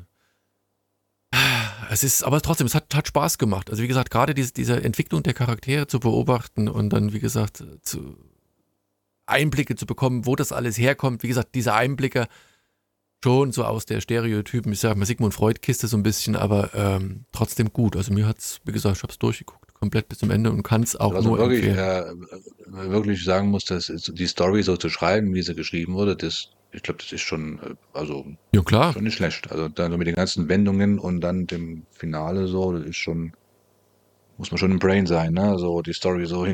es 1.91 2.05
ist, 2.05 2.23
aber 2.23 2.41
trotzdem, 2.41 2.67
es 2.67 2.75
hat, 2.75 2.95
hat 2.95 3.09
Spaß 3.09 3.39
gemacht. 3.39 3.71
Also 3.71 3.83
wie 3.83 3.89
gesagt, 3.89 4.11
gerade 4.11 4.35
diese, 4.35 4.53
diese 4.53 4.83
Entwicklung 4.83 5.23
der 5.23 5.35
Charaktere 5.35 5.87
zu 5.87 6.01
beobachten 6.01 6.69
und 6.69 6.91
dann, 6.91 7.13
wie 7.13 7.21
gesagt, 7.21 7.65
zu 7.83 8.17
Einblicke 9.27 9.77
zu 9.77 9.87
bekommen, 9.87 10.27
wo 10.27 10.37
das 10.37 10.53
alles 10.53 10.79
herkommt. 10.79 11.23
Wie 11.23 11.29
gesagt, 11.29 11.55
diese 11.55 11.75
Einblicke 11.75 12.29
schon 13.23 13.53
so 13.53 13.65
aus 13.65 13.87
der 13.87 14.01
Stereotypen, 14.01 14.73
ich 14.73 14.81
sag 14.81 14.97
mal 14.97 15.07
Sigmund 15.07 15.35
Freud-Kiste 15.35 15.87
so 15.87 15.97
ein 15.97 16.03
bisschen, 16.03 16.37
aber 16.37 16.71
ähm, 16.75 17.25
trotzdem 17.33 17.73
gut. 17.73 17.97
Also 17.97 18.13
mir 18.13 18.27
hat's, 18.27 18.59
wie 18.65 18.73
gesagt, 18.73 18.97
ich 18.97 19.03
hab's 19.03 19.19
durchgeguckt, 19.19 19.73
komplett 19.75 20.09
bis 20.09 20.19
zum 20.19 20.31
Ende 20.31 20.51
und 20.51 20.63
kann's 20.63 20.97
auch 20.97 21.15
Also 21.15 21.29
nur 21.31 21.39
wirklich, 21.39 21.65
empfehlen. 21.65 21.79
äh, 22.77 22.91
wirklich 22.91 23.25
sagen 23.25 23.49
muss, 23.49 23.65
dass 23.65 23.87
die 23.87 24.27
Story 24.27 24.63
so 24.63 24.77
zu 24.77 24.89
schreiben, 24.89 25.35
wie 25.35 25.43
sie 25.43 25.55
geschrieben 25.55 25.95
wurde, 25.95 26.17
das, 26.17 26.47
ich 26.73 26.83
glaube, 26.83 26.99
das 27.03 27.13
ist 27.13 27.21
schon, 27.23 27.59
äh, 27.61 27.75
also 27.93 28.25
Ja, 28.55 28.63
klar. 28.63 28.93
schon 28.93 29.05
nicht 29.05 29.17
schlecht. 29.17 29.51
Also 29.51 29.69
dann 29.69 29.93
so 29.93 29.99
mit 29.99 30.07
den 30.07 30.15
ganzen 30.17 30.49
Wendungen 30.49 30.99
und 30.99 31.21
dann 31.21 31.47
dem 31.47 31.87
Finale 31.93 32.47
so, 32.49 32.73
das 32.73 32.87
ist 32.87 32.97
schon, 32.97 33.33
muss 34.37 34.51
man 34.51 34.59
schon 34.59 34.73
im 34.73 34.79
Brain 34.79 35.07
sein, 35.07 35.33
ne? 35.33 35.59
So 35.59 35.83
die 35.83 35.93
Story 35.93 36.27
so 36.27 36.45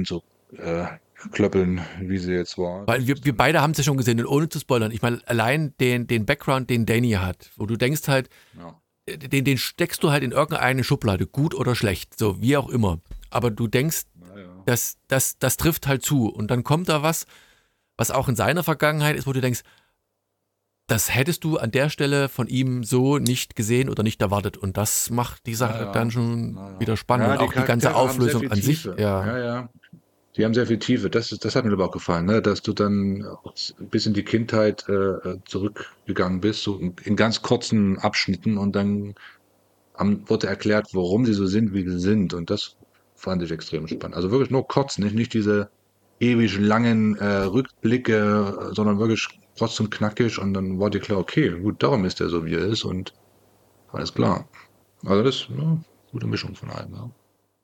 hinzuklöppeln, 1.23 1.81
wie 2.01 2.19
sie 2.19 2.33
jetzt 2.33 2.59
war. 2.59 2.87
Weil 2.87 3.07
wir, 3.07 3.17
wir 3.25 3.37
beide 3.37 3.61
haben 3.61 3.73
es 3.73 3.79
ja 3.79 3.85
schon 3.85 3.97
gesehen 3.97 4.21
und 4.21 4.27
ohne 4.27 4.49
zu 4.49 4.59
spoilern. 4.61 4.93
Ich 4.93 5.03
meine, 5.03 5.21
allein 5.27 5.75
den, 5.81 6.07
den 6.07 6.27
Background, 6.27 6.71
den 6.71 6.87
Danny 6.87 7.13
hat, 7.13 7.51
wo 7.57 7.67
du 7.67 7.77
denkst 7.77 8.07
halt, 8.09 8.29
Ja. 8.57 8.81
den, 9.17 9.45
den 9.45 9.59
steckst 9.59 10.03
du 10.03 10.11
halt 10.11 10.23
in 10.23 10.33
irgendeine 10.33 10.85
Schublade, 10.85 11.27
gut 11.27 11.55
oder 11.55 11.75
schlecht, 11.75 12.19
so 12.19 12.41
wie 12.41 12.57
auch 12.57 12.69
immer. 12.69 13.01
Aber 13.31 13.51
du 13.51 13.67
denkst, 13.67 14.03
Naja. 14.15 14.63
das, 14.67 14.99
das, 15.09 15.39
das 15.39 15.57
trifft 15.57 15.87
halt 15.89 16.03
zu. 16.05 16.29
Und 16.29 16.51
dann 16.51 16.63
kommt 16.65 16.89
da 16.89 17.03
was, 17.03 17.27
was 17.97 18.11
auch 18.13 18.29
in 18.29 18.37
seiner 18.37 18.63
Vergangenheit 18.63 19.17
ist, 19.17 19.27
wo 19.27 19.33
du 19.33 19.41
denkst, 19.41 19.63
das 20.87 21.15
hättest 21.15 21.45
du 21.45 21.59
an 21.59 21.71
der 21.71 21.91
Stelle 21.91 22.31
von 22.31 22.47
ihm 22.47 22.83
so 22.83 23.19
nicht 23.19 23.57
gesehen 23.57 23.91
oder 23.91 24.03
nicht 24.03 24.23
erwartet. 24.23 24.57
Und 24.57 24.79
das 24.79 25.11
macht 25.11 25.45
die 25.47 25.55
Sache 25.55 25.81
Ja, 25.81 25.85
ja. 25.87 25.93
dann 25.93 26.11
schon 26.11 26.55
Ja, 26.57 26.71
ja. 26.73 26.81
wieder 26.81 26.97
spannend. 26.97 27.27
Ja, 27.27 27.33
und 27.35 27.41
auch 27.41 27.53
die 27.53 27.61
ganze 27.67 27.95
Auflösung 27.95 28.51
an 28.51 28.57
sich. 28.63 28.83
Tiefe. 28.83 28.97
Ja. 28.99 29.27
ja, 29.27 29.39
ja. 29.39 29.69
Die 30.37 30.45
haben 30.45 30.55
sehr 30.55 30.67
viel 30.67 30.79
Tiefe. 30.79 31.11
Das, 31.11 31.31
das 31.31 31.57
hat 31.57 31.65
mir 31.65 31.73
aber 31.73 31.87
auch 31.87 31.93
gefallen, 31.93 32.27
ne? 32.27 32.41
dass 32.41 32.63
du 32.63 32.73
dann 32.73 33.27
bis 33.79 34.07
in 34.07 34.15
die 34.15 34.25
Kindheit 34.25 34.89
äh, 34.89 35.39
zurückgegangen 35.47 36.41
bist, 36.41 36.63
so 36.63 36.79
in, 36.79 36.95
in 37.05 37.17
ganz 37.17 37.43
kurzen 37.43 37.99
Abschnitten 37.99 38.57
und 38.59 38.77
dann 38.77 39.15
haben, 39.95 40.29
wurde 40.29 40.47
erklärt, 40.47 40.89
warum 40.93 41.27
sie 41.27 41.35
so 41.35 41.47
sind, 41.47 41.75
wie 41.75 41.89
sie 41.89 41.99
sind. 41.99 42.35
Und 42.35 42.51
das 42.51 42.77
fand 43.17 43.43
ich 43.43 43.51
extrem 43.51 43.89
spannend. 43.89 44.15
Also 44.15 44.31
wirklich 44.31 44.51
nur 44.51 44.67
kurz, 44.69 44.99
nicht, 44.99 45.15
nicht 45.15 45.35
diese 45.35 45.71
ewig 46.21 46.59
langen 46.59 47.17
äh, 47.17 47.43
Rückblicke, 47.43 48.71
sondern 48.73 48.99
wirklich 48.99 49.29
kurz 49.59 49.79
und 49.81 49.91
knackig 49.91 50.39
und 50.39 50.55
dann 50.55 50.79
war 50.79 50.91
dir 50.91 51.01
klar, 51.01 51.19
okay, 51.19 51.51
gut, 51.51 51.83
darum 51.83 52.05
ist 52.05 52.21
er 52.21 52.29
so, 52.29 52.45
wie 52.45 52.55
er 52.55 52.65
ist 52.65 52.85
und 52.85 53.13
alles 53.93 54.15
klar. 54.15 54.49
Also 55.05 55.23
das 55.23 55.37
ist 55.37 55.51
eine 55.51 55.83
gute 56.13 56.27
Mischung 56.27 56.55
von 56.55 56.71
allem. 56.71 56.95
Ja. 56.95 57.11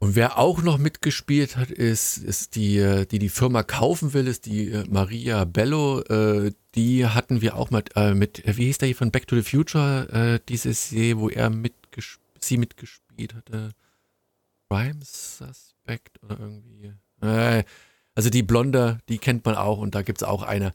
Und 0.04 0.16
wer 0.16 0.38
auch 0.38 0.60
noch 0.62 0.76
mitgespielt 0.76 1.56
hat, 1.56 1.70
ist, 1.70 2.18
ist 2.18 2.56
die, 2.56 2.76
äh, 2.76 3.06
die 3.06 3.18
die 3.18 3.30
Firma 3.30 3.62
kaufen 3.62 4.12
will, 4.12 4.26
ist 4.26 4.44
die 4.44 4.70
äh, 4.70 4.84
Maria 4.86 5.44
Bello. 5.46 6.00
Äh, 6.02 6.52
die 6.74 7.06
hatten 7.06 7.40
wir 7.40 7.56
auch 7.56 7.70
mit, 7.70 7.92
äh, 7.96 8.12
mit 8.12 8.44
äh, 8.44 8.54
wie 8.58 8.66
hieß 8.66 8.76
der 8.78 8.88
hier 8.88 8.96
von 8.96 9.10
Back 9.10 9.26
to 9.26 9.34
the 9.34 9.42
Future, 9.42 10.08
äh, 10.12 10.40
dieses 10.46 10.90
Serie, 10.90 11.18
wo 11.18 11.30
er 11.30 11.48
mitgesp 11.48 12.20
sie 12.38 12.58
mitgespielt 12.58 13.34
hatte. 13.34 13.70
Crime 14.68 15.00
Suspect 15.02 16.22
oder 16.22 16.38
irgendwie. 16.38 16.92
Also 18.14 18.28
die 18.28 18.42
Blonde, 18.42 18.98
die 19.08 19.16
kennt 19.16 19.46
man 19.46 19.54
auch 19.54 19.78
und 19.78 19.94
da 19.94 20.02
gibt 20.02 20.18
es 20.20 20.28
auch 20.28 20.42
eine, 20.42 20.74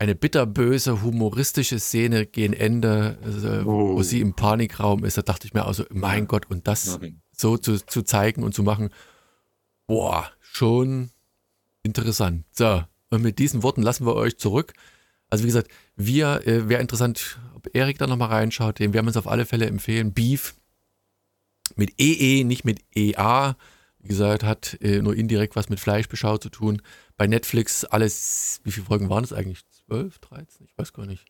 eine 0.00 0.16
bitterböse, 0.16 1.02
humoristische 1.02 1.78
Szene 1.78 2.26
gegen 2.26 2.52
Ende, 2.52 3.18
also, 3.22 3.64
wo 3.64 3.92
Oh. 3.92 4.02
sie 4.02 4.20
im 4.20 4.34
Panikraum 4.34 5.04
ist. 5.04 5.16
Da 5.16 5.22
dachte 5.22 5.46
ich 5.46 5.54
mir 5.54 5.64
also, 5.64 5.84
mein 5.90 6.26
Gott, 6.26 6.50
und 6.50 6.66
das 6.66 6.98
so 7.36 7.56
zu, 7.56 7.84
zu 7.84 8.02
zeigen 8.02 8.42
und 8.42 8.54
zu 8.54 8.62
machen, 8.62 8.90
boah, 9.86 10.30
schon 10.40 11.10
interessant. 11.82 12.44
So, 12.52 12.82
und 13.10 13.22
mit 13.22 13.38
diesen 13.38 13.62
Worten 13.62 13.82
lassen 13.82 14.06
wir 14.06 14.14
euch 14.14 14.38
zurück. 14.38 14.72
Also 15.30 15.44
wie 15.44 15.48
gesagt, 15.48 15.70
wir, 15.96 16.46
äh, 16.46 16.68
wäre 16.68 16.80
interessant, 16.80 17.38
ob 17.54 17.74
Erik 17.74 17.98
da 17.98 18.06
nochmal 18.06 18.28
reinschaut, 18.28 18.78
den 18.78 18.92
werden 18.92 19.06
wir 19.06 19.10
uns 19.10 19.16
auf 19.16 19.28
alle 19.28 19.46
Fälle 19.46 19.66
empfehlen. 19.66 20.12
Beef 20.12 20.54
Mit 21.76 21.94
EE, 21.98 22.44
nicht 22.44 22.64
mit 22.64 22.80
EA. 22.94 23.56
Wie 24.00 24.08
gesagt, 24.08 24.44
hat 24.44 24.76
äh, 24.82 25.00
nur 25.00 25.16
indirekt 25.16 25.56
was 25.56 25.70
mit 25.70 25.80
Fleischbeschau 25.80 26.36
zu 26.36 26.50
tun. 26.50 26.82
Bei 27.16 27.26
Netflix 27.26 27.84
alles, 27.84 28.60
wie 28.64 28.70
viele 28.70 28.86
Folgen 28.86 29.08
waren 29.08 29.24
es 29.24 29.32
eigentlich? 29.32 29.60
12, 29.86 30.18
13? 30.18 30.66
Ich 30.66 30.76
weiß 30.76 30.92
gar 30.92 31.06
nicht. 31.06 31.24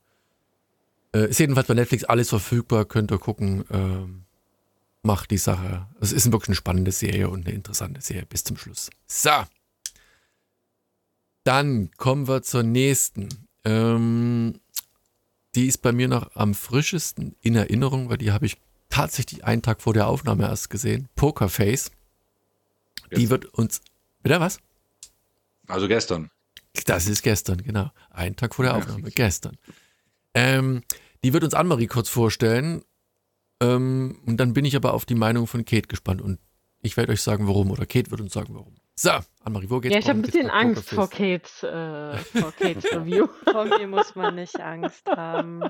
Äh, 1.14 1.30
ist 1.30 1.38
jedenfalls 1.38 1.68
bei 1.68 1.74
Netflix 1.74 2.04
alles 2.04 2.28
verfügbar, 2.28 2.84
könnt 2.84 3.12
ihr 3.12 3.18
gucken. 3.18 3.64
Ähm, 3.70 4.23
macht 5.04 5.30
die 5.30 5.38
Sache. 5.38 5.86
Es 6.00 6.12
ist 6.12 6.32
wirklich 6.32 6.48
eine 6.48 6.56
spannende 6.56 6.92
Serie 6.92 7.28
und 7.28 7.46
eine 7.46 7.54
interessante 7.54 8.00
Serie 8.00 8.26
bis 8.26 8.44
zum 8.44 8.56
Schluss. 8.56 8.90
So. 9.06 9.44
Dann 11.44 11.90
kommen 11.96 12.26
wir 12.26 12.42
zur 12.42 12.62
nächsten. 12.62 13.28
Ähm, 13.64 14.60
die 15.54 15.66
ist 15.66 15.78
bei 15.78 15.92
mir 15.92 16.08
noch 16.08 16.34
am 16.34 16.54
frischesten 16.54 17.36
in 17.40 17.54
Erinnerung, 17.54 18.08
weil 18.08 18.18
die 18.18 18.32
habe 18.32 18.46
ich 18.46 18.56
tatsächlich 18.88 19.44
einen 19.44 19.62
Tag 19.62 19.82
vor 19.82 19.92
der 19.92 20.06
Aufnahme 20.06 20.44
erst 20.44 20.70
gesehen. 20.70 21.08
Pokerface. 21.16 21.90
Die 23.14 23.30
wird 23.30 23.46
uns. 23.46 23.80
Bitte 24.22 24.40
was? 24.40 24.58
Also 25.66 25.86
gestern. 25.86 26.30
Das 26.86 27.06
ist 27.06 27.22
gestern, 27.22 27.62
genau. 27.62 27.90
Einen 28.10 28.36
Tag 28.36 28.54
vor 28.54 28.64
der 28.64 28.74
Aufnahme, 28.74 29.10
gestern. 29.10 29.56
Ähm, 30.34 30.82
die 31.22 31.32
wird 31.32 31.44
uns 31.44 31.54
Annemarie 31.54 31.86
kurz 31.86 32.08
vorstellen. 32.08 32.82
Ähm, 33.60 34.20
und 34.26 34.38
dann 34.38 34.52
bin 34.52 34.64
ich 34.64 34.76
aber 34.76 34.94
auf 34.94 35.04
die 35.04 35.14
Meinung 35.14 35.46
von 35.46 35.64
Kate 35.64 35.88
gespannt. 35.88 36.22
Und 36.22 36.38
ich 36.82 36.96
werde 36.96 37.12
euch 37.12 37.22
sagen, 37.22 37.46
warum. 37.46 37.70
Oder 37.70 37.86
Kate 37.86 38.10
wird 38.10 38.20
uns 38.20 38.32
sagen, 38.32 38.54
warum. 38.54 38.76
So, 38.96 39.10
Annemarie, 39.42 39.70
wo 39.70 39.80
geht's? 39.80 39.92
Ja, 39.92 39.98
ich 39.98 40.08
habe 40.08 40.20
ein 40.20 40.22
bisschen 40.22 40.50
Angst 40.50 40.88
vor? 40.88 41.10
Kates, 41.10 41.64
äh, 41.64 42.16
vor 42.16 42.52
Kates 42.58 42.84
Review. 42.92 43.26
Vor 43.50 43.64
mir 43.64 43.88
muss 43.88 44.14
man 44.14 44.36
nicht 44.36 44.60
Angst 44.60 45.04
haben. 45.08 45.62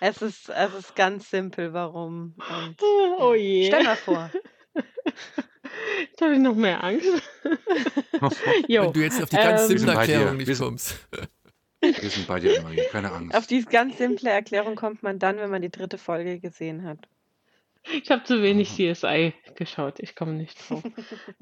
Es 0.00 0.20
ist, 0.20 0.50
es 0.50 0.74
ist 0.74 0.94
ganz 0.94 1.30
simpel, 1.30 1.72
warum. 1.72 2.34
Und 2.36 2.76
Oh 3.18 3.32
ja. 3.32 3.40
je. 3.40 3.66
Stell 3.68 3.84
mal 3.84 3.96
vor. 3.96 4.30
Jetzt 6.10 6.20
habe 6.20 6.34
ich 6.34 6.38
noch 6.38 6.54
mehr 6.54 6.84
Angst. 6.84 7.06
Wenn 8.68 8.92
du 8.92 9.00
jetzt 9.00 9.22
auf 9.22 9.30
die 9.30 9.36
ganz 9.36 9.62
ähm, 9.62 9.78
simple. 9.78 9.94
Erklärung 9.94 10.36
nicht 10.36 10.58
kommst. 10.58 10.96
Wir 12.00 12.10
sind 12.10 12.26
bei 12.26 12.40
dir, 12.40 12.62
Marie. 12.62 12.82
Keine 12.90 13.12
Angst. 13.12 13.36
Auf 13.36 13.46
diese 13.46 13.66
ganz 13.66 13.98
simple 13.98 14.30
Erklärung 14.30 14.74
kommt 14.74 15.02
man 15.02 15.18
dann, 15.18 15.36
wenn 15.36 15.50
man 15.50 15.62
die 15.62 15.70
dritte 15.70 15.98
Folge 15.98 16.40
gesehen 16.40 16.84
hat. 16.84 16.98
Ich 17.92 18.10
habe 18.10 18.24
zu 18.24 18.42
wenig 18.42 18.70
CSI 18.70 19.34
geschaut, 19.56 20.00
ich 20.00 20.16
komme 20.16 20.32
nicht 20.32 20.58
drauf. 20.70 20.82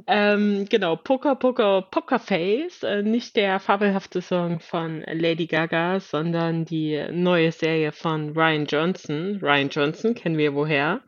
ähm, 0.08 0.66
genau, 0.68 0.96
Poker, 0.96 1.36
Poker, 1.36 1.82
Pokerface, 1.82 2.82
äh, 2.82 3.02
nicht 3.02 3.36
der 3.36 3.60
fabelhafte 3.60 4.20
Song 4.20 4.58
von 4.58 5.04
Lady 5.06 5.46
Gaga, 5.46 6.00
sondern 6.00 6.64
die 6.64 7.00
neue 7.12 7.52
Serie 7.52 7.92
von 7.92 8.30
Ryan 8.36 8.66
Johnson. 8.66 9.38
Ryan 9.40 9.68
Johnson 9.68 10.14
kennen 10.14 10.36
wir 10.36 10.54
woher? 10.54 11.00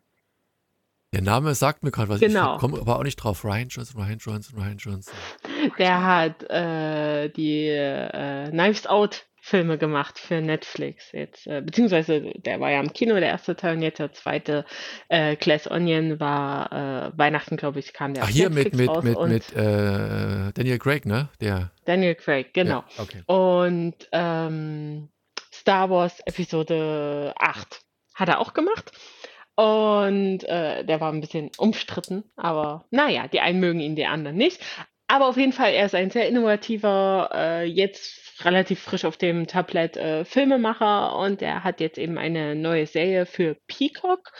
Der 1.14 1.22
Name 1.22 1.54
sagt 1.54 1.84
mir 1.84 1.92
gerade 1.92 2.08
was. 2.08 2.20
Genau. 2.20 2.54
Ich 2.54 2.60
komme 2.60 2.80
aber 2.80 2.98
auch 2.98 3.04
nicht 3.04 3.16
drauf. 3.16 3.44
Ryan 3.44 3.68
Johnson, 3.68 4.02
Ryan 4.02 4.18
Johnson, 4.18 4.58
Ryan 4.58 4.78
Johnson. 4.78 5.14
Der 5.78 6.02
hat 6.02 6.42
äh, 6.50 7.28
die 7.28 7.68
äh, 7.68 8.50
Knives 8.50 8.88
Out 8.88 9.24
Filme 9.40 9.78
gemacht 9.78 10.18
für 10.18 10.40
Netflix 10.40 11.12
jetzt, 11.12 11.46
äh, 11.46 11.60
beziehungsweise 11.60 12.32
der 12.34 12.60
war 12.60 12.70
ja 12.70 12.80
im 12.80 12.94
Kino, 12.94 13.14
der 13.14 13.28
erste 13.28 13.54
Teil 13.54 13.76
und 13.76 13.82
jetzt 13.82 13.98
der 13.98 14.10
zweite 14.14 14.64
äh, 15.10 15.36
Glass 15.36 15.70
Onion 15.70 16.18
war 16.18 16.72
äh, 16.72 17.18
Weihnachten, 17.18 17.58
glaube 17.58 17.78
ich, 17.78 17.92
kam 17.92 18.14
der 18.14 18.24
Ach, 18.24 18.28
hier 18.28 18.48
mit, 18.48 18.72
Netflix 18.72 18.94
mit, 18.94 19.04
mit, 19.04 19.16
und 19.16 19.28
mit 19.28 19.52
äh, 19.52 20.50
Daniel 20.54 20.78
Craig, 20.78 21.04
ne? 21.04 21.28
Der. 21.42 21.70
Daniel 21.84 22.14
Craig, 22.14 22.54
genau. 22.54 22.84
Ja, 22.96 23.02
okay. 23.02 23.22
Und 23.26 23.94
ähm, 24.12 25.10
Star 25.52 25.90
Wars 25.90 26.20
Episode 26.24 27.34
8 27.38 27.82
hat 28.14 28.28
er 28.30 28.40
auch 28.40 28.54
gemacht. 28.54 28.92
Und 29.56 30.42
äh, 30.44 30.84
der 30.84 31.00
war 31.00 31.12
ein 31.12 31.20
bisschen 31.20 31.50
umstritten, 31.58 32.24
aber 32.36 32.86
naja, 32.90 33.28
die 33.28 33.40
einen 33.40 33.60
mögen 33.60 33.80
ihn, 33.80 33.94
die 33.94 34.06
anderen 34.06 34.36
nicht. 34.36 34.60
Aber 35.06 35.28
auf 35.28 35.36
jeden 35.36 35.52
Fall, 35.52 35.74
er 35.74 35.86
ist 35.86 35.94
ein 35.94 36.10
sehr 36.10 36.28
innovativer, 36.28 37.30
äh, 37.32 37.64
jetzt 37.64 38.44
relativ 38.44 38.80
frisch 38.80 39.04
auf 39.04 39.16
dem 39.16 39.46
Tablet 39.46 39.96
äh, 39.96 40.24
Filmemacher 40.24 41.16
und 41.16 41.40
er 41.42 41.62
hat 41.62 41.80
jetzt 41.80 41.98
eben 41.98 42.18
eine 42.18 42.56
neue 42.56 42.86
Serie 42.86 43.26
für 43.26 43.56
Peacock 43.68 44.32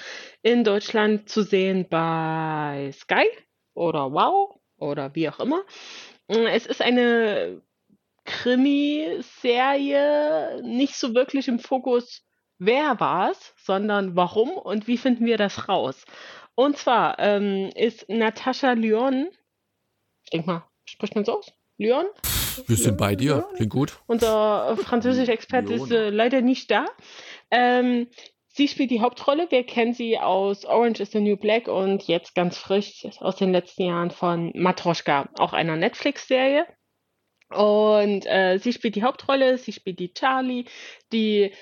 in 0.43 0.65
Deutschland 0.65 1.29
zu 1.29 1.43
sehen 1.43 1.87
bei 1.89 2.91
Sky 2.93 3.27
oder 3.75 4.13
Wow 4.13 4.59
oder 4.79 5.15
wie 5.15 5.29
auch 5.29 5.39
immer. 5.39 5.63
Es 6.27 6.67
ist 6.67 6.83
eine 6.83 7.63
Krimiserie, 8.25 10.63
nicht 10.65 10.97
so 10.97 11.15
wirklich 11.15 11.47
im 11.47 11.59
Fokus, 11.59 12.25
wer 12.59 13.01
war's, 13.01 13.55
sondern 13.57 14.17
warum 14.17 14.51
und 14.51 14.87
wie 14.87 14.99
finden 14.99 15.27
wir 15.27 15.37
das 15.37 15.69
raus. 15.69 16.05
Und 16.55 16.77
zwar 16.77 17.19
ähm, 17.19 17.71
ist 17.75 18.09
Natascha 18.09 18.73
Lyon, 18.73 19.29
ich 20.25 20.31
denke 20.31 20.47
mal, 20.47 20.65
spricht 20.85 21.15
man 21.15 21.25
so 21.25 21.39
aus? 21.39 21.53
Lyon? 21.77 22.07
Wir 22.67 22.77
sind 22.77 22.97
bei 22.97 23.17
dir. 23.17 23.47
Klingt 23.57 23.73
gut. 23.73 23.99
Unser 24.07 24.71
äh, 24.71 24.77
Französisch-Experte 24.77 25.75
ist 25.75 25.91
Lyon. 25.91 26.01
äh, 26.01 26.11
leider 26.11 26.41
nicht 26.41 26.71
da. 26.71 26.87
Ähm, 27.51 28.07
sie 28.47 28.69
spielt 28.69 28.93
die 28.93 29.01
Hauptrolle. 29.01 29.51
Wir 29.51 29.65
kennen 29.65 29.93
sie 29.93 30.19
aus 30.19 30.65
Orange 30.65 31.01
is 31.01 31.11
the 31.11 31.21
New 31.21 31.37
Black 31.37 31.67
und 31.67 32.05
jetzt 32.05 32.35
ganz 32.37 32.57
frisch 32.57 33.07
aus 33.19 33.37
den 33.37 33.51
letzten 33.51 33.87
Jahren 33.87 34.11
von 34.13 34.53
Matroschka, 34.55 35.29
auch 35.39 35.53
einer 35.53 35.77
Netflix-Serie. 35.77 36.67
Und 37.51 38.25
äh, 38.27 38.59
sie 38.59 38.73
spielt 38.73 38.95
die 38.95 39.03
Hauptrolle, 39.03 39.59
sie 39.59 39.73
spielt 39.73 39.99
die 39.99 40.13
Charlie, 40.15 40.65
die 41.13 41.53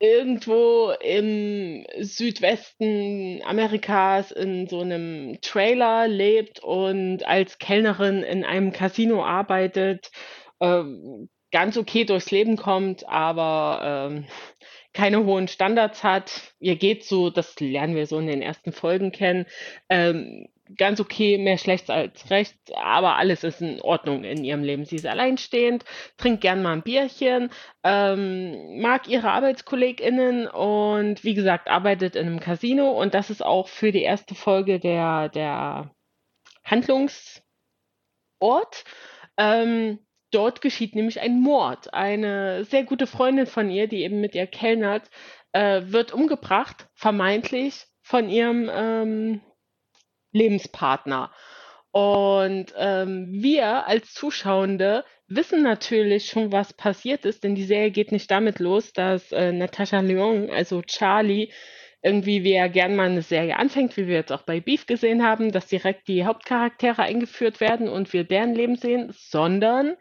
irgendwo 0.00 0.92
im 1.00 1.84
Südwesten 2.00 3.42
Amerikas 3.44 4.30
in 4.30 4.68
so 4.68 4.80
einem 4.80 5.40
Trailer 5.40 6.06
lebt 6.06 6.60
und 6.60 7.26
als 7.26 7.58
Kellnerin 7.58 8.22
in 8.22 8.44
einem 8.44 8.72
Casino 8.72 9.24
arbeitet, 9.24 10.10
ähm, 10.60 11.28
ganz 11.50 11.76
okay 11.76 12.04
durchs 12.04 12.30
Leben 12.30 12.56
kommt, 12.56 13.08
aber 13.08 14.10
ähm, 14.12 14.26
keine 14.92 15.24
hohen 15.24 15.48
Standards 15.48 16.04
hat. 16.04 16.54
Ihr 16.60 16.76
geht 16.76 17.04
so, 17.04 17.30
das 17.30 17.58
lernen 17.60 17.96
wir 17.96 18.06
so 18.06 18.18
in 18.18 18.26
den 18.26 18.42
ersten 18.42 18.72
Folgen 18.72 19.12
kennen, 19.12 19.46
ähm, 19.88 20.48
ganz 20.76 21.00
okay, 21.00 21.38
mehr 21.38 21.58
schlecht 21.58 21.90
als 21.90 22.30
recht, 22.30 22.56
aber 22.76 23.16
alles 23.16 23.44
ist 23.44 23.60
in 23.60 23.80
Ordnung 23.80 24.24
in 24.24 24.44
ihrem 24.44 24.62
Leben. 24.62 24.84
Sie 24.84 24.96
ist 24.96 25.06
alleinstehend, 25.06 25.84
trinkt 26.16 26.40
gern 26.40 26.62
mal 26.62 26.72
ein 26.72 26.82
Bierchen, 26.82 27.50
ähm, 27.84 28.80
mag 28.80 29.08
ihre 29.08 29.30
ArbeitskollegInnen 29.30 30.46
und 30.48 31.24
wie 31.24 31.34
gesagt, 31.34 31.68
arbeitet 31.68 32.16
in 32.16 32.26
einem 32.26 32.40
Casino 32.40 32.90
und 32.90 33.14
das 33.14 33.30
ist 33.30 33.44
auch 33.44 33.68
für 33.68 33.92
die 33.92 34.02
erste 34.02 34.34
Folge 34.34 34.78
der, 34.78 35.28
der 35.28 35.90
Handlungsort. 36.64 37.42
Ähm, 39.36 39.98
dort 40.30 40.60
geschieht 40.60 40.94
nämlich 40.94 41.20
ein 41.20 41.40
Mord. 41.40 41.94
Eine 41.94 42.64
sehr 42.64 42.84
gute 42.84 43.06
Freundin 43.06 43.46
von 43.46 43.70
ihr, 43.70 43.88
die 43.88 44.02
eben 44.02 44.20
mit 44.20 44.34
ihr 44.34 44.46
kellnert, 44.46 45.10
äh, 45.52 45.82
wird 45.86 46.12
umgebracht, 46.12 46.88
vermeintlich 46.94 47.86
von 48.02 48.28
ihrem 48.28 48.70
ähm, 48.72 49.40
Lebenspartner. 50.38 51.30
Und 51.90 52.66
ähm, 52.76 53.28
wir 53.30 53.86
als 53.86 54.14
Zuschauende 54.14 55.04
wissen 55.26 55.62
natürlich 55.62 56.26
schon, 56.26 56.52
was 56.52 56.72
passiert 56.72 57.24
ist, 57.24 57.44
denn 57.44 57.54
die 57.54 57.64
Serie 57.64 57.90
geht 57.90 58.12
nicht 58.12 58.30
damit 58.30 58.58
los, 58.58 58.92
dass 58.92 59.32
äh, 59.32 59.52
Natascha 59.52 60.00
Lyon, 60.00 60.50
also 60.50 60.82
Charlie, 60.82 61.50
irgendwie, 62.02 62.44
wie 62.44 62.52
er 62.52 62.68
gern 62.68 62.94
mal 62.94 63.08
eine 63.08 63.22
Serie 63.22 63.56
anfängt, 63.56 63.96
wie 63.96 64.06
wir 64.06 64.14
jetzt 64.14 64.32
auch 64.32 64.42
bei 64.42 64.60
Beef 64.60 64.86
gesehen 64.86 65.24
haben, 65.24 65.50
dass 65.50 65.66
direkt 65.66 66.06
die 66.06 66.24
Hauptcharaktere 66.24 67.02
eingeführt 67.02 67.60
werden 67.60 67.88
und 67.88 68.12
wir 68.12 68.24
deren 68.24 68.54
Leben 68.54 68.76
sehen, 68.76 69.12
sondern 69.12 69.96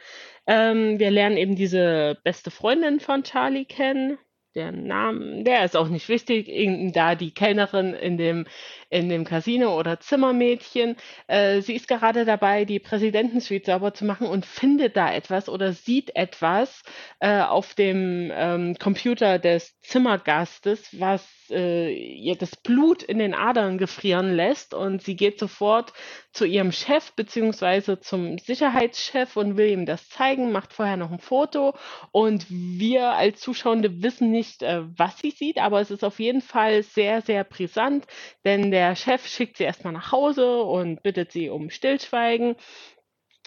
ähm, 0.45 0.99
wir 0.99 1.09
lernen 1.09 1.38
eben 1.38 1.55
diese 1.55 2.17
beste 2.23 2.51
Freundin 2.51 2.99
von 2.99 3.23
Charlie 3.23 3.65
kennen. 3.65 4.19
Der 4.55 4.71
Name, 4.71 5.43
der 5.43 5.65
ist 5.65 5.75
auch 5.75 5.88
nicht 5.88 6.07
wichtig, 6.09 6.49
da 6.93 7.15
die 7.15 7.31
Kellnerin 7.31 7.93
in 7.93 8.17
dem, 8.17 8.45
in 8.89 9.09
dem 9.09 9.25
Casino 9.25 9.77
oder 9.77 9.99
Zimmermädchen. 9.99 10.95
Äh, 11.27 11.61
sie 11.61 11.75
ist 11.75 11.88
gerade 11.88 12.25
dabei, 12.25 12.65
die 12.65 12.79
Präsidentensuite 12.79 13.71
sauber 13.71 13.93
zu 13.93 14.05
machen 14.05 14.27
und 14.27 14.45
findet 14.45 14.95
da 14.97 15.13
etwas 15.13 15.49
oder 15.49 15.73
sieht 15.73 16.15
etwas 16.15 16.83
äh, 17.19 17.41
auf 17.41 17.73
dem 17.73 18.31
ähm, 18.33 18.75
Computer 18.79 19.39
des 19.39 19.79
Zimmergastes, 19.81 20.99
was 20.99 21.27
äh, 21.49 21.93
ihr 21.93 22.35
das 22.35 22.55
Blut 22.55 23.03
in 23.03 23.19
den 23.19 23.33
Adern 23.33 23.77
gefrieren 23.77 24.33
lässt 24.35 24.73
und 24.73 25.01
sie 25.01 25.15
geht 25.15 25.39
sofort 25.39 25.93
zu 26.31 26.45
ihrem 26.45 26.71
Chef 26.71 27.13
beziehungsweise 27.13 27.99
zum 27.99 28.38
Sicherheitschef 28.38 29.38
und 29.38 29.57
will 29.57 29.69
ihm 29.69 29.85
das 29.85 30.09
zeigen, 30.09 30.51
macht 30.51 30.73
vorher 30.73 30.97
noch 30.97 31.11
ein 31.11 31.19
Foto 31.19 31.75
und 32.11 32.45
wir 32.49 33.11
als 33.11 33.39
Zuschauende 33.39 34.01
wissen 34.03 34.31
nicht, 34.31 34.61
äh, 34.61 34.83
was 34.97 35.19
sie 35.19 35.31
sieht, 35.31 35.57
aber 35.57 35.81
es 35.81 35.91
ist 35.91 36.03
auf 36.03 36.19
jeden 36.19 36.41
Fall 36.41 36.83
sehr, 36.83 37.21
sehr 37.21 37.43
brisant, 37.43 38.05
denn 38.45 38.71
der 38.78 38.95
Chef 38.95 39.25
schickt 39.25 39.57
sie 39.57 39.63
erstmal 39.63 39.91
nach 39.91 40.11
Hause 40.11 40.61
und 40.61 41.01
bittet 41.01 41.32
sie 41.32 41.49
um 41.49 41.71
Stillschweigen 41.71 42.55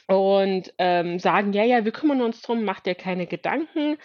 und 0.08 0.74
ähm, 0.78 1.20
sagen, 1.20 1.52
ja, 1.52 1.62
ja, 1.62 1.84
wir 1.84 1.92
kümmern 1.92 2.20
uns 2.20 2.42
drum, 2.42 2.64
macht 2.64 2.86
dir 2.86 2.96
keine 2.96 3.28
Gedanken. 3.28 3.96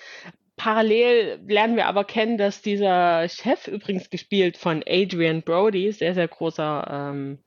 parallel 0.56 1.40
lernen 1.48 1.78
wir 1.78 1.88
aber 1.88 2.04
kennen, 2.04 2.38
dass 2.38 2.62
dieser 2.62 3.28
Chef, 3.28 3.68
übrigens 3.68 4.12
gespielt 4.12 4.56
von 4.56 4.84
Adrian 4.88 5.42
Brody, 5.42 5.92
sehr, 5.92 6.14
sehr 6.14 6.28
großer 6.28 6.88
ähm, 6.92 7.40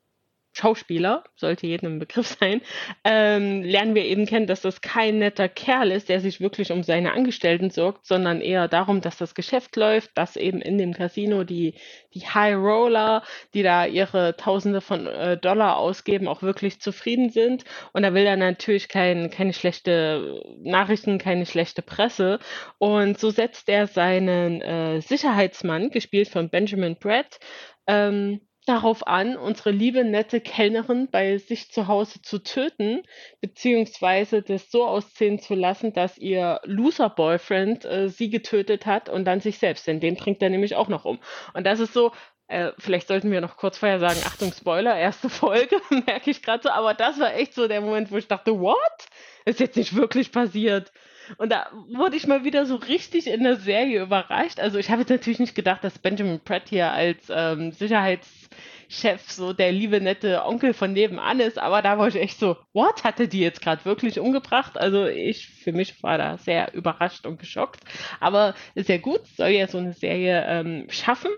Schauspieler, 0.58 1.24
sollte 1.36 1.66
jedem 1.66 1.94
ein 1.94 1.98
Begriff 2.00 2.36
sein, 2.40 2.60
ähm, 3.04 3.62
lernen 3.62 3.94
wir 3.94 4.04
eben 4.04 4.26
kennen, 4.26 4.46
dass 4.46 4.62
das 4.62 4.80
kein 4.80 5.18
netter 5.18 5.48
Kerl 5.48 5.92
ist, 5.92 6.08
der 6.08 6.20
sich 6.20 6.40
wirklich 6.40 6.72
um 6.72 6.82
seine 6.82 7.12
Angestellten 7.12 7.70
sorgt, 7.70 8.06
sondern 8.06 8.40
eher 8.40 8.66
darum, 8.66 9.00
dass 9.00 9.18
das 9.18 9.34
Geschäft 9.34 9.76
läuft, 9.76 10.10
dass 10.16 10.36
eben 10.36 10.60
in 10.60 10.76
dem 10.76 10.94
Casino 10.94 11.44
die, 11.44 11.74
die 12.14 12.26
High 12.26 12.56
Roller, 12.56 13.22
die 13.54 13.62
da 13.62 13.86
ihre 13.86 14.36
Tausende 14.36 14.80
von 14.80 15.06
äh, 15.06 15.36
Dollar 15.36 15.76
ausgeben, 15.76 16.26
auch 16.26 16.42
wirklich 16.42 16.80
zufrieden 16.80 17.30
sind. 17.30 17.64
Und 17.92 18.02
da 18.02 18.12
will 18.12 18.26
er 18.26 18.36
natürlich 18.36 18.88
kein, 18.88 19.30
keine 19.30 19.52
schlechte 19.52 20.42
Nachrichten, 20.58 21.18
keine 21.18 21.46
schlechte 21.46 21.82
Presse. 21.82 22.40
Und 22.78 23.18
so 23.18 23.30
setzt 23.30 23.68
er 23.68 23.86
seinen 23.86 24.60
äh, 24.60 25.00
Sicherheitsmann, 25.00 25.90
gespielt 25.90 26.28
von 26.28 26.50
Benjamin 26.50 26.96
Brett, 26.96 27.38
ähm, 27.86 28.40
darauf 28.68 29.06
an, 29.06 29.36
unsere 29.36 29.70
liebe, 29.70 30.04
nette 30.04 30.40
Kellnerin 30.40 31.08
bei 31.10 31.38
sich 31.38 31.70
zu 31.70 31.88
Hause 31.88 32.20
zu 32.22 32.38
töten, 32.38 33.02
beziehungsweise 33.40 34.42
das 34.42 34.70
so 34.70 34.86
aussehen 34.86 35.38
zu 35.38 35.54
lassen, 35.54 35.92
dass 35.92 36.18
ihr 36.18 36.60
Loser-Boyfriend 36.64 37.84
äh, 37.84 38.08
sie 38.08 38.30
getötet 38.30 38.86
hat 38.86 39.08
und 39.08 39.24
dann 39.24 39.40
sich 39.40 39.58
selbst, 39.58 39.86
denn 39.86 40.00
den 40.00 40.16
bringt 40.16 40.42
er 40.42 40.50
nämlich 40.50 40.76
auch 40.76 40.88
noch 40.88 41.04
um. 41.04 41.18
Und 41.54 41.66
das 41.66 41.80
ist 41.80 41.94
so, 41.94 42.12
äh, 42.48 42.72
vielleicht 42.78 43.08
sollten 43.08 43.30
wir 43.30 43.40
noch 43.40 43.56
kurz 43.56 43.78
vorher 43.78 43.98
sagen, 43.98 44.20
Achtung, 44.26 44.52
Spoiler, 44.52 44.96
erste 44.96 45.28
Folge, 45.30 45.76
merke 46.06 46.30
ich 46.30 46.42
gerade 46.42 46.62
so, 46.62 46.70
aber 46.70 46.94
das 46.94 47.18
war 47.18 47.34
echt 47.34 47.54
so 47.54 47.68
der 47.68 47.80
Moment, 47.80 48.10
wo 48.10 48.16
ich 48.16 48.28
dachte, 48.28 48.58
what? 48.60 49.08
ist 49.48 49.60
jetzt 49.60 49.76
nicht 49.76 49.96
wirklich 49.96 50.30
passiert. 50.30 50.92
Und 51.36 51.50
da 51.50 51.70
wurde 51.90 52.16
ich 52.16 52.26
mal 52.26 52.44
wieder 52.44 52.66
so 52.66 52.76
richtig 52.76 53.26
in 53.26 53.44
der 53.44 53.56
Serie 53.56 54.02
überrascht. 54.02 54.58
Also 54.60 54.78
ich 54.78 54.90
habe 54.90 55.02
jetzt 55.02 55.10
natürlich 55.10 55.38
nicht 55.38 55.54
gedacht, 55.54 55.84
dass 55.84 55.98
Benjamin 55.98 56.40
Pratt 56.40 56.64
hier 56.68 56.90
als 56.92 57.26
ähm, 57.30 57.72
Sicherheitschef 57.72 59.30
so 59.30 59.52
der 59.52 59.72
liebe, 59.72 60.00
nette 60.00 60.44
Onkel 60.44 60.72
von 60.72 60.92
nebenan 60.92 61.40
ist, 61.40 61.58
aber 61.58 61.82
da 61.82 61.98
war 61.98 62.08
ich 62.08 62.16
echt 62.16 62.38
so, 62.38 62.56
what, 62.72 63.04
hatte 63.04 63.28
die 63.28 63.40
jetzt 63.40 63.60
gerade 63.60 63.84
wirklich 63.84 64.18
umgebracht? 64.18 64.78
Also 64.78 65.06
ich, 65.06 65.48
für 65.48 65.72
mich 65.72 66.02
war 66.02 66.18
da 66.18 66.38
sehr 66.38 66.72
überrascht 66.74 67.26
und 67.26 67.38
geschockt. 67.38 67.80
Aber 68.20 68.54
sehr 68.74 68.98
gut, 68.98 69.26
soll 69.36 69.48
ja 69.48 69.68
so 69.68 69.78
eine 69.78 69.92
Serie 69.92 70.44
ähm, 70.46 70.86
schaffen. 70.88 71.30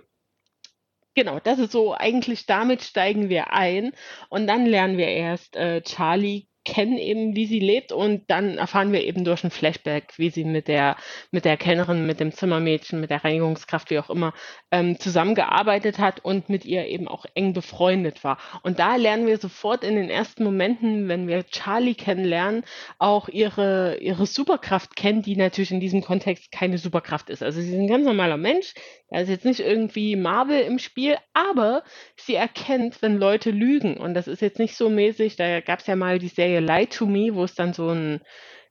Genau, 1.14 1.40
das 1.40 1.58
ist 1.58 1.72
so, 1.72 1.92
eigentlich 1.94 2.46
damit 2.46 2.82
steigen 2.82 3.28
wir 3.28 3.52
ein 3.52 3.92
und 4.28 4.46
dann 4.46 4.64
lernen 4.64 4.96
wir 4.96 5.08
erst 5.08 5.56
äh, 5.56 5.82
Charlie 5.82 6.46
kennen 6.70 6.98
eben, 6.98 7.34
wie 7.34 7.46
sie 7.46 7.58
lebt 7.58 7.90
und 7.90 8.30
dann 8.30 8.56
erfahren 8.56 8.92
wir 8.92 9.02
eben 9.02 9.24
durch 9.24 9.42
ein 9.42 9.50
Flashback, 9.50 10.12
wie 10.18 10.30
sie 10.30 10.44
mit 10.44 10.68
der, 10.68 10.96
mit 11.32 11.44
der 11.44 11.56
Kellnerin, 11.56 12.06
mit 12.06 12.20
dem 12.20 12.30
Zimmermädchen, 12.30 13.00
mit 13.00 13.10
der 13.10 13.24
Reinigungskraft, 13.24 13.90
wie 13.90 13.98
auch 13.98 14.08
immer, 14.08 14.32
ähm, 14.70 14.98
zusammengearbeitet 15.00 15.98
hat 15.98 16.24
und 16.24 16.48
mit 16.48 16.64
ihr 16.64 16.86
eben 16.86 17.08
auch 17.08 17.26
eng 17.34 17.54
befreundet 17.54 18.22
war. 18.22 18.38
Und 18.62 18.78
da 18.78 18.94
lernen 18.94 19.26
wir 19.26 19.38
sofort 19.38 19.82
in 19.82 19.96
den 19.96 20.10
ersten 20.10 20.44
Momenten, 20.44 21.08
wenn 21.08 21.26
wir 21.26 21.44
Charlie 21.46 21.96
kennenlernen, 21.96 22.62
auch 22.98 23.28
ihre, 23.28 23.98
ihre 23.98 24.26
Superkraft 24.26 24.94
kennen, 24.94 25.22
die 25.22 25.34
natürlich 25.34 25.72
in 25.72 25.80
diesem 25.80 26.02
Kontext 26.02 26.52
keine 26.52 26.78
Superkraft 26.78 27.30
ist. 27.30 27.42
Also 27.42 27.60
sie 27.60 27.70
ist 27.70 27.74
ein 27.74 27.88
ganz 27.88 28.06
normaler 28.06 28.36
Mensch, 28.36 28.74
da 29.10 29.18
ist 29.18 29.28
jetzt 29.28 29.44
nicht 29.44 29.58
irgendwie 29.58 30.14
Marvel 30.14 30.60
im 30.60 30.78
Spiel, 30.78 31.16
aber 31.32 31.82
sie 32.16 32.36
erkennt, 32.36 33.02
wenn 33.02 33.18
Leute 33.18 33.50
lügen. 33.50 33.96
Und 33.96 34.14
das 34.14 34.28
ist 34.28 34.40
jetzt 34.40 34.60
nicht 34.60 34.76
so 34.76 34.88
mäßig, 34.88 35.34
da 35.34 35.60
gab 35.60 35.80
es 35.80 35.88
ja 35.88 35.96
mal 35.96 36.20
die 36.20 36.28
Serie 36.28 36.59
Lie 36.60 36.86
to 36.86 37.06
Me, 37.06 37.34
wo 37.34 37.44
es 37.44 37.54
dann 37.54 37.72
so 37.72 37.90
ein 37.90 38.20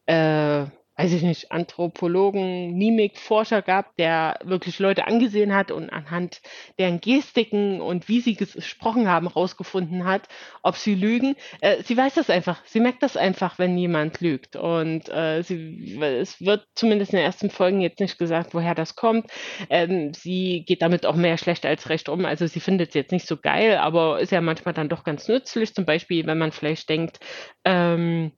äh, 0.05 0.65
weiß 0.99 1.13
ich 1.13 1.21
nicht, 1.21 1.49
Anthropologen, 1.49 2.77
Mimikforscher 2.77 3.61
gab, 3.61 3.95
der 3.95 4.37
wirklich 4.43 4.79
Leute 4.79 5.07
angesehen 5.07 5.55
hat 5.55 5.71
und 5.71 5.89
anhand 5.89 6.41
deren 6.77 6.99
Gestiken 6.99 7.79
und 7.79 8.09
wie 8.09 8.19
sie 8.19 8.35
gesprochen 8.35 9.07
haben, 9.07 9.27
rausgefunden 9.27 10.03
hat, 10.03 10.27
ob 10.61 10.75
sie 10.75 10.95
lügen. 10.95 11.37
Äh, 11.61 11.83
sie 11.83 11.95
weiß 11.95 12.15
das 12.15 12.29
einfach. 12.29 12.61
Sie 12.65 12.81
merkt 12.81 13.01
das 13.01 13.15
einfach, 13.15 13.57
wenn 13.57 13.77
jemand 13.77 14.19
lügt. 14.19 14.57
Und 14.57 15.07
äh, 15.07 15.41
sie, 15.41 15.97
es 16.01 16.41
wird 16.41 16.67
zumindest 16.75 17.13
in 17.13 17.19
den 17.19 17.25
ersten 17.25 17.49
Folgen 17.49 17.79
jetzt 17.79 18.01
nicht 18.01 18.17
gesagt, 18.17 18.53
woher 18.53 18.75
das 18.75 18.97
kommt. 18.97 19.31
Ähm, 19.69 20.13
sie 20.13 20.65
geht 20.67 20.81
damit 20.81 21.05
auch 21.05 21.15
mehr 21.15 21.37
schlecht 21.37 21.65
als 21.65 21.87
recht 21.87 22.09
um. 22.09 22.25
Also 22.25 22.45
sie 22.45 22.59
findet 22.59 22.89
es 22.89 22.95
jetzt 22.95 23.13
nicht 23.13 23.25
so 23.25 23.37
geil, 23.37 23.77
aber 23.77 24.19
ist 24.19 24.33
ja 24.33 24.41
manchmal 24.41 24.73
dann 24.73 24.89
doch 24.89 25.05
ganz 25.05 25.29
nützlich. 25.29 25.73
Zum 25.73 25.85
Beispiel, 25.85 26.27
wenn 26.27 26.37
man 26.37 26.51
vielleicht 26.51 26.89
denkt, 26.89 27.21
ähm, 27.63 28.33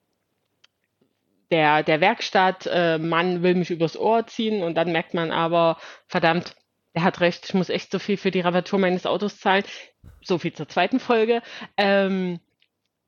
der, 1.51 1.83
der 1.83 2.01
Werkstattmann 2.01 3.37
äh, 3.37 3.43
will 3.43 3.55
mich 3.55 3.71
übers 3.71 3.97
Ohr 3.97 4.25
ziehen 4.27 4.63
und 4.63 4.75
dann 4.75 4.91
merkt 4.91 5.13
man 5.13 5.31
aber, 5.31 5.77
verdammt, 6.07 6.55
er 6.93 7.03
hat 7.03 7.21
recht, 7.21 7.45
ich 7.45 7.53
muss 7.53 7.69
echt 7.69 7.91
so 7.91 7.99
viel 7.99 8.17
für 8.17 8.31
die 8.31 8.39
Reparatur 8.41 8.79
meines 8.79 9.05
Autos 9.05 9.39
zahlen. 9.39 9.63
So 10.23 10.37
viel 10.37 10.53
zur 10.53 10.67
zweiten 10.67 10.99
Folge. 10.99 11.41
Ähm, 11.77 12.39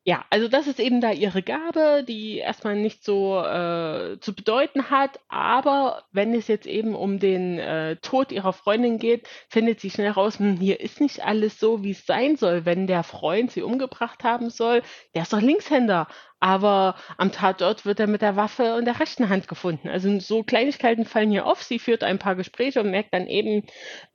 ja, 0.06 0.26
also 0.30 0.50
das 0.50 0.68
ist 0.68 0.82
eben 0.82 1.00
da 1.00 1.12
ihre 1.12 1.42
Gabe, 1.42 2.04
die 2.06 2.38
erstmal 2.40 2.76
nicht 2.76 3.06
so 3.06 3.40
äh, 3.40 4.20
zu 4.20 4.36
bedeuten 4.36 4.90
hat, 4.90 5.22
aber 5.30 6.04
wenn 6.12 6.34
es 6.34 6.50
jetzt 6.50 6.66
eben 6.68 6.94
um 6.94 7.20
den 7.20 7.58
äh, 7.58 7.96
Tod 7.98 8.34
ihrer 8.34 8.52
Freundin 8.52 8.98
geht, 8.98 9.30
findet 9.48 9.80
sie 9.80 9.90
schnell 9.90 10.12
raus, 10.12 10.40
hm, 10.40 10.58
hier 10.58 10.82
ist 10.82 11.00
nicht 11.00 11.24
alles 11.24 11.58
so, 11.58 11.84
wie 11.84 11.92
es 11.92 12.06
sein 12.06 12.36
soll, 12.36 12.66
wenn 12.66 12.86
der 12.86 13.04
Freund 13.04 13.52
sie 13.52 13.62
umgebracht 13.62 14.26
haben 14.26 14.50
soll, 14.50 14.82
der 15.16 15.22
ist 15.22 15.32
doch 15.32 15.40
Linkshänder, 15.40 16.08
aber 16.42 16.96
am 17.16 17.32
Tatort 17.32 17.86
wird 17.86 18.02
er 18.02 18.08
mit 18.08 18.22
der 18.22 18.36
Waffe 18.36 18.76
und 18.76 18.84
der 18.84 19.00
rechten 19.00 19.30
Hand 19.30 19.48
gefunden. 19.48 19.88
Also 19.88 20.20
so 20.20 20.44
Kleinigkeiten 20.44 21.06
fallen 21.06 21.32
hier 21.32 21.46
auf, 21.46 21.64
sie 21.64 21.80
führt 21.80 22.04
ein 22.04 22.20
paar 22.20 22.36
Gespräche 22.36 22.82
und 22.82 22.92
merkt 22.92 23.14
dann 23.14 23.28
eben 23.28 23.66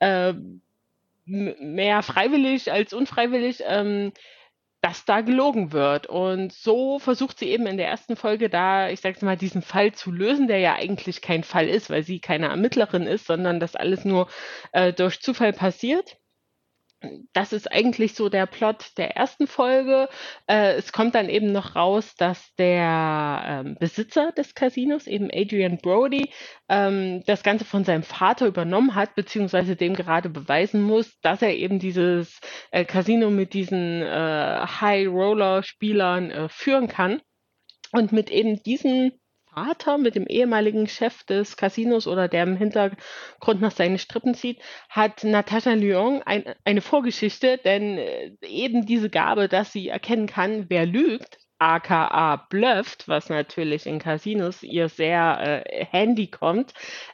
äh, 0.01 0.35
mehr 1.25 2.03
freiwillig 2.03 2.71
als 2.71 2.93
unfreiwillig, 2.93 3.63
ähm, 3.67 4.13
dass 4.89 5.05
da 5.05 5.21
gelogen 5.21 5.73
wird. 5.73 6.07
Und 6.07 6.53
so 6.53 6.99
versucht 6.99 7.39
sie 7.39 7.49
eben 7.49 7.67
in 7.67 7.77
der 7.77 7.89
ersten 7.89 8.17
Folge 8.17 8.49
da, 8.49 8.89
ich 8.89 9.01
sag's 9.01 9.21
mal, 9.21 9.37
diesen 9.37 9.61
Fall 9.61 9.93
zu 9.93 10.11
lösen, 10.11 10.49
der 10.49 10.61
ja 10.61 10.77
eigentlich 10.77 11.21
kein 11.21 11.45
Fall 11.45 11.69
ist, 11.69 11.91
weil 11.91 12.03
sie 12.03 12.21
keine 12.21 12.49
Ermittlerin 12.49 13.07
ist, 13.07 13.27
sondern 13.27 13.61
das 13.61 13.77
alles 13.77 14.07
nur 14.07 14.29
äh, 14.73 14.95
durch 14.95 15.21
Zufall 15.21 15.53
passiert 15.53 16.18
das 17.33 17.53
ist 17.53 17.71
eigentlich 17.71 18.15
so 18.15 18.29
der 18.29 18.47
Plot 18.47 18.93
der 18.97 19.17
ersten 19.17 19.47
Folge. 19.47 20.09
Äh, 20.49 20.75
es 20.75 20.93
kommt 20.93 21.15
dann 21.15 21.29
eben 21.29 21.53
noch 21.53 21.77
raus, 21.77 22.15
dass 22.17 22.55
der 22.57 23.43
ähm, 23.47 23.77
Besitzer 23.79 24.33
des 24.33 24.55
Casinos, 24.55 25.07
eben 25.07 25.31
Adrian 25.33 25.79
Brody, 25.79 26.31
ähm, 26.69 27.23
das 27.27 27.43
Ganze 27.43 27.65
von 27.65 27.85
seinem 27.85 28.03
Vater 28.03 28.47
übernommen 28.47 28.95
hat, 28.95 29.15
beziehungsweise 29.15 29.77
dem 29.77 29.95
gerade 29.95 30.29
beweisen 30.29 30.83
muss, 30.83 31.21
dass 31.21 31.41
er 31.41 31.55
eben 31.55 31.79
dieses 31.79 32.41
äh, 32.73 32.85
Casino 32.85 33.31
mit 33.31 33.53
diesen 33.55 34.03
äh, 34.03 34.67
High-Roller-Spielern 34.81 36.31
äh, 36.31 36.49
führen 36.49 36.89
kann. 36.89 37.21
Und 37.93 38.13
mit 38.13 38.31
eben 38.31 38.63
diesen 38.63 39.13
Vater 39.59 39.99
mit 39.99 40.15
dem 40.15 40.27
ehemaligen 40.27 40.87
Chef 40.87 41.25
des 41.25 41.57
Casinos 41.57 42.07
oder 42.07 42.29
der 42.29 42.45
im 42.45 42.57
Hintergrund 42.57 43.61
nach 43.61 43.73
seinen 43.73 43.99
Strippen 43.99 44.35
zieht, 44.35 44.61
hat 44.89 45.25
Natascha 45.25 45.73
Lyon 45.73 46.23
ein, 46.25 46.45
eine 46.65 46.81
Vorgeschichte, 46.81 47.59
denn 47.59 47.99
äh, 47.99 48.31
eben 48.43 48.87
diese 48.87 49.11
Gabe, 49.11 49.49
dass 49.49 49.73
sie 49.73 49.89
erkennen 49.89 50.27
kann, 50.27 50.67
wer 50.69 50.87
lügt, 50.87 51.39
aka 51.59 52.37
blufft, 52.49 53.09
was 53.09 53.29
natürlich 53.31 53.87
in 53.87 53.99
Casinos 53.99 54.63
ihr 54.63 54.89
sehr 54.89 55.65
äh, 55.65 55.85
handy 55.87 56.29
kommt, 56.29 56.73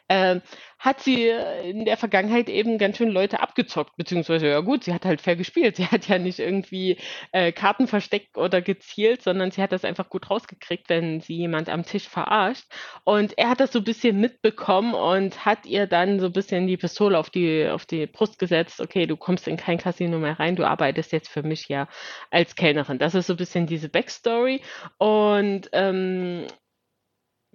äh, 0.09 0.41
hat 0.79 1.01
sie 1.01 1.29
in 1.29 1.87
der 1.87 1.97
Vergangenheit 1.97 2.51
eben 2.51 2.77
ganz 2.77 2.99
schön 2.99 3.09
Leute 3.09 3.41
abgezockt, 3.41 3.97
beziehungsweise, 3.97 4.49
ja 4.49 4.61
gut, 4.61 4.85
sie 4.85 4.93
hat 4.93 5.07
halt 5.07 5.23
fair 5.23 5.37
gespielt. 5.37 5.77
Sie 5.85 5.87
hat 5.87 6.09
ja 6.09 6.19
nicht 6.19 6.39
irgendwie 6.39 6.99
äh, 7.33 7.53
Karten 7.53 7.87
versteckt 7.87 8.37
oder 8.37 8.61
gezielt, 8.61 9.23
sondern 9.23 9.51
sie 9.51 9.63
hat 9.63 9.73
das 9.73 9.85
einfach 9.85 10.09
gut 10.11 10.31
rausgekriegt, 10.31 10.89
wenn 10.89 11.21
sie 11.21 11.37
jemand 11.37 11.69
am 11.69 11.85
Tisch 11.85 12.09
verarscht. 12.09 12.65
Und 13.05 13.39
er 13.39 13.49
hat 13.51 13.61
das 13.61 13.73
so 13.73 13.79
ein 13.81 13.85
bisschen 13.85 14.21
mitbekommen 14.21 14.95
und 14.95 15.45
hat 15.45 15.67
ihr 15.67 15.87
dann 15.87 16.21
so 16.21 16.27
ein 16.27 16.33
bisschen 16.33 16.67
die 16.67 16.77
Pistole 16.77 17.19
auf 17.19 17.31
die, 17.31 17.67
auf 17.69 17.87
die 17.87 18.07
Brust 18.07 18.39
gesetzt. 18.39 18.81
Okay, 18.81 19.07
du 19.07 19.17
kommst 19.17 19.49
in 19.49 19.57
kein 19.57 19.79
Casino 19.79 20.19
mehr 20.19 20.39
rein, 20.39 20.57
du 20.57 20.65
arbeitest 20.65 21.13
jetzt 21.13 21.29
für 21.29 21.43
mich 21.43 21.69
ja 21.69 21.89
als 22.31 22.55
Kellnerin. 22.57 22.99
Das 22.99 23.15
ist 23.15 23.27
so 23.27 23.35
ein 23.35 23.39
bisschen 23.39 23.67
diese 23.67 23.89
Backstory. 23.89 24.61
Und 24.99 25.69
ähm, 25.73 26.47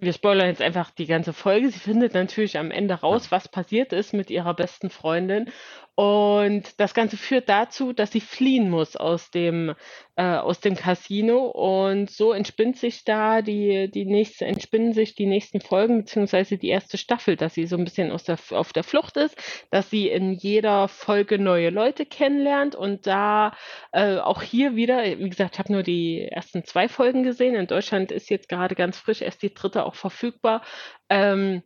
wir 0.00 0.12
spoilern 0.12 0.48
jetzt 0.48 0.62
einfach 0.62 0.90
die 0.90 1.06
ganze 1.06 1.32
Folge. 1.32 1.70
Sie 1.70 1.78
findet 1.78 2.14
natürlich 2.14 2.58
am 2.58 2.70
Ende 2.70 2.94
raus, 2.94 3.30
was 3.30 3.48
passiert 3.48 3.92
ist 3.92 4.12
mit 4.12 4.30
ihrer 4.30 4.54
besten 4.54 4.90
Freundin. 4.90 5.50
Und 5.94 6.80
das 6.80 6.94
Ganze 6.94 7.16
führt 7.16 7.48
dazu, 7.48 7.92
dass 7.92 8.10
sie 8.10 8.22
fliehen 8.22 8.70
muss 8.70 8.96
aus 8.96 9.30
dem, 9.30 9.74
äh, 10.20 10.36
aus 10.36 10.60
dem 10.60 10.76
Casino. 10.76 11.46
Und 11.46 12.10
so 12.10 12.32
entspinnt 12.32 12.76
sich 12.76 13.04
da 13.04 13.40
die, 13.40 13.90
die 13.90 14.04
nächste, 14.04 14.44
entspinnen 14.44 14.92
sich 14.92 15.14
die 15.14 15.24
nächsten 15.24 15.62
Folgen, 15.62 16.00
beziehungsweise 16.00 16.58
die 16.58 16.68
erste 16.68 16.98
Staffel, 16.98 17.36
dass 17.36 17.54
sie 17.54 17.66
so 17.66 17.78
ein 17.78 17.84
bisschen 17.84 18.12
aus 18.12 18.24
der, 18.24 18.36
auf 18.50 18.74
der 18.74 18.84
Flucht 18.84 19.16
ist, 19.16 19.34
dass 19.70 19.88
sie 19.88 20.08
in 20.08 20.34
jeder 20.34 20.88
Folge 20.88 21.38
neue 21.38 21.70
Leute 21.70 22.04
kennenlernt 22.04 22.74
und 22.74 23.06
da 23.06 23.52
äh, 23.92 24.18
auch 24.18 24.42
hier 24.42 24.76
wieder, 24.76 25.02
wie 25.18 25.30
gesagt, 25.30 25.54
ich 25.54 25.58
habe 25.58 25.72
nur 25.72 25.82
die 25.82 26.20
ersten 26.20 26.66
zwei 26.66 26.88
Folgen 26.88 27.22
gesehen. 27.22 27.54
In 27.54 27.66
Deutschland 27.66 28.12
ist 28.12 28.28
jetzt 28.28 28.50
gerade 28.50 28.74
ganz 28.74 28.98
frisch 28.98 29.22
erst 29.22 29.40
die 29.42 29.54
dritte 29.54 29.86
auch 29.86 29.94
verfügbar. 29.94 30.62
Ähm, 31.08 31.62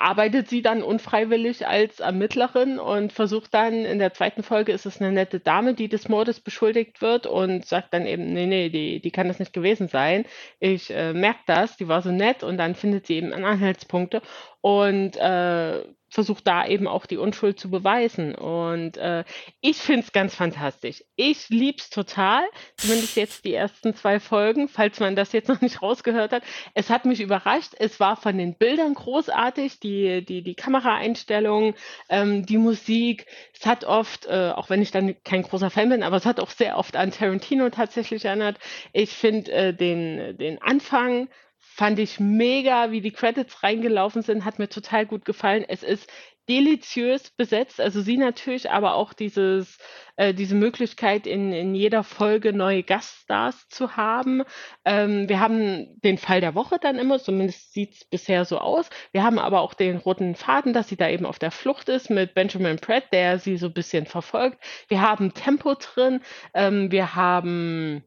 arbeitet 0.00 0.48
sie 0.48 0.62
dann 0.62 0.82
unfreiwillig 0.82 1.66
als 1.66 2.00
Ermittlerin 2.00 2.78
und 2.78 3.12
versucht 3.12 3.52
dann, 3.54 3.84
in 3.84 3.98
der 3.98 4.14
zweiten 4.14 4.42
Folge 4.42 4.72
ist 4.72 4.86
es 4.86 5.00
eine 5.00 5.12
nette 5.12 5.40
Dame, 5.40 5.74
die 5.74 5.88
des 5.88 6.08
Mordes 6.08 6.40
beschuldigt 6.40 7.02
wird 7.02 7.26
und 7.26 7.66
sagt 7.66 7.92
dann 7.92 8.06
eben, 8.06 8.32
nee, 8.32 8.46
nee, 8.46 8.70
die, 8.70 9.00
die 9.00 9.10
kann 9.10 9.28
das 9.28 9.38
nicht 9.38 9.52
gewesen 9.52 9.88
sein. 9.88 10.24
Ich 10.58 10.90
äh, 10.90 11.12
merke 11.12 11.40
das, 11.46 11.76
die 11.76 11.88
war 11.88 12.02
so 12.02 12.10
nett 12.10 12.42
und 12.42 12.56
dann 12.56 12.74
findet 12.74 13.06
sie 13.06 13.16
eben 13.16 13.32
Anhaltspunkte 13.32 14.22
und 14.60 15.16
äh, 15.16 15.84
versucht 16.10 16.46
da 16.46 16.66
eben 16.66 16.88
auch 16.88 17.06
die 17.06 17.16
Unschuld 17.16 17.58
zu 17.58 17.70
beweisen. 17.70 18.34
Und 18.34 18.96
äh, 18.96 19.24
ich 19.60 19.78
finde 19.78 20.02
es 20.02 20.12
ganz 20.12 20.34
fantastisch. 20.34 21.04
Ich 21.14 21.48
lieb's 21.48 21.88
total, 21.88 22.42
zumindest 22.76 23.16
jetzt 23.16 23.44
die 23.44 23.54
ersten 23.54 23.94
zwei 23.94 24.18
Folgen, 24.18 24.68
falls 24.68 24.98
man 24.98 25.14
das 25.16 25.32
jetzt 25.32 25.48
noch 25.48 25.60
nicht 25.60 25.80
rausgehört 25.80 26.32
hat. 26.32 26.42
Es 26.74 26.90
hat 26.90 27.04
mich 27.04 27.20
überrascht. 27.20 27.74
Es 27.78 28.00
war 28.00 28.16
von 28.16 28.36
den 28.36 28.54
Bildern 28.54 28.94
großartig, 28.94 29.78
die, 29.78 30.24
die, 30.24 30.42
die 30.42 30.54
Kameraeinstellungen, 30.54 31.74
ähm, 32.08 32.44
die 32.44 32.58
Musik. 32.58 33.26
Es 33.58 33.64
hat 33.64 33.84
oft, 33.84 34.26
äh, 34.26 34.50
auch 34.54 34.68
wenn 34.68 34.82
ich 34.82 34.90
dann 34.90 35.14
kein 35.22 35.42
großer 35.42 35.70
Fan 35.70 35.90
bin, 35.90 36.02
aber 36.02 36.16
es 36.16 36.26
hat 36.26 36.40
auch 36.40 36.50
sehr 36.50 36.76
oft 36.76 36.96
an 36.96 37.12
Tarantino 37.12 37.70
tatsächlich 37.70 38.24
erinnert. 38.24 38.58
Ich 38.92 39.10
finde 39.10 39.52
äh, 39.52 39.72
den, 39.72 40.36
den 40.38 40.60
Anfang 40.60 41.28
Fand 41.60 41.98
ich 41.98 42.20
mega, 42.20 42.90
wie 42.90 43.00
die 43.00 43.12
Credits 43.12 43.62
reingelaufen 43.62 44.22
sind, 44.22 44.44
hat 44.44 44.58
mir 44.58 44.68
total 44.68 45.06
gut 45.06 45.24
gefallen. 45.24 45.64
Es 45.66 45.82
ist 45.82 46.10
deliziös 46.50 47.30
besetzt, 47.30 47.80
also 47.80 48.00
sie 48.00 48.16
natürlich, 48.16 48.70
aber 48.70 48.94
auch 48.94 49.12
dieses, 49.12 49.78
äh, 50.16 50.34
diese 50.34 50.56
Möglichkeit, 50.56 51.26
in, 51.28 51.52
in 51.52 51.76
jeder 51.76 52.02
Folge 52.02 52.52
neue 52.52 52.82
Gaststars 52.82 53.68
zu 53.68 53.96
haben. 53.96 54.42
Ähm, 54.84 55.28
wir 55.28 55.38
haben 55.38 56.00
den 56.02 56.18
Fall 56.18 56.40
der 56.40 56.56
Woche 56.56 56.78
dann 56.80 56.98
immer, 56.98 57.20
zumindest 57.20 57.72
sieht 57.72 57.94
es 57.94 58.04
bisher 58.04 58.44
so 58.44 58.58
aus. 58.58 58.90
Wir 59.12 59.22
haben 59.22 59.38
aber 59.38 59.60
auch 59.60 59.74
den 59.74 59.98
roten 59.98 60.34
Faden, 60.34 60.72
dass 60.72 60.88
sie 60.88 60.96
da 60.96 61.08
eben 61.08 61.24
auf 61.24 61.38
der 61.38 61.52
Flucht 61.52 61.88
ist 61.88 62.10
mit 62.10 62.34
Benjamin 62.34 62.78
Pratt, 62.78 63.04
der 63.12 63.38
sie 63.38 63.56
so 63.56 63.66
ein 63.66 63.72
bisschen 63.72 64.06
verfolgt. 64.06 64.58
Wir 64.88 65.02
haben 65.02 65.34
Tempo 65.34 65.74
drin, 65.74 66.20
ähm, 66.52 66.90
wir 66.90 67.14
haben 67.14 68.04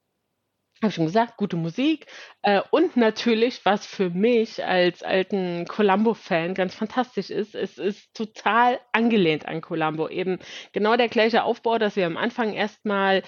habe 0.83 0.89
ich 0.89 0.95
schon 0.95 1.05
gesagt, 1.05 1.37
gute 1.37 1.55
Musik 1.55 2.05
äh, 2.41 2.61
und 2.71 2.97
natürlich, 2.97 3.65
was 3.65 3.85
für 3.85 4.09
mich 4.09 4.63
als 4.63 5.01
alten 5.03 5.65
Columbo-Fan 5.67 6.53
ganz 6.53 6.75
fantastisch 6.75 7.29
ist, 7.29 7.55
es 7.55 7.77
ist 7.77 8.13
total 8.13 8.79
angelehnt 8.91 9.47
an 9.47 9.61
Columbo. 9.61 10.09
Eben 10.09 10.39
genau 10.71 10.95
der 10.95 11.09
gleiche 11.09 11.43
Aufbau, 11.43 11.77
dass 11.77 11.95
wir 11.95 12.05
am 12.05 12.17
Anfang 12.17 12.53
erstmal 12.53 13.23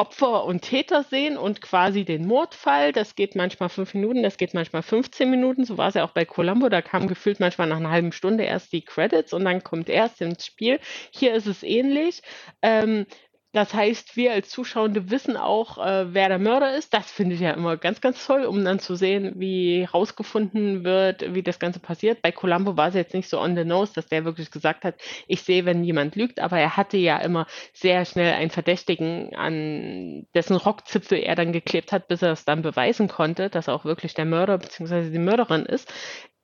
Opfer 0.00 0.46
und 0.46 0.62
Täter 0.62 1.02
sehen 1.02 1.36
und 1.36 1.60
quasi 1.60 2.06
den 2.06 2.26
Mordfall. 2.26 2.92
Das 2.92 3.16
geht 3.16 3.36
manchmal 3.36 3.68
fünf 3.68 3.92
Minuten, 3.92 4.22
das 4.22 4.38
geht 4.38 4.54
manchmal 4.54 4.82
15 4.82 5.28
Minuten. 5.28 5.66
So 5.66 5.76
war 5.76 5.88
es 5.88 5.94
ja 5.94 6.04
auch 6.04 6.12
bei 6.12 6.24
Columbo. 6.24 6.70
Da 6.70 6.80
kam 6.80 7.06
gefühlt 7.06 7.38
manchmal 7.38 7.68
nach 7.68 7.76
einer 7.76 7.90
halben 7.90 8.12
Stunde 8.12 8.44
erst 8.44 8.72
die 8.72 8.80
Credits 8.80 9.34
und 9.34 9.44
dann 9.44 9.62
kommt 9.62 9.90
erst 9.90 10.22
ins 10.22 10.46
Spiel. 10.46 10.80
Hier 11.10 11.34
ist 11.34 11.46
es 11.46 11.62
ähnlich. 11.62 12.22
Ähm, 12.62 13.04
das 13.52 13.74
heißt, 13.74 14.16
wir 14.16 14.32
als 14.32 14.48
Zuschauende 14.48 15.10
wissen 15.10 15.36
auch, 15.36 15.78
äh, 15.78 16.14
wer 16.14 16.28
der 16.28 16.38
Mörder 16.38 16.76
ist. 16.76 16.94
Das 16.94 17.10
finde 17.10 17.34
ich 17.34 17.40
ja 17.40 17.50
immer 17.50 17.76
ganz, 17.76 18.00
ganz 18.00 18.24
toll, 18.24 18.44
um 18.44 18.64
dann 18.64 18.78
zu 18.78 18.94
sehen, 18.94 19.32
wie 19.36 19.84
rausgefunden 19.84 20.84
wird, 20.84 21.34
wie 21.34 21.42
das 21.42 21.58
Ganze 21.58 21.80
passiert. 21.80 22.22
Bei 22.22 22.30
Columbo 22.30 22.76
war 22.76 22.88
es 22.88 22.94
jetzt 22.94 23.12
nicht 23.12 23.28
so 23.28 23.40
on 23.40 23.56
the 23.56 23.64
nose, 23.64 23.92
dass 23.92 24.06
der 24.06 24.24
wirklich 24.24 24.52
gesagt 24.52 24.84
hat, 24.84 24.94
ich 25.26 25.42
sehe, 25.42 25.64
wenn 25.64 25.82
jemand 25.82 26.14
lügt, 26.14 26.38
aber 26.38 26.58
er 26.60 26.76
hatte 26.76 26.96
ja 26.96 27.18
immer 27.18 27.46
sehr 27.72 28.04
schnell 28.04 28.34
einen 28.34 28.50
Verdächtigen, 28.50 29.34
an 29.34 30.26
dessen 30.34 30.54
Rockzipfel 30.56 31.18
er 31.18 31.34
dann 31.34 31.52
geklebt 31.52 31.90
hat, 31.90 32.06
bis 32.06 32.22
er 32.22 32.32
es 32.32 32.44
dann 32.44 32.62
beweisen 32.62 33.08
konnte, 33.08 33.50
dass 33.50 33.66
er 33.66 33.74
auch 33.74 33.84
wirklich 33.84 34.14
der 34.14 34.26
Mörder 34.26 34.58
bzw. 34.58 35.10
die 35.10 35.18
Mörderin 35.18 35.66
ist. 35.66 35.92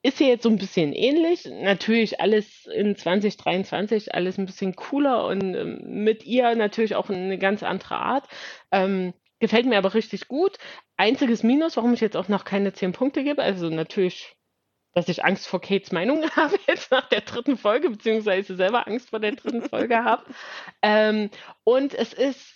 Ist 0.06 0.18
hier 0.18 0.28
jetzt 0.28 0.44
so 0.44 0.50
ein 0.50 0.58
bisschen 0.58 0.92
ähnlich. 0.92 1.46
Natürlich 1.46 2.20
alles 2.20 2.66
in 2.66 2.94
2023, 2.94 4.14
alles 4.14 4.38
ein 4.38 4.46
bisschen 4.46 4.76
cooler 4.76 5.26
und 5.26 5.56
ähm, 5.56 5.80
mit 6.04 6.24
ihr 6.24 6.54
natürlich 6.54 6.94
auch 6.94 7.10
eine 7.10 7.36
ganz 7.38 7.64
andere 7.64 7.96
Art. 7.96 8.28
Ähm, 8.70 9.14
gefällt 9.40 9.66
mir 9.66 9.78
aber 9.78 9.94
richtig 9.94 10.28
gut. 10.28 10.58
Einziges 10.96 11.42
Minus, 11.42 11.76
warum 11.76 11.92
ich 11.92 12.00
jetzt 12.00 12.16
auch 12.16 12.28
noch 12.28 12.44
keine 12.44 12.72
10 12.72 12.92
Punkte 12.92 13.24
gebe, 13.24 13.42
also 13.42 13.68
natürlich, 13.68 14.36
dass 14.94 15.08
ich 15.08 15.24
Angst 15.24 15.48
vor 15.48 15.60
Kates 15.60 15.90
Meinung 15.90 16.22
habe 16.36 16.56
jetzt 16.68 16.92
nach 16.92 17.08
der 17.08 17.22
dritten 17.22 17.56
Folge, 17.58 17.90
beziehungsweise 17.90 18.54
selber 18.54 18.86
Angst 18.86 19.10
vor 19.10 19.18
der 19.18 19.32
dritten 19.32 19.68
Folge 19.68 20.04
habe. 20.04 20.22
Ähm, 20.82 21.30
und 21.64 21.94
es 21.94 22.12
ist 22.12 22.55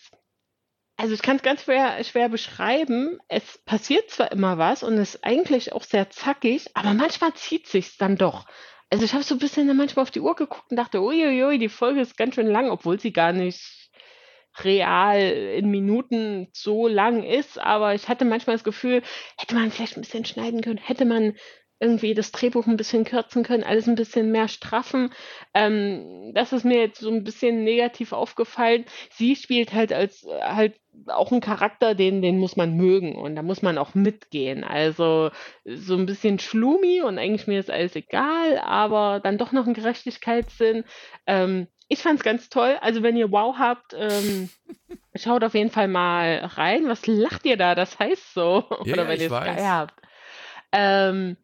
also 1.01 1.15
ich 1.15 1.23
kann 1.23 1.37
es 1.37 1.43
ganz 1.43 1.65
schwer, 1.65 2.05
schwer 2.05 2.29
beschreiben. 2.29 3.19
Es 3.29 3.57
passiert 3.65 4.11
zwar 4.11 4.33
immer 4.33 4.59
was 4.59 4.83
und 4.83 4.99
ist 4.99 5.25
eigentlich 5.25 5.73
auch 5.73 5.83
sehr 5.83 6.11
zackig, 6.11 6.67
aber 6.75 6.93
manchmal 6.93 7.33
zieht 7.33 7.67
sich's 7.67 7.97
dann 7.97 8.17
doch. 8.17 8.45
Also 8.91 9.07
ich 9.07 9.15
habe 9.15 9.25
so 9.25 9.35
ein 9.35 9.39
bisschen 9.39 9.67
dann 9.67 9.79
manchmal 9.79 10.03
auf 10.03 10.11
die 10.11 10.21
Uhr 10.21 10.35
geguckt 10.35 10.71
und 10.71 10.77
dachte, 10.77 11.01
uiuiui, 11.01 11.59
die 11.59 11.71
Folge 11.71 12.03
ist 12.03 12.19
ganz 12.19 12.35
schön 12.35 12.49
lang, 12.49 12.71
obwohl 12.71 13.01
sie 13.01 13.15
gar 13.15 13.33
nicht 13.33 13.91
real 14.63 15.21
in 15.21 15.71
Minuten 15.71 16.49
so 16.53 16.87
lang 16.87 17.23
ist. 17.23 17.59
Aber 17.59 17.95
ich 17.95 18.09
hatte 18.09 18.27
manchmal 18.27 18.57
das 18.57 18.65
Gefühl, 18.65 19.01
hätte 19.39 19.55
man 19.55 19.71
vielleicht 19.71 19.97
ein 19.97 20.03
bisschen 20.03 20.27
schneiden 20.27 20.61
können, 20.61 20.77
hätte 20.77 21.07
man 21.07 21.35
irgendwie 21.81 22.13
das 22.13 22.31
Drehbuch 22.31 22.67
ein 22.67 22.77
bisschen 22.77 23.05
kürzen 23.05 23.43
können, 23.43 23.65
alles 23.65 23.89
ein 23.89 23.95
bisschen 23.95 24.31
mehr 24.31 24.49
straffen. 24.49 25.13
Ähm, 25.55 26.33
das 26.35 26.53
ist 26.53 26.65
mir 26.65 26.79
jetzt 26.79 27.01
so 27.01 27.11
ein 27.11 27.25
bisschen 27.25 27.65
negativ 27.65 28.13
aufgefallen. 28.13 28.85
Sie 29.11 29.35
spielt 29.35 29.73
halt 29.73 29.93
als 29.93 30.27
halt 30.43 30.79
auch 31.07 31.33
einen 31.33 31.41
Charakter, 31.41 31.95
den, 31.95 32.21
den 32.21 32.39
muss 32.39 32.57
man 32.57 32.77
mögen 32.77 33.17
und 33.17 33.35
da 33.35 33.43
muss 33.43 33.63
man 33.63 33.79
auch 33.79 33.95
mitgehen. 33.95 34.63
Also 34.63 35.31
so 35.65 35.97
ein 35.97 36.07
bisschen 36.07 36.39
schlumi 36.39 37.01
und 37.01 37.19
eigentlich 37.19 37.47
mir 37.47 37.59
ist 37.59 37.71
alles 37.71 37.97
egal, 37.97 38.59
aber 38.59 39.21
dann 39.21 39.39
doch 39.39 39.53
noch 39.53 39.67
ein 39.67 39.75
Gerechtigkeitssinn. 39.75 40.85
Ähm, 41.27 41.69
ich 41.89 42.03
fand's 42.03 42.23
ganz 42.23 42.51
toll. 42.51 42.79
Also 42.81 43.03
wenn 43.03 43.17
ihr 43.17 43.33
Wow 43.33 43.57
habt, 43.59 43.95
ähm, 43.97 44.51
schaut 45.15 45.43
auf 45.43 45.55
jeden 45.55 45.71
Fall 45.71 45.89
mal 45.89 46.45
rein. 46.45 46.89
Was 46.89 47.07
lacht 47.07 47.47
ihr 47.47 47.57
da? 47.57 47.75
Das 47.75 47.99
heißt 47.99 48.35
so. 48.35 48.65
Ja, 48.85 48.93
Oder 48.93 49.03
ja, 49.03 49.09
wenn 49.09 49.21
ihr 49.21 49.27
es 49.27 49.45
geil 49.45 49.67
habt. 49.67 49.95
Ähm, 50.73 51.37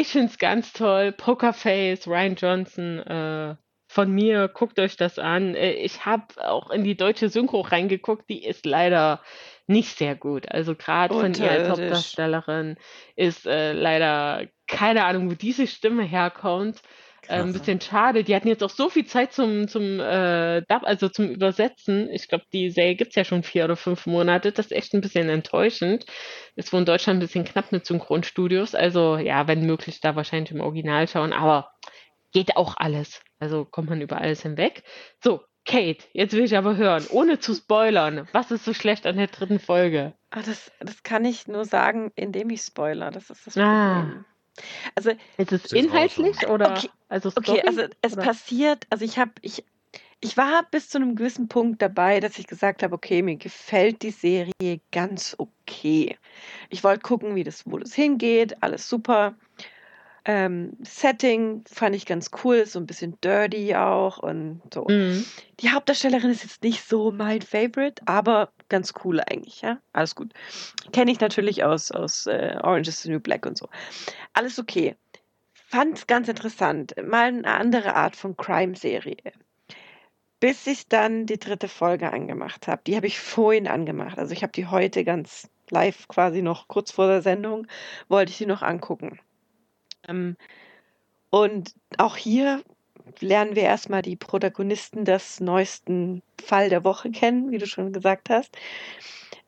ich 0.00 0.08
finde 0.08 0.26
es 0.26 0.38
ganz 0.38 0.72
toll. 0.72 1.12
Pokerface, 1.12 2.06
Ryan 2.06 2.34
Johnson, 2.34 2.98
äh, 2.98 3.56
von 3.88 4.10
mir, 4.10 4.48
guckt 4.48 4.78
euch 4.78 4.96
das 4.96 5.18
an. 5.18 5.54
Äh, 5.54 5.72
ich 5.72 6.04
habe 6.04 6.26
auch 6.46 6.70
in 6.70 6.84
die 6.84 6.96
deutsche 6.96 7.30
Synchro 7.30 7.62
reingeguckt, 7.62 8.28
die 8.28 8.44
ist 8.44 8.66
leider 8.66 9.22
nicht 9.66 9.96
sehr 9.96 10.14
gut. 10.14 10.50
Also 10.50 10.74
gerade 10.74 11.14
von 11.14 11.32
ihr 11.34 11.50
als. 11.50 11.68
Hauptdarstellerin 11.70 12.76
ist 13.16 13.46
äh, 13.46 13.72
leider 13.72 14.46
keine 14.66 15.04
Ahnung, 15.04 15.30
wo 15.30 15.34
diese 15.34 15.66
Stimme 15.66 16.02
herkommt. 16.02 16.82
Äh, 17.28 17.40
ein 17.40 17.52
bisschen 17.52 17.80
schade. 17.80 18.24
Die 18.24 18.34
hatten 18.34 18.48
jetzt 18.48 18.62
auch 18.62 18.70
so 18.70 18.88
viel 18.88 19.06
Zeit 19.06 19.32
zum, 19.32 19.68
zum 19.68 20.00
äh, 20.00 20.62
Dub, 20.68 20.82
also 20.84 21.08
zum 21.08 21.28
Übersetzen. 21.28 22.10
Ich 22.10 22.28
glaube, 22.28 22.44
die 22.52 22.70
Serie 22.70 22.94
gibt's 22.94 23.14
ja 23.16 23.24
schon 23.24 23.42
vier 23.42 23.64
oder 23.64 23.76
fünf 23.76 24.06
Monate. 24.06 24.52
Das 24.52 24.66
ist 24.66 24.72
echt 24.72 24.94
ein 24.94 25.00
bisschen 25.00 25.28
enttäuschend. 25.28 26.06
Ist 26.54 26.72
wohl 26.72 26.80
in 26.80 26.86
Deutschland 26.86 27.18
ein 27.18 27.26
bisschen 27.26 27.44
knapp 27.44 27.72
mit 27.72 27.86
Synchronstudios. 27.86 28.74
Also 28.74 29.16
ja, 29.16 29.46
wenn 29.48 29.66
möglich, 29.66 30.00
da 30.00 30.16
wahrscheinlich 30.16 30.50
im 30.52 30.60
Original 30.60 31.08
schauen. 31.08 31.32
Aber 31.32 31.70
geht 32.32 32.56
auch 32.56 32.74
alles. 32.76 33.20
Also 33.38 33.64
kommt 33.64 33.90
man 33.90 34.00
über 34.00 34.18
alles 34.20 34.42
hinweg. 34.42 34.82
So, 35.22 35.42
Kate, 35.64 36.04
jetzt 36.12 36.32
will 36.32 36.44
ich 36.44 36.56
aber 36.56 36.76
hören, 36.76 37.04
ohne 37.10 37.38
zu 37.40 37.52
spoilern, 37.54 38.28
was 38.32 38.50
ist 38.52 38.64
so 38.64 38.72
schlecht 38.72 39.04
an 39.04 39.16
der 39.16 39.26
dritten 39.26 39.58
Folge? 39.58 40.14
Ah, 40.30 40.42
das, 40.46 40.70
das 40.80 41.02
kann 41.02 41.24
ich 41.24 41.48
nur 41.48 41.64
sagen, 41.64 42.12
indem 42.14 42.50
ich 42.50 42.62
spoiler. 42.62 43.10
Das 43.10 43.30
ist 43.30 43.46
das 43.46 43.56
Ah. 43.56 44.00
Problem. 44.02 44.24
Also, 44.94 45.10
Ist 45.36 45.52
es 45.52 45.72
inhaltlich 45.72 46.46
oder 46.48 46.72
Okay, 46.78 46.88
also 47.08 47.28
okay, 47.30 47.42
Story, 47.42 47.62
also 47.66 47.82
es 48.02 48.12
oder? 48.14 48.22
passiert, 48.22 48.86
also 48.90 49.04
ich 49.04 49.18
habe, 49.18 49.32
ich, 49.42 49.64
ich 50.20 50.36
war 50.36 50.64
bis 50.70 50.88
zu 50.88 50.98
einem 50.98 51.14
gewissen 51.16 51.48
Punkt 51.48 51.82
dabei, 51.82 52.20
dass 52.20 52.38
ich 52.38 52.46
gesagt 52.46 52.82
habe, 52.82 52.94
okay, 52.94 53.22
mir 53.22 53.36
gefällt 53.36 54.02
die 54.02 54.10
Serie 54.10 54.80
ganz 54.92 55.36
okay. 55.38 56.16
Ich 56.70 56.82
wollte 56.82 57.00
gucken, 57.00 57.34
wie 57.34 57.44
das, 57.44 57.64
wo 57.66 57.78
das 57.78 57.94
hingeht, 57.94 58.62
alles 58.62 58.88
super. 58.88 59.34
Ähm, 60.28 60.76
Setting 60.82 61.62
fand 61.70 61.94
ich 61.94 62.04
ganz 62.04 62.32
cool, 62.42 62.66
so 62.66 62.80
ein 62.80 62.86
bisschen 62.86 63.16
dirty 63.20 63.76
auch 63.76 64.18
und 64.18 64.60
so. 64.74 64.84
Mhm. 64.88 65.24
Die 65.60 65.70
Hauptdarstellerin 65.70 66.30
ist 66.30 66.42
jetzt 66.42 66.64
nicht 66.64 66.82
so 66.82 67.12
mein 67.12 67.42
Favorite, 67.42 68.02
aber 68.06 68.50
ganz 68.68 68.92
cool 69.04 69.20
eigentlich, 69.20 69.60
ja. 69.60 69.78
Alles 69.92 70.16
gut. 70.16 70.32
Kenne 70.92 71.12
ich 71.12 71.20
natürlich 71.20 71.62
aus, 71.62 71.92
aus 71.92 72.26
äh, 72.26 72.58
Orange 72.60 72.88
is 72.88 73.02
the 73.02 73.10
New 73.10 73.20
Black 73.20 73.46
und 73.46 73.56
so. 73.56 73.68
Alles 74.32 74.58
okay. 74.58 74.96
Fand 75.68 76.06
ganz 76.06 76.28
interessant. 76.28 76.94
Mal 77.04 77.26
eine 77.26 77.46
andere 77.46 77.96
Art 77.96 78.14
von 78.14 78.36
Crime-Serie. 78.36 79.16
Bis 80.38 80.64
ich 80.68 80.86
dann 80.86 81.26
die 81.26 81.40
dritte 81.40 81.66
Folge 81.66 82.12
angemacht 82.12 82.68
habe. 82.68 82.82
Die 82.86 82.94
habe 82.94 83.08
ich 83.08 83.18
vorhin 83.18 83.66
angemacht. 83.66 84.16
Also 84.16 84.32
ich 84.32 84.44
habe 84.44 84.52
die 84.52 84.66
heute 84.66 85.02
ganz 85.02 85.50
live 85.70 86.06
quasi 86.06 86.40
noch 86.40 86.68
kurz 86.68 86.92
vor 86.92 87.08
der 87.08 87.20
Sendung, 87.20 87.66
wollte 88.08 88.30
ich 88.30 88.38
die 88.38 88.46
noch 88.46 88.62
angucken. 88.62 89.18
Ähm, 90.06 90.36
und 91.30 91.74
auch 91.98 92.16
hier 92.16 92.62
lernen 93.18 93.56
wir 93.56 93.64
erstmal 93.64 94.02
die 94.02 94.14
Protagonisten 94.14 95.04
des 95.04 95.40
neuesten 95.40 96.22
Fall 96.40 96.68
der 96.68 96.84
Woche 96.84 97.10
kennen, 97.10 97.50
wie 97.50 97.58
du 97.58 97.66
schon 97.66 97.92
gesagt 97.92 98.30
hast. 98.30 98.56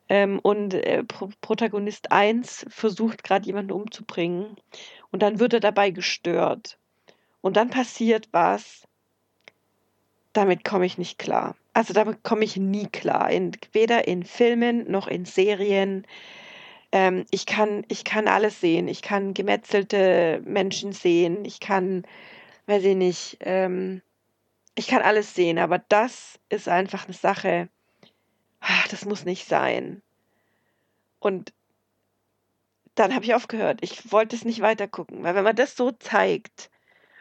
Ähm, 0.09 0.39
und 0.39 0.73
äh, 0.73 1.03
Pro 1.03 1.29
Protagonist 1.41 2.11
1 2.11 2.65
versucht 2.69 3.23
gerade 3.23 3.45
jemanden 3.45 3.71
umzubringen 3.71 4.57
und 5.11 5.21
dann 5.21 5.39
wird 5.39 5.53
er 5.53 5.59
dabei 5.59 5.91
gestört. 5.91 6.79
Und 7.41 7.55
dann 7.55 7.69
passiert 7.69 8.27
was, 8.31 8.87
damit 10.33 10.63
komme 10.63 10.85
ich 10.85 10.97
nicht 10.97 11.19
klar. 11.19 11.55
Also 11.73 11.93
damit 11.93 12.23
komme 12.23 12.43
ich 12.43 12.57
nie 12.57 12.87
klar. 12.87 13.29
In, 13.31 13.51
weder 13.71 14.07
in 14.07 14.23
Filmen 14.23 14.89
noch 14.89 15.07
in 15.07 15.25
Serien. 15.25 16.05
Ähm, 16.91 17.25
ich, 17.31 17.45
kann, 17.45 17.85
ich 17.87 18.03
kann 18.03 18.27
alles 18.27 18.59
sehen. 18.59 18.87
Ich 18.87 19.01
kann 19.01 19.33
gemetzelte 19.33 20.41
Menschen 20.43 20.91
sehen. 20.91 21.45
Ich 21.45 21.59
kann, 21.59 22.03
weiß 22.65 22.83
ich 22.83 22.95
nicht, 22.95 23.37
ähm, 23.41 24.01
ich 24.75 24.87
kann 24.87 25.01
alles 25.01 25.35
sehen. 25.35 25.59
Aber 25.59 25.79
das 25.79 26.39
ist 26.49 26.67
einfach 26.67 27.05
eine 27.05 27.13
Sache, 27.13 27.69
ah, 28.61 28.83
das 28.89 29.05
muss 29.05 29.25
nicht 29.25 29.47
sein. 29.47 30.01
Und 31.19 31.53
dann 32.95 33.13
habe 33.13 33.25
ich 33.25 33.33
aufgehört. 33.33 33.79
Ich 33.81 34.11
wollte 34.11 34.35
es 34.35 34.45
nicht 34.45 34.61
weiter 34.61 34.87
gucken, 34.87 35.23
weil 35.23 35.35
wenn 35.35 35.43
man 35.43 35.55
das 35.55 35.75
so 35.75 35.91
zeigt 35.91 36.69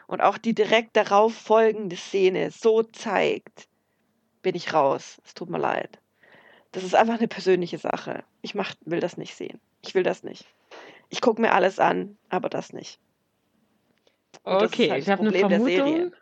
und 0.06 0.20
auch 0.20 0.38
die 0.38 0.54
direkt 0.54 0.96
darauf 0.96 1.34
folgende 1.34 1.96
Szene 1.96 2.50
so 2.50 2.82
zeigt, 2.82 3.68
bin 4.42 4.54
ich 4.54 4.72
raus. 4.72 5.20
Es 5.24 5.34
tut 5.34 5.50
mir 5.50 5.58
leid. 5.58 5.98
Das 6.72 6.84
ist 6.84 6.94
einfach 6.94 7.18
eine 7.18 7.28
persönliche 7.28 7.78
Sache. 7.78 8.24
Ich 8.42 8.54
mach, 8.54 8.74
will 8.84 9.00
das 9.00 9.16
nicht 9.16 9.34
sehen. 9.34 9.60
Ich 9.82 9.94
will 9.94 10.02
das 10.02 10.22
nicht. 10.22 10.46
Ich 11.08 11.20
gucke 11.20 11.40
mir 11.40 11.52
alles 11.52 11.78
an, 11.78 12.18
aber 12.28 12.48
das 12.48 12.72
nicht. 12.72 12.98
Und 14.42 14.62
okay, 14.62 14.90
halt 14.90 15.02
ich 15.02 15.08
habe 15.08 15.22
eine 15.22 15.32
Vermutung. 15.32 16.12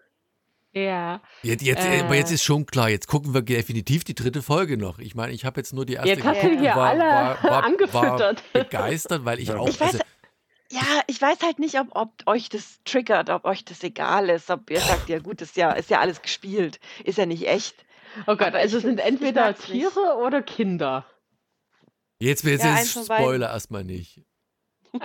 Ja. 0.77 1.23
Jetzt, 1.43 1.63
jetzt, 1.63 1.87
äh, 1.87 2.01
aber 2.01 2.17
jetzt 2.17 2.31
ist 2.31 2.45
schon 2.45 2.67
klar, 2.67 2.91
jetzt 2.91 3.07
gucken 3.07 3.33
wir 3.33 3.41
definitiv 3.41 4.05
die 4.05 4.15
dritte 4.15 4.43
Folge 4.43 4.77
noch. 4.77 4.99
Ich 4.99 5.15
meine, 5.15 5.33
ich 5.33 5.47
habe 5.47 5.59
jetzt 5.59 5.73
nur 5.73 5.87
die 5.87 5.95
erste 5.95 6.11
jetzt 6.11 6.23
geguckt 6.23 6.45
und 6.45 6.59
hier 6.59 6.77
war, 6.77 6.91
alle 6.91 7.01
war, 7.01 7.43
war, 7.43 7.65
angefüttert. 7.65 8.45
War 8.53 8.63
begeistert, 8.65 9.25
weil 9.25 9.41
ich 9.41 9.51
auch. 9.53 9.67
Ich 9.67 9.81
weiß, 9.81 9.95
also, 9.95 10.05
ja, 10.71 10.83
ich 11.07 11.23
weiß 11.23 11.39
halt 11.43 11.61
nicht, 11.61 11.81
ob, 11.81 11.87
ob 11.93 12.11
euch 12.27 12.51
das 12.51 12.81
triggert, 12.85 13.31
ob 13.31 13.47
euch 13.47 13.65
das 13.65 13.83
egal 13.85 14.29
ist, 14.29 14.51
ob 14.51 14.69
ihr 14.69 14.81
sagt, 14.81 15.09
ja 15.09 15.19
gut, 15.19 15.41
ist 15.41 15.57
ja, 15.57 15.73
ist 15.73 15.89
ja 15.89 16.01
alles 16.01 16.21
gespielt, 16.21 16.79
ist 17.05 17.17
ja 17.17 17.25
nicht 17.25 17.49
echt. 17.49 17.75
Oh 18.27 18.37
Gott, 18.37 18.55
also 18.55 18.79
sind 18.79 19.01
entweder 19.01 19.55
Tiere 19.57 19.89
nicht. 19.89 20.27
oder 20.27 20.43
Kinder. 20.43 21.07
Jetzt, 22.19 22.45
jetzt 22.45 22.65
ja, 22.65 22.79
ist 22.79 23.03
Spoiler 23.03 23.49
erstmal 23.49 23.85
nicht. 23.85 24.21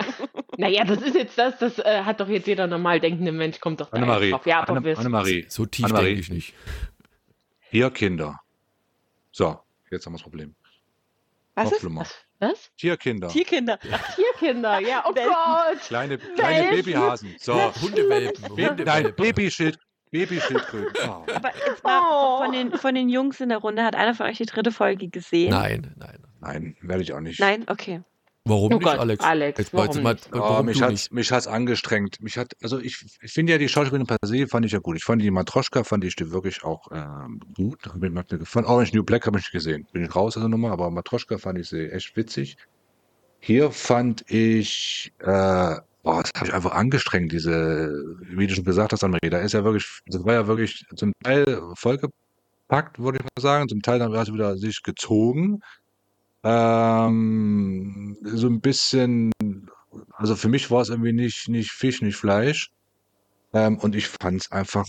naja, 0.56 0.84
das 0.84 1.02
ist 1.02 1.14
jetzt 1.14 1.38
das, 1.38 1.58
das 1.58 1.78
äh, 1.78 2.02
hat 2.04 2.20
doch 2.20 2.28
jetzt 2.28 2.46
jeder 2.46 2.66
normal 2.66 3.00
denkende 3.00 3.32
Mensch, 3.32 3.60
kommt 3.60 3.80
doch 3.80 3.90
da 3.90 3.96
Annemarie, 3.96 4.30
drauf. 4.30 4.46
Ja, 4.46 4.60
aber 4.60 4.76
Anne, 4.76 4.96
Annemarie, 4.96 5.46
so 5.48 5.66
tief 5.66 5.86
denke 5.86 6.10
ich 6.10 6.30
nicht. 6.30 6.54
Hier 7.70 7.90
Kinder. 7.90 8.40
So, 9.30 9.60
jetzt 9.90 10.06
haben 10.06 10.12
wir 10.12 10.18
das 10.18 10.22
Problem. 10.22 10.54
Was 11.54 11.72
ist 11.72 11.84
Was? 11.94 12.14
Was? 12.38 12.70
Tierkinder. 12.76 13.28
Tierkinder. 13.28 13.78
Tierkinder, 13.78 14.80
ja, 14.80 15.04
oh 15.06 15.12
Gott. 15.12 15.80
Kleine, 15.86 16.18
kleine 16.18 16.70
Babyhasen. 16.76 17.36
So. 17.38 17.54
Hundewelpen. 17.80 18.48
Hunde, 18.48 18.84
nein, 18.84 19.14
Babyschild. 19.16 19.78
Babyschildkröten. 20.10 20.92
Oh. 21.08 21.24
Aber 21.34 21.52
jetzt 21.66 21.82
mal 21.84 22.00
oh. 22.04 22.44
von, 22.44 22.52
den, 22.52 22.72
von 22.72 22.94
den 22.94 23.08
Jungs 23.08 23.40
in 23.40 23.48
der 23.48 23.58
Runde, 23.58 23.82
hat 23.84 23.94
einer 23.94 24.14
von 24.14 24.26
euch 24.26 24.38
die 24.38 24.46
dritte 24.46 24.72
Folge 24.72 25.08
gesehen? 25.08 25.50
Nein, 25.50 25.94
nein. 25.96 26.18
Nein, 26.40 26.76
werde 26.82 27.02
ich 27.02 27.12
auch 27.12 27.20
nicht. 27.20 27.38
Nein, 27.38 27.64
okay. 27.68 28.02
Warum 28.44 28.72
oh 28.72 28.76
nicht, 28.76 28.84
Gott, 28.84 28.98
Alex? 28.98 29.24
Alex 29.24 29.58
Jetzt 29.58 29.72
warum 29.72 30.02
mal, 30.02 30.14
nicht? 30.14 30.28
warum 30.32 30.56
oh, 30.58 30.62
mich 30.64 30.82
hat 30.82 31.12
mich 31.12 31.30
hat's 31.30 31.46
angestrengt. 31.46 32.20
Mich 32.20 32.36
hat 32.36 32.56
also 32.60 32.80
ich, 32.80 33.04
ich 33.20 33.32
finde 33.32 33.52
ja 33.52 33.58
die 33.58 33.68
Schauspielerin 33.68 34.06
per 34.06 34.16
se 34.24 34.48
fand 34.48 34.66
ich 34.66 34.72
ja 34.72 34.80
gut. 34.80 34.96
Ich 34.96 35.04
fand 35.04 35.22
die 35.22 35.30
Matroschka 35.30 35.84
fand 35.84 36.04
ich 36.04 36.16
die 36.16 36.32
wirklich 36.32 36.64
auch 36.64 36.88
ähm, 36.90 37.40
gut. 37.54 37.86
Hat 37.86 37.96
mir 37.96 38.10
gefallen. 38.10 38.66
Orange 38.66 38.94
New 38.94 39.04
Black 39.04 39.26
habe 39.26 39.38
ich 39.38 39.44
nicht 39.44 39.52
gesehen. 39.52 39.86
Bin 39.92 40.04
ich 40.04 40.14
raus 40.14 40.36
aus 40.36 40.42
der 40.42 40.48
Nummer, 40.48 40.72
aber 40.72 40.90
Matroschka 40.90 41.38
fand 41.38 41.58
ich 41.58 41.68
sie 41.68 41.88
echt 41.90 42.16
witzig. 42.16 42.56
Hier 43.38 43.70
fand 43.70 44.24
ich 44.28 45.12
äh, 45.20 45.76
boah, 46.02 46.22
das 46.22 46.32
habe 46.36 46.48
ich 46.48 46.54
einfach 46.54 46.72
angestrengt, 46.72 47.32
diese, 47.32 48.16
wie 48.22 48.46
du 48.46 48.54
schon 48.54 48.64
gesagt 48.64 48.92
hast, 48.92 49.04
Anne-Marie, 49.04 49.30
da 49.30 49.38
ist 49.38 49.52
ja 49.52 49.64
wirklich, 49.64 50.02
das 50.06 50.24
war 50.24 50.34
ja 50.34 50.46
wirklich 50.46 50.84
zum 50.96 51.12
Teil 51.22 51.62
vollgepackt, 51.74 52.98
würde 52.98 53.18
ich 53.18 53.24
mal 53.24 53.40
sagen, 53.40 53.68
zum 53.68 53.82
Teil 53.82 53.98
dann 53.98 54.12
war 54.12 54.22
es 54.22 54.32
wieder 54.32 54.56
sich 54.56 54.82
gezogen. 54.82 55.60
Ähm, 56.44 58.16
so 58.22 58.48
ein 58.48 58.60
bisschen, 58.60 59.32
also 60.14 60.36
für 60.36 60.48
mich 60.48 60.70
war 60.70 60.82
es 60.82 60.88
irgendwie 60.88 61.12
nicht, 61.12 61.48
nicht 61.48 61.70
Fisch, 61.70 62.02
nicht 62.02 62.16
Fleisch. 62.16 62.70
Ähm, 63.52 63.78
und 63.78 63.94
ich 63.94 64.08
fand 64.08 64.42
es 64.42 64.52
einfach 64.52 64.86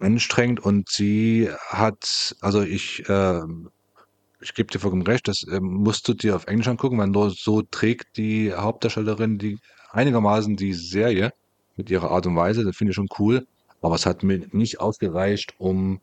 anstrengend 0.00 0.60
und 0.60 0.88
sie 0.88 1.50
hat, 1.68 2.36
also 2.40 2.62
ich, 2.62 3.08
äh, 3.08 3.40
ich 4.40 4.54
gebe 4.54 4.72
dir 4.72 4.78
vollkommen 4.78 5.02
recht, 5.02 5.28
das 5.28 5.44
äh, 5.44 5.60
musst 5.60 6.08
du 6.08 6.14
dir 6.14 6.36
auf 6.36 6.46
Englisch 6.46 6.68
angucken, 6.68 6.98
weil 6.98 7.08
nur 7.08 7.30
so 7.30 7.62
trägt 7.62 8.16
die 8.16 8.52
Hauptdarstellerin 8.54 9.38
die 9.38 9.58
einigermaßen 9.90 10.56
die 10.56 10.74
Serie 10.74 11.32
mit 11.76 11.90
ihrer 11.90 12.10
Art 12.10 12.26
und 12.26 12.36
Weise. 12.36 12.64
Das 12.64 12.76
finde 12.76 12.90
ich 12.90 12.96
schon 12.96 13.08
cool. 13.18 13.46
Aber 13.80 13.94
es 13.94 14.06
hat 14.06 14.22
mir 14.22 14.46
nicht 14.52 14.80
ausgereicht, 14.80 15.54
um 15.58 16.00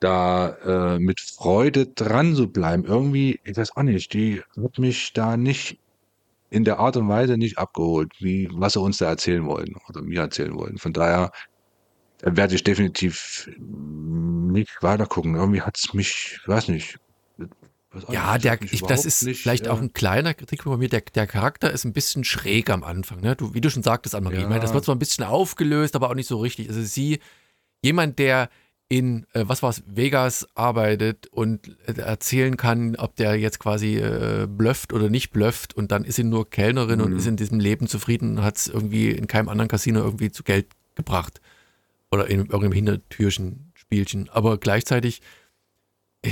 da 0.00 0.94
äh, 0.94 0.98
mit 0.98 1.20
Freude 1.20 1.86
dran 1.86 2.34
zu 2.34 2.48
bleiben. 2.48 2.84
Irgendwie, 2.84 3.40
ich 3.44 3.56
weiß 3.56 3.76
auch 3.76 3.82
nicht, 3.82 4.12
die 4.12 4.42
hat 4.62 4.78
mich 4.78 5.12
da 5.12 5.36
nicht 5.36 5.78
in 6.50 6.64
der 6.64 6.78
Art 6.78 6.96
und 6.96 7.08
Weise 7.08 7.36
nicht 7.36 7.58
abgeholt, 7.58 8.12
wie 8.20 8.48
was 8.52 8.74
sie 8.74 8.80
uns 8.80 8.98
da 8.98 9.06
erzählen 9.06 9.46
wollen 9.46 9.76
oder 9.88 10.02
mir 10.02 10.20
erzählen 10.20 10.54
wollen. 10.54 10.78
Von 10.78 10.92
daher 10.92 11.32
werde 12.22 12.54
ich 12.54 12.64
definitiv 12.64 13.50
nicht 13.58 14.82
weiter 14.82 15.06
gucken. 15.06 15.34
Irgendwie 15.34 15.62
hat 15.62 15.76
es 15.76 15.92
mich, 15.94 16.38
ich 16.40 16.48
weiß 16.48 16.68
nicht, 16.68 16.98
ja, 18.08 18.36
der, 18.36 18.60
ich, 18.62 18.82
das 18.82 19.04
ist 19.04 19.22
nicht, 19.22 19.40
vielleicht 19.40 19.66
ja. 19.66 19.72
auch 19.72 19.80
ein 19.80 19.92
kleiner 19.92 20.34
Kritikpunkt 20.34 20.76
bei 20.76 20.78
mir. 20.78 20.88
Der, 20.88 21.00
der 21.00 21.26
Charakter 21.26 21.70
ist 21.70 21.84
ein 21.84 21.92
bisschen 21.92 22.22
schräg 22.22 22.70
am 22.70 22.84
Anfang. 22.84 23.20
Ne? 23.20 23.34
Du, 23.34 23.54
wie 23.54 23.60
du 23.60 23.70
schon 23.70 23.82
sagtest, 23.82 24.14
Anne-Marie, 24.14 24.36
ja. 24.36 24.42
ich 24.42 24.48
meine, 24.48 24.60
das 24.60 24.74
wird 24.74 24.84
zwar 24.84 24.94
ein 24.94 24.98
bisschen 24.98 25.24
aufgelöst, 25.24 25.96
aber 25.96 26.10
auch 26.10 26.14
nicht 26.14 26.28
so 26.28 26.38
richtig. 26.38 26.68
Also 26.68 26.82
sie, 26.82 27.18
jemand, 27.82 28.18
der 28.18 28.50
in, 28.88 29.26
äh, 29.34 29.44
was 29.46 29.62
war 29.62 29.70
es, 29.70 29.82
Vegas 29.86 30.48
arbeitet 30.54 31.26
und 31.26 31.76
äh, 31.86 32.00
erzählen 32.00 32.56
kann, 32.56 32.96
ob 32.96 33.16
der 33.16 33.36
jetzt 33.36 33.58
quasi 33.58 33.96
äh, 33.96 34.46
blufft 34.48 34.92
oder 34.92 35.10
nicht 35.10 35.30
blufft 35.30 35.74
und 35.74 35.92
dann 35.92 36.04
ist 36.04 36.16
sie 36.16 36.24
nur 36.24 36.48
Kellnerin 36.48 37.00
mhm. 37.00 37.04
und 37.04 37.12
ist 37.12 37.26
in 37.26 37.36
diesem 37.36 37.60
Leben 37.60 37.86
zufrieden 37.86 38.38
und 38.38 38.44
hat 38.44 38.56
es 38.56 38.66
irgendwie 38.66 39.10
in 39.10 39.26
keinem 39.26 39.50
anderen 39.50 39.68
Casino 39.68 40.00
irgendwie 40.00 40.30
zu 40.30 40.42
Geld 40.42 40.68
gebracht. 40.94 41.40
Oder 42.10 42.28
in 42.28 42.40
irgendeinem 42.40 42.72
Hintertürchen, 42.72 43.72
Spielchen. 43.74 44.30
Aber 44.30 44.56
gleichzeitig 44.56 45.20
äh, 46.22 46.30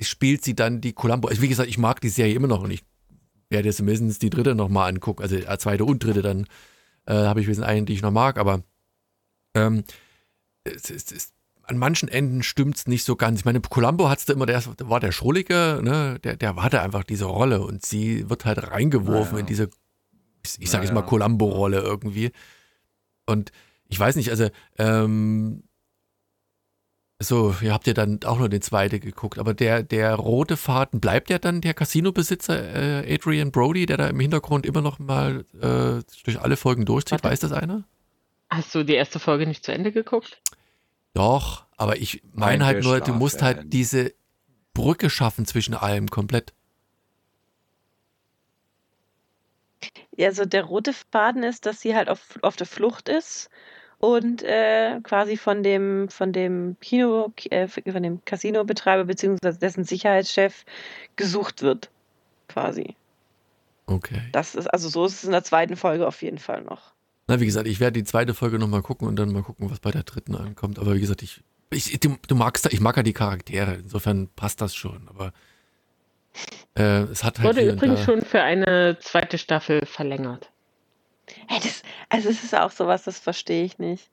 spielt 0.00 0.44
sie 0.44 0.56
dann 0.56 0.80
die 0.80 0.94
Columbo. 0.94 1.28
Also 1.28 1.42
wie 1.42 1.48
gesagt, 1.48 1.68
ich 1.68 1.78
mag 1.78 2.00
die 2.00 2.08
Serie 2.08 2.34
immer 2.34 2.48
noch 2.48 2.62
und 2.62 2.72
ich 2.72 2.82
werde 3.48 3.68
jetzt 3.68 3.80
mindestens 3.80 4.18
die 4.18 4.30
dritte 4.30 4.56
nochmal 4.56 4.88
angucken. 4.88 5.22
Also 5.22 5.36
äh, 5.36 5.58
zweite 5.58 5.84
und 5.84 6.02
dritte 6.02 6.22
dann 6.22 6.46
äh, 7.06 7.14
habe 7.14 7.40
ich 7.40 7.46
wissen 7.46 7.62
einen, 7.62 7.86
die 7.86 7.94
ich 7.94 8.02
noch 8.02 8.10
mag, 8.10 8.38
aber 8.38 8.64
ähm, 9.54 9.84
es, 10.64 10.90
es, 10.90 11.12
es, 11.12 11.32
an 11.64 11.78
manchen 11.78 12.08
Enden 12.08 12.42
stimmt 12.42 12.76
es 12.76 12.86
nicht 12.86 13.04
so 13.04 13.16
ganz. 13.16 13.40
Ich 13.40 13.44
meine, 13.44 13.60
Columbo 13.60 14.08
hat's 14.08 14.24
da 14.24 14.32
immer, 14.32 14.46
der 14.46 14.62
war 14.80 15.00
der 15.00 15.12
Schrullige, 15.12 15.80
ne? 15.82 16.18
der, 16.22 16.36
der 16.36 16.56
hatte 16.56 16.82
einfach 16.82 17.04
diese 17.04 17.26
Rolle 17.26 17.62
und 17.62 17.84
sie 17.84 18.28
wird 18.28 18.44
halt 18.44 18.70
reingeworfen 18.70 19.34
ja. 19.34 19.40
in 19.40 19.46
diese, 19.46 19.70
ich 20.58 20.70
sage 20.70 20.84
jetzt 20.84 20.92
mal, 20.92 21.02
Columbo-Rolle 21.02 21.80
irgendwie. 21.80 22.32
Und 23.26 23.52
ich 23.88 23.98
weiß 23.98 24.16
nicht, 24.16 24.30
also 24.30 24.48
ähm, 24.78 25.62
so, 27.22 27.54
ihr 27.60 27.72
habt 27.72 27.86
ja 27.86 27.94
dann 27.94 28.20
auch 28.24 28.38
nur 28.38 28.48
den 28.48 28.62
zweiten 28.62 29.00
geguckt, 29.00 29.38
aber 29.38 29.54
der, 29.54 29.82
der 29.82 30.14
rote 30.14 30.56
Faden, 30.56 31.00
bleibt 31.00 31.30
ja 31.30 31.38
dann 31.38 31.60
der 31.60 31.74
Casino-Besitzer 31.74 33.04
äh, 33.04 33.14
Adrian 33.14 33.52
Brody, 33.52 33.86
der 33.86 33.96
da 33.96 34.08
im 34.08 34.18
Hintergrund 34.18 34.66
immer 34.66 34.80
noch 34.80 34.98
mal 34.98 35.44
äh, 35.60 36.02
durch 36.24 36.40
alle 36.40 36.56
Folgen 36.56 36.84
durchzieht? 36.84 37.22
Warte. 37.22 37.28
Weiß 37.28 37.40
das 37.40 37.52
einer? 37.52 37.84
Hast 38.50 38.74
du 38.74 38.84
die 38.84 38.94
erste 38.94 39.18
Folge 39.18 39.46
nicht 39.46 39.64
zu 39.64 39.72
Ende 39.72 39.92
geguckt? 39.92 40.42
Doch, 41.14 41.66
aber 41.76 41.96
ich 41.96 42.22
meine 42.32 42.64
halt 42.64 42.82
nur, 42.82 43.00
du 43.00 43.12
musst 43.12 43.42
halt 43.42 43.72
diese 43.72 44.14
Brücke 44.74 45.10
schaffen 45.10 45.44
zwischen 45.46 45.74
allem 45.74 46.08
komplett. 46.08 46.52
Ja, 50.16 50.28
also 50.28 50.44
der 50.44 50.64
rote 50.64 50.92
Faden 50.92 51.42
ist, 51.42 51.66
dass 51.66 51.80
sie 51.80 51.94
halt 51.94 52.08
auf, 52.08 52.38
auf 52.42 52.56
der 52.56 52.66
Flucht 52.66 53.08
ist 53.08 53.50
und 53.98 54.42
äh, 54.42 55.00
quasi 55.02 55.36
von 55.36 55.62
dem, 55.62 56.08
von 56.08 56.32
dem 56.32 56.76
Kino, 56.80 57.32
äh, 57.50 57.68
von 57.68 58.02
dem 58.02 58.24
Casino-Betreiber 58.24 59.04
beziehungsweise 59.04 59.58
dessen 59.58 59.84
Sicherheitschef 59.84 60.64
gesucht 61.16 61.62
wird. 61.62 61.90
Quasi. 62.48 62.96
Okay. 63.86 64.22
Das 64.32 64.54
ist, 64.54 64.66
also 64.66 64.88
so 64.88 65.06
ist 65.06 65.14
es 65.14 65.24
in 65.24 65.32
der 65.32 65.44
zweiten 65.44 65.76
Folge 65.76 66.06
auf 66.06 66.22
jeden 66.22 66.38
Fall 66.38 66.62
noch. 66.62 66.92
Na, 67.28 67.40
wie 67.40 67.46
gesagt, 67.46 67.66
ich 67.66 67.80
werde 67.80 68.00
die 68.00 68.04
zweite 68.04 68.34
Folge 68.34 68.58
nochmal 68.58 68.82
gucken 68.82 69.06
und 69.08 69.16
dann 69.16 69.32
mal 69.32 69.42
gucken, 69.42 69.70
was 69.70 69.80
bei 69.80 69.90
der 69.90 70.02
dritten 70.02 70.34
ankommt. 70.34 70.78
Aber 70.78 70.94
wie 70.94 71.00
gesagt, 71.00 71.22
ich, 71.22 71.42
ich 71.70 71.98
du, 72.00 72.16
du 72.26 72.34
magst, 72.34 72.72
ich 72.72 72.80
mag 72.80 72.96
ja 72.96 73.02
die 73.02 73.12
Charaktere, 73.12 73.74
insofern 73.74 74.28
passt 74.34 74.60
das 74.60 74.74
schon, 74.74 75.08
aber 75.08 75.32
äh, 76.76 77.02
es 77.02 77.24
hat 77.24 77.38
halt. 77.38 77.48
Wurde 77.48 77.70
übrigens 77.70 78.02
schon 78.02 78.22
für 78.22 78.42
eine 78.42 78.98
zweite 79.00 79.38
Staffel 79.38 79.86
verlängert. 79.86 80.50
Hey, 81.46 81.60
das, 81.62 81.82
also 82.08 82.28
es 82.28 82.42
ist 82.42 82.54
auch 82.54 82.70
sowas, 82.70 83.04
das 83.04 83.18
verstehe 83.18 83.64
ich 83.64 83.78
nicht. 83.78 84.08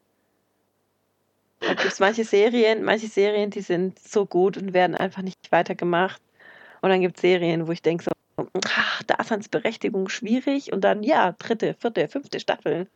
Da 1.60 1.74
gibt 1.74 1.92
es 1.92 2.00
manche 2.00 2.24
Serien, 2.24 2.84
manche 2.84 3.08
Serien, 3.08 3.50
die 3.50 3.62
sind 3.62 4.00
so 4.00 4.26
gut 4.26 4.56
und 4.56 4.74
werden 4.74 4.96
einfach 4.96 5.22
nicht 5.22 5.52
weitergemacht. 5.52 6.22
Und 6.82 6.90
dann 6.90 7.02
gibt 7.02 7.18
es 7.18 7.22
Serien, 7.22 7.68
wo 7.68 7.72
ich 7.72 7.82
denke 7.82 8.06
so, 8.06 8.12
ach, 8.66 9.04
Daseinsberechtigung 9.04 10.10
schwierig 10.10 10.72
und 10.72 10.82
dann, 10.82 11.04
ja, 11.04 11.34
dritte, 11.34 11.74
vierte, 11.74 12.08
fünfte 12.08 12.40
Staffel. 12.40 12.88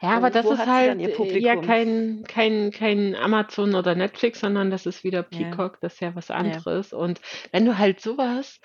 Ja, 0.00 0.10
aber 0.10 0.26
Und 0.26 0.34
das 0.34 0.46
ist 0.46 0.66
halt 0.66 1.00
äh, 1.00 1.38
ja 1.38 1.56
kein, 1.56 2.24
kein, 2.26 2.70
kein 2.70 3.14
Amazon 3.14 3.74
oder 3.74 3.94
Netflix, 3.94 4.40
sondern 4.40 4.70
das 4.70 4.86
ist 4.86 5.04
wieder 5.04 5.18
Ja. 5.18 5.26
Peacock, 5.28 5.80
das 5.80 5.94
ist 5.94 6.00
ja 6.00 6.14
was 6.14 6.30
anderes. 6.30 6.92
Und 6.92 7.20
wenn 7.52 7.64
du 7.64 7.76
halt 7.78 8.00
sowas, 8.00 8.60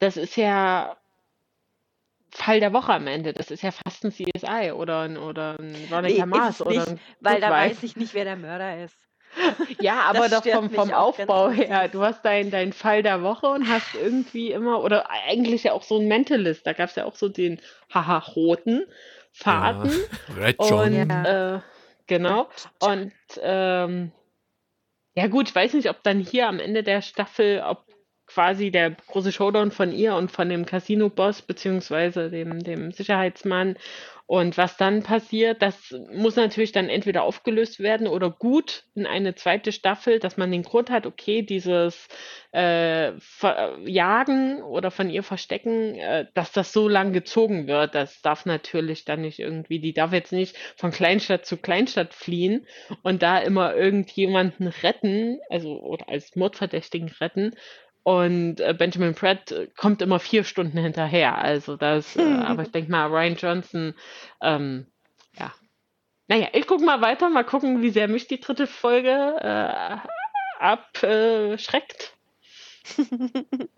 das 0.00 0.16
ist 0.16 0.36
ja 0.36 0.96
Fall 2.34 2.60
der 2.60 2.72
Woche 2.72 2.92
am 2.94 3.06
Ende, 3.06 3.32
das 3.34 3.50
ist 3.50 3.62
ja 3.62 3.70
fast 3.70 4.04
ein 4.04 4.10
CSI 4.10 4.72
oder 4.72 5.00
ein, 5.02 5.18
oder 5.18 5.58
ein 5.58 5.74
Nee, 5.74 5.90
Veronica 5.90 6.24
ist 6.24 6.26
Mars 6.26 6.54
es 6.56 6.60
oder 6.62 6.70
nicht, 6.70 6.88
ein 6.88 7.00
weil 7.20 7.40
da 7.40 7.50
weiß 7.50 7.82
ich 7.82 7.96
nicht, 7.96 8.14
wer 8.14 8.24
der 8.24 8.36
Mörder 8.36 8.82
ist. 8.82 8.96
Ja, 9.80 10.00
aber 10.06 10.28
Das 10.28 10.42
doch 10.42 10.50
vom, 10.50 10.70
vom 10.70 10.90
Aufbau 10.90 11.50
her. 11.50 11.88
Du 11.88 12.02
hast 12.02 12.24
deinen 12.24 12.50
dein 12.50 12.72
Fall 12.72 13.02
der 13.02 13.22
Woche 13.22 13.46
und 13.46 13.68
hast 13.68 13.94
irgendwie 13.94 14.52
immer, 14.52 14.82
oder 14.82 15.10
eigentlich 15.10 15.64
ja 15.64 15.72
auch 15.72 15.82
so 15.82 15.98
ein 15.98 16.08
Mentalist. 16.08 16.66
Da 16.66 16.72
gab 16.72 16.90
es 16.90 16.96
ja 16.96 17.04
auch 17.04 17.16
so 17.16 17.28
den 17.28 17.60
haha 17.92 18.18
roten 18.18 18.84
Faden. 19.32 19.92
Red 20.36 20.58
Und 20.58 20.70
John. 20.70 20.92
Ja. 20.94 21.56
äh, 21.56 21.60
genau. 22.06 22.48
Und 22.80 23.12
ähm, 23.40 24.12
ja 25.14 25.26
gut, 25.26 25.48
ich 25.48 25.54
weiß 25.54 25.74
nicht, 25.74 25.90
ob 25.90 26.02
dann 26.02 26.20
hier 26.20 26.48
am 26.48 26.58
Ende 26.58 26.82
der 26.82 27.02
Staffel, 27.02 27.62
ob 27.66 27.84
quasi 28.26 28.70
der 28.70 28.92
große 28.92 29.32
Showdown 29.32 29.70
von 29.70 29.92
ihr 29.92 30.14
und 30.14 30.30
von 30.30 30.48
dem 30.48 30.64
Casino-Boss 30.64 31.42
beziehungsweise 31.42 32.30
dem, 32.30 32.62
dem 32.62 32.92
Sicherheitsmann 32.92 33.76
und 34.32 34.56
was 34.56 34.78
dann 34.78 35.02
passiert, 35.02 35.60
das 35.60 35.94
muss 36.10 36.36
natürlich 36.36 36.72
dann 36.72 36.88
entweder 36.88 37.22
aufgelöst 37.22 37.80
werden 37.80 38.06
oder 38.06 38.30
gut 38.30 38.84
in 38.94 39.04
eine 39.04 39.34
zweite 39.34 39.72
Staffel, 39.72 40.20
dass 40.20 40.38
man 40.38 40.50
den 40.50 40.62
Grund 40.62 40.88
hat, 40.88 41.04
okay, 41.04 41.42
dieses 41.42 42.08
äh, 42.54 43.12
Jagen 43.84 44.62
oder 44.62 44.90
von 44.90 45.10
ihr 45.10 45.22
Verstecken, 45.22 45.96
äh, 45.96 46.24
dass 46.32 46.50
das 46.50 46.72
so 46.72 46.88
lang 46.88 47.12
gezogen 47.12 47.66
wird. 47.66 47.94
Das 47.94 48.22
darf 48.22 48.46
natürlich 48.46 49.04
dann 49.04 49.20
nicht 49.20 49.38
irgendwie, 49.38 49.80
die 49.80 49.92
darf 49.92 50.14
jetzt 50.14 50.32
nicht 50.32 50.56
von 50.76 50.92
Kleinstadt 50.92 51.44
zu 51.44 51.58
Kleinstadt 51.58 52.14
fliehen 52.14 52.66
und 53.02 53.22
da 53.22 53.36
immer 53.36 53.74
irgendjemanden 53.74 54.68
retten, 54.68 55.40
also 55.50 55.78
oder 55.78 56.08
als 56.08 56.36
Mordverdächtigen 56.36 57.10
retten. 57.20 57.54
Und 58.04 58.60
äh, 58.60 58.74
Benjamin 58.76 59.14
Pratt 59.14 59.52
äh, 59.52 59.68
kommt 59.76 60.02
immer 60.02 60.18
vier 60.18 60.44
Stunden 60.44 60.78
hinterher. 60.78 61.38
Also 61.38 61.76
das, 61.76 62.16
äh, 62.16 62.22
aber 62.44 62.62
ich 62.62 62.72
denke 62.72 62.90
mal, 62.90 63.06
Ryan 63.06 63.36
Johnson, 63.36 63.94
ähm, 64.40 64.86
ja. 65.38 65.52
Naja, 66.28 66.48
ich 66.52 66.66
gucke 66.66 66.84
mal 66.84 67.00
weiter, 67.00 67.28
mal 67.28 67.44
gucken, 67.44 67.82
wie 67.82 67.90
sehr 67.90 68.08
mich 68.08 68.26
die 68.26 68.40
dritte 68.40 68.66
Folge 68.66 69.10
äh, 69.10 69.96
abschreckt. 70.62 72.16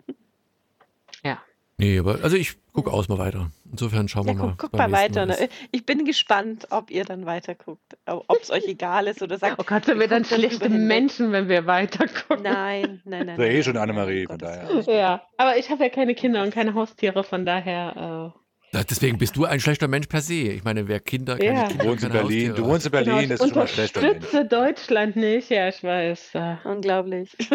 ja. 1.23 1.41
Nee, 1.77 1.99
aber 1.99 2.19
also 2.23 2.37
ich 2.37 2.55
gucke 2.71 2.89
aus 2.91 3.09
mal 3.09 3.17
weiter. 3.17 3.51
Insofern 3.69 4.07
schauen 4.07 4.27
Ja, 4.27 4.33
wir 4.35 4.43
mal. 4.45 4.55
guck, 4.57 4.71
mal 4.73 4.91
weiter. 4.93 5.25
Ne? 5.25 5.35
Ich 5.71 5.85
bin 5.85 6.05
gespannt, 6.05 6.67
ob 6.69 6.89
ihr 6.89 7.03
dann 7.03 7.25
weiter 7.25 7.53
guckt. 7.53 7.97
Ob 8.05 8.41
es 8.41 8.49
euch 8.49 8.65
egal 8.67 9.07
ist 9.07 9.21
oder 9.21 9.37
sagt, 9.37 9.55
Oh 9.59 9.63
Gott, 9.65 9.83
sind 9.85 9.99
wir 9.99 10.07
dann 10.07 10.23
schlechte. 10.23 10.69
Menschen, 10.69 11.33
wenn 11.33 11.49
wir 11.49 11.65
weiter 11.65 12.07
gucken. 12.07 12.43
Nein, 12.43 13.01
nein, 13.03 13.25
nein. 13.25 13.37
Das 13.37 13.45
ist 13.45 13.51
ja 13.53 13.59
eh 13.59 13.63
schon 13.63 13.75
Annemarie, 13.77 14.25
von 14.25 14.37
daher. 14.37 14.69
Ja, 14.87 15.21
aber 15.37 15.57
ich 15.57 15.69
habe 15.69 15.83
ja 15.83 15.89
keine 15.89 16.15
Kinder 16.15 16.43
und 16.43 16.53
keine 16.53 16.73
Haustiere, 16.75 17.25
von 17.25 17.45
daher. 17.45 18.33
Ja, 18.71 18.83
Deswegen 18.89 19.17
bist 19.17 19.35
du 19.35 19.43
ein 19.45 19.59
schlechter 19.59 19.87
Mensch 19.89 20.07
per 20.07 20.21
se. 20.21 20.33
Ich 20.33 20.63
meine, 20.63 20.87
wer 20.87 20.99
Kinder, 21.01 21.37
keine 21.37 21.53
Ja. 21.59 21.67
Kinder, 21.67 21.83
Du 21.83 21.89
wohnst 21.89 22.03
in 22.05 22.11
Berlin, 22.11 22.49
Haustiere 22.49 22.55
du 22.55 22.65
wohnst 22.65 22.85
in 22.85 22.93
Äh, 22.93 23.03
Berlin, 23.03 23.15
genau, 23.19 23.27
das 23.29 23.39
ist 23.41 23.49
schon 23.49 23.57
mal 23.57 23.67
schlechter 23.67 24.01
Mensch. 24.01 24.15
unterstütze 24.15 24.45
Deutschland 24.45 25.15
nicht. 25.17 25.49
Ja, 25.49 25.67
ich 25.69 25.83
weiß. 25.83 26.29
äh. 26.35 26.55
Unglaublich. 26.63 27.35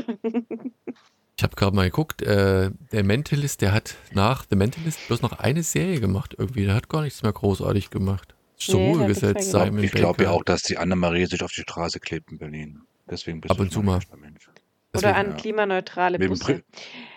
Ich 1.40 1.44
habe 1.44 1.56
gerade 1.56 1.74
mal 1.74 1.86
geguckt, 1.86 2.20
äh, 2.20 2.70
der 2.92 3.02
Mentalist, 3.02 3.62
der 3.62 3.72
hat 3.72 3.94
nach 4.12 4.44
The 4.50 4.56
Mentalist 4.56 5.06
bloß 5.06 5.22
noch 5.22 5.38
eine 5.38 5.62
Serie 5.62 5.98
gemacht 5.98 6.34
irgendwie. 6.36 6.66
Der 6.66 6.74
hat 6.74 6.90
gar 6.90 7.00
nichts 7.00 7.22
mehr 7.22 7.32
großartig 7.32 7.88
gemacht. 7.88 8.34
Zur 8.58 8.78
Nee, 8.78 8.92
Ruhe 8.92 9.06
gesetzt. 9.06 9.50
Simon 9.50 9.82
Ich 9.82 9.92
glaube 9.92 10.24
ja 10.24 10.32
auch, 10.32 10.44
dass 10.44 10.64
die 10.64 10.76
Annemarie 10.76 11.24
sich 11.24 11.42
auf 11.42 11.50
die 11.50 11.62
Straße 11.62 11.98
klebt 11.98 12.30
in 12.30 12.36
Berlin. 12.36 12.82
Deswegen 13.08 13.40
bist 13.40 13.52
Ab 13.52 13.56
du 13.56 13.62
und 13.62 13.72
zu 13.72 13.80
mal 13.80 14.00
Mensch. 14.20 14.48
Oder 14.48 14.58
Deswegen, 14.92 15.14
an 15.14 15.30
ja. 15.30 15.36
klimaneutrale 15.38 16.18
Mit 16.18 16.26
dem, 16.26 16.28
Busse. 16.28 16.44
Brit 16.44 16.64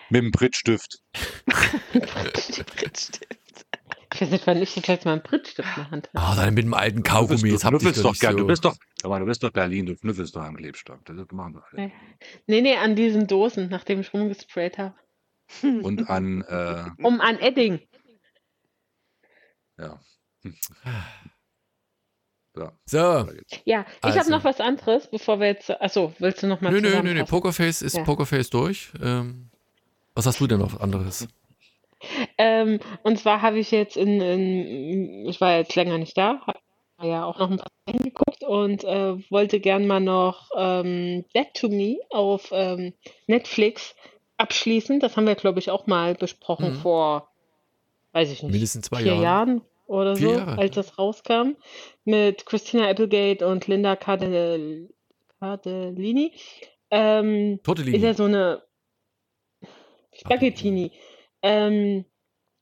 mit 0.08 0.22
dem 0.22 0.30
Brittstift. 0.30 1.02
Brittstift. 1.92 3.20
Ich 4.14 4.20
weiß 4.20 4.30
nicht, 4.30 4.46
wann 4.46 4.62
ich 4.62 4.86
letzte 4.86 5.08
Mal 5.08 5.14
einen 5.14 5.22
Brittstift 5.22 5.68
in 5.76 5.82
der 5.82 5.90
Hand 5.90 6.08
hatte. 6.14 6.24
Ah, 6.24 6.36
dann 6.36 6.54
mit 6.54 6.64
dem 6.64 6.72
alten 6.72 7.02
Du 7.02 7.10
Kaugummi, 7.10 7.42
bist, 7.42 7.52
jetzt 7.52 7.62
du 7.64 7.66
habt 7.66 7.74
ihr 7.74 7.80
schnüffelst 7.80 8.04
doch 8.04 8.12
doch 8.12 8.20
gern. 8.20 8.36
Du 8.36 8.42
so. 8.42 8.46
bist 8.46 8.64
doch, 8.64 8.76
mal, 9.10 9.20
du 9.20 9.26
bist 9.26 9.42
doch 9.42 9.50
Berlin, 9.50 9.86
du 9.86 9.96
schnüffelst 9.96 10.34
doch 10.36 10.42
am 10.42 10.56
Klebstoff. 10.56 10.98
Das 11.04 11.16
machen 11.32 11.54
wir 11.54 11.64
alle. 11.72 11.92
Nee. 12.46 12.60
Nee, 12.62 12.76
an 12.76 12.96
diesen 12.96 13.26
Dosen, 13.26 13.68
nachdem 13.68 14.00
ich 14.00 14.12
rumgesprayt 14.14 14.78
habe. 14.78 14.94
Und 15.62 16.08
an, 16.10 16.42
äh, 16.48 16.84
Um 17.02 17.20
an 17.20 17.38
Edding. 17.38 17.80
ja. 19.78 20.00
So, 22.56 22.70
So, 22.86 23.26
geht's. 23.26 23.60
Ja, 23.64 23.84
ich 23.98 24.04
Also. 24.04 24.20
habe 24.20 24.30
noch 24.30 24.44
was 24.44 24.60
anderes, 24.60 25.10
bevor 25.10 25.40
wir 25.40 25.48
jetzt. 25.48 25.70
Achso, 25.70 26.14
willst 26.20 26.42
du 26.42 26.46
noch 26.46 26.60
mal 26.60 26.70
nö, 26.70 26.80
nö, 26.80 27.02
nö, 27.02 27.12
nö? 27.14 27.24
Pokerface 27.24 27.82
ist 27.82 27.96
Ja. 27.96 28.04
Pokerface 28.04 28.50
durch. 28.50 28.92
Ähm, 29.02 29.50
was 30.14 30.26
hast 30.26 30.38
du 30.40 30.46
denn 30.46 30.60
noch 30.60 30.78
anderes? 30.80 31.26
Ähm, 32.38 32.78
und 33.02 33.18
zwar 33.18 33.42
habe 33.42 33.58
ich 33.58 33.70
jetzt 33.72 33.96
in, 33.96 34.20
in, 34.20 35.26
ich 35.26 35.40
war 35.40 35.56
jetzt 35.56 35.74
länger 35.74 35.98
nicht 35.98 36.16
da, 36.16 36.40
habe 36.46 36.60
ja 37.02 37.24
auch 37.24 37.38
noch 37.38 37.50
ein 37.50 37.56
paar 37.58 37.70
Sachen 37.86 38.02
geguckt 38.04 38.44
und 38.44 38.84
äh, 38.84 39.30
wollte 39.30 39.60
gern 39.60 39.86
mal 39.86 40.00
noch 40.00 40.50
ähm, 40.56 41.24
Dead 41.34 41.46
to 41.54 41.68
Me 41.68 41.98
auf 42.10 42.50
ähm, 42.52 42.92
Netflix 43.26 43.94
abschließen. 44.36 45.00
Das 45.00 45.16
haben 45.16 45.26
wir, 45.26 45.34
glaube 45.34 45.58
ich, 45.58 45.70
auch 45.70 45.86
mal 45.86 46.14
besprochen 46.14 46.70
Mhm. 46.70 46.76
vor, 46.76 47.28
weiß 48.12 48.30
ich 48.30 48.42
nicht, 48.42 48.52
Mindestens 48.52 48.86
zwei 48.86 48.98
vier 49.02 49.12
Jahre. 49.12 49.22
Jahren 49.22 49.62
oder 49.86 50.16
Vier 50.16 50.28
so, 50.28 50.34
Jahre. 50.38 50.58
als 50.58 50.74
das 50.74 50.98
rauskam, 50.98 51.56
mit 52.04 52.46
Christina 52.46 52.88
Applegate 52.88 53.46
und 53.46 53.66
Linda 53.66 53.96
Cardell 53.96 54.88
Cardellini. 55.40 56.32
Ähm, 56.90 57.60
Tortellini. 57.62 57.96
ist 57.98 58.02
ja 58.02 58.14
so 58.14 58.24
eine 58.24 58.62
Spaghettini. 60.12 60.92
Ähm, 61.42 62.04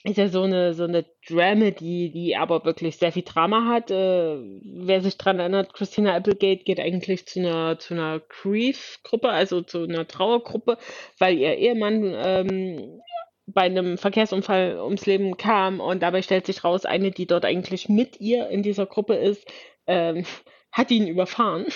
ist 0.05 0.18
ja 0.18 0.28
so 0.28 0.42
eine, 0.42 0.74
so 0.74 0.84
eine 0.84 1.05
Dramedy, 1.28 2.11
die 2.11 2.36
aber 2.36 2.64
wirklich 2.64 2.96
sehr 2.96 3.12
viel 3.12 3.22
Drama 3.22 3.66
hat. 3.66 3.90
Äh, 3.90 4.36
wer 4.64 5.00
sich 5.00 5.16
dran 5.16 5.38
erinnert, 5.38 5.74
Christina 5.74 6.14
Applegate 6.14 6.64
geht 6.64 6.80
eigentlich 6.80 7.26
zu 7.26 7.40
einer, 7.40 7.78
zu 7.78 7.94
einer 7.94 8.20
Grief-Gruppe, 8.20 9.28
also 9.28 9.62
zu 9.62 9.84
einer 9.84 10.07
Trauergruppe, 10.07 10.78
weil 11.18 11.38
ihr 11.38 11.57
Ehemann 11.57 12.14
ähm, 12.16 13.00
bei 13.46 13.62
einem 13.62 13.98
Verkehrsunfall 13.98 14.80
ums 14.80 15.07
Leben 15.07 15.36
kam 15.36 15.80
und 15.80 16.03
dabei 16.03 16.22
stellt 16.22 16.46
sich 16.46 16.64
raus, 16.64 16.84
eine, 16.84 17.11
die 17.11 17.26
dort 17.26 17.44
eigentlich 17.44 17.88
mit 17.88 18.20
ihr 18.20 18.48
in 18.48 18.62
dieser 18.62 18.86
Gruppe 18.86 19.14
ist, 19.14 19.46
ähm, 19.86 20.24
hat 20.72 20.90
ihn 20.90 21.07
überfahren. 21.07 21.66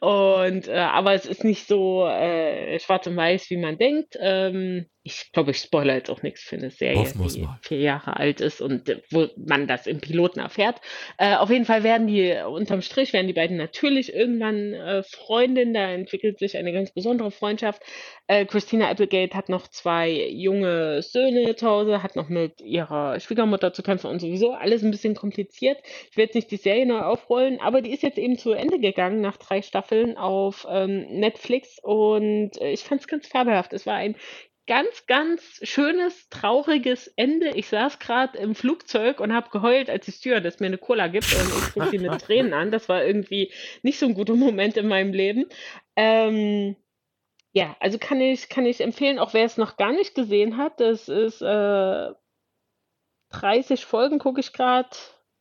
Und 0.00 0.68
äh, 0.68 0.76
aber 0.76 1.14
es 1.14 1.26
ist 1.26 1.44
nicht 1.44 1.66
so 1.66 2.06
äh, 2.06 2.78
schwarz 2.78 3.06
und 3.06 3.16
weiß, 3.16 3.50
wie 3.50 3.56
man 3.56 3.78
denkt. 3.78 4.16
Ähm, 4.20 4.86
ich 5.10 5.32
glaube, 5.32 5.50
ich 5.50 5.58
spoilere 5.58 5.96
jetzt 5.96 6.10
auch 6.10 6.22
nichts 6.22 6.42
für 6.42 6.56
eine 6.56 6.70
Serie, 6.70 7.12
die 7.12 7.40
mal. 7.40 7.58
vier 7.62 7.80
Jahre 7.80 8.16
alt 8.16 8.40
ist 8.40 8.60
und 8.60 8.88
äh, 8.88 9.02
wo 9.10 9.26
man 9.36 9.66
das 9.66 9.86
im 9.86 10.00
Piloten 10.00 10.40
erfährt. 10.40 10.80
Äh, 11.18 11.34
auf 11.36 11.50
jeden 11.50 11.64
Fall 11.64 11.82
werden 11.82 12.06
die 12.06 12.34
unterm 12.46 12.82
Strich 12.82 13.12
werden 13.12 13.26
die 13.26 13.32
beiden 13.32 13.56
natürlich 13.56 14.14
irgendwann 14.14 14.72
äh, 14.72 15.02
Freundinnen. 15.02 15.74
Da 15.74 15.90
entwickelt 15.90 16.38
sich 16.38 16.56
eine 16.56 16.72
ganz 16.72 16.92
besondere 16.92 17.30
Freundschaft. 17.30 17.82
Äh, 18.26 18.46
Christina 18.46 18.88
Applegate 18.88 19.34
hat 19.34 19.48
noch 19.48 19.66
zwei 19.68 20.10
junge 20.28 21.02
Söhne 21.02 21.56
zu 21.56 21.66
Hause, 21.66 22.02
hat 22.02 22.16
noch 22.16 22.28
mit 22.28 22.60
ihrer 22.60 23.18
Schwiegermutter 23.18 23.72
zu 23.72 23.82
kämpfen 23.82 24.08
und 24.08 24.20
sowieso 24.20 24.52
alles 24.52 24.82
ein 24.82 24.90
bisschen 24.90 25.14
kompliziert. 25.14 25.78
Ich 26.10 26.16
will 26.16 26.24
jetzt 26.24 26.34
nicht 26.34 26.50
die 26.50 26.56
Serie 26.56 26.86
neu 26.86 27.00
aufrollen, 27.00 27.60
aber 27.60 27.82
die 27.82 27.92
ist 27.92 28.02
jetzt 28.02 28.18
eben 28.18 28.38
zu 28.38 28.52
Ende 28.52 28.78
gegangen 28.78 29.20
nach 29.20 29.36
drei 29.36 29.62
Staffeln 29.62 30.16
auf 30.16 30.66
ähm, 30.70 31.06
Netflix 31.10 31.78
und 31.82 32.60
äh, 32.60 32.70
ich 32.70 32.84
fand 32.84 33.00
es 33.00 33.08
ganz 33.08 33.26
fabelhaft. 33.26 33.72
Es 33.72 33.86
war 33.86 33.94
ein 33.94 34.16
ganz, 34.70 35.04
ganz 35.08 35.42
schönes, 35.64 36.28
trauriges 36.28 37.08
Ende. 37.16 37.48
Ich 37.56 37.66
saß 37.66 37.98
gerade 37.98 38.38
im 38.38 38.54
Flugzeug 38.54 39.18
und 39.18 39.34
habe 39.34 39.50
geheult, 39.50 39.90
als 39.90 40.04
die 40.04 40.12
Stewardess 40.12 40.60
mir 40.60 40.68
eine 40.68 40.78
Cola 40.78 41.08
gibt 41.08 41.26
und 41.34 41.40
ich 41.40 41.74
gucke 41.74 41.90
sie 41.90 41.98
mit 41.98 42.12
Tränen 42.22 42.54
an. 42.54 42.70
Das 42.70 42.88
war 42.88 43.04
irgendwie 43.04 43.52
nicht 43.82 43.98
so 43.98 44.06
ein 44.06 44.14
guter 44.14 44.36
Moment 44.36 44.76
in 44.76 44.86
meinem 44.86 45.12
Leben. 45.12 45.46
Ähm, 45.96 46.76
ja, 47.50 47.76
also 47.80 47.98
kann 47.98 48.20
ich, 48.20 48.48
kann 48.48 48.64
ich 48.64 48.80
empfehlen, 48.80 49.18
auch 49.18 49.34
wer 49.34 49.44
es 49.44 49.56
noch 49.56 49.76
gar 49.76 49.90
nicht 49.90 50.14
gesehen 50.14 50.56
hat, 50.56 50.78
das 50.78 51.08
ist 51.08 51.42
äh, 51.42 52.10
30 53.30 53.84
Folgen, 53.84 54.20
gucke 54.20 54.38
ich 54.38 54.52
gerade. 54.52 54.90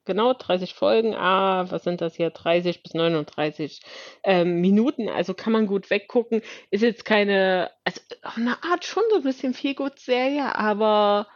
Genau, 0.06 0.34
30 0.34 0.74
Folgen. 0.74 1.14
Ah, 1.16 1.70
was 1.70 1.84
sind 1.84 2.02
das 2.02 2.16
hier? 2.16 2.32
30 2.32 2.82
bis 2.84 2.94
39 2.94 3.82
ähm, 4.24 4.60
Minuten. 4.62 5.10
Also 5.10 5.34
kann 5.34 5.54
man 5.54 5.68
gut 5.68 5.90
weggucken. 5.90 6.42
Ist 6.72 6.82
jetzt 6.82 7.06
keine, 7.06 7.70
also 7.84 8.02
eine 8.24 8.64
Art 8.64 8.86
schon 8.86 9.04
so 9.12 9.18
ein 9.18 9.24
bisschen 9.24 9.54
Feelgood-Serie, 9.54 10.56
aber 10.56 11.28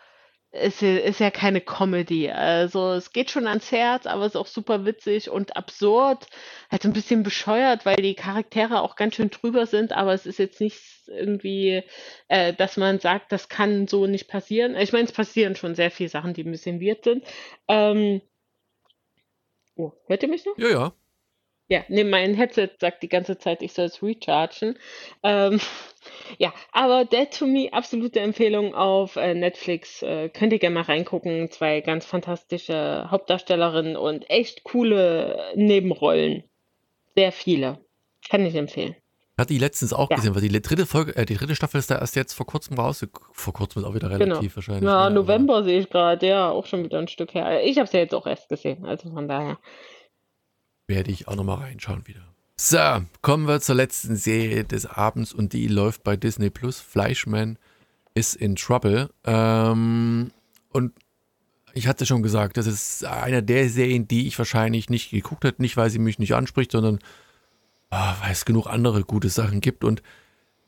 ist, 0.53 0.83
ist 0.83 1.19
ja 1.19 1.31
keine 1.31 1.61
Comedy. 1.61 2.29
Also 2.29 2.93
es 2.93 3.11
geht 3.11 3.31
schon 3.31 3.47
ans 3.47 3.71
Herz, 3.71 4.05
aber 4.05 4.25
es 4.25 4.33
ist 4.33 4.35
auch 4.39 4.47
super 4.47 4.85
witzig 4.85 5.29
und 5.29 5.57
absurd. 5.57 6.27
Halt 6.71 6.83
so 6.83 6.89
ein 6.89 6.93
bisschen 6.93 7.23
bescheuert, 7.23 7.85
weil 7.85 7.95
die 7.97 8.13
Charaktere 8.13 8.81
auch 8.81 8.95
ganz 8.95 9.15
schön 9.15 9.31
drüber 9.31 9.65
sind, 9.65 9.93
aber 9.93 10.13
es 10.13 10.25
ist 10.27 10.39
jetzt 10.39 10.61
nicht 10.61 10.79
irgendwie, 11.07 11.83
äh, 12.27 12.53
dass 12.53 12.77
man 12.77 12.99
sagt, 12.99 13.31
das 13.31 13.49
kann 13.49 13.87
so 13.87 14.05
nicht 14.07 14.27
passieren. 14.27 14.75
Ich 14.75 14.93
meine, 14.93 15.05
es 15.05 15.11
passieren 15.11 15.55
schon 15.55 15.75
sehr 15.75 15.91
viele 15.91 16.09
Sachen, 16.09 16.33
die 16.33 16.43
ein 16.43 16.51
bisschen 16.51 16.79
weird 16.81 17.03
sind. 17.03 17.25
Ähm, 17.67 18.21
oh, 19.75 19.91
hört 20.07 20.23
ihr 20.23 20.29
mich 20.29 20.45
noch? 20.45 20.57
Ja, 20.57 20.69
ja. 20.69 20.93
Ja, 21.69 21.83
nee, 21.87 22.03
mein 22.03 22.35
Headset 22.35 22.69
sagt 22.79 23.03
die 23.03 23.09
ganze 23.09 23.37
Zeit, 23.37 23.61
ich 23.61 23.73
soll 23.73 23.85
es 23.85 24.03
rechargen. 24.03 24.77
Ähm, 25.23 25.59
ja, 26.37 26.53
aber 26.71 27.05
Dead 27.05 27.31
to 27.31 27.47
Me, 27.47 27.69
absolute 27.71 28.19
Empfehlung 28.19 28.75
auf 28.75 29.15
äh, 29.15 29.33
Netflix. 29.33 30.01
Äh, 30.03 30.29
könnt 30.29 30.53
ihr 30.53 30.59
gerne 30.59 30.75
mal 30.75 30.83
reingucken. 30.83 31.49
Zwei 31.49 31.81
ganz 31.81 32.05
fantastische 32.05 33.09
Hauptdarstellerinnen 33.09 33.95
und 33.95 34.29
echt 34.29 34.63
coole 34.65 35.53
Nebenrollen. 35.55 36.43
Sehr 37.15 37.31
viele. 37.31 37.83
Kann 38.29 38.45
ich 38.45 38.55
empfehlen. 38.55 38.95
Hatte 39.37 39.53
ich 39.53 39.59
letztens 39.59 39.93
auch 39.93 40.09
Ja. 40.11 40.15
gesehen, 40.17 40.35
weil 40.35 40.41
die 40.43 40.61
dritte 40.61 40.85
Folge, 40.85 41.15
äh, 41.15 41.25
die 41.25 41.35
dritte 41.35 41.55
Staffel 41.55 41.79
ist 41.79 41.89
da 41.89 41.97
erst 41.97 42.15
jetzt 42.15 42.33
vor 42.33 42.45
kurzem 42.45 42.77
raus. 42.77 43.05
Vor 43.31 43.53
kurzem 43.53 43.81
ist 43.81 43.87
auch 43.87 43.95
wieder 43.95 44.09
Genau. 44.09 44.35
relativ 44.35 44.55
wahrscheinlich. 44.55 44.83
Ja, 44.83 44.89
ne, 44.89 44.95
aber 44.97 45.09
November 45.09 45.63
sehe 45.63 45.79
ich 45.79 45.89
gerade, 45.89 46.27
ja, 46.27 46.49
auch 46.49 46.67
schon 46.67 46.83
wieder 46.83 46.99
ein 46.99 47.07
Stück 47.07 47.33
her. 47.33 47.63
Ich 47.63 47.77
habe 47.77 47.85
es 47.87 47.93
ja 47.93 47.99
jetzt 47.99 48.13
auch 48.13 48.27
erst 48.27 48.47
gesehen, 48.49 48.85
also 48.85 49.09
von 49.11 49.27
daher. 49.27 49.57
Werde 50.87 51.09
ich 51.11 51.27
auch 51.27 51.35
nochmal 51.35 51.57
reinschauen 51.59 52.05
wieder. 52.07 52.21
So, 52.57 52.77
kommen 53.23 53.47
wir 53.47 53.59
zur 53.61 53.73
letzten 53.75 54.15
Serie 54.15 54.63
des 54.65 54.85
Abends 54.85 55.33
und 55.33 55.53
die 55.53 55.67
läuft 55.67 56.03
bei 56.03 56.15
Disney 56.15 56.51
Plus. 56.51 56.79
Fleischman 56.79 57.57
is 58.13 58.35
in 58.35 58.55
Trouble. 58.55 59.09
Ähm, 59.23 60.31
und 60.69 60.93
ich 61.73 61.87
hatte 61.87 62.05
schon 62.05 62.21
gesagt, 62.21 62.57
das 62.57 62.67
ist 62.67 63.03
einer 63.05 63.41
der 63.41 63.67
Serien, 63.69 64.07
die 64.07 64.27
ich 64.27 64.37
wahrscheinlich 64.37 64.91
nicht 64.91 65.09
geguckt 65.09 65.43
hätte. 65.43 65.59
Nicht, 65.63 65.75
weil 65.77 65.89
sie 65.89 65.97
mich 65.97 66.19
nicht 66.19 66.35
anspricht, 66.35 66.71
sondern 66.71 66.99
ah, 67.93 68.17
weil 68.21 68.31
es 68.31 68.45
genug 68.45 68.67
andere 68.67 69.03
gute 69.03 69.29
Sachen 69.29 69.61
gibt. 69.61 69.83
Und 69.83 70.01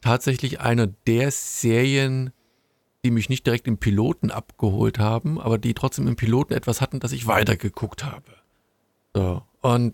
tatsächlich 0.01 0.59
einer 0.59 0.88
der 0.88 1.32
Serien, 1.32 2.32
die 3.03 3.11
mich 3.11 3.30
nicht 3.30 3.45
direkt 3.45 3.67
im 3.67 3.78
Piloten 3.78 4.32
abgeholt 4.32 4.99
haben, 4.99 5.39
aber 5.39 5.57
die 5.57 5.73
trotzdem 5.73 6.07
im 6.07 6.15
Piloten 6.15 6.53
etwas 6.53 6.82
hatten, 6.82 6.99
das 6.99 7.11
ich 7.11 7.28
weitergeguckt 7.28 8.03
habe. 8.03 8.32
So, 9.13 9.43
und 9.61 9.93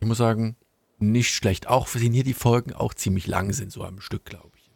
ich 0.00 0.06
muss 0.06 0.18
sagen, 0.18 0.56
nicht 0.98 1.34
schlecht. 1.34 1.68
Auch 1.68 1.88
wenn 1.94 2.12
hier 2.12 2.24
die 2.24 2.34
Folgen 2.34 2.72
auch 2.72 2.94
ziemlich 2.94 3.26
lang 3.26 3.52
sind, 3.52 3.72
so 3.72 3.84
am 3.84 4.00
Stück, 4.00 4.24
glaube 4.24 4.50
ich. 4.56 4.70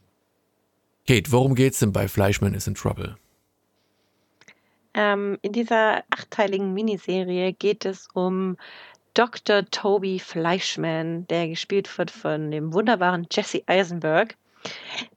Kate, 1.06 1.32
worum 1.32 1.54
geht's 1.54 1.78
denn 1.78 1.92
bei 1.92 2.08
Fleischman 2.08 2.54
is 2.54 2.66
in 2.66 2.74
Trouble? 2.74 3.16
Ähm, 4.94 5.38
in 5.42 5.52
dieser 5.52 6.02
achtteiligen 6.10 6.72
Miniserie 6.74 7.52
geht 7.52 7.84
es 7.84 8.08
um 8.14 8.56
Dr. 9.16 9.64
Toby 9.70 10.18
Fleischman, 10.18 11.26
der 11.28 11.48
gespielt 11.48 11.96
wird 11.96 12.10
von 12.10 12.50
dem 12.50 12.74
wunderbaren 12.74 13.26
Jesse 13.30 13.62
Eisenberg. 13.66 14.36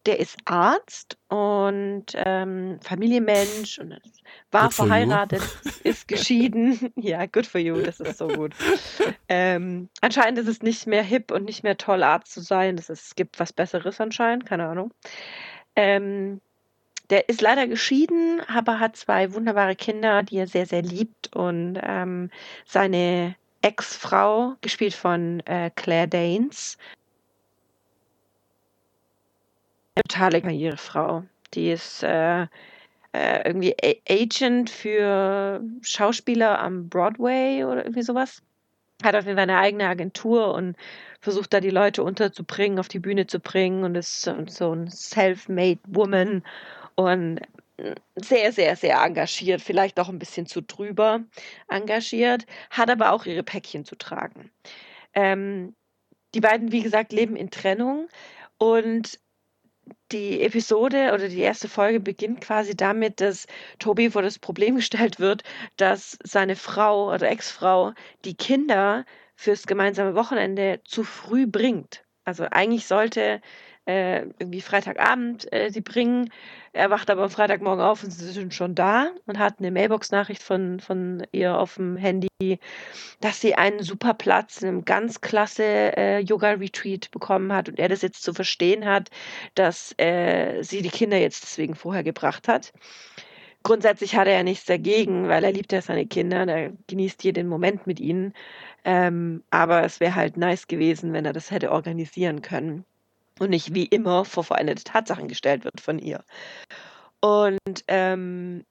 Der 0.06 0.20
ist 0.22 0.38
Arzt 0.46 1.18
und 1.28 2.06
ähm, 2.14 2.80
Familienmensch 2.82 3.78
und 3.80 4.00
war 4.52 4.66
Good 4.66 4.74
verheiratet, 4.74 5.42
ist 5.84 6.08
geschieden. 6.08 6.94
ja, 6.96 7.26
good 7.26 7.46
for 7.46 7.60
you, 7.60 7.82
das 7.82 8.00
ist 8.00 8.20
so 8.20 8.30
gut. 8.30 8.54
ähm, 9.28 9.90
anscheinend 10.00 10.40
ist 10.40 10.48
es 10.48 10.62
nicht 10.62 10.88
mehr 10.88 11.04
hip 11.04 11.30
und 11.32 11.44
nicht 11.44 11.64
mehr 11.64 11.76
toll, 11.76 12.02
Arzt 12.02 12.32
zu 12.32 12.40
sein. 12.40 12.78
Das 12.78 12.90
ist, 12.90 13.08
es 13.08 13.16
gibt 13.16 13.38
was 13.38 13.52
Besseres 13.52 14.00
anscheinend, 14.00 14.46
keine 14.46 14.68
Ahnung. 14.68 14.94
Ähm, 15.76 16.40
der 17.10 17.28
ist 17.28 17.42
leider 17.42 17.68
geschieden, 17.68 18.40
aber 18.48 18.80
hat 18.80 18.96
zwei 18.96 19.34
wunderbare 19.34 19.76
Kinder, 19.76 20.24
die 20.24 20.38
er 20.38 20.48
sehr, 20.48 20.68
sehr 20.68 20.84
liebt. 20.84 21.36
Und 21.36 21.80
ähm, 21.84 22.30
seine 22.66 23.36
Ex-Frau, 23.62 24.56
gespielt 24.62 24.94
von 24.94 25.42
äh, 25.42 25.72
Claire 25.76 26.08
Danes, 26.08 26.78
eine 29.96 30.04
totale 30.08 30.42
Karrierefrau. 30.42 31.24
Die 31.54 31.72
ist 31.72 32.04
äh, 32.04 32.44
äh, 33.14 33.42
irgendwie 33.46 33.76
Agent 34.08 34.70
für 34.70 35.62
Schauspieler 35.82 36.60
am 36.60 36.90
Broadway 36.90 37.64
oder 37.64 37.84
irgendwie 37.84 38.04
sowas. 38.04 38.42
Hat 39.04 39.16
auf 39.16 39.26
jeden 39.26 39.38
Fall 39.38 39.50
eine 39.50 39.58
eigene 39.58 39.88
Agentur 39.88 40.54
und 40.54 40.76
versucht 41.22 41.54
da 41.54 41.60
die 41.60 41.70
Leute 41.70 42.04
unterzubringen, 42.04 42.80
auf 42.80 42.88
die 42.88 43.00
Bühne 43.00 43.28
zu 43.28 43.40
bringen 43.40 43.84
und 43.84 43.96
ist 43.96 44.22
so, 44.22 44.36
so 44.48 44.74
ein 44.74 44.90
self-made 44.90 45.80
Woman 45.88 46.44
und 46.96 47.42
sehr, 48.16 48.52
sehr, 48.52 48.76
sehr 48.76 49.02
engagiert, 49.02 49.62
vielleicht 49.62 50.00
auch 50.00 50.10
ein 50.10 50.20
bisschen 50.20 50.46
zu 50.46 50.62
drüber 50.62 51.22
engagiert, 51.68 52.46
hat 52.70 52.90
aber 52.90 53.12
auch 53.12 53.26
ihre 53.26 53.44
Päckchen 53.44 53.86
zu 53.86 53.96
tragen. 53.96 54.52
Ähm, 55.14 55.76
die 56.36 56.42
beiden, 56.42 56.72
wie 56.72 56.84
gesagt, 56.84 57.12
leben 57.12 57.36
in 57.36 57.50
Trennung 57.50 58.08
und 58.58 59.20
die 60.12 60.42
Episode 60.42 61.12
oder 61.14 61.30
die 61.30 61.40
erste 61.40 61.68
Folge 61.68 62.00
beginnt 62.00 62.42
quasi 62.42 62.76
damit, 62.76 63.22
dass 63.22 63.48
Tobi 63.80 64.10
vor 64.10 64.22
das 64.22 64.40
Problem 64.40 64.76
gestellt 64.76 65.20
wird, 65.20 65.44
dass 65.78 66.18
seine 66.24 66.56
Frau 66.56 67.14
oder 67.14 67.30
Ex-Frau 67.30 67.94
die 68.26 68.36
Kinder 68.36 69.06
fürs 69.36 69.68
gemeinsame 69.68 70.16
Wochenende 70.16 70.82
zu 70.84 71.04
früh 71.04 71.48
bringt. 71.48 72.04
Also 72.26 72.46
eigentlich 72.52 72.86
sollte 72.86 73.42
äh, 73.90 74.20
irgendwie 74.38 74.62
Freitagabend 74.62 75.52
äh, 75.52 75.72
sie 75.72 75.82
bringen. 75.82 76.30
Er 76.74 76.92
wacht 76.92 77.10
aber 77.10 77.24
am 77.24 77.32
Freitagmorgen 77.32 77.84
auf 77.84 78.04
und 78.04 78.12
sie 78.12 78.32
sind 78.32 78.54
schon 78.54 78.76
da 78.76 79.10
und 79.26 79.40
hat 79.40 79.56
eine 79.58 79.72
Mailbox-Nachricht 79.72 80.44
von, 80.44 80.80
von 80.80 81.26
ihr 81.32 81.58
auf 81.58 81.76
dem 81.76 81.98
Handy, 81.98 82.60
dass 83.20 83.42
sie 83.42 83.56
einen 83.56 83.82
super 83.82 84.14
Platz 84.14 84.62
in 84.62 84.68
einem 84.68 84.86
ganz 84.86 85.22
klasse 85.22 85.64
äh, 85.98 86.20
Yoga-Retreat 86.20 87.10
bekommen 87.10 87.52
hat 87.52 87.68
und 87.68 87.80
er 87.80 87.90
das 87.90 88.04
jetzt 88.04 88.22
zu 88.22 88.34
verstehen 88.36 88.86
hat, 88.86 89.10
dass 89.56 89.96
äh, 89.98 90.62
sie 90.62 90.84
die 90.84 90.90
Kinder 90.90 91.18
jetzt 91.18 91.42
deswegen 91.42 91.74
vorher 91.74 92.04
gebracht 92.04 92.48
hat. 92.48 92.72
Grundsätzlich 93.64 94.16
hat 94.16 94.28
er 94.28 94.36
ja 94.36 94.44
nichts 94.44 94.66
dagegen, 94.66 95.28
weil 95.28 95.44
er 95.44 95.52
liebt 95.52 95.74
ja 95.74 95.82
seine 95.82 96.06
Kinder, 96.06 96.48
er 96.48 96.72
genießt 96.88 97.24
jeden 97.24 97.48
Moment 97.48 97.88
mit 97.88 98.00
ihnen. 98.00 98.34
Ähm, 98.86 99.44
aber 99.50 99.84
es 99.84 100.00
wäre 100.00 100.16
halt 100.16 100.38
nice 100.38 100.68
gewesen, 100.68 101.12
wenn 101.14 101.26
er 101.26 101.34
das 101.34 101.52
hätte 101.52 101.72
organisieren 101.72 102.42
können 102.42 102.86
und 103.40 103.50
nicht 103.50 103.74
wie 103.74 103.86
immer 103.86 104.26
vor 104.26 104.44
veränderte 104.44 104.84
Tatsachen 104.84 105.28
gestellt 105.28 105.64
wird 105.64 105.82
von 105.82 106.00
ihr. 106.00 106.24
Und 107.22 107.84
ähm, 107.88 108.64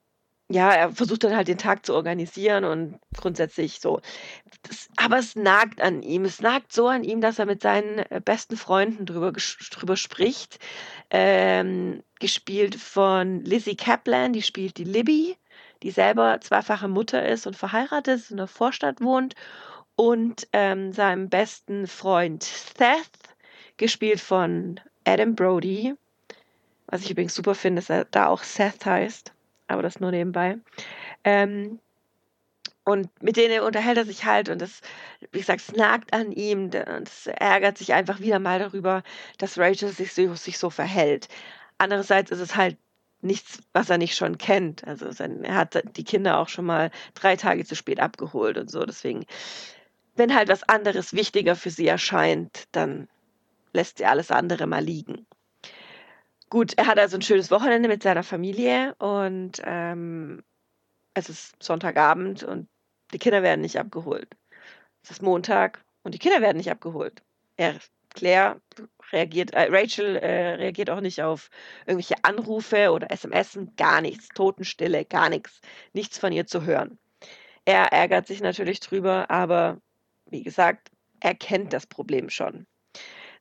ja, 0.51 0.73
er 0.73 0.93
versucht 0.93 1.25
dann 1.25 1.37
halt 1.37 1.49
den 1.49 1.59
Tag 1.59 1.85
zu 1.85 1.95
organisieren 1.95 2.64
und 2.64 2.99
grundsätzlich 3.14 3.81
so. 3.81 4.01
Das, 4.62 4.89
aber 4.97 5.19
es 5.19 5.37
nagt 5.37 5.83
an 5.83 6.03
ihm. 6.03 6.25
Es 6.25 6.41
nagt 6.41 6.73
so 6.73 6.89
an 6.89 7.05
ihm, 7.05 7.21
dass 7.21 7.39
er 7.39 7.45
mit 7.45 7.61
seinen 7.61 7.99
äh, 7.99 8.21
besten 8.25 8.57
Freunden 8.57 9.05
drüber, 9.05 9.33
drüber 9.33 9.97
spricht. 9.97 10.59
Ähm, 11.11 12.03
gespielt 12.19 12.77
von 12.77 13.45
Lizzie 13.45 13.77
Kaplan, 13.77 14.33
die 14.33 14.43
spielt 14.43 14.79
die 14.79 14.85
Libby, 14.85 15.37
die 15.83 15.91
selber 15.91 16.41
zweifache 16.41 16.89
Mutter 16.89 17.27
ist 17.29 17.47
und 17.47 17.57
verheiratet 17.57 18.16
ist, 18.16 18.31
in 18.31 18.39
der 18.39 18.47
Vorstadt 18.47 19.03
wohnt. 19.03 19.35
Und 19.97 20.49
ähm, 20.53 20.93
seinem 20.93 21.29
besten 21.29 21.87
Freund 21.87 22.43
Seth, 22.43 23.37
gespielt 23.79 24.20
von 24.20 24.81
Adam 25.05 25.35
Brody. 25.35 25.95
Was 26.87 27.03
ich 27.03 27.11
übrigens 27.11 27.35
super 27.35 27.55
finde, 27.55 27.81
dass 27.81 27.91
er 27.91 28.05
da 28.05 28.26
auch 28.26 28.43
Seth 28.43 28.85
heißt, 28.85 29.33
aber 29.66 29.83
das 29.83 30.01
nur 30.01 30.11
nebenbei. 30.11 30.59
Ähm, 31.24 31.79
und 32.85 33.11
mit 33.22 33.37
denen 33.37 33.61
unterhält 33.61 33.99
er 33.99 34.07
sich 34.07 34.24
halt 34.24 34.49
und 34.49 34.62
das, 34.62 34.81
wie 35.33 35.41
gesagt, 35.41 35.61
es 35.61 35.72
nagt 35.72 36.14
an 36.14 36.33
ihm 36.33 36.64
und 36.64 37.07
es 37.07 37.26
ärgert 37.26 37.76
sich 37.76 37.93
einfach 37.93 38.20
wieder 38.20 38.39
mal 38.39 38.59
darüber, 38.59 39.03
dass 39.37 39.59
Rachel 39.59 39.91
sich 39.91 40.14
so, 40.14 40.35
sich 40.35 40.59
so 40.59 40.70
verhält. 40.70 41.29
Andererseits 41.76 42.31
ist 42.31 42.41
es 42.41 42.57
halt 42.57 42.79
nichts, 43.20 43.61
was 43.74 43.91
er 43.91 43.99
nicht 43.99 44.16
schon 44.16 44.39
kennt. 44.39 44.87
Also 44.87 45.11
sein, 45.12 45.45
er 45.45 45.57
hat 45.57 45.83
die 45.99 46.05
Kinder 46.05 46.39
auch 46.39 46.49
schon 46.49 46.64
mal 46.64 46.91
drei 47.12 47.37
Tage 47.37 47.66
zu 47.66 47.76
spät 47.76 48.01
abgeholt 48.01 48.57
und 48.57 48.70
so. 48.70 48.85
Deswegen, 48.87 49.26
wenn 50.16 50.35
halt 50.35 50.49
was 50.49 50.62
anderes 50.62 51.12
wichtiger 51.12 51.57
für 51.57 51.70
sie 51.70 51.89
erscheint, 51.89 52.68
dann 52.72 53.09
lässt 53.73 53.99
sie 53.99 54.07
alles 54.07 54.31
andere 54.31 54.66
mal 54.66 54.83
liegen. 54.83 55.27
Gut, 56.51 56.75
er 56.79 56.87
hat 56.87 56.99
also 56.99 57.16
ein 57.16 57.23
schönes 57.23 57.51
Wochenende 57.51 57.89
mit 57.89 58.03
seiner 58.03 58.23
Familie 58.23 58.95
und 58.99 59.61
ähm, 59.64 60.43
es 61.14 61.29
ist 61.29 61.62
Sonntagabend 61.62 62.43
und 62.43 62.69
die 63.12 63.19
Kinder 63.19 63.43
werden 63.43 63.61
nicht 63.61 63.79
abgeholt. 63.79 64.35
Es 65.03 65.11
ist 65.11 65.23
Montag 65.23 65.85
und 66.03 66.14
die 66.14 66.19
Kinder 66.19 66.41
werden 66.41 66.57
nicht 66.57 66.71
abgeholt. 66.71 67.23
Er, 67.57 67.79
Claire 68.11 68.61
reagiert, 69.12 69.53
äh, 69.53 69.69
Rachel 69.71 70.16
äh, 70.16 70.55
reagiert 70.55 70.91
auch 70.91 71.01
nicht 71.01 71.23
auf 71.23 71.51
irgendwelche 71.87 72.23
Anrufe 72.25 72.93
oder 72.93 73.11
SMS, 73.11 73.59
gar 73.77 74.01
nichts, 74.01 74.29
Totenstille, 74.29 75.05
gar 75.05 75.29
nichts, 75.29 75.61
nichts 75.93 76.19
von 76.19 76.33
ihr 76.33 76.47
zu 76.47 76.64
hören. 76.64 76.99
Er 77.64 77.93
ärgert 77.93 78.27
sich 78.27 78.41
natürlich 78.41 78.81
drüber, 78.81 79.31
aber 79.31 79.81
wie 80.27 80.43
gesagt, 80.43 80.91
er 81.21 81.35
kennt 81.35 81.73
das 81.73 81.87
Problem 81.87 82.31
schon. 82.31 82.66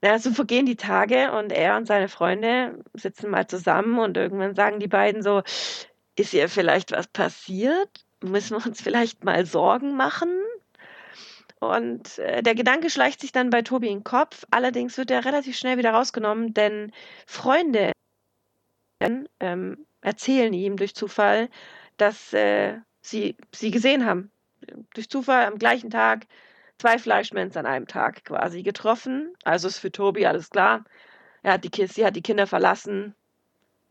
Na, 0.02 0.20
so 0.20 0.32
vergehen 0.32 0.66
die 0.66 0.76
Tage 0.76 1.32
und 1.32 1.52
er 1.52 1.78
und 1.78 1.88
seine 1.88 2.08
Freunde 2.08 2.84
sitzen 2.94 3.30
mal 3.30 3.48
zusammen 3.48 4.00
und 4.00 4.18
irgendwann 4.18 4.56
sagen 4.56 4.80
die 4.80 4.88
beiden 4.88 5.24
so, 5.24 5.42
ist 6.16 6.34
ihr 6.34 6.50
vielleicht 6.50 6.92
was 6.92 7.08
passiert? 7.08 8.06
Müssen 8.24 8.58
wir 8.58 8.66
uns 8.66 8.82
vielleicht 8.82 9.24
mal 9.24 9.46
Sorgen 9.46 9.96
machen? 9.96 10.30
Und 11.60 12.20
äh, 12.20 12.44
der 12.44 12.56
Gedanke 12.56 12.90
schleicht 12.90 13.22
sich 13.22 13.32
dann 13.32 13.50
bei 13.50 13.64
Tobi 13.64 13.88
in 13.88 14.00
den 14.00 14.04
Kopf. 14.04 14.46
Allerdings 14.52 14.98
wird 14.98 15.10
er 15.10 15.26
relativ 15.26 15.58
schnell 15.58 15.78
wieder 15.78 15.92
rausgenommen, 15.92 16.54
denn 16.54 16.92
Freunde 17.26 17.92
ähm, 19.40 19.86
erzählen 20.02 20.54
ihm 20.54 20.78
durch 20.78 20.96
Zufall, 20.96 21.50
dass 21.98 22.34
äh, 22.34 22.78
sie 23.02 23.36
sie 23.54 23.72
gesehen 23.72 24.06
haben. 24.06 24.32
Durch 24.94 25.10
Zufall 25.10 25.46
am 25.46 25.58
gleichen 25.58 25.90
Tag 25.90 26.28
zwei 26.78 26.98
Fleischmens 26.98 27.58
an 27.58 27.66
einem 27.66 27.88
Tag 27.88 28.26
quasi 28.26 28.64
getroffen. 28.64 29.34
Also 29.44 29.68
ist 29.68 29.80
für 29.80 29.92
Tobi 29.92 30.26
alles 30.26 30.50
klar. 30.50 30.84
Er 31.44 31.54
hat 31.54 31.64
die, 31.64 31.88
sie 31.88 32.06
hat 32.06 32.16
die 32.16 32.22
Kinder 32.22 32.48
verlassen 32.48 33.16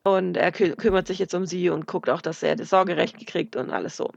und 0.05 0.37
er 0.37 0.53
kü 0.53 0.76
kümmert 0.76 1.07
sich 1.07 1.18
jetzt 1.18 1.34
um 1.34 1.47
sie 1.47 1.70
und 1.70 1.87
guckt 1.87 2.11
auch, 2.11 2.20
dass 2.20 2.43
er 2.43 2.57
das 2.57 2.70
Sorgerecht 2.70 3.26
kriegt 3.26 3.57
und 3.57 3.70
alles 3.70 3.97
so. 3.97 4.11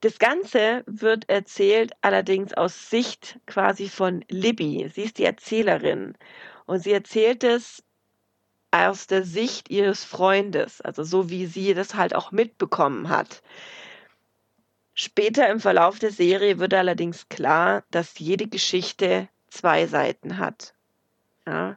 Das 0.00 0.18
Ganze 0.18 0.84
wird 0.86 1.28
erzählt 1.28 1.92
allerdings 2.02 2.52
aus 2.52 2.90
Sicht 2.90 3.38
quasi 3.46 3.88
von 3.88 4.24
Libby. 4.28 4.90
Sie 4.94 5.02
ist 5.02 5.18
die 5.18 5.24
Erzählerin 5.24 6.16
und 6.66 6.80
sie 6.80 6.92
erzählt 6.92 7.44
es 7.44 7.82
aus 8.70 9.06
der 9.06 9.24
Sicht 9.24 9.70
ihres 9.70 10.04
Freundes, 10.04 10.80
also 10.80 11.02
so 11.02 11.30
wie 11.30 11.46
sie 11.46 11.72
das 11.72 11.94
halt 11.94 12.14
auch 12.14 12.30
mitbekommen 12.30 13.08
hat. 13.08 13.42
Später 14.98 15.50
im 15.50 15.60
Verlauf 15.60 15.98
der 15.98 16.10
Serie 16.10 16.58
wird 16.58 16.72
allerdings 16.72 17.28
klar, 17.28 17.84
dass 17.90 18.18
jede 18.18 18.48
Geschichte 18.48 19.28
zwei 19.48 19.86
Seiten 19.86 20.38
hat. 20.38 20.72
Ja? 21.46 21.76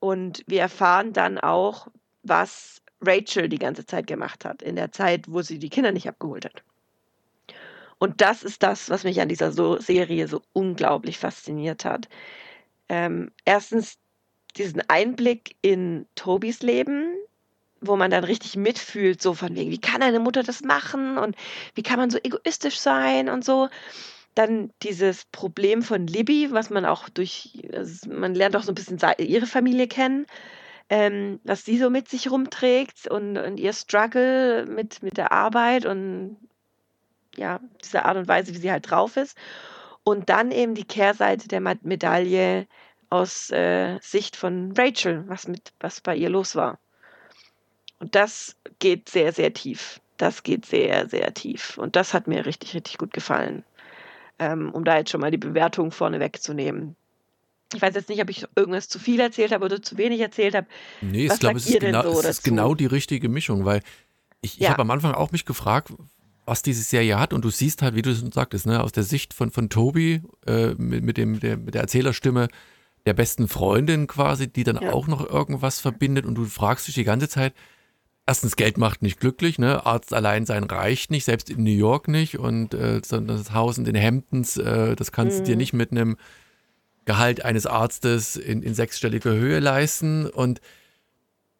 Und 0.00 0.42
wir 0.48 0.60
erfahren 0.60 1.12
dann 1.12 1.38
auch, 1.38 1.86
was 2.24 2.82
Rachel 3.00 3.48
die 3.48 3.60
ganze 3.60 3.86
Zeit 3.86 4.08
gemacht 4.08 4.44
hat, 4.44 4.60
in 4.60 4.74
der 4.74 4.90
Zeit, 4.90 5.26
wo 5.28 5.40
sie 5.40 5.60
die 5.60 5.70
Kinder 5.70 5.92
nicht 5.92 6.08
abgeholt 6.08 6.46
hat. 6.46 6.64
Und 7.98 8.20
das 8.20 8.42
ist 8.42 8.64
das, 8.64 8.90
was 8.90 9.04
mich 9.04 9.20
an 9.20 9.28
dieser 9.28 9.52
so 9.52 9.78
Serie 9.78 10.26
so 10.26 10.42
unglaublich 10.52 11.16
fasziniert 11.16 11.84
hat. 11.84 12.08
Ähm, 12.88 13.30
erstens 13.44 13.98
diesen 14.56 14.82
Einblick 14.88 15.54
in 15.62 16.06
Tobis 16.16 16.62
Leben, 16.62 17.14
wo 17.80 17.96
man 17.96 18.10
dann 18.10 18.24
richtig 18.24 18.56
mitfühlt, 18.56 19.22
so 19.22 19.34
von 19.34 19.54
wegen, 19.54 19.70
wie 19.70 19.80
kann 19.80 20.02
eine 20.02 20.20
Mutter 20.20 20.42
das 20.42 20.62
machen 20.62 21.18
und 21.18 21.36
wie 21.74 21.82
kann 21.82 21.98
man 21.98 22.10
so 22.10 22.18
egoistisch 22.22 22.78
sein 22.78 23.28
und 23.28 23.44
so. 23.44 23.68
Dann 24.34 24.70
dieses 24.82 25.24
Problem 25.26 25.82
von 25.82 26.06
Libby, 26.06 26.48
was 26.52 26.70
man 26.70 26.84
auch 26.84 27.08
durch, 27.08 27.58
also 27.72 28.10
man 28.10 28.34
lernt 28.34 28.56
auch 28.56 28.62
so 28.62 28.72
ein 28.72 28.74
bisschen 28.74 28.98
ihre 29.18 29.46
Familie 29.46 29.88
kennen, 29.88 30.26
ähm, 30.90 31.40
was 31.44 31.64
sie 31.64 31.78
so 31.78 31.90
mit 31.90 32.08
sich 32.08 32.30
rumträgt 32.30 33.08
und, 33.08 33.36
und 33.36 33.58
ihr 33.58 33.72
Struggle 33.72 34.66
mit, 34.66 35.02
mit 35.02 35.16
der 35.16 35.32
Arbeit 35.32 35.86
und 35.86 36.36
ja, 37.36 37.60
diese 37.82 38.04
Art 38.04 38.16
und 38.16 38.28
Weise, 38.28 38.54
wie 38.54 38.58
sie 38.58 38.72
halt 38.72 38.90
drauf 38.90 39.16
ist. 39.16 39.36
Und 40.04 40.28
dann 40.28 40.50
eben 40.50 40.74
die 40.74 40.84
Kehrseite 40.84 41.48
der 41.48 41.60
Medaille 41.60 42.66
aus 43.10 43.50
äh, 43.50 43.98
Sicht 44.00 44.36
von 44.36 44.72
Rachel, 44.76 45.24
was, 45.28 45.48
mit, 45.48 45.72
was 45.80 46.00
bei 46.00 46.16
ihr 46.16 46.30
los 46.30 46.56
war. 46.56 46.78
Und 47.98 48.14
das 48.14 48.56
geht 48.78 49.08
sehr, 49.08 49.32
sehr 49.32 49.52
tief. 49.52 50.00
Das 50.16 50.42
geht 50.42 50.66
sehr, 50.66 51.08
sehr 51.08 51.32
tief. 51.34 51.78
Und 51.78 51.96
das 51.96 52.14
hat 52.14 52.26
mir 52.26 52.46
richtig, 52.46 52.74
richtig 52.74 52.98
gut 52.98 53.12
gefallen. 53.12 53.64
Ähm, 54.38 54.70
um 54.72 54.84
da 54.84 54.98
jetzt 54.98 55.10
schon 55.10 55.20
mal 55.20 55.30
die 55.30 55.38
Bewertung 55.38 55.90
vorne 55.90 56.20
wegzunehmen. 56.20 56.96
Ich 57.74 57.82
weiß 57.82 57.94
jetzt 57.94 58.08
nicht, 58.08 58.22
ob 58.22 58.30
ich 58.30 58.46
irgendwas 58.56 58.88
zu 58.88 58.98
viel 58.98 59.20
erzählt 59.20 59.52
habe 59.52 59.64
oder 59.64 59.82
zu 59.82 59.98
wenig 59.98 60.20
erzählt 60.20 60.54
habe. 60.54 60.66
Nee, 61.00 61.26
ich 61.26 61.38
glaube, 61.38 61.58
es, 61.58 61.66
ist 61.66 61.80
genau, 61.80 62.02
so 62.02 62.20
es 62.20 62.26
ist 62.26 62.44
genau 62.44 62.74
die 62.74 62.86
richtige 62.86 63.28
Mischung, 63.28 63.64
weil 63.64 63.82
ich, 64.40 64.54
ich 64.54 64.60
ja. 64.60 64.70
habe 64.70 64.82
am 64.82 64.90
Anfang 64.90 65.12
auch 65.12 65.32
mich 65.32 65.44
gefragt, 65.44 65.92
was 66.46 66.62
diese 66.62 66.82
Serie 66.82 67.18
hat 67.18 67.32
und 67.34 67.44
du 67.44 67.50
siehst 67.50 67.82
halt, 67.82 67.94
wie 67.94 68.02
du 68.02 68.10
es 68.10 68.20
sagtest, 68.32 68.66
ne, 68.66 68.82
aus 68.82 68.92
der 68.92 69.02
Sicht 69.02 69.34
von, 69.34 69.50
von 69.50 69.68
Tobi 69.68 70.22
äh, 70.46 70.68
mit, 70.78 71.04
mit, 71.04 71.16
dem, 71.18 71.40
der, 71.40 71.58
mit 71.58 71.74
der 71.74 71.82
Erzählerstimme 71.82 72.48
der 73.04 73.12
besten 73.12 73.48
Freundin 73.48 74.06
quasi, 74.06 74.50
die 74.50 74.64
dann 74.64 74.78
ja. 74.80 74.92
auch 74.92 75.08
noch 75.08 75.28
irgendwas 75.28 75.78
verbindet 75.80 76.24
und 76.24 76.36
du 76.36 76.46
fragst 76.46 76.88
dich 76.88 76.94
die 76.94 77.04
ganze 77.04 77.28
Zeit, 77.28 77.52
erstens, 78.28 78.56
Geld 78.56 78.76
macht 78.76 79.00
nicht 79.00 79.18
glücklich, 79.20 79.58
ne? 79.58 79.86
Arzt 79.86 80.12
allein 80.12 80.44
sein 80.44 80.64
reicht 80.64 81.10
nicht, 81.10 81.24
selbst 81.24 81.48
in 81.48 81.64
New 81.64 81.70
York 81.70 82.08
nicht. 82.08 82.38
Und 82.38 82.74
äh, 82.74 83.00
das 83.00 83.52
Haus 83.54 83.78
in 83.78 83.84
den 83.84 83.96
Hamptons, 83.96 84.58
äh, 84.58 84.94
das 84.94 85.12
kannst 85.12 85.40
du 85.40 85.42
dir 85.44 85.52
mhm. 85.52 85.58
nicht 85.58 85.72
mit 85.72 85.92
einem 85.92 86.18
Gehalt 87.06 87.42
eines 87.42 87.66
Arztes 87.66 88.36
in, 88.36 88.62
in 88.62 88.74
sechsstelliger 88.74 89.32
Höhe 89.32 89.60
leisten. 89.60 90.26
Und 90.26 90.60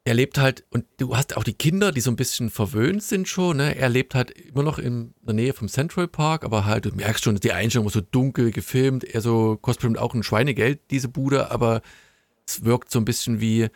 er 0.05 0.13
lebt 0.13 0.37
halt, 0.37 0.67
und 0.69 0.85
du 0.99 1.17
hast 1.17 1.39
auch 1.39 1.43
die 1.43 1.55
Kinder, 1.55 1.91
die 1.91 2.03
so 2.03 2.11
ein 2.11 2.17
bisschen 2.17 2.51
verwöhnt 2.51 3.03
sind 3.03 3.29
schon, 3.29 3.57
ne? 3.57 3.75
Er 3.75 3.89
lebt 3.89 4.15
halt 4.15 4.31
immer 4.31 4.63
noch 4.63 4.79
in 4.79 5.15
der 5.23 5.35
Nähe 5.35 5.55
vom 5.55 5.69
Central 5.69 6.07
Park, 6.07 6.45
aber 6.45 6.67
halt, 6.67 6.85
du 6.85 6.91
merkst 6.91 7.25
schon, 7.25 7.37
die 7.37 7.53
Einstellung 7.53 7.87
ist 7.87 7.95
so 7.95 8.03
dunkel 8.03 8.51
gefilmt, 8.51 9.05
er 9.05 9.23
so 9.23 9.57
kostet 9.57 9.97
auch 9.97 10.15
ein 10.15 10.23
Schweinegeld, 10.23 10.81
diese 10.91 11.09
Bude, 11.09 11.51
aber 11.51 11.81
es 12.47 12.67
wirkt 12.67 12.91
so 12.91 12.99
ein 12.99 13.07
bisschen 13.07 13.41
wie 13.41 13.69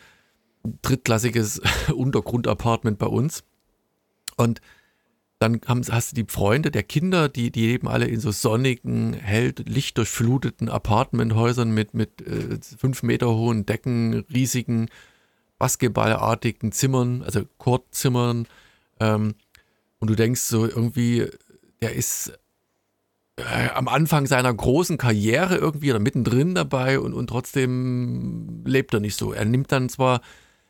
drittklassiges 0.82 1.60
Untergrundapartment 1.94 2.98
bei 2.98 3.06
uns. 3.06 3.44
Und 4.36 4.60
dann 5.38 5.60
haben, 5.66 5.82
hast 5.90 6.12
du 6.12 6.22
die 6.22 6.30
Freunde 6.30 6.70
der 6.70 6.84
Kinder, 6.84 7.28
die, 7.28 7.50
die 7.50 7.66
leben 7.66 7.88
alle 7.88 8.06
in 8.06 8.20
so 8.20 8.30
sonnigen, 8.30 9.12
hell, 9.12 9.52
lichtdurchfluteten 9.58 10.68
Apartmenthäusern 10.68 11.72
mit, 11.72 11.94
mit 11.94 12.22
äh, 12.22 12.58
fünf 12.78 13.02
Meter 13.02 13.28
hohen 13.34 13.66
Decken, 13.66 14.24
riesigen, 14.32 14.88
basketballartigen 15.58 16.70
Zimmern, 16.70 17.22
also 17.22 17.42
Courtzimmern. 17.58 18.46
Ähm, 19.00 19.34
und 19.98 20.10
du 20.10 20.14
denkst 20.14 20.42
so 20.42 20.64
irgendwie, 20.64 21.26
der 21.80 21.94
ist 21.94 22.32
äh, 23.36 23.68
am 23.74 23.88
Anfang 23.88 24.26
seiner 24.26 24.54
großen 24.54 24.98
Karriere 24.98 25.56
irgendwie 25.56 25.90
oder 25.90 26.00
mittendrin 26.00 26.54
dabei 26.54 27.00
und, 27.00 27.14
und 27.14 27.26
trotzdem 27.28 28.62
lebt 28.64 28.94
er 28.94 29.00
nicht 29.00 29.16
so. 29.16 29.32
Er 29.32 29.44
nimmt 29.44 29.72
dann 29.72 29.88
zwar 29.88 30.20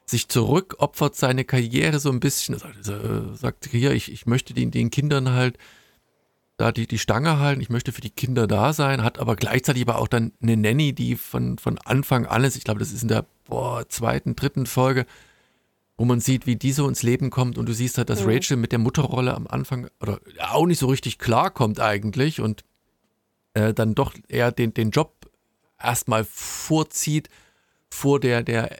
sich 0.07 0.29
zurück, 0.29 0.77
opfert 0.79 1.17
seine 1.17 1.45
Karriere 1.45 1.99
so 1.99 2.11
ein 2.11 2.21
bisschen, 2.21 2.57
also, 2.61 2.93
äh, 2.93 3.37
sagt 3.37 3.67
hier, 3.71 3.93
ich, 3.93 4.11
ich 4.13 4.27
möchte 4.27 4.55
den, 4.55 4.71
den 4.71 4.91
Kindern 4.91 5.31
halt 5.31 5.59
da 6.57 6.71
die, 6.71 6.87
die 6.87 6.99
Stange 6.99 7.39
halten, 7.39 7.61
ich 7.61 7.71
möchte 7.71 7.93
für 7.93 8.01
die 8.01 8.11
Kinder 8.11 8.47
da 8.47 8.73
sein, 8.73 9.03
hat 9.03 9.19
aber 9.19 9.37
gleichzeitig 9.37 9.83
aber 9.83 9.99
auch 9.99 10.09
dann 10.09 10.33
eine 10.43 10.57
Nanny, 10.57 10.93
die 10.93 11.17
von, 11.17 11.59
von 11.59 11.79
Anfang 11.79 12.27
an 12.27 12.45
ist, 12.45 12.57
ich 12.57 12.65
glaube, 12.65 12.81
das 12.81 12.93
ist 12.93 13.03
in 13.03 13.09
der 13.09 13.27
boah, 13.47 13.89
zweiten, 13.89 14.37
dritten 14.37 14.67
Folge, 14.67 15.07
wo 15.97 16.05
man 16.05 16.21
sieht, 16.21 16.47
wie 16.47 16.57
diese 16.57 16.85
ins 16.85 17.03
Leben 17.03 17.31
kommt 17.31 17.59
und 17.59 17.69
du 17.69 17.73
siehst 17.73 17.99
halt, 17.99 18.11
dass 18.11 18.23
mhm. 18.23 18.31
Rachel 18.31 18.57
mit 18.57 18.73
der 18.73 18.79
Mutterrolle 18.79 19.35
am 19.35 19.47
Anfang 19.47 19.89
oder 20.01 20.21
auch 20.41 20.67
nicht 20.67 20.79
so 20.79 20.87
richtig 20.87 21.19
klarkommt 21.19 21.81
eigentlich 21.81 22.41
und 22.41 22.65
äh, 23.55 23.75
dann 23.75 23.95
doch 23.95 24.15
eher 24.29 24.53
den, 24.53 24.75
den 24.75 24.91
Job 24.91 25.31
erstmal 25.81 26.25
vorzieht 26.25 27.29
vor 27.91 28.21
der, 28.21 28.43
der 28.43 28.79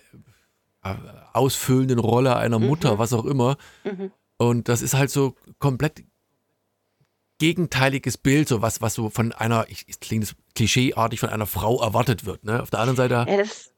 ausfüllenden 1.33 1.99
Rolle 1.99 2.37
einer 2.37 2.59
Mutter, 2.59 2.95
mhm. 2.95 2.99
was 2.99 3.13
auch 3.13 3.25
immer. 3.25 3.57
Mhm. 3.85 4.11
Und 4.37 4.69
das 4.69 4.83
ist 4.83 4.95
halt 4.95 5.11
so 5.11 5.35
komplett 5.59 6.05
gegenteiliges 7.39 8.19
Bild, 8.19 8.49
so 8.49 8.63
was, 8.63 8.81
was 8.81 8.95
so 8.95 9.11
von 9.11 9.33
einer, 9.33 9.67
ich, 9.69 9.85
ich 9.89 10.01
klingt 10.01 10.25
das 10.25 10.37
klischeeartig, 10.55 11.21
von 11.21 11.29
einer 11.29 11.47
Frau 11.47 11.83
erwartet 11.83 12.25
wird. 12.25 12.45
Ne? 12.45 12.63
Auf 12.63 12.71
der 12.71 12.81
anderen 12.81 12.97
Seite. 12.97 13.27
Ja, 13.29 13.37
das, 13.37 13.73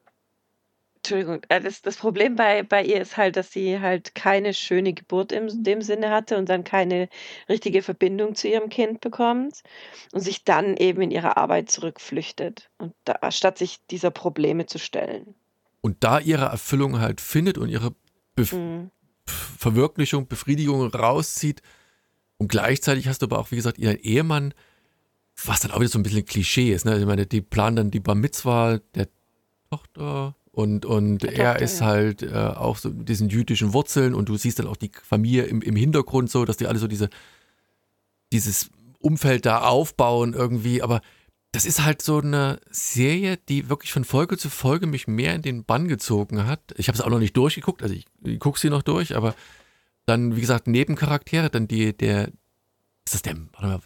Entschuldigung, 0.97 1.43
äh, 1.51 1.61
das, 1.61 1.83
das 1.83 1.97
Problem 1.97 2.37
bei, 2.37 2.63
bei 2.63 2.83
ihr 2.83 3.01
ist 3.01 3.19
halt, 3.19 3.37
dass 3.37 3.53
sie 3.53 3.81
halt 3.81 4.15
keine 4.15 4.55
schöne 4.55 4.95
Geburt 4.95 5.33
in 5.33 5.63
dem 5.63 5.83
Sinne 5.83 6.11
hatte 6.11 6.39
und 6.39 6.49
dann 6.49 6.65
keine 6.65 7.09
richtige 7.49 7.83
Verbindung 7.83 8.35
zu 8.35 8.49
ihrem 8.49 8.71
Kind 8.71 9.03
bekommt 9.03 9.63
und 10.13 10.21
sich 10.21 10.45
dann 10.45 10.77
eben 10.79 11.03
in 11.03 11.11
ihre 11.11 11.37
Arbeit 11.37 11.71
zurückflüchtet, 11.71 12.71
und 12.79 12.95
da, 13.05 13.31
statt 13.31 13.59
sich 13.59 13.85
dieser 13.91 14.11
Probleme 14.11 14.65
zu 14.67 14.79
stellen 14.79 15.35
und 15.85 15.99
da 16.01 16.19
ihre 16.19 16.47
Erfüllung 16.47 16.99
halt 16.99 17.21
findet 17.21 17.59
und 17.59 17.69
ihre 17.69 17.95
Bef 18.35 18.55
mhm. 18.55 18.91
Verwirklichung, 19.27 20.27
Befriedigung 20.27 20.83
rauszieht. 20.87 21.61
Und 22.39 22.49
gleichzeitig 22.49 23.07
hast 23.07 23.21
du 23.21 23.27
aber 23.27 23.39
auch, 23.39 23.51
wie 23.51 23.57
gesagt, 23.57 23.77
ihren 23.77 23.99
Ehemann, 23.99 24.55
was 25.45 25.61
dann 25.61 25.73
auch 25.73 25.81
wieder 25.81 25.91
so 25.91 25.99
ein 25.99 26.03
bisschen 26.03 26.25
Klischee 26.25 26.73
ist. 26.73 26.87
Ne? 26.87 26.99
Ich 26.99 27.05
meine, 27.05 27.27
die 27.27 27.43
planen 27.43 27.77
dann 27.77 27.91
die 27.91 28.01
Bar 28.01 28.15
Mitzwa 28.15 28.79
der 28.95 29.09
Tochter 29.71 30.35
und, 30.53 30.87
und 30.87 31.19
der 31.19 31.35
er 31.35 31.53
Tochter, 31.53 31.65
ist 31.65 31.81
ja. 31.81 31.87
halt 31.87 32.23
äh, 32.23 32.33
auch 32.33 32.79
so 32.79 32.89
mit 32.89 33.11
diesen 33.11 33.29
jüdischen 33.29 33.75
Wurzeln 33.75 34.15
und 34.15 34.31
du 34.31 34.39
siehst 34.39 34.61
dann 34.61 34.69
auch 34.69 34.79
die 34.79 34.91
Familie 35.03 35.43
im, 35.43 35.61
im 35.61 35.77
Hintergrund 35.77 36.31
so, 36.31 36.47
dass 36.47 36.57
die 36.57 36.67
alle 36.67 36.79
so 36.79 36.89
diese, 36.89 37.11
dieses 38.33 38.71
Umfeld 39.01 39.45
da 39.45 39.61
aufbauen 39.61 40.33
irgendwie, 40.33 40.81
aber 40.81 41.03
das 41.55 41.65
ist 41.67 41.85
halt 41.85 42.03
so 42.03 42.19
eine 42.19 42.59
Serie, 42.69 43.37
die 43.37 43.69
wirklich 43.69 43.93
von 43.93 44.05
Folge 44.05 44.37
zu 44.37 44.51
Folge 44.51 44.89
mich 44.89 45.07
mehr 45.07 45.37
in 45.37 45.43
den 45.43 45.65
Bann 45.65 45.87
gezogen 45.87 46.49
hat. 46.49 46.75
Ich 46.77 46.89
habe 46.89 46.99
es 46.99 47.01
auch 47.01 47.11
noch 47.11 47.21
nicht 47.21 47.37
durchgeguckt, 47.37 47.81
also 47.81 47.95
ich, 47.95 48.07
ich 48.25 48.41
gucke 48.41 48.59
sie 48.59 48.71
noch 48.71 48.83
durch, 48.83 49.15
aber 49.15 49.37
dann, 50.05 50.35
wie 50.35 50.41
gesagt, 50.41 50.67
Nebencharaktere, 50.67 51.51
dann 51.51 51.69
die, 51.69 51.97
der, 51.97 52.33
ist 53.07 53.15
das 53.15 53.23
der, 53.23 53.37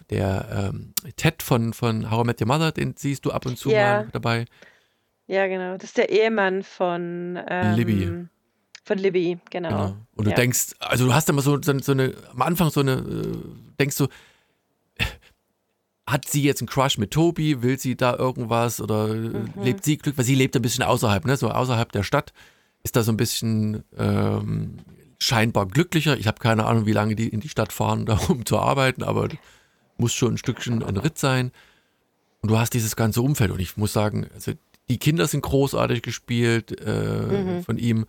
der 0.09 0.71
ähm, 0.73 0.93
Ted 1.15 1.43
von, 1.43 1.73
von 1.73 2.09
How 2.09 2.23
I 2.23 2.27
Met 2.27 2.41
Your 2.41 2.47
Mother, 2.47 2.71
den 2.71 2.95
siehst 2.97 3.23
du 3.25 3.31
ab 3.31 3.45
und 3.45 3.55
zu 3.59 3.69
ja. 3.69 3.77
mal 3.77 4.07
dabei. 4.13 4.45
Ja, 5.27 5.45
genau. 5.45 5.75
Das 5.75 5.89
ist 5.89 5.97
der 5.97 6.09
Ehemann 6.09 6.63
von 6.63 7.39
ähm, 7.47 7.75
Libby. 7.75 8.25
Von 8.83 8.97
Libby, 8.97 9.37
genau. 9.51 9.69
Genau. 9.69 9.95
Und 10.15 10.25
du 10.25 10.31
Ja. 10.31 10.35
denkst, 10.35 10.73
also 10.79 11.05
du 11.05 11.13
hast 11.13 11.29
immer 11.29 11.43
so, 11.43 11.61
so, 11.61 11.77
so 11.77 11.91
eine, 11.91 12.15
am 12.31 12.41
Anfang 12.41 12.71
so 12.71 12.79
eine, 12.79 12.93
äh, 12.93 13.37
denkst 13.79 13.97
du, 13.97 14.07
hat 16.11 16.27
sie 16.27 16.43
jetzt 16.43 16.61
einen 16.61 16.67
Crush 16.67 16.97
mit 16.97 17.11
Tobi? 17.11 17.61
Will 17.61 17.79
sie 17.79 17.95
da 17.95 18.15
irgendwas? 18.15 18.81
Oder 18.81 19.09
äh, 19.09 19.31
lebt 19.61 19.83
sie 19.83 19.97
Glück? 19.97 20.17
Weil 20.17 20.25
sie 20.25 20.35
lebt 20.35 20.55
ein 20.55 20.61
bisschen 20.61 20.83
außerhalb, 20.83 21.25
ne? 21.25 21.37
So 21.37 21.49
außerhalb 21.49 21.91
der 21.91 22.03
Stadt 22.03 22.33
ist 22.83 22.95
da 22.95 23.03
so 23.03 23.11
ein 23.11 23.17
bisschen 23.17 23.83
ähm, 23.97 24.77
scheinbar 25.19 25.67
glücklicher. 25.67 26.17
Ich 26.17 26.27
habe 26.27 26.39
keine 26.39 26.65
Ahnung, 26.65 26.85
wie 26.85 26.93
lange 26.93 27.15
die 27.15 27.27
in 27.27 27.39
die 27.39 27.49
Stadt 27.49 27.73
fahren, 27.73 28.05
da 28.07 28.17
um 28.27 28.45
zu 28.45 28.59
arbeiten, 28.59 29.03
aber 29.03 29.29
muss 29.97 30.13
schon 30.13 30.35
ein 30.35 30.37
Stückchen 30.37 30.83
ein 30.83 30.97
Ritt 30.97 31.17
sein. 31.17 31.51
Und 32.41 32.49
du 32.49 32.57
hast 32.57 32.73
dieses 32.73 32.95
ganze 32.95 33.21
Umfeld. 33.21 33.51
Und 33.51 33.59
ich 33.59 33.75
muss 33.75 33.91
sagen, 33.91 34.27
also 34.33 34.53
die 34.87 34.97
Kinder 34.97 35.27
sind 35.27 35.41
großartig 35.41 36.01
gespielt 36.01 36.79
äh, 36.81 37.61
von 37.61 37.77
ihm. 37.77 38.05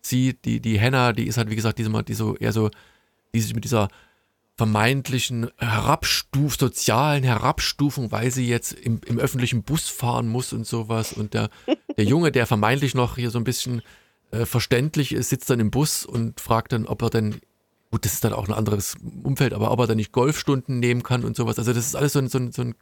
Sie, 0.00 0.34
die, 0.34 0.60
die 0.60 0.78
Henna, 0.78 1.12
die 1.12 1.26
ist 1.26 1.36
halt, 1.36 1.50
wie 1.50 1.56
gesagt, 1.56 1.78
diese, 1.78 1.90
die 2.02 2.14
so 2.14 2.36
eher 2.36 2.52
so, 2.52 2.70
die 3.34 3.40
sich 3.40 3.54
mit 3.54 3.64
dieser 3.64 3.88
vermeintlichen 4.56 5.50
Herabstuf, 5.58 6.56
sozialen 6.56 7.24
Herabstufung, 7.24 8.12
weil 8.12 8.30
sie 8.30 8.46
jetzt 8.46 8.72
im, 8.72 9.00
im 9.04 9.18
öffentlichen 9.18 9.64
Bus 9.64 9.88
fahren 9.88 10.28
muss 10.28 10.52
und 10.52 10.66
sowas. 10.66 11.12
Und 11.12 11.34
der, 11.34 11.50
der 11.96 12.04
Junge, 12.04 12.30
der 12.30 12.46
vermeintlich 12.46 12.94
noch 12.94 13.16
hier 13.16 13.30
so 13.30 13.38
ein 13.38 13.44
bisschen 13.44 13.82
äh, 14.30 14.46
verständlich 14.46 15.12
ist, 15.12 15.30
sitzt 15.30 15.50
dann 15.50 15.58
im 15.58 15.70
Bus 15.70 16.06
und 16.06 16.40
fragt 16.40 16.72
dann, 16.72 16.86
ob 16.86 17.02
er 17.02 17.10
denn, 17.10 17.40
gut, 17.90 18.04
das 18.04 18.14
ist 18.14 18.24
dann 18.24 18.32
auch 18.32 18.46
ein 18.46 18.54
anderes 18.54 18.96
Umfeld, 19.24 19.54
aber 19.54 19.72
ob 19.72 19.80
er 19.80 19.86
dann 19.88 19.96
nicht 19.96 20.12
Golfstunden 20.12 20.78
nehmen 20.78 21.02
kann 21.02 21.24
und 21.24 21.34
sowas. 21.34 21.58
Also 21.58 21.72
das 21.72 21.86
ist 21.86 21.96
alles 21.96 22.12
so 22.12 22.20
ein, 22.20 22.28
so 22.28 22.38
ein, 22.38 22.52
so 22.52 22.62
ein 22.62 22.74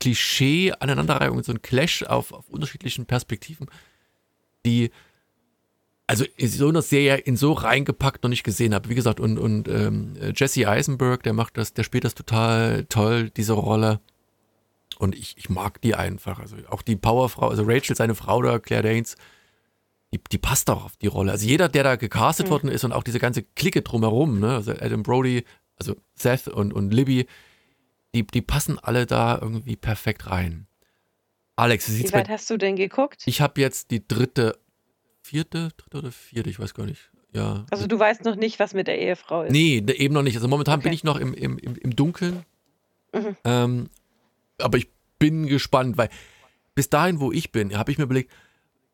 Klischee, 0.00 0.72
Aneinanderreihung, 0.72 1.42
so 1.44 1.52
ein 1.52 1.62
Clash 1.62 2.02
auf, 2.02 2.32
auf 2.32 2.48
unterschiedlichen 2.48 3.06
Perspektiven, 3.06 3.68
die 4.66 4.90
also 6.10 6.24
in 6.36 6.48
so 6.48 6.68
einer 6.68 6.82
Serie 6.82 7.18
in 7.18 7.36
so 7.36 7.52
reingepackt 7.52 8.24
noch 8.24 8.30
nicht 8.30 8.42
gesehen 8.42 8.74
habe. 8.74 8.88
Wie 8.88 8.96
gesagt, 8.96 9.20
und, 9.20 9.38
und 9.38 9.68
ähm, 9.68 10.14
Jesse 10.34 10.68
Eisenberg, 10.68 11.22
der 11.22 11.34
macht 11.34 11.56
das, 11.56 11.72
der 11.72 11.84
spielt 11.84 12.02
das 12.02 12.16
total 12.16 12.84
toll, 12.86 13.30
diese 13.30 13.52
Rolle. 13.52 14.00
Und 14.98 15.14
ich, 15.14 15.36
ich 15.38 15.48
mag 15.50 15.80
die 15.82 15.94
einfach. 15.94 16.40
Also 16.40 16.56
auch 16.68 16.82
die 16.82 16.96
Powerfrau, 16.96 17.46
also 17.48 17.62
Rachel, 17.64 17.94
seine 17.94 18.16
Frau 18.16 18.42
da, 18.42 18.58
Claire 18.58 18.82
Danes, 18.82 19.14
die, 20.12 20.18
die 20.32 20.38
passt 20.38 20.68
auch 20.68 20.84
auf 20.84 20.96
die 20.96 21.06
Rolle. 21.06 21.30
Also 21.30 21.46
jeder, 21.46 21.68
der 21.68 21.84
da 21.84 21.94
gecastet 21.94 22.50
worden 22.50 22.70
ist 22.70 22.82
und 22.82 22.90
auch 22.90 23.04
diese 23.04 23.20
ganze 23.20 23.44
Clique 23.44 23.82
drumherum, 23.82 24.40
ne? 24.40 24.56
Also 24.56 24.72
Adam 24.72 25.04
Brody, 25.04 25.44
also 25.76 25.94
Seth 26.16 26.48
und, 26.48 26.74
und 26.74 26.92
Libby, 26.92 27.26
die, 28.16 28.26
die 28.26 28.42
passen 28.42 28.80
alle 28.80 29.06
da 29.06 29.38
irgendwie 29.40 29.76
perfekt 29.76 30.28
rein. 30.28 30.66
Alex, 31.54 31.88
wie 31.90 32.02
Wie 32.02 32.12
weit 32.12 32.30
hast 32.30 32.50
du 32.50 32.56
denn 32.56 32.74
geguckt? 32.74 33.22
Ich 33.26 33.40
habe 33.40 33.60
jetzt 33.60 33.90
die 33.90 34.06
dritte, 34.06 34.58
vierte, 35.30 35.68
dritte 35.76 35.98
oder 35.98 36.12
vierte, 36.12 36.50
ich 36.50 36.58
weiß 36.58 36.74
gar 36.74 36.86
nicht. 36.86 37.10
Ja. 37.32 37.64
Also 37.70 37.86
du 37.86 37.98
weißt 37.98 38.24
noch 38.24 38.34
nicht, 38.34 38.58
was 38.58 38.74
mit 38.74 38.88
der 38.88 38.98
Ehefrau 38.98 39.44
ist. 39.44 39.52
Nee, 39.52 39.80
ne, 39.80 39.92
eben 39.92 40.12
noch 40.12 40.22
nicht. 40.22 40.34
Also 40.34 40.48
momentan 40.48 40.80
bin 40.80 40.88
Okay. 40.88 40.96
ich 40.96 41.04
noch 41.04 41.16
im, 41.18 41.32
im, 41.34 41.58
im, 41.58 41.76
im 41.76 41.94
Dunkeln. 41.94 42.44
Mhm. 43.12 43.36
Ähm, 43.44 43.90
aber 44.58 44.78
ich 44.78 44.88
bin 45.20 45.46
gespannt, 45.46 45.96
weil 45.96 46.08
bis 46.74 46.90
dahin, 46.90 47.20
wo 47.20 47.30
ich 47.30 47.52
bin, 47.52 47.76
habe 47.78 47.92
ich 47.92 47.98
mir 47.98 48.04
überlegt, 48.04 48.32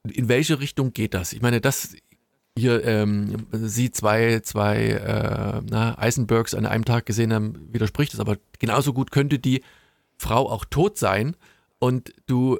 in 0.04 0.28
welche 0.28 0.60
Richtung 0.60 0.92
geht 0.92 1.14
das? 1.14 1.32
Ich 1.32 1.40
meine, 1.40 1.60
das 1.62 1.96
hier 2.58 2.84
ähm, 2.84 3.46
sie 3.52 3.90
zwei, 3.90 4.40
zwei 4.40 4.76
äh, 4.90 5.62
na, 5.68 5.98
Eisenbergs 5.98 6.54
an 6.54 6.66
einem 6.66 6.84
Tag 6.84 7.06
gesehen 7.06 7.32
haben, 7.32 7.68
widerspricht 7.72 8.14
es, 8.14 8.20
aber 8.20 8.36
genauso 8.58 8.92
gut 8.92 9.10
könnte 9.10 9.38
die 9.38 9.62
Frau 10.18 10.48
auch 10.50 10.64
tot 10.64 10.98
sein 10.98 11.36
und 11.78 12.12
du 12.26 12.58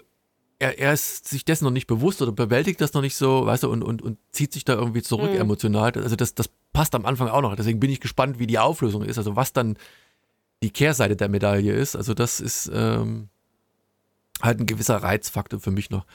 er, 0.59 0.79
er 0.79 0.93
ist 0.93 1.29
sich 1.29 1.45
dessen 1.45 1.65
noch 1.65 1.71
nicht 1.71 1.87
bewusst 1.87 2.23
oder 2.23 2.33
bewältigt 2.33 2.81
das 2.81 2.95
noch 2.95 3.03
nicht 3.03 3.17
so, 3.17 3.45
weißt 3.47 3.65
du, 3.65 3.71
und, 3.71 3.83
und, 3.83 4.01
und 4.03 4.19
zieht 4.33 4.53
sich 4.53 4.65
da 4.65 4.75
irgendwie 4.75 5.03
zurück 5.03 5.33
Mhm. 5.33 5.39
emotional. 5.41 5.93
Also 5.95 6.17
das, 6.17 6.35
das 6.35 6.49
passt 6.73 6.95
am 6.95 7.05
Anfang 7.07 7.29
auch 7.29 7.43
noch. 7.43 7.57
Deswegen 7.57 7.81
bin 7.81 7.91
ich 7.91 8.01
gespannt, 8.01 8.39
wie 8.39 8.47
die 8.47 8.59
Auflösung 8.59 9.03
ist, 9.03 9.19
also 9.19 9.37
was 9.37 9.53
dann 9.53 9.77
die 10.63 10.71
Kehrseite 10.71 11.17
der 11.17 11.29
Medaille 11.29 11.73
ist. 11.75 11.97
Also 11.97 12.15
das 12.15 12.41
ist 12.41 12.71
ähm, 12.73 13.29
halt 14.41 14.61
ein 14.61 14.67
gewisser 14.67 14.97
Reizfaktor 14.97 15.61
für 15.61 15.71
mich 15.71 15.91
noch. 15.91 16.07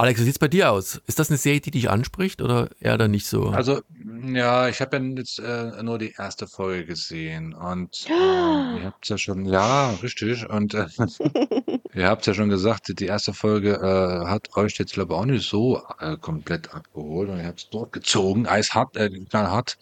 Alex, 0.00 0.18
wie 0.18 0.24
sieht's 0.24 0.38
bei 0.38 0.48
dir 0.48 0.72
aus? 0.72 1.02
Ist 1.06 1.18
das 1.18 1.28
eine 1.28 1.36
Serie, 1.36 1.60
die 1.60 1.72
dich 1.72 1.90
anspricht 1.90 2.40
oder 2.40 2.70
eher 2.80 2.96
dann 2.96 3.10
nicht 3.10 3.26
so? 3.26 3.50
Also, 3.50 3.82
ja, 4.24 4.66
ich 4.66 4.80
habe 4.80 4.96
ja 4.96 5.02
jetzt 5.02 5.38
äh, 5.40 5.82
nur 5.82 5.98
die 5.98 6.14
erste 6.16 6.46
Folge 6.46 6.86
gesehen 6.86 7.52
und 7.52 8.06
ähm, 8.08 8.78
ihr 8.78 8.84
habt 8.86 9.06
ja 9.10 9.18
schon, 9.18 9.44
ja, 9.44 9.90
richtig, 10.02 10.48
und 10.48 10.72
äh, 10.72 10.86
ihr 11.94 12.08
habt 12.08 12.26
ja 12.26 12.32
schon 12.32 12.48
gesagt, 12.48 12.98
die 12.98 13.04
erste 13.04 13.34
Folge 13.34 13.74
äh, 13.74 14.26
hat 14.26 14.56
euch 14.56 14.78
jetzt, 14.78 14.94
glaube 14.94 15.12
ich, 15.12 15.20
auch 15.20 15.26
nicht 15.26 15.46
so 15.46 15.82
äh, 15.98 16.16
komplett 16.16 16.72
abgeholt 16.74 17.28
und 17.28 17.36
ihr 17.36 17.44
habt 17.44 17.58
es 17.58 17.68
dort 17.68 17.92
gezogen, 17.92 18.46
eishart, 18.46 18.96
äh, 18.96 19.10
knallhart. 19.10 19.76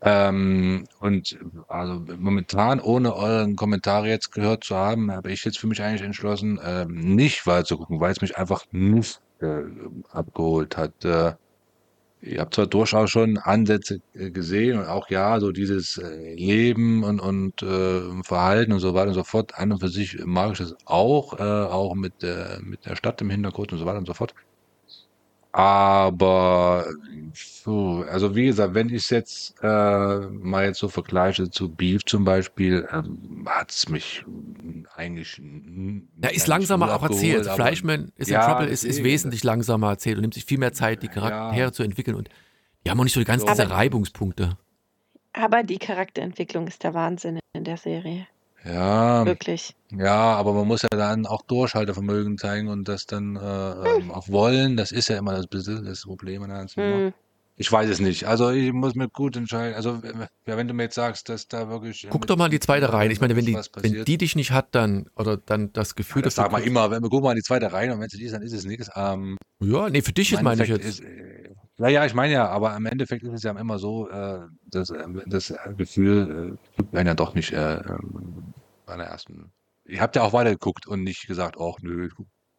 Ähm, 0.00 0.86
und 1.00 1.36
also 1.66 2.04
momentan, 2.16 2.78
ohne 2.78 3.16
euren 3.16 3.56
Kommentar 3.56 4.06
jetzt 4.06 4.30
gehört 4.30 4.62
zu 4.62 4.76
haben, 4.76 5.10
habe 5.10 5.32
ich 5.32 5.44
jetzt 5.44 5.58
für 5.58 5.66
mich 5.66 5.82
eigentlich 5.82 6.02
entschlossen, 6.02 6.60
ähm, 6.64 6.94
nicht 6.94 7.48
weiter 7.48 7.64
zu 7.64 7.78
gucken, 7.78 7.98
weil 7.98 8.12
es 8.12 8.20
mich 8.20 8.38
einfach 8.38 8.64
nicht 8.70 9.20
äh, 9.42 9.64
abgeholt 10.12 10.76
hat. 10.76 11.04
Äh, 11.04 11.34
Ihr 12.22 12.40
habt 12.40 12.54
zwar 12.54 12.66
durchaus 12.66 13.10
schon 13.10 13.38
Ansätze 13.38 14.00
äh, 14.14 14.30
gesehen 14.30 14.78
und 14.78 14.86
auch 14.86 15.08
ja, 15.08 15.40
so 15.40 15.52
dieses 15.52 15.96
äh, 15.96 16.34
Leben 16.34 17.02
und, 17.02 17.18
und 17.18 17.62
äh, 17.62 18.22
Verhalten 18.22 18.72
und 18.72 18.80
so 18.80 18.92
weiter 18.94 19.08
und 19.08 19.14
so 19.14 19.24
fort. 19.24 19.54
An 19.54 19.72
und 19.72 19.80
für 19.80 19.88
sich 19.88 20.18
mag 20.26 20.52
ich 20.52 20.58
das 20.58 20.74
auch, 20.84 21.38
äh, 21.38 21.42
auch 21.42 21.94
mit 21.94 22.20
der, 22.22 22.60
mit 22.62 22.84
der 22.84 22.96
Stadt 22.96 23.22
im 23.22 23.30
Hintergrund 23.30 23.72
und 23.72 23.78
so 23.78 23.86
weiter 23.86 23.98
und 23.98 24.06
so 24.06 24.12
fort. 24.14 24.34
Aber, 25.52 26.86
puh, 27.64 28.02
also 28.02 28.36
wie 28.36 28.46
gesagt, 28.46 28.74
wenn 28.74 28.88
ich 28.88 28.94
es 28.94 29.10
jetzt 29.10 29.54
äh, 29.62 29.66
mal 29.66 30.64
jetzt 30.66 30.78
so 30.78 30.88
vergleiche 30.88 31.50
zu 31.50 31.68
Beef 31.68 32.04
zum 32.04 32.24
Beispiel, 32.24 32.86
ähm, 32.92 33.46
hat 33.48 33.70
es 33.70 33.88
mich 33.88 34.24
eigentlich. 34.94 35.40
ja, 36.22 36.30
ist 36.30 36.46
langsamer 36.46 36.94
auch 36.94 37.02
erzählt. 37.02 37.46
aber- 37.48 37.56
Flashman 37.56 38.12
is 38.16 38.28
in 38.28 38.34
Ja, 38.34 38.46
Trouble 38.48 38.68
ist, 38.68 38.84
ist 38.84 39.02
wesentlich 39.02 39.42
langsamer 39.42 39.90
erzählt 39.90 40.16
und 40.18 40.22
nimmt 40.22 40.34
sich 40.34 40.44
viel 40.44 40.58
mehr 40.58 40.72
Zeit, 40.72 41.02
die 41.02 41.08
Charaktere 41.08 41.58
Ja. 41.66 41.72
zu 41.72 41.82
entwickeln 41.82 42.16
und 42.16 42.28
die 42.84 42.90
haben 42.90 42.98
auch 43.00 43.04
nicht 43.04 43.12
so 43.14 43.20
die 43.20 43.26
ganzen 43.26 43.46
So. 43.46 43.52
diese 43.52 43.70
Reibungspunkte. 43.70 44.56
Aber 45.32 45.62
die 45.62 45.78
Charakterentwicklung 45.78 46.66
ist 46.68 46.82
der 46.84 46.94
Wahnsinn 46.94 47.38
in 47.54 47.64
der 47.64 47.76
Serie. 47.76 48.26
Ja, 48.64 49.24
Wirklich. 49.26 49.74
Ja, 49.90 50.34
aber 50.34 50.52
man 50.52 50.66
muss 50.66 50.82
ja 50.82 50.88
dann 50.90 51.26
auch 51.26 51.42
Durchhaltevermögen 51.42 52.38
zeigen 52.38 52.68
und 52.68 52.88
das 52.88 53.06
dann 53.06 53.36
äh, 53.36 53.40
ähm, 53.40 54.10
auch 54.10 54.28
wollen. 54.28 54.76
Das 54.76 54.92
ist 54.92 55.08
ja 55.08 55.18
immer 55.18 55.32
das 55.32 55.46
das 55.50 56.02
Problem 56.02 56.42
an 56.42 56.50
der 56.50 56.58
ganzen. 56.58 56.82
Hm. 56.82 57.12
Ich 57.56 57.70
weiß 57.70 57.90
es 57.90 58.00
nicht. 58.00 58.24
Also 58.24 58.50
ich 58.50 58.72
muss 58.72 58.94
mir 58.94 59.08
gut 59.08 59.36
entscheiden. 59.36 59.74
Also 59.74 60.00
ja, 60.46 60.56
wenn 60.56 60.66
du 60.66 60.72
mir 60.72 60.84
jetzt 60.84 60.94
sagst, 60.94 61.28
dass 61.28 61.46
da 61.46 61.68
wirklich 61.68 62.06
Guck 62.08 62.26
doch 62.26 62.38
mal 62.38 62.46
in 62.46 62.52
die 62.52 62.60
zweite 62.60 62.90
rein. 62.90 63.10
Ich 63.10 63.20
meine, 63.20 63.36
wenn 63.36 63.44
die, 63.44 63.54
wenn 63.54 64.04
die 64.04 64.16
dich 64.16 64.34
nicht 64.34 64.50
hat, 64.52 64.68
dann, 64.74 65.10
oder 65.14 65.36
dann 65.36 65.70
das 65.74 65.94
Gefühl, 65.94 66.20
ja, 66.20 66.24
das 66.24 66.36
dass 66.36 66.44
sag 66.44 66.50
du 66.50 66.56
mal 66.56 66.62
immer, 66.66 66.90
wenn 66.90 67.02
wir 67.02 67.10
gucken 67.10 67.24
mal 67.24 67.32
in 67.32 67.36
die 67.36 67.42
zweite 67.42 67.70
Rein 67.70 67.90
und 67.90 68.00
wenn 68.00 68.06
es 68.06 68.12
die 68.12 68.24
ist, 68.24 68.32
dann 68.32 68.40
ist 68.40 68.54
es 68.54 68.64
nichts. 68.64 68.88
Ähm, 68.96 69.36
Ja, 69.62 69.90
nee, 69.90 70.00
für 70.00 70.12
dich 70.12 70.32
ist 70.32 70.42
meine 70.42 70.62
ich 70.62 70.70
jetzt. 70.70 70.86
Ist, 70.86 71.00
äh, 71.00 71.39
ja, 71.80 71.88
ja, 71.88 72.06
ich 72.06 72.14
meine 72.14 72.34
ja, 72.34 72.48
aber 72.48 72.76
im 72.76 72.86
Endeffekt 72.86 73.22
ist 73.22 73.32
es 73.32 73.42
ja 73.42 73.52
immer 73.52 73.78
so, 73.78 74.08
äh, 74.10 74.40
dass 74.66 74.90
äh, 74.90 75.06
das 75.26 75.54
Gefühl 75.76 76.58
äh, 76.92 76.96
einen 76.96 77.06
ja 77.08 77.14
doch 77.14 77.34
nicht 77.34 77.52
äh, 77.52 77.76
ähm, 77.76 78.52
bei 78.86 78.96
der 78.96 79.06
ersten. 79.06 79.50
Ihr 79.86 80.00
habt 80.00 80.14
ja 80.14 80.22
auch 80.22 80.32
weitergeguckt 80.34 80.86
und 80.86 81.02
nicht 81.02 81.26
gesagt, 81.26 81.56
ach 81.58 81.78
nö, 81.80 82.10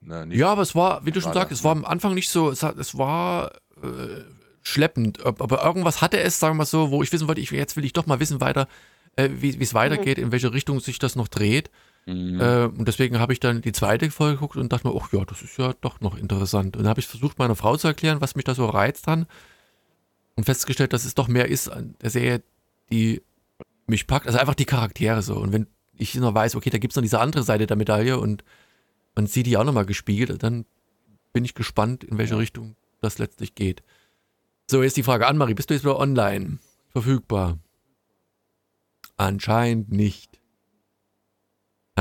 ne, 0.02 0.26
nicht. 0.26 0.40
Ja, 0.40 0.52
aber 0.52 0.64
es 0.64 0.74
war, 0.74 1.06
wie 1.06 1.12
du 1.12 1.22
schon 1.22 1.34
sagst, 1.34 1.52
es 1.52 1.64
war 1.64 1.72
am 1.72 1.86
Anfang 1.86 2.16
nicht 2.16 2.30
so, 2.30 2.50
es, 2.50 2.64
hat, 2.64 2.78
es 2.78 2.98
war 2.98 3.52
äh, 3.84 4.24
schleppend. 4.64 5.24
Aber 5.26 5.64
irgendwas 5.64 6.02
hatte 6.02 6.20
es, 6.20 6.40
sagen 6.40 6.56
wir 6.56 6.60
mal 6.60 6.66
so, 6.66 6.90
wo 6.90 7.04
ich 7.04 7.12
wissen 7.14 7.28
wollte, 7.28 7.42
ich, 7.42 7.52
jetzt 7.52 7.78
will 7.78 7.86
ich 7.86 7.94
doch 7.94 8.08
mal 8.08 8.20
wissen 8.20 8.42
weiter, 8.42 8.68
äh, 9.16 9.30
wie 9.32 9.60
wie 9.60 9.64
es 9.64 9.74
weitergeht, 9.74 10.18
in 10.18 10.32
welche 10.32 10.52
Richtung 10.52 10.80
sich 10.80 10.98
das 11.00 11.16
noch 11.16 11.28
dreht. 11.28 11.70
Mhm. 12.06 12.40
Äh, 12.40 12.66
und 12.66 12.88
deswegen 12.88 13.20
habe 13.20 13.34
ich 13.34 13.40
dann 13.40 13.62
die 13.62 13.72
zweite 13.72 14.10
Folge 14.12 14.36
geguckt 14.36 14.58
und 14.58 14.72
dachte 14.72 14.88
mir, 14.88 15.00
ach 15.00 15.12
ja, 15.14 15.24
das 15.26 15.42
ist 15.42 15.58
ja 15.58 15.74
doch 15.82 16.02
noch 16.02 16.18
interessant. 16.18 16.76
Und 16.76 16.84
dann 16.84 16.90
habe 16.90 17.00
ich 17.00 17.08
versucht, 17.08 17.40
meiner 17.40 17.56
Frau 17.56 17.78
zu 17.78 17.88
erklären, 17.88 18.22
was 18.22 18.36
mich 18.36 18.46
da 18.46 18.56
so 18.56 18.66
reizt 18.66 19.08
dann. 19.08 19.26
Und 20.36 20.46
festgestellt, 20.46 20.94
dass 20.94 21.06
es 21.06 21.14
doch 21.14 21.28
mehr 21.28 21.50
ist 21.50 21.70
an 21.70 21.96
der 22.02 22.10
Serie, 22.10 22.42
die 22.90 23.22
mich 23.86 24.08
packt. 24.08 24.28
Also 24.28 24.40
einfach 24.40 24.56
die 24.56 24.66
Charaktere 24.66 25.22
so. 25.22 25.36
Und 25.36 25.52
wenn 25.52 25.68
ich 25.94 26.16
noch 26.16 26.34
weiß, 26.34 26.56
okay, 26.56 26.70
da 26.70 26.80
gibt 26.80 26.94
es 26.94 26.96
noch 26.96 27.04
diese 27.04 27.20
andere 27.20 27.44
Seite 27.44 27.68
der 27.68 27.78
Medaille 27.78 28.18
und 28.18 28.44
man 29.16 29.28
sieht 29.28 29.46
die 29.46 29.58
auch 29.58 29.64
nochmal 29.64 29.86
gespiegelt, 29.86 30.42
dann 30.42 30.66
bin 31.34 31.46
ich 31.46 31.54
gespannt, 31.54 32.04
in 32.04 32.18
welche. 32.18 32.38
Richtung 32.38 32.76
das 33.02 33.18
letztlich 33.18 33.56
geht. 33.56 33.84
So, 34.70 34.84
jetzt 34.84 34.96
die 34.96 35.04
Frage, 35.04 35.28
Annemarie, 35.28 35.54
bist 35.54 35.70
du 35.70 35.74
jetzt 35.74 35.84
wieder 35.84 36.00
online 36.00 36.60
verfügbar? 36.90 37.58
Anscheinend 39.18 39.92
nicht. 39.92 40.31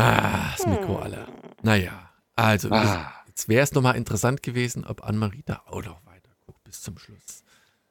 Ah, 0.01 0.55
das 0.56 0.66
Mikro 0.66 0.98
alle. 0.98 1.27
Naja, 1.62 2.10
also, 2.36 2.70
Ah. 2.70 3.12
jetzt 3.28 3.48
wäre 3.48 3.62
es 3.62 3.72
nochmal 3.72 3.97
interessant 3.97 4.43
gewesen, 4.43 4.85
ob 4.86 5.05
Annemarie 5.05 5.43
da 5.44 5.62
auch 5.66 5.82
noch 5.85 6.05
weiter 6.06 6.31
guckt 6.47 6.62
bis 6.64 6.81
zum 6.82 6.98
Schluss. 6.98 7.44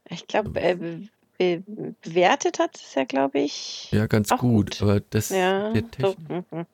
Ich 0.10 0.26
glaube, 0.28 0.60
äh, 0.60 0.76
be 0.76 1.08
be 1.38 1.64
bewertet 2.02 2.60
hat 2.60 2.76
es 2.76 2.96
ja, 2.96 3.04
glaube 3.06 3.40
ich. 3.40 3.90
Ja, 3.92 4.08
ganz 4.08 4.32
Auch 4.32 4.40
gut, 4.40 4.72
gut. 4.72 4.82
aber 4.82 5.00
das 5.00 5.30
Ja. 5.30 5.72
der 5.72 5.82
So. 5.84 5.88
Technik. 5.90 6.30
hm, 6.30 6.46
hm, 6.50 6.66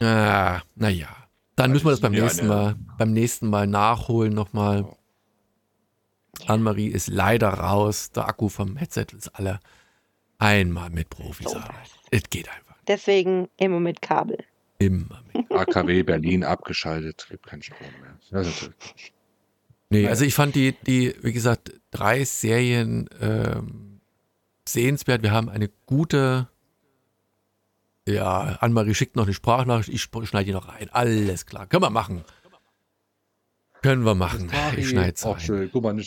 hm. 0.00 0.06
Ah, 0.06 0.60
naja. 0.74 1.08
Dann 1.56 1.72
müssen 1.72 1.84
wir 1.86 1.90
das 1.90 2.00
beim 2.00 2.14
Ja, 2.14 2.24
nächsten. 2.24 2.46
Mal, 2.46 2.74
beim 2.98 3.12
nächsten 3.12 3.48
Mal 3.48 3.66
nachholen 3.66 4.32
nochmal. 4.34 4.86
Anne-Marie 6.46 6.88
ist 6.88 7.08
leider 7.08 7.48
raus. 7.50 8.10
Der 8.12 8.26
Akku 8.26 8.48
vom 8.48 8.76
Headset 8.76 9.06
ist 9.16 9.28
alle 9.34 9.60
einmal 10.38 10.88
mit 10.90 11.10
Profis 11.10 11.50
So 11.50 11.58
arbeiten. 11.58 11.76
Es 12.10 12.22
geht 12.30 12.48
einfach. 12.48 12.69
Deswegen 12.90 13.48
immer 13.56 13.78
mit 13.78 14.02
Kabel. 14.02 14.38
Immer 14.80 15.22
mit. 15.32 15.48
AKW 15.52 16.02
Berlin 16.02 16.42
abgeschaltet, 16.42 17.24
gibt 17.30 17.46
keinen 17.46 17.62
Strom 17.62 17.78
mehr. 18.02 18.16
Das 18.32 18.48
ist 18.48 18.62
natürlich- 18.62 19.12
Nee, 19.90 20.08
also 20.08 20.24
ich 20.24 20.34
fand 20.34 20.56
die, 20.56 20.72
die, 20.86 21.14
wie 21.22 21.32
gesagt, 21.32 21.72
drei 21.92 22.24
Serien 22.24 23.08
ähm, 23.20 24.00
sehenswert. 24.68 25.22
Wir 25.22 25.30
haben 25.30 25.48
eine 25.48 25.68
gute. 25.86 26.48
Ja, 28.08 28.56
Anne-Marie 28.60 28.94
schickt 28.94 29.14
noch 29.14 29.24
eine 29.24 29.34
Sprachnachricht, 29.34 29.88
ich 29.88 30.02
schneide 30.02 30.46
die 30.46 30.52
noch 30.52 30.66
rein. 30.68 30.88
Alles 30.90 31.46
klar. 31.46 31.66
Können 31.68 31.82
wir 31.84 31.90
machen. 31.90 32.24
Können 33.82 34.04
wir 34.04 34.16
machen. 34.16 34.50
Ich 34.76 34.88
schneide 34.88 35.14
es 35.14 35.24
Auch 35.24 35.36
rein. 35.36 35.40
schön. 35.40 35.70
Guck 35.72 35.84
mal, 35.84 35.90
eine, 35.90 36.02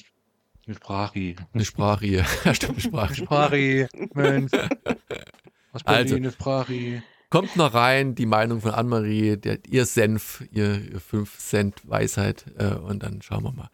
eine 0.65 0.75
Sprache. 0.75 1.35
Eine 1.53 1.65
Sprache 1.65 2.05
hier. 2.05 2.25
Ja, 2.43 2.53
stimmt, 2.53 2.73
eine 2.73 2.81
Sprache. 2.81 3.15
Sprache, 3.15 3.87
Mensch. 4.13 4.51
Aus 5.73 5.83
Berlin, 5.83 6.01
Also. 6.03 6.15
eine 6.15 6.31
Sprache. 6.31 7.03
Kommt 7.29 7.55
noch 7.55 7.73
rein, 7.73 8.13
die 8.15 8.25
Meinung 8.27 8.61
von 8.61 8.71
Anne-Marie, 8.71 9.37
der- 9.37 9.59
ihr 9.67 9.85
Senf, 9.85 10.43
ihr, 10.51 10.79
ihr 10.93 10.99
5 10.99 11.37
Cent 11.39 11.81
Weisheit 11.89 12.45
äh, 12.57 12.75
und 12.75 13.03
dann 13.03 13.21
schauen 13.21 13.43
wir 13.43 13.51
mal. 13.51 13.69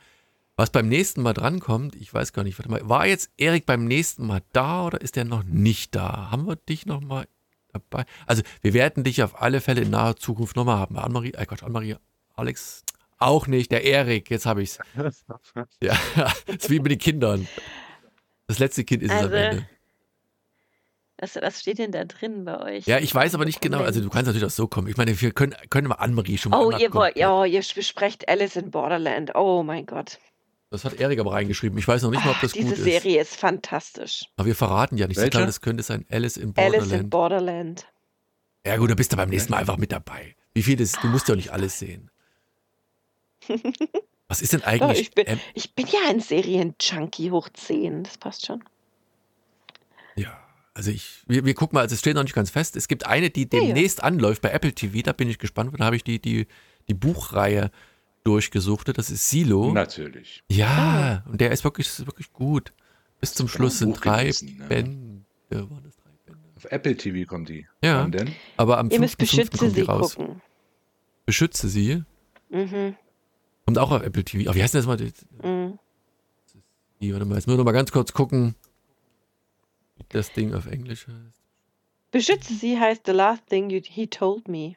Was 0.55 0.69
beim 0.71 0.87
nächsten 0.89 1.21
Mal 1.21 1.33
drankommt, 1.33 1.95
ich 1.95 2.13
weiß 2.13 2.33
gar 2.33 2.43
nicht, 2.43 2.57
warte 2.57 2.69
mal, 2.71 2.81
war 2.87 3.05
jetzt 3.05 3.29
Erik 3.37 3.65
beim 3.65 3.85
nächsten 3.85 4.25
Mal 4.25 4.41
da 4.53 4.85
oder 4.85 4.99
ist 5.01 5.15
er 5.17 5.25
noch 5.25 5.43
nicht 5.43 5.93
da? 5.95 6.31
Haben 6.31 6.47
wir 6.47 6.55
dich 6.55 6.85
noch 6.85 7.01
mal 7.01 7.27
dabei? 7.71 8.05
Also 8.25 8.43
wir 8.61 8.73
werden 8.73 9.03
dich 9.03 9.23
auf 9.23 9.41
alle 9.41 9.61
Fälle 9.61 9.81
in 9.81 9.89
naher 9.89 10.15
Zukunft 10.15 10.55
noch 10.55 10.65
mal 10.65 10.77
haben. 10.77 10.97
Anne-Marie, 10.97 11.33
äh 11.33 11.45
Quatsch, 11.45 11.63
Anne-Marie, 11.63 11.95
Alex, 12.35 12.83
auch 13.17 13.47
nicht, 13.47 13.71
der 13.71 13.83
Erik, 13.85 14.29
jetzt 14.29 14.45
habe 14.45 14.61
ich's. 14.63 14.79
Ja, 15.81 15.97
das 16.45 16.55
ist 16.57 16.69
wie 16.69 16.79
mit 16.79 16.91
den 16.93 16.99
Kindern. 16.99 17.47
Das 18.47 18.59
letzte 18.59 18.83
Kind 18.85 19.03
ist 19.03 19.11
es 19.11 19.17
am 19.17 19.23
Also, 19.25 19.35
Ende. 19.35 19.69
Was, 21.21 21.35
was 21.35 21.59
steht 21.59 21.79
denn 21.79 21.91
da 21.91 22.05
drin 22.05 22.45
bei 22.45 22.59
euch? 22.61 22.85
Ja, 22.87 22.97
ich 22.99 23.13
weiß 23.13 23.35
aber 23.35 23.43
nicht 23.43 23.61
genau. 23.61 23.79
Also 23.81 23.99
du 23.99 24.09
kannst 24.09 24.27
natürlich 24.27 24.45
auch 24.45 24.49
so 24.51 24.67
kommen. 24.67 24.87
Ich 24.87 24.95
meine, 24.95 25.19
wir 25.19 25.31
können, 25.31 25.53
können 25.69 25.89
wir 25.89 25.99
Anne-Marie 25.99 26.37
schon 26.37 26.51
mal 26.51 26.63
Oh, 26.65 26.71
ihr 26.71 26.93
wollt, 26.93 27.17
ja, 27.17 27.43
ihr 27.45 27.61
besprecht 27.75 28.29
Alice 28.29 28.55
in 28.55 28.71
Borderland. 28.71 29.35
Oh 29.35 29.61
mein 29.63 29.85
Gott. 29.85 30.17
Das 30.69 30.85
hat 30.85 30.93
Erik 30.93 31.19
aber 31.19 31.33
reingeschrieben. 31.33 31.77
Ich 31.77 31.87
weiß 31.87 32.03
noch 32.03 32.11
nicht 32.11 32.23
mal, 32.23 32.31
ob 32.31 32.37
Ah, 32.37 32.41
das 32.43 32.53
diese 32.53 32.69
gut 32.69 32.77
ist. 32.77 32.83
Serie 32.83 33.21
ist 33.21 33.35
fantastisch. 33.35 34.25
Aber 34.37 34.45
wir 34.45 34.55
verraten 34.55 34.97
ja 34.97 35.07
nicht. 35.07 35.17
Ich 35.17 35.21
Welche? 35.21 35.31
glaube, 35.31 35.47
das 35.47 35.59
könnte 35.61 35.83
sein 35.83 36.05
Alice 36.09 36.37
in 36.37 36.53
Alice 36.55 36.91
in 36.91 37.09
Borderland. 37.09 37.09
Borderland. 37.09 37.87
ja 38.65 38.77
gut, 38.77 38.89
da 38.91 38.95
bist 38.95 39.11
du 39.11 39.17
beim 39.17 39.29
nächsten 39.29 39.51
Mal 39.51 39.57
einfach 39.57 39.77
mit 39.77 39.91
dabei. 39.91 40.35
Wie 40.53 40.63
viel 40.63 40.79
ist, 40.79 40.99
du 41.03 41.07
musst 41.07 41.27
ja 41.27 41.33
auch 41.33 41.37
nicht 41.37 41.51
alles 41.51 41.79
sehen. 41.79 42.09
Was 44.27 44.41
ist 44.41 44.53
denn 44.53 44.59
Doch, 44.61 44.67
eigentlich? 44.67 44.99
ich, 45.01 45.11
bin, 45.11 45.25
ich 45.55 45.73
bin 45.73 45.87
ja 45.87 45.99
ein 46.09 46.19
Serien-Junkie 46.19 47.31
hoch 47.31 47.49
10. 47.49 48.03
Das 48.03 48.17
passt 48.19 48.45
schon. 48.45 48.63
Ja, 50.69 50.75
also 50.75 50.91
ich, 50.91 51.23
wir, 51.27 51.45
wir 51.45 51.53
gucken 51.53 51.75
mal, 51.75 51.81
also 51.81 51.93
es 51.93 51.99
steht 51.99 52.15
noch 52.15 52.23
nicht 52.23 52.35
ganz 52.35 52.49
fest. 52.49 52.75
Es 52.75 52.87
gibt 52.87 53.05
eine, 53.05 53.29
die 53.29 53.47
Ja, 53.51 53.59
ja. 53.59 53.65
demnächst 53.67 54.03
anläuft 54.03 54.41
bei 54.41 54.51
Apple 54.51 54.73
TV. 54.73 55.01
Da 55.03 55.13
bin 55.13 55.29
ich 55.29 55.37
gespannt. 55.39 55.73
Da 55.77 55.85
habe 55.85 55.95
ich 55.95 56.03
die, 56.03 56.19
die, 56.21 56.47
die 56.87 56.93
Buchreihe 56.93 57.71
durchgesuchtet. 58.23 58.97
Das 58.97 59.09
ist 59.09 59.29
Silo. 59.29 59.71
Natürlich. 59.71 60.43
Ja, 60.49 61.23
und 61.27 61.41
der 61.41 61.51
ist 61.51 61.63
wirklich, 61.63 61.87
ist 61.87 62.05
wirklich 62.05 62.31
gut. 62.33 62.73
Bis 63.19 63.33
zum 63.33 63.47
Schluss 63.47 63.79
sind 63.79 63.93
Buch 63.93 64.01
drei 64.01 64.19
gelesen, 64.21 64.57
ne? 64.57 64.65
Bände. 64.67 65.21
Drei 65.49 65.61
Bände? 66.25 66.39
Auf 66.55 66.65
Apple 66.65 66.95
TV 66.95 67.27
kommt 67.29 67.49
die. 67.49 67.65
Ja. 67.83 68.01
Wann 68.03 68.11
denn? 68.11 68.33
Aber 68.57 68.77
am 68.77 68.89
Ihr 68.91 68.99
müsst 68.99 69.15
5.5. 69.19 69.19
Beschütze 69.19 69.69
sie 69.71 69.81
raus. 69.81 70.15
gucken. 70.15 70.41
Beschütze 71.25 71.69
sie. 71.69 72.03
Mhm. 72.49 72.95
Kommt 73.65 73.77
auch 73.77 73.91
auf 73.91 74.01
Apple 74.03 74.23
TV. 74.23 74.49
Aber 74.49 74.57
wie 74.57 74.63
heißt 74.63 74.73
denn 74.73 74.79
das 74.79 74.87
mal? 74.87 74.97
Die, 74.97 75.11
Mhm. 75.43 75.79
die, 77.01 77.13
warte 77.13 77.25
mal, 77.25 77.35
jetzt 77.35 77.47
müssen 77.47 77.57
wir 77.57 77.63
noch 77.63 77.65
mal 77.65 77.71
ganz 77.71 77.91
kurz 77.91 78.13
gucken, 78.13 78.55
das 80.09 80.31
Ding 80.33 80.53
auf 80.53 80.65
Englisch 80.67 81.07
heißt. 81.07 81.39
Beschütze 82.11 82.53
sie 82.55 82.79
heißt 82.79 83.03
The 83.05 83.11
Last 83.11 83.47
Thing 83.47 83.69
you, 83.69 83.81
He 83.83 84.07
Told 84.07 84.47
Me. 84.47 84.73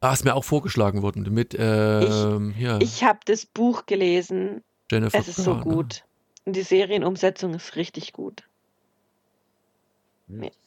Ah, 0.00 0.12
ist 0.12 0.24
mir 0.24 0.34
auch 0.34 0.44
vorgeschlagen 0.44 1.02
worden 1.02 1.22
mit 1.32 1.56
ähm, 1.58 2.52
hier, 2.56 2.78
Ich 2.82 3.02
habe 3.02 3.18
das 3.24 3.46
Buch 3.46 3.86
gelesen. 3.86 4.62
Jennifer 4.90 5.18
Es 5.18 5.26
ist 5.28 5.36
so 5.42 5.54
Garner. 5.56 5.64
gut. 5.64 6.04
Und 6.44 6.54
die 6.54 6.62
Serienumsetzung 6.62 7.54
ist 7.54 7.74
richtig 7.76 8.12
gut. 8.12 8.44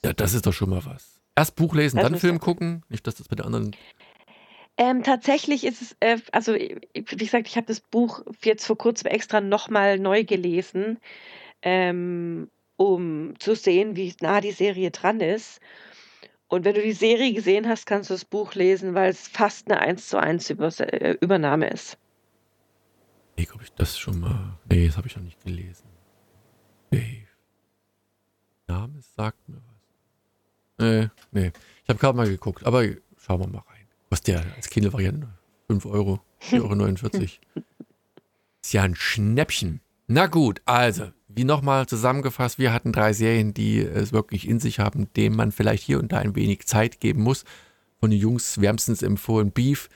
Ja, 0.03 0.13
das 0.13 0.33
ist 0.33 0.45
doch 0.45 0.53
schon 0.53 0.69
mal 0.69 0.83
was. 0.85 1.19
Erst 1.35 1.55
Buch 1.55 1.73
lesen, 1.73 1.97
Das 1.97 2.09
dann 2.09 2.19
Film 2.19 2.35
ja- 2.35 2.39
gucken. 2.39 2.83
Nicht, 2.89 3.05
dass 3.07 3.15
das 3.15 3.27
bei 3.27 3.35
den 3.35 3.45
anderen. 3.45 3.75
Ähm, 4.77 5.03
tatsächlich 5.03 5.65
ist 5.65 5.81
es, 5.81 5.95
äh, 5.99 6.17
also 6.31 6.53
ich- 6.53 6.77
wie 6.93 7.17
gesagt, 7.17 7.47
ich 7.47 7.57
habe 7.57 7.67
das 7.67 7.81
Buch 7.81 8.23
jetzt 8.43 8.65
vor 8.65 8.77
kurzem 8.77 9.07
extra 9.07 9.41
nochmal 9.41 9.99
neu 9.99 10.23
gelesen, 10.23 10.99
ähm, 11.61 12.49
um 12.79 13.33
zu 13.39 13.55
sehen, 13.55 13.97
wie 13.97 14.15
nah 14.21 14.39
die 14.39 14.53
Serie 14.53 14.89
dran 14.89 15.19
ist. 15.19 15.59
Und 16.47 16.63
wenn 16.63 16.75
du 16.75 16.81
die 16.81 16.93
Serie 16.93 17.33
gesehen 17.33 17.67
hast, 17.67 17.85
kannst 17.85 18.09
du 18.09 18.13
das 18.13 18.23
Buch 18.23 18.55
lesen, 18.55 18.95
weil 18.95 19.09
es 19.09 19.27
fast 19.27 19.69
eine 19.69 19.81
1 19.81 20.07
zu 20.07 20.17
1 20.17 20.49
Übers 20.49 20.79
äh, 20.79 21.17
Übernahme 21.19 21.69
ist. 21.69 21.97
Nee, 23.37 23.43
glaube 23.43 23.65
ich, 23.65 23.73
das 23.73 23.99
schon 23.99 24.21
mal. 24.21 24.57
Nee, 24.69 24.87
das 24.87 24.95
habe 24.95 25.07
ich 25.07 25.15
noch 25.17 25.23
nicht 25.23 25.43
gelesen. 25.43 25.87
Nee. 26.89 27.27
Name 28.67 29.01
sagt 29.17 29.49
mir 29.49 29.57
was. 29.57 30.87
Nee, 30.87 31.09
nee. 31.31 31.51
Ich 31.83 31.89
habe 31.89 31.99
gerade 31.99 32.15
mal 32.15 32.29
geguckt, 32.29 32.65
aber 32.65 32.85
schauen 33.17 33.41
wir 33.41 33.47
mal 33.47 33.63
rein. 33.67 33.87
Kostet 34.09 34.35
ja 34.35 34.43
als 34.55 34.69
Kindle-Variante 34.69 35.27
5 35.67 35.85
Euro, 35.85 36.21
4,49 36.41 37.13
Euro. 37.13 37.65
Ist 38.63 38.73
ja 38.73 38.83
ein 38.83 38.95
Schnäppchen. 38.95 39.81
Na 40.11 40.25
gut, 40.25 40.59
also, 40.65 41.11
wie 41.27 41.43
nochmal 41.43 41.85
zusammengefasst, 41.85 42.57
wir 42.57 42.73
hatten 42.73 42.91
drei 42.91 43.13
Serien, 43.13 43.53
die 43.53 43.77
es 43.77 44.11
wirklich 44.11 44.47
in 44.47 44.59
sich 44.59 44.79
haben, 44.79 45.13
denen 45.13 45.35
man 45.35 45.51
vielleicht 45.51 45.83
hier 45.83 45.99
und 45.99 46.11
da 46.11 46.17
ein 46.17 46.35
wenig 46.35 46.65
Zeit 46.65 46.99
geben 46.99 47.21
muss. 47.21 47.45
Von 47.99 48.09
den 48.09 48.19
Jungs 48.19 48.59
wärmstens 48.59 49.03
empfohlen 49.03 49.51
Beef, 49.51 49.87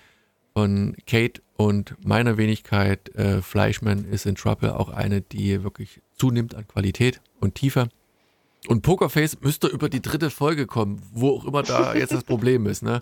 von 0.53 0.95
Kate 1.07 1.41
und 1.57 1.95
meiner 2.05 2.37
Wenigkeit 2.37 3.09
äh, 3.15 3.41
Fleischmann 3.41 4.05
ist 4.05 4.27
in 4.27 4.35
Trouble 4.35 4.77
auch 4.77 4.89
eine, 4.89 5.21
die 5.21 5.63
wirklich 5.63 5.99
zunimmt 6.15 6.53
an 6.53 6.67
Qualität 6.67 7.19
und 7.39 7.55
Tiefe. 7.55 7.89
Und 8.67 8.83
Pokerface 8.83 9.41
müsste 9.41 9.65
über 9.65 9.89
die 9.89 10.03
dritte 10.03 10.29
Folge 10.29 10.67
kommen, 10.67 11.01
wo 11.11 11.31
auch 11.31 11.45
immer 11.45 11.63
da 11.63 11.95
jetzt 11.95 12.13
das 12.13 12.23
Problem 12.23 12.67
ist. 12.67 12.83
Ne? 12.83 13.01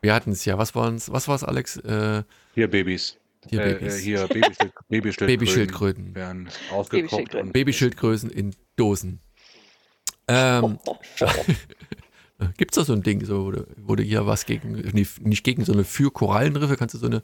Wir 0.00 0.14
hatten 0.14 0.30
es 0.30 0.44
ja. 0.44 0.58
Was 0.58 0.76
war 0.76 0.94
es, 0.94 1.42
Alex? 1.42 1.76
Äh, 1.78 2.22
Hier 2.54 2.68
Babys. 2.68 3.18
Hier 3.50 3.60
äh, 3.60 3.74
Babys. 3.74 3.98
Äh, 3.98 4.02
hier 4.02 4.28
Babyschild, 4.28 4.72
Babyschildkröten. 4.88 5.26
Babyschildkröten. 5.26 6.14
Werden 6.14 6.48
ausgekocht 6.72 7.10
Babyschildkröten. 7.10 7.52
Babyschildgrößen 7.52 8.30
in 8.30 8.54
Dosen. 8.76 9.20
Ähm, 10.28 10.78
Gibt 12.56 12.72
es 12.72 12.76
da 12.76 12.84
so 12.84 12.92
ein 12.92 13.02
Ding, 13.02 13.24
so, 13.24 13.46
wo, 13.46 13.50
du, 13.50 13.66
wo 13.76 13.96
du 13.96 14.02
hier 14.02 14.26
was 14.26 14.44
gegen, 14.46 14.72
nicht 14.72 15.44
gegen, 15.44 15.64
sondern 15.64 15.84
für 15.84 16.10
Korallenriffe 16.10 16.76
kannst 16.76 16.94
du 16.94 16.98
so 16.98 17.06
eine 17.06 17.22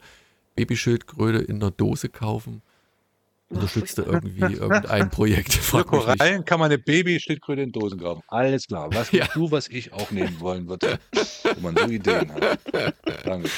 Babyschildkröte 0.57 1.39
in 1.39 1.57
einer 1.57 1.71
Dose 1.71 2.09
kaufen? 2.09 2.63
Unterstützt 3.51 3.99
du 3.99 4.03
irgendwie 4.03 4.55
irgendein 4.55 5.11
Projekt? 5.11 5.53
Für. 5.53 5.85
Korallen 5.85 6.43
kann 6.47 6.59
man 6.59 6.71
eine 6.71 6.79
Babyschildkröte 6.79 7.61
in 7.61 7.73
Dosen 7.73 7.99
graben. 7.99 8.23
Alles 8.29 8.67
klar. 8.67 8.89
Was 8.95 9.13
Ja. 9.13 9.27
du, 9.35 9.51
was 9.51 9.69
ich 9.69 9.93
auch 9.93 10.11
nehmen 10.11 10.41
wollen 10.41 10.67
würde, 10.69 10.99
wo 11.57 11.61
man 11.61 11.77
so 11.77 11.85
Ideen 11.85 12.33
hat. 12.33 12.59
Danke. 13.25 13.51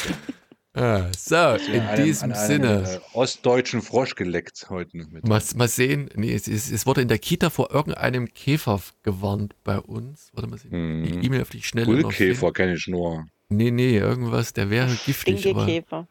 Ah, 0.76 1.06
so, 1.16 1.36
in 1.72 1.80
einem- 1.82 2.04
diesem 2.04 2.32
an 2.32 2.36
einem, 2.36 2.46
Sinne. 2.48 2.82
Äh, 2.94 3.16
ostdeutschen 3.16 3.80
Frosch 3.80 4.16
geleckt 4.16 4.66
heute 4.70 4.96
mit. 4.96 5.26
Mal, 5.26 5.40
mal 5.54 5.68
sehen, 5.68 6.08
nee, 6.16 6.32
es, 6.34 6.48
ist, 6.48 6.72
es 6.72 6.84
wurde 6.84 7.00
in 7.00 7.06
der 7.08 7.18
Kita 7.18 7.48
vor 7.50 7.70
irgendeinem 7.72 8.32
Käfer 8.34 8.80
gewarnt 9.04 9.54
bei 9.62 9.78
uns. 9.78 10.30
Warte 10.32 10.48
mal, 10.50 10.58
sehen. 10.58 11.04
die 11.04 11.12
Mhm. 11.12 11.22
E-Mail 11.22 11.42
auf 11.42 11.50
die 11.50 11.62
Schnelle 11.62 11.86
noch 11.92 12.02
Bullkäfer 12.02 12.52
kenne 12.52 12.74
ich 12.74 12.88
nur. 12.88 13.24
Nee, 13.50 13.70
nee, 13.70 13.96
irgendwas, 13.98 14.52
der 14.52 14.68
wäre 14.68 14.88
giftig, 15.06 15.46
aber 15.48 15.62
Stinkekäfer. 15.62 16.08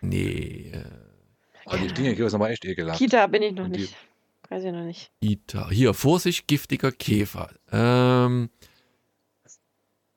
nee, 0.00 0.70
äh, 0.72 0.84
Aber 1.66 1.76
die 1.78 1.88
Stinkekäfer 1.90 2.30
sind 2.30 2.40
aber 2.40 2.50
echt 2.50 2.64
ekelhaft. 2.64 2.98
Kita 2.98 3.26
bin 3.26 3.42
ich 3.42 3.52
noch 3.54 3.68
die- 3.68 3.80
nicht. 3.80 3.96
Weiß 4.48 4.64
ich 4.64 4.72
noch 4.72 4.84
nicht. 4.84 5.10
Ita. 5.20 5.68
Hier, 5.70 5.92
Vorsicht, 5.94 6.46
giftiger 6.46 6.92
Käfer. 6.92 7.50
Ähm, 7.70 8.48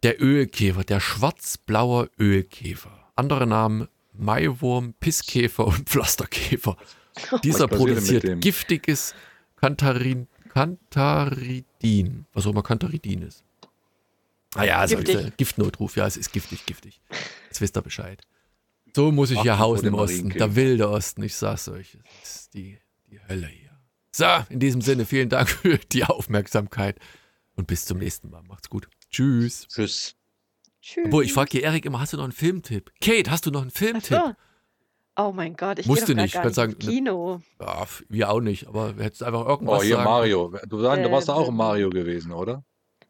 der 0.03 0.21
Ölkäfer, 0.21 0.83
der 0.83 0.99
schwarz-blauer 0.99 2.09
Ölkäfer. 2.19 2.94
Andere 3.15 3.47
Namen 3.47 3.87
Maiwurm, 4.13 4.93
Pisskäfer 4.99 5.67
und 5.67 5.89
Pflasterkäfer. 5.89 6.77
Dieser 7.43 7.67
produziert 7.67 8.41
giftiges 8.41 9.13
Kantarin, 9.55 10.27
Kantaridin. 10.49 12.25
Was 12.33 12.45
auch 12.45 12.51
immer 12.51 12.63
Kantaridin 12.63 13.21
ist. 13.21 13.43
Ah 14.55 14.63
ja, 14.63 14.77
also 14.77 14.97
Giftnotruf. 15.37 15.97
Ja, 15.97 16.07
es 16.07 16.17
ist 16.17 16.31
giftig, 16.31 16.65
giftig. 16.65 17.01
Jetzt 17.45 17.61
wisst 17.61 17.77
ihr 17.77 17.81
Bescheid. 17.81 18.21
So 18.95 19.11
muss 19.11 19.31
ich 19.31 19.41
hier 19.41 19.53
Achten 19.53 19.63
vor 19.63 19.67
hausen 19.67 19.87
im 19.87 19.93
Osten. 19.95 20.29
Der 20.29 20.55
wilde 20.55 20.89
Osten. 20.89 21.23
Ich 21.23 21.35
sag's 21.35 21.67
euch. 21.67 21.97
Das 22.21 22.35
ist 22.35 22.53
die, 22.53 22.79
die 23.11 23.19
Hölle 23.27 23.47
hier. 23.47 23.71
So, 24.11 24.25
in 24.49 24.59
diesem 24.59 24.79
Sinne, 24.79 25.05
vielen 25.05 25.27
Dank 25.27 25.49
für 25.61 25.77
die 25.77 26.05
Aufmerksamkeit 26.05 26.97
und 27.55 27.67
bis 27.67 27.83
zum 27.83 27.97
nächsten 27.97 28.29
Mal. 28.29 28.43
Macht's 28.43 28.69
gut. 28.69 28.87
Tschüss. 29.11 29.67
Tschüss. 29.67 30.15
Tschüss. 30.85 31.05
Obwohl, 31.07 31.23
ich 31.23 31.33
frage 31.33 31.49
hier 31.51 31.63
Erik 31.63 31.83
immer, 31.85 31.99
hast 31.99 32.13
du 32.13 32.17
noch 32.17 32.25
einen 32.25 32.31
Filmtipp? 32.31 32.91
Kate, 33.01 33.31
hast 33.31 33.45
du 33.47 33.49
noch 33.51 33.61
einen 33.61 33.71
Ach 33.73 33.77
Filmtipp? 33.77 34.17
so. 34.19 34.33
Oh 35.17 35.31
mein 35.33 35.55
Gott, 35.55 35.79
ich 35.79 35.87
Musste 35.87 36.13
nicht, 36.13 36.33
gar 36.35 36.45
nicht 36.45 36.53
sagen, 36.55 36.73
ins 36.73 36.85
Kino. 36.85 37.41
Ja, 37.59 37.87
wir 38.09 38.29
auch 38.29 38.39
nicht, 38.41 38.67
aber 38.67 38.93
du 38.93 39.01
hättest 39.03 39.23
einfach 39.23 39.45
Oh, 39.45 39.49
irgendwas 39.49 39.83
hier 39.83 39.95
sagen 39.95 40.05
Mario. 40.09 40.53
Du, 40.67 40.79
sagen, 40.81 41.01
du 41.03 41.11
warst 41.11 41.27
da 41.29 41.33
auch 41.33 41.47
im 41.47 41.55
Mario 41.55 41.89
gewesen, 41.89 42.31
oder? 42.31 42.63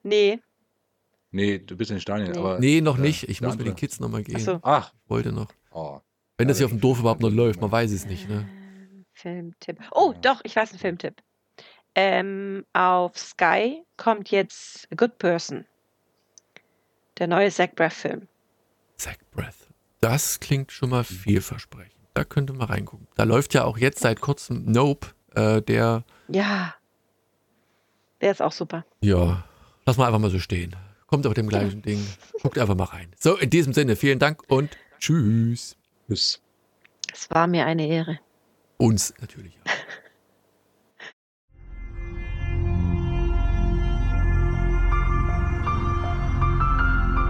Nee, 0.04 0.40
Nee, 1.32 1.60
du 1.60 1.76
bist 1.76 1.92
in 1.92 2.00
Spanien, 2.00 2.32
Nee. 2.32 2.38
aber. 2.38 2.60
Nee, 2.60 2.80
noch 2.80 2.98
äh, 2.98 3.02
nicht. 3.02 3.24
Ich 3.28 3.42
muss 3.42 3.52
mit 3.58 3.62
den 3.62 3.72
andere. 3.72 3.76
Kids 3.76 4.00
nochmal 4.00 4.24
gehen. 4.24 4.38
achso. 4.38 4.60
Ach, 4.62 4.94
Wollte 5.08 5.34
noch. 5.34 5.48
oh. 5.72 6.00
Wenn 6.38 6.48
Ja, 6.48 6.50
das 6.50 6.58
hier 6.60 6.68
auf 6.68 6.72
dem 6.72 6.80
Dorf 6.80 7.00
überhaupt 7.00 7.20
noch 7.22 7.30
läuft, 7.32 7.60
man 7.60 7.72
weiß 7.72 7.92
es 7.92 8.06
nicht, 8.06 8.30
ne? 8.30 8.48
Ähm, 8.50 9.06
Filmtipp. 9.12 9.80
Oh, 9.92 10.12
Ja. 10.14 10.20
doch, 10.22 10.42
ich 10.46 10.56
weiß 10.56 10.70
einen 10.70 10.80
Filmtipp. 10.80 11.22
Ähm, 11.96 12.66
auf 12.74 13.18
Sky 13.18 13.84
kommt 13.98 14.32
jetzt 14.32 14.88
A 14.92 14.96
Good 14.96 15.18
Person. 15.18 15.66
Der 17.18 17.28
neue 17.28 17.50
Zach 17.52 17.70
Braff-Film. 17.76 18.28
Zack 18.98 19.20
Breath. 19.32 19.68
Das 20.02 20.40
klingt 20.40 20.72
schon 20.72 20.90
mal 20.90 21.04
vielversprechend. 21.04 21.94
Da 22.14 22.24
könnte 22.24 22.54
man 22.54 22.68
reingucken. 22.68 23.08
Da 23.16 23.24
läuft 23.24 23.54
ja 23.54 23.64
auch 23.64 23.78
jetzt 23.78 24.00
seit 24.00 24.22
kurzem 24.22 24.64
Nope, 24.72 25.08
äh, 25.36 25.62
der, 25.62 26.04
Ja. 26.28 26.76
Der 28.22 28.32
ist 28.32 28.42
auch 28.42 28.52
super. 28.54 28.86
ja, 29.02 29.44
lass 29.86 29.98
mal 29.98 30.08
einfach 30.08 30.20
mal 30.20 30.30
so 30.32 30.40
stehen. 30.40 30.76
Kommt 31.08 31.28
auf 31.28 31.34
dem 31.34 31.48
gleichen 31.50 31.82
Ding. 31.82 32.06
Guckt 32.42 32.58
einfach 32.58 32.76
mal 32.76 32.86
rein. 32.86 33.12
So, 33.20 33.36
in 33.38 33.50
diesem 33.50 33.74
Sinne, 33.74 33.96
vielen 33.96 34.20
Dank 34.20 34.42
und 34.50 34.76
tschüss. 35.00 35.76
Tschüss. 36.08 36.42
Es 37.14 37.30
war 37.30 37.48
mir 37.48 37.66
eine 37.66 37.88
Ehre. 37.88 38.20
Uns 38.78 39.14
natürlich 39.22 39.58
auch. 39.64 39.72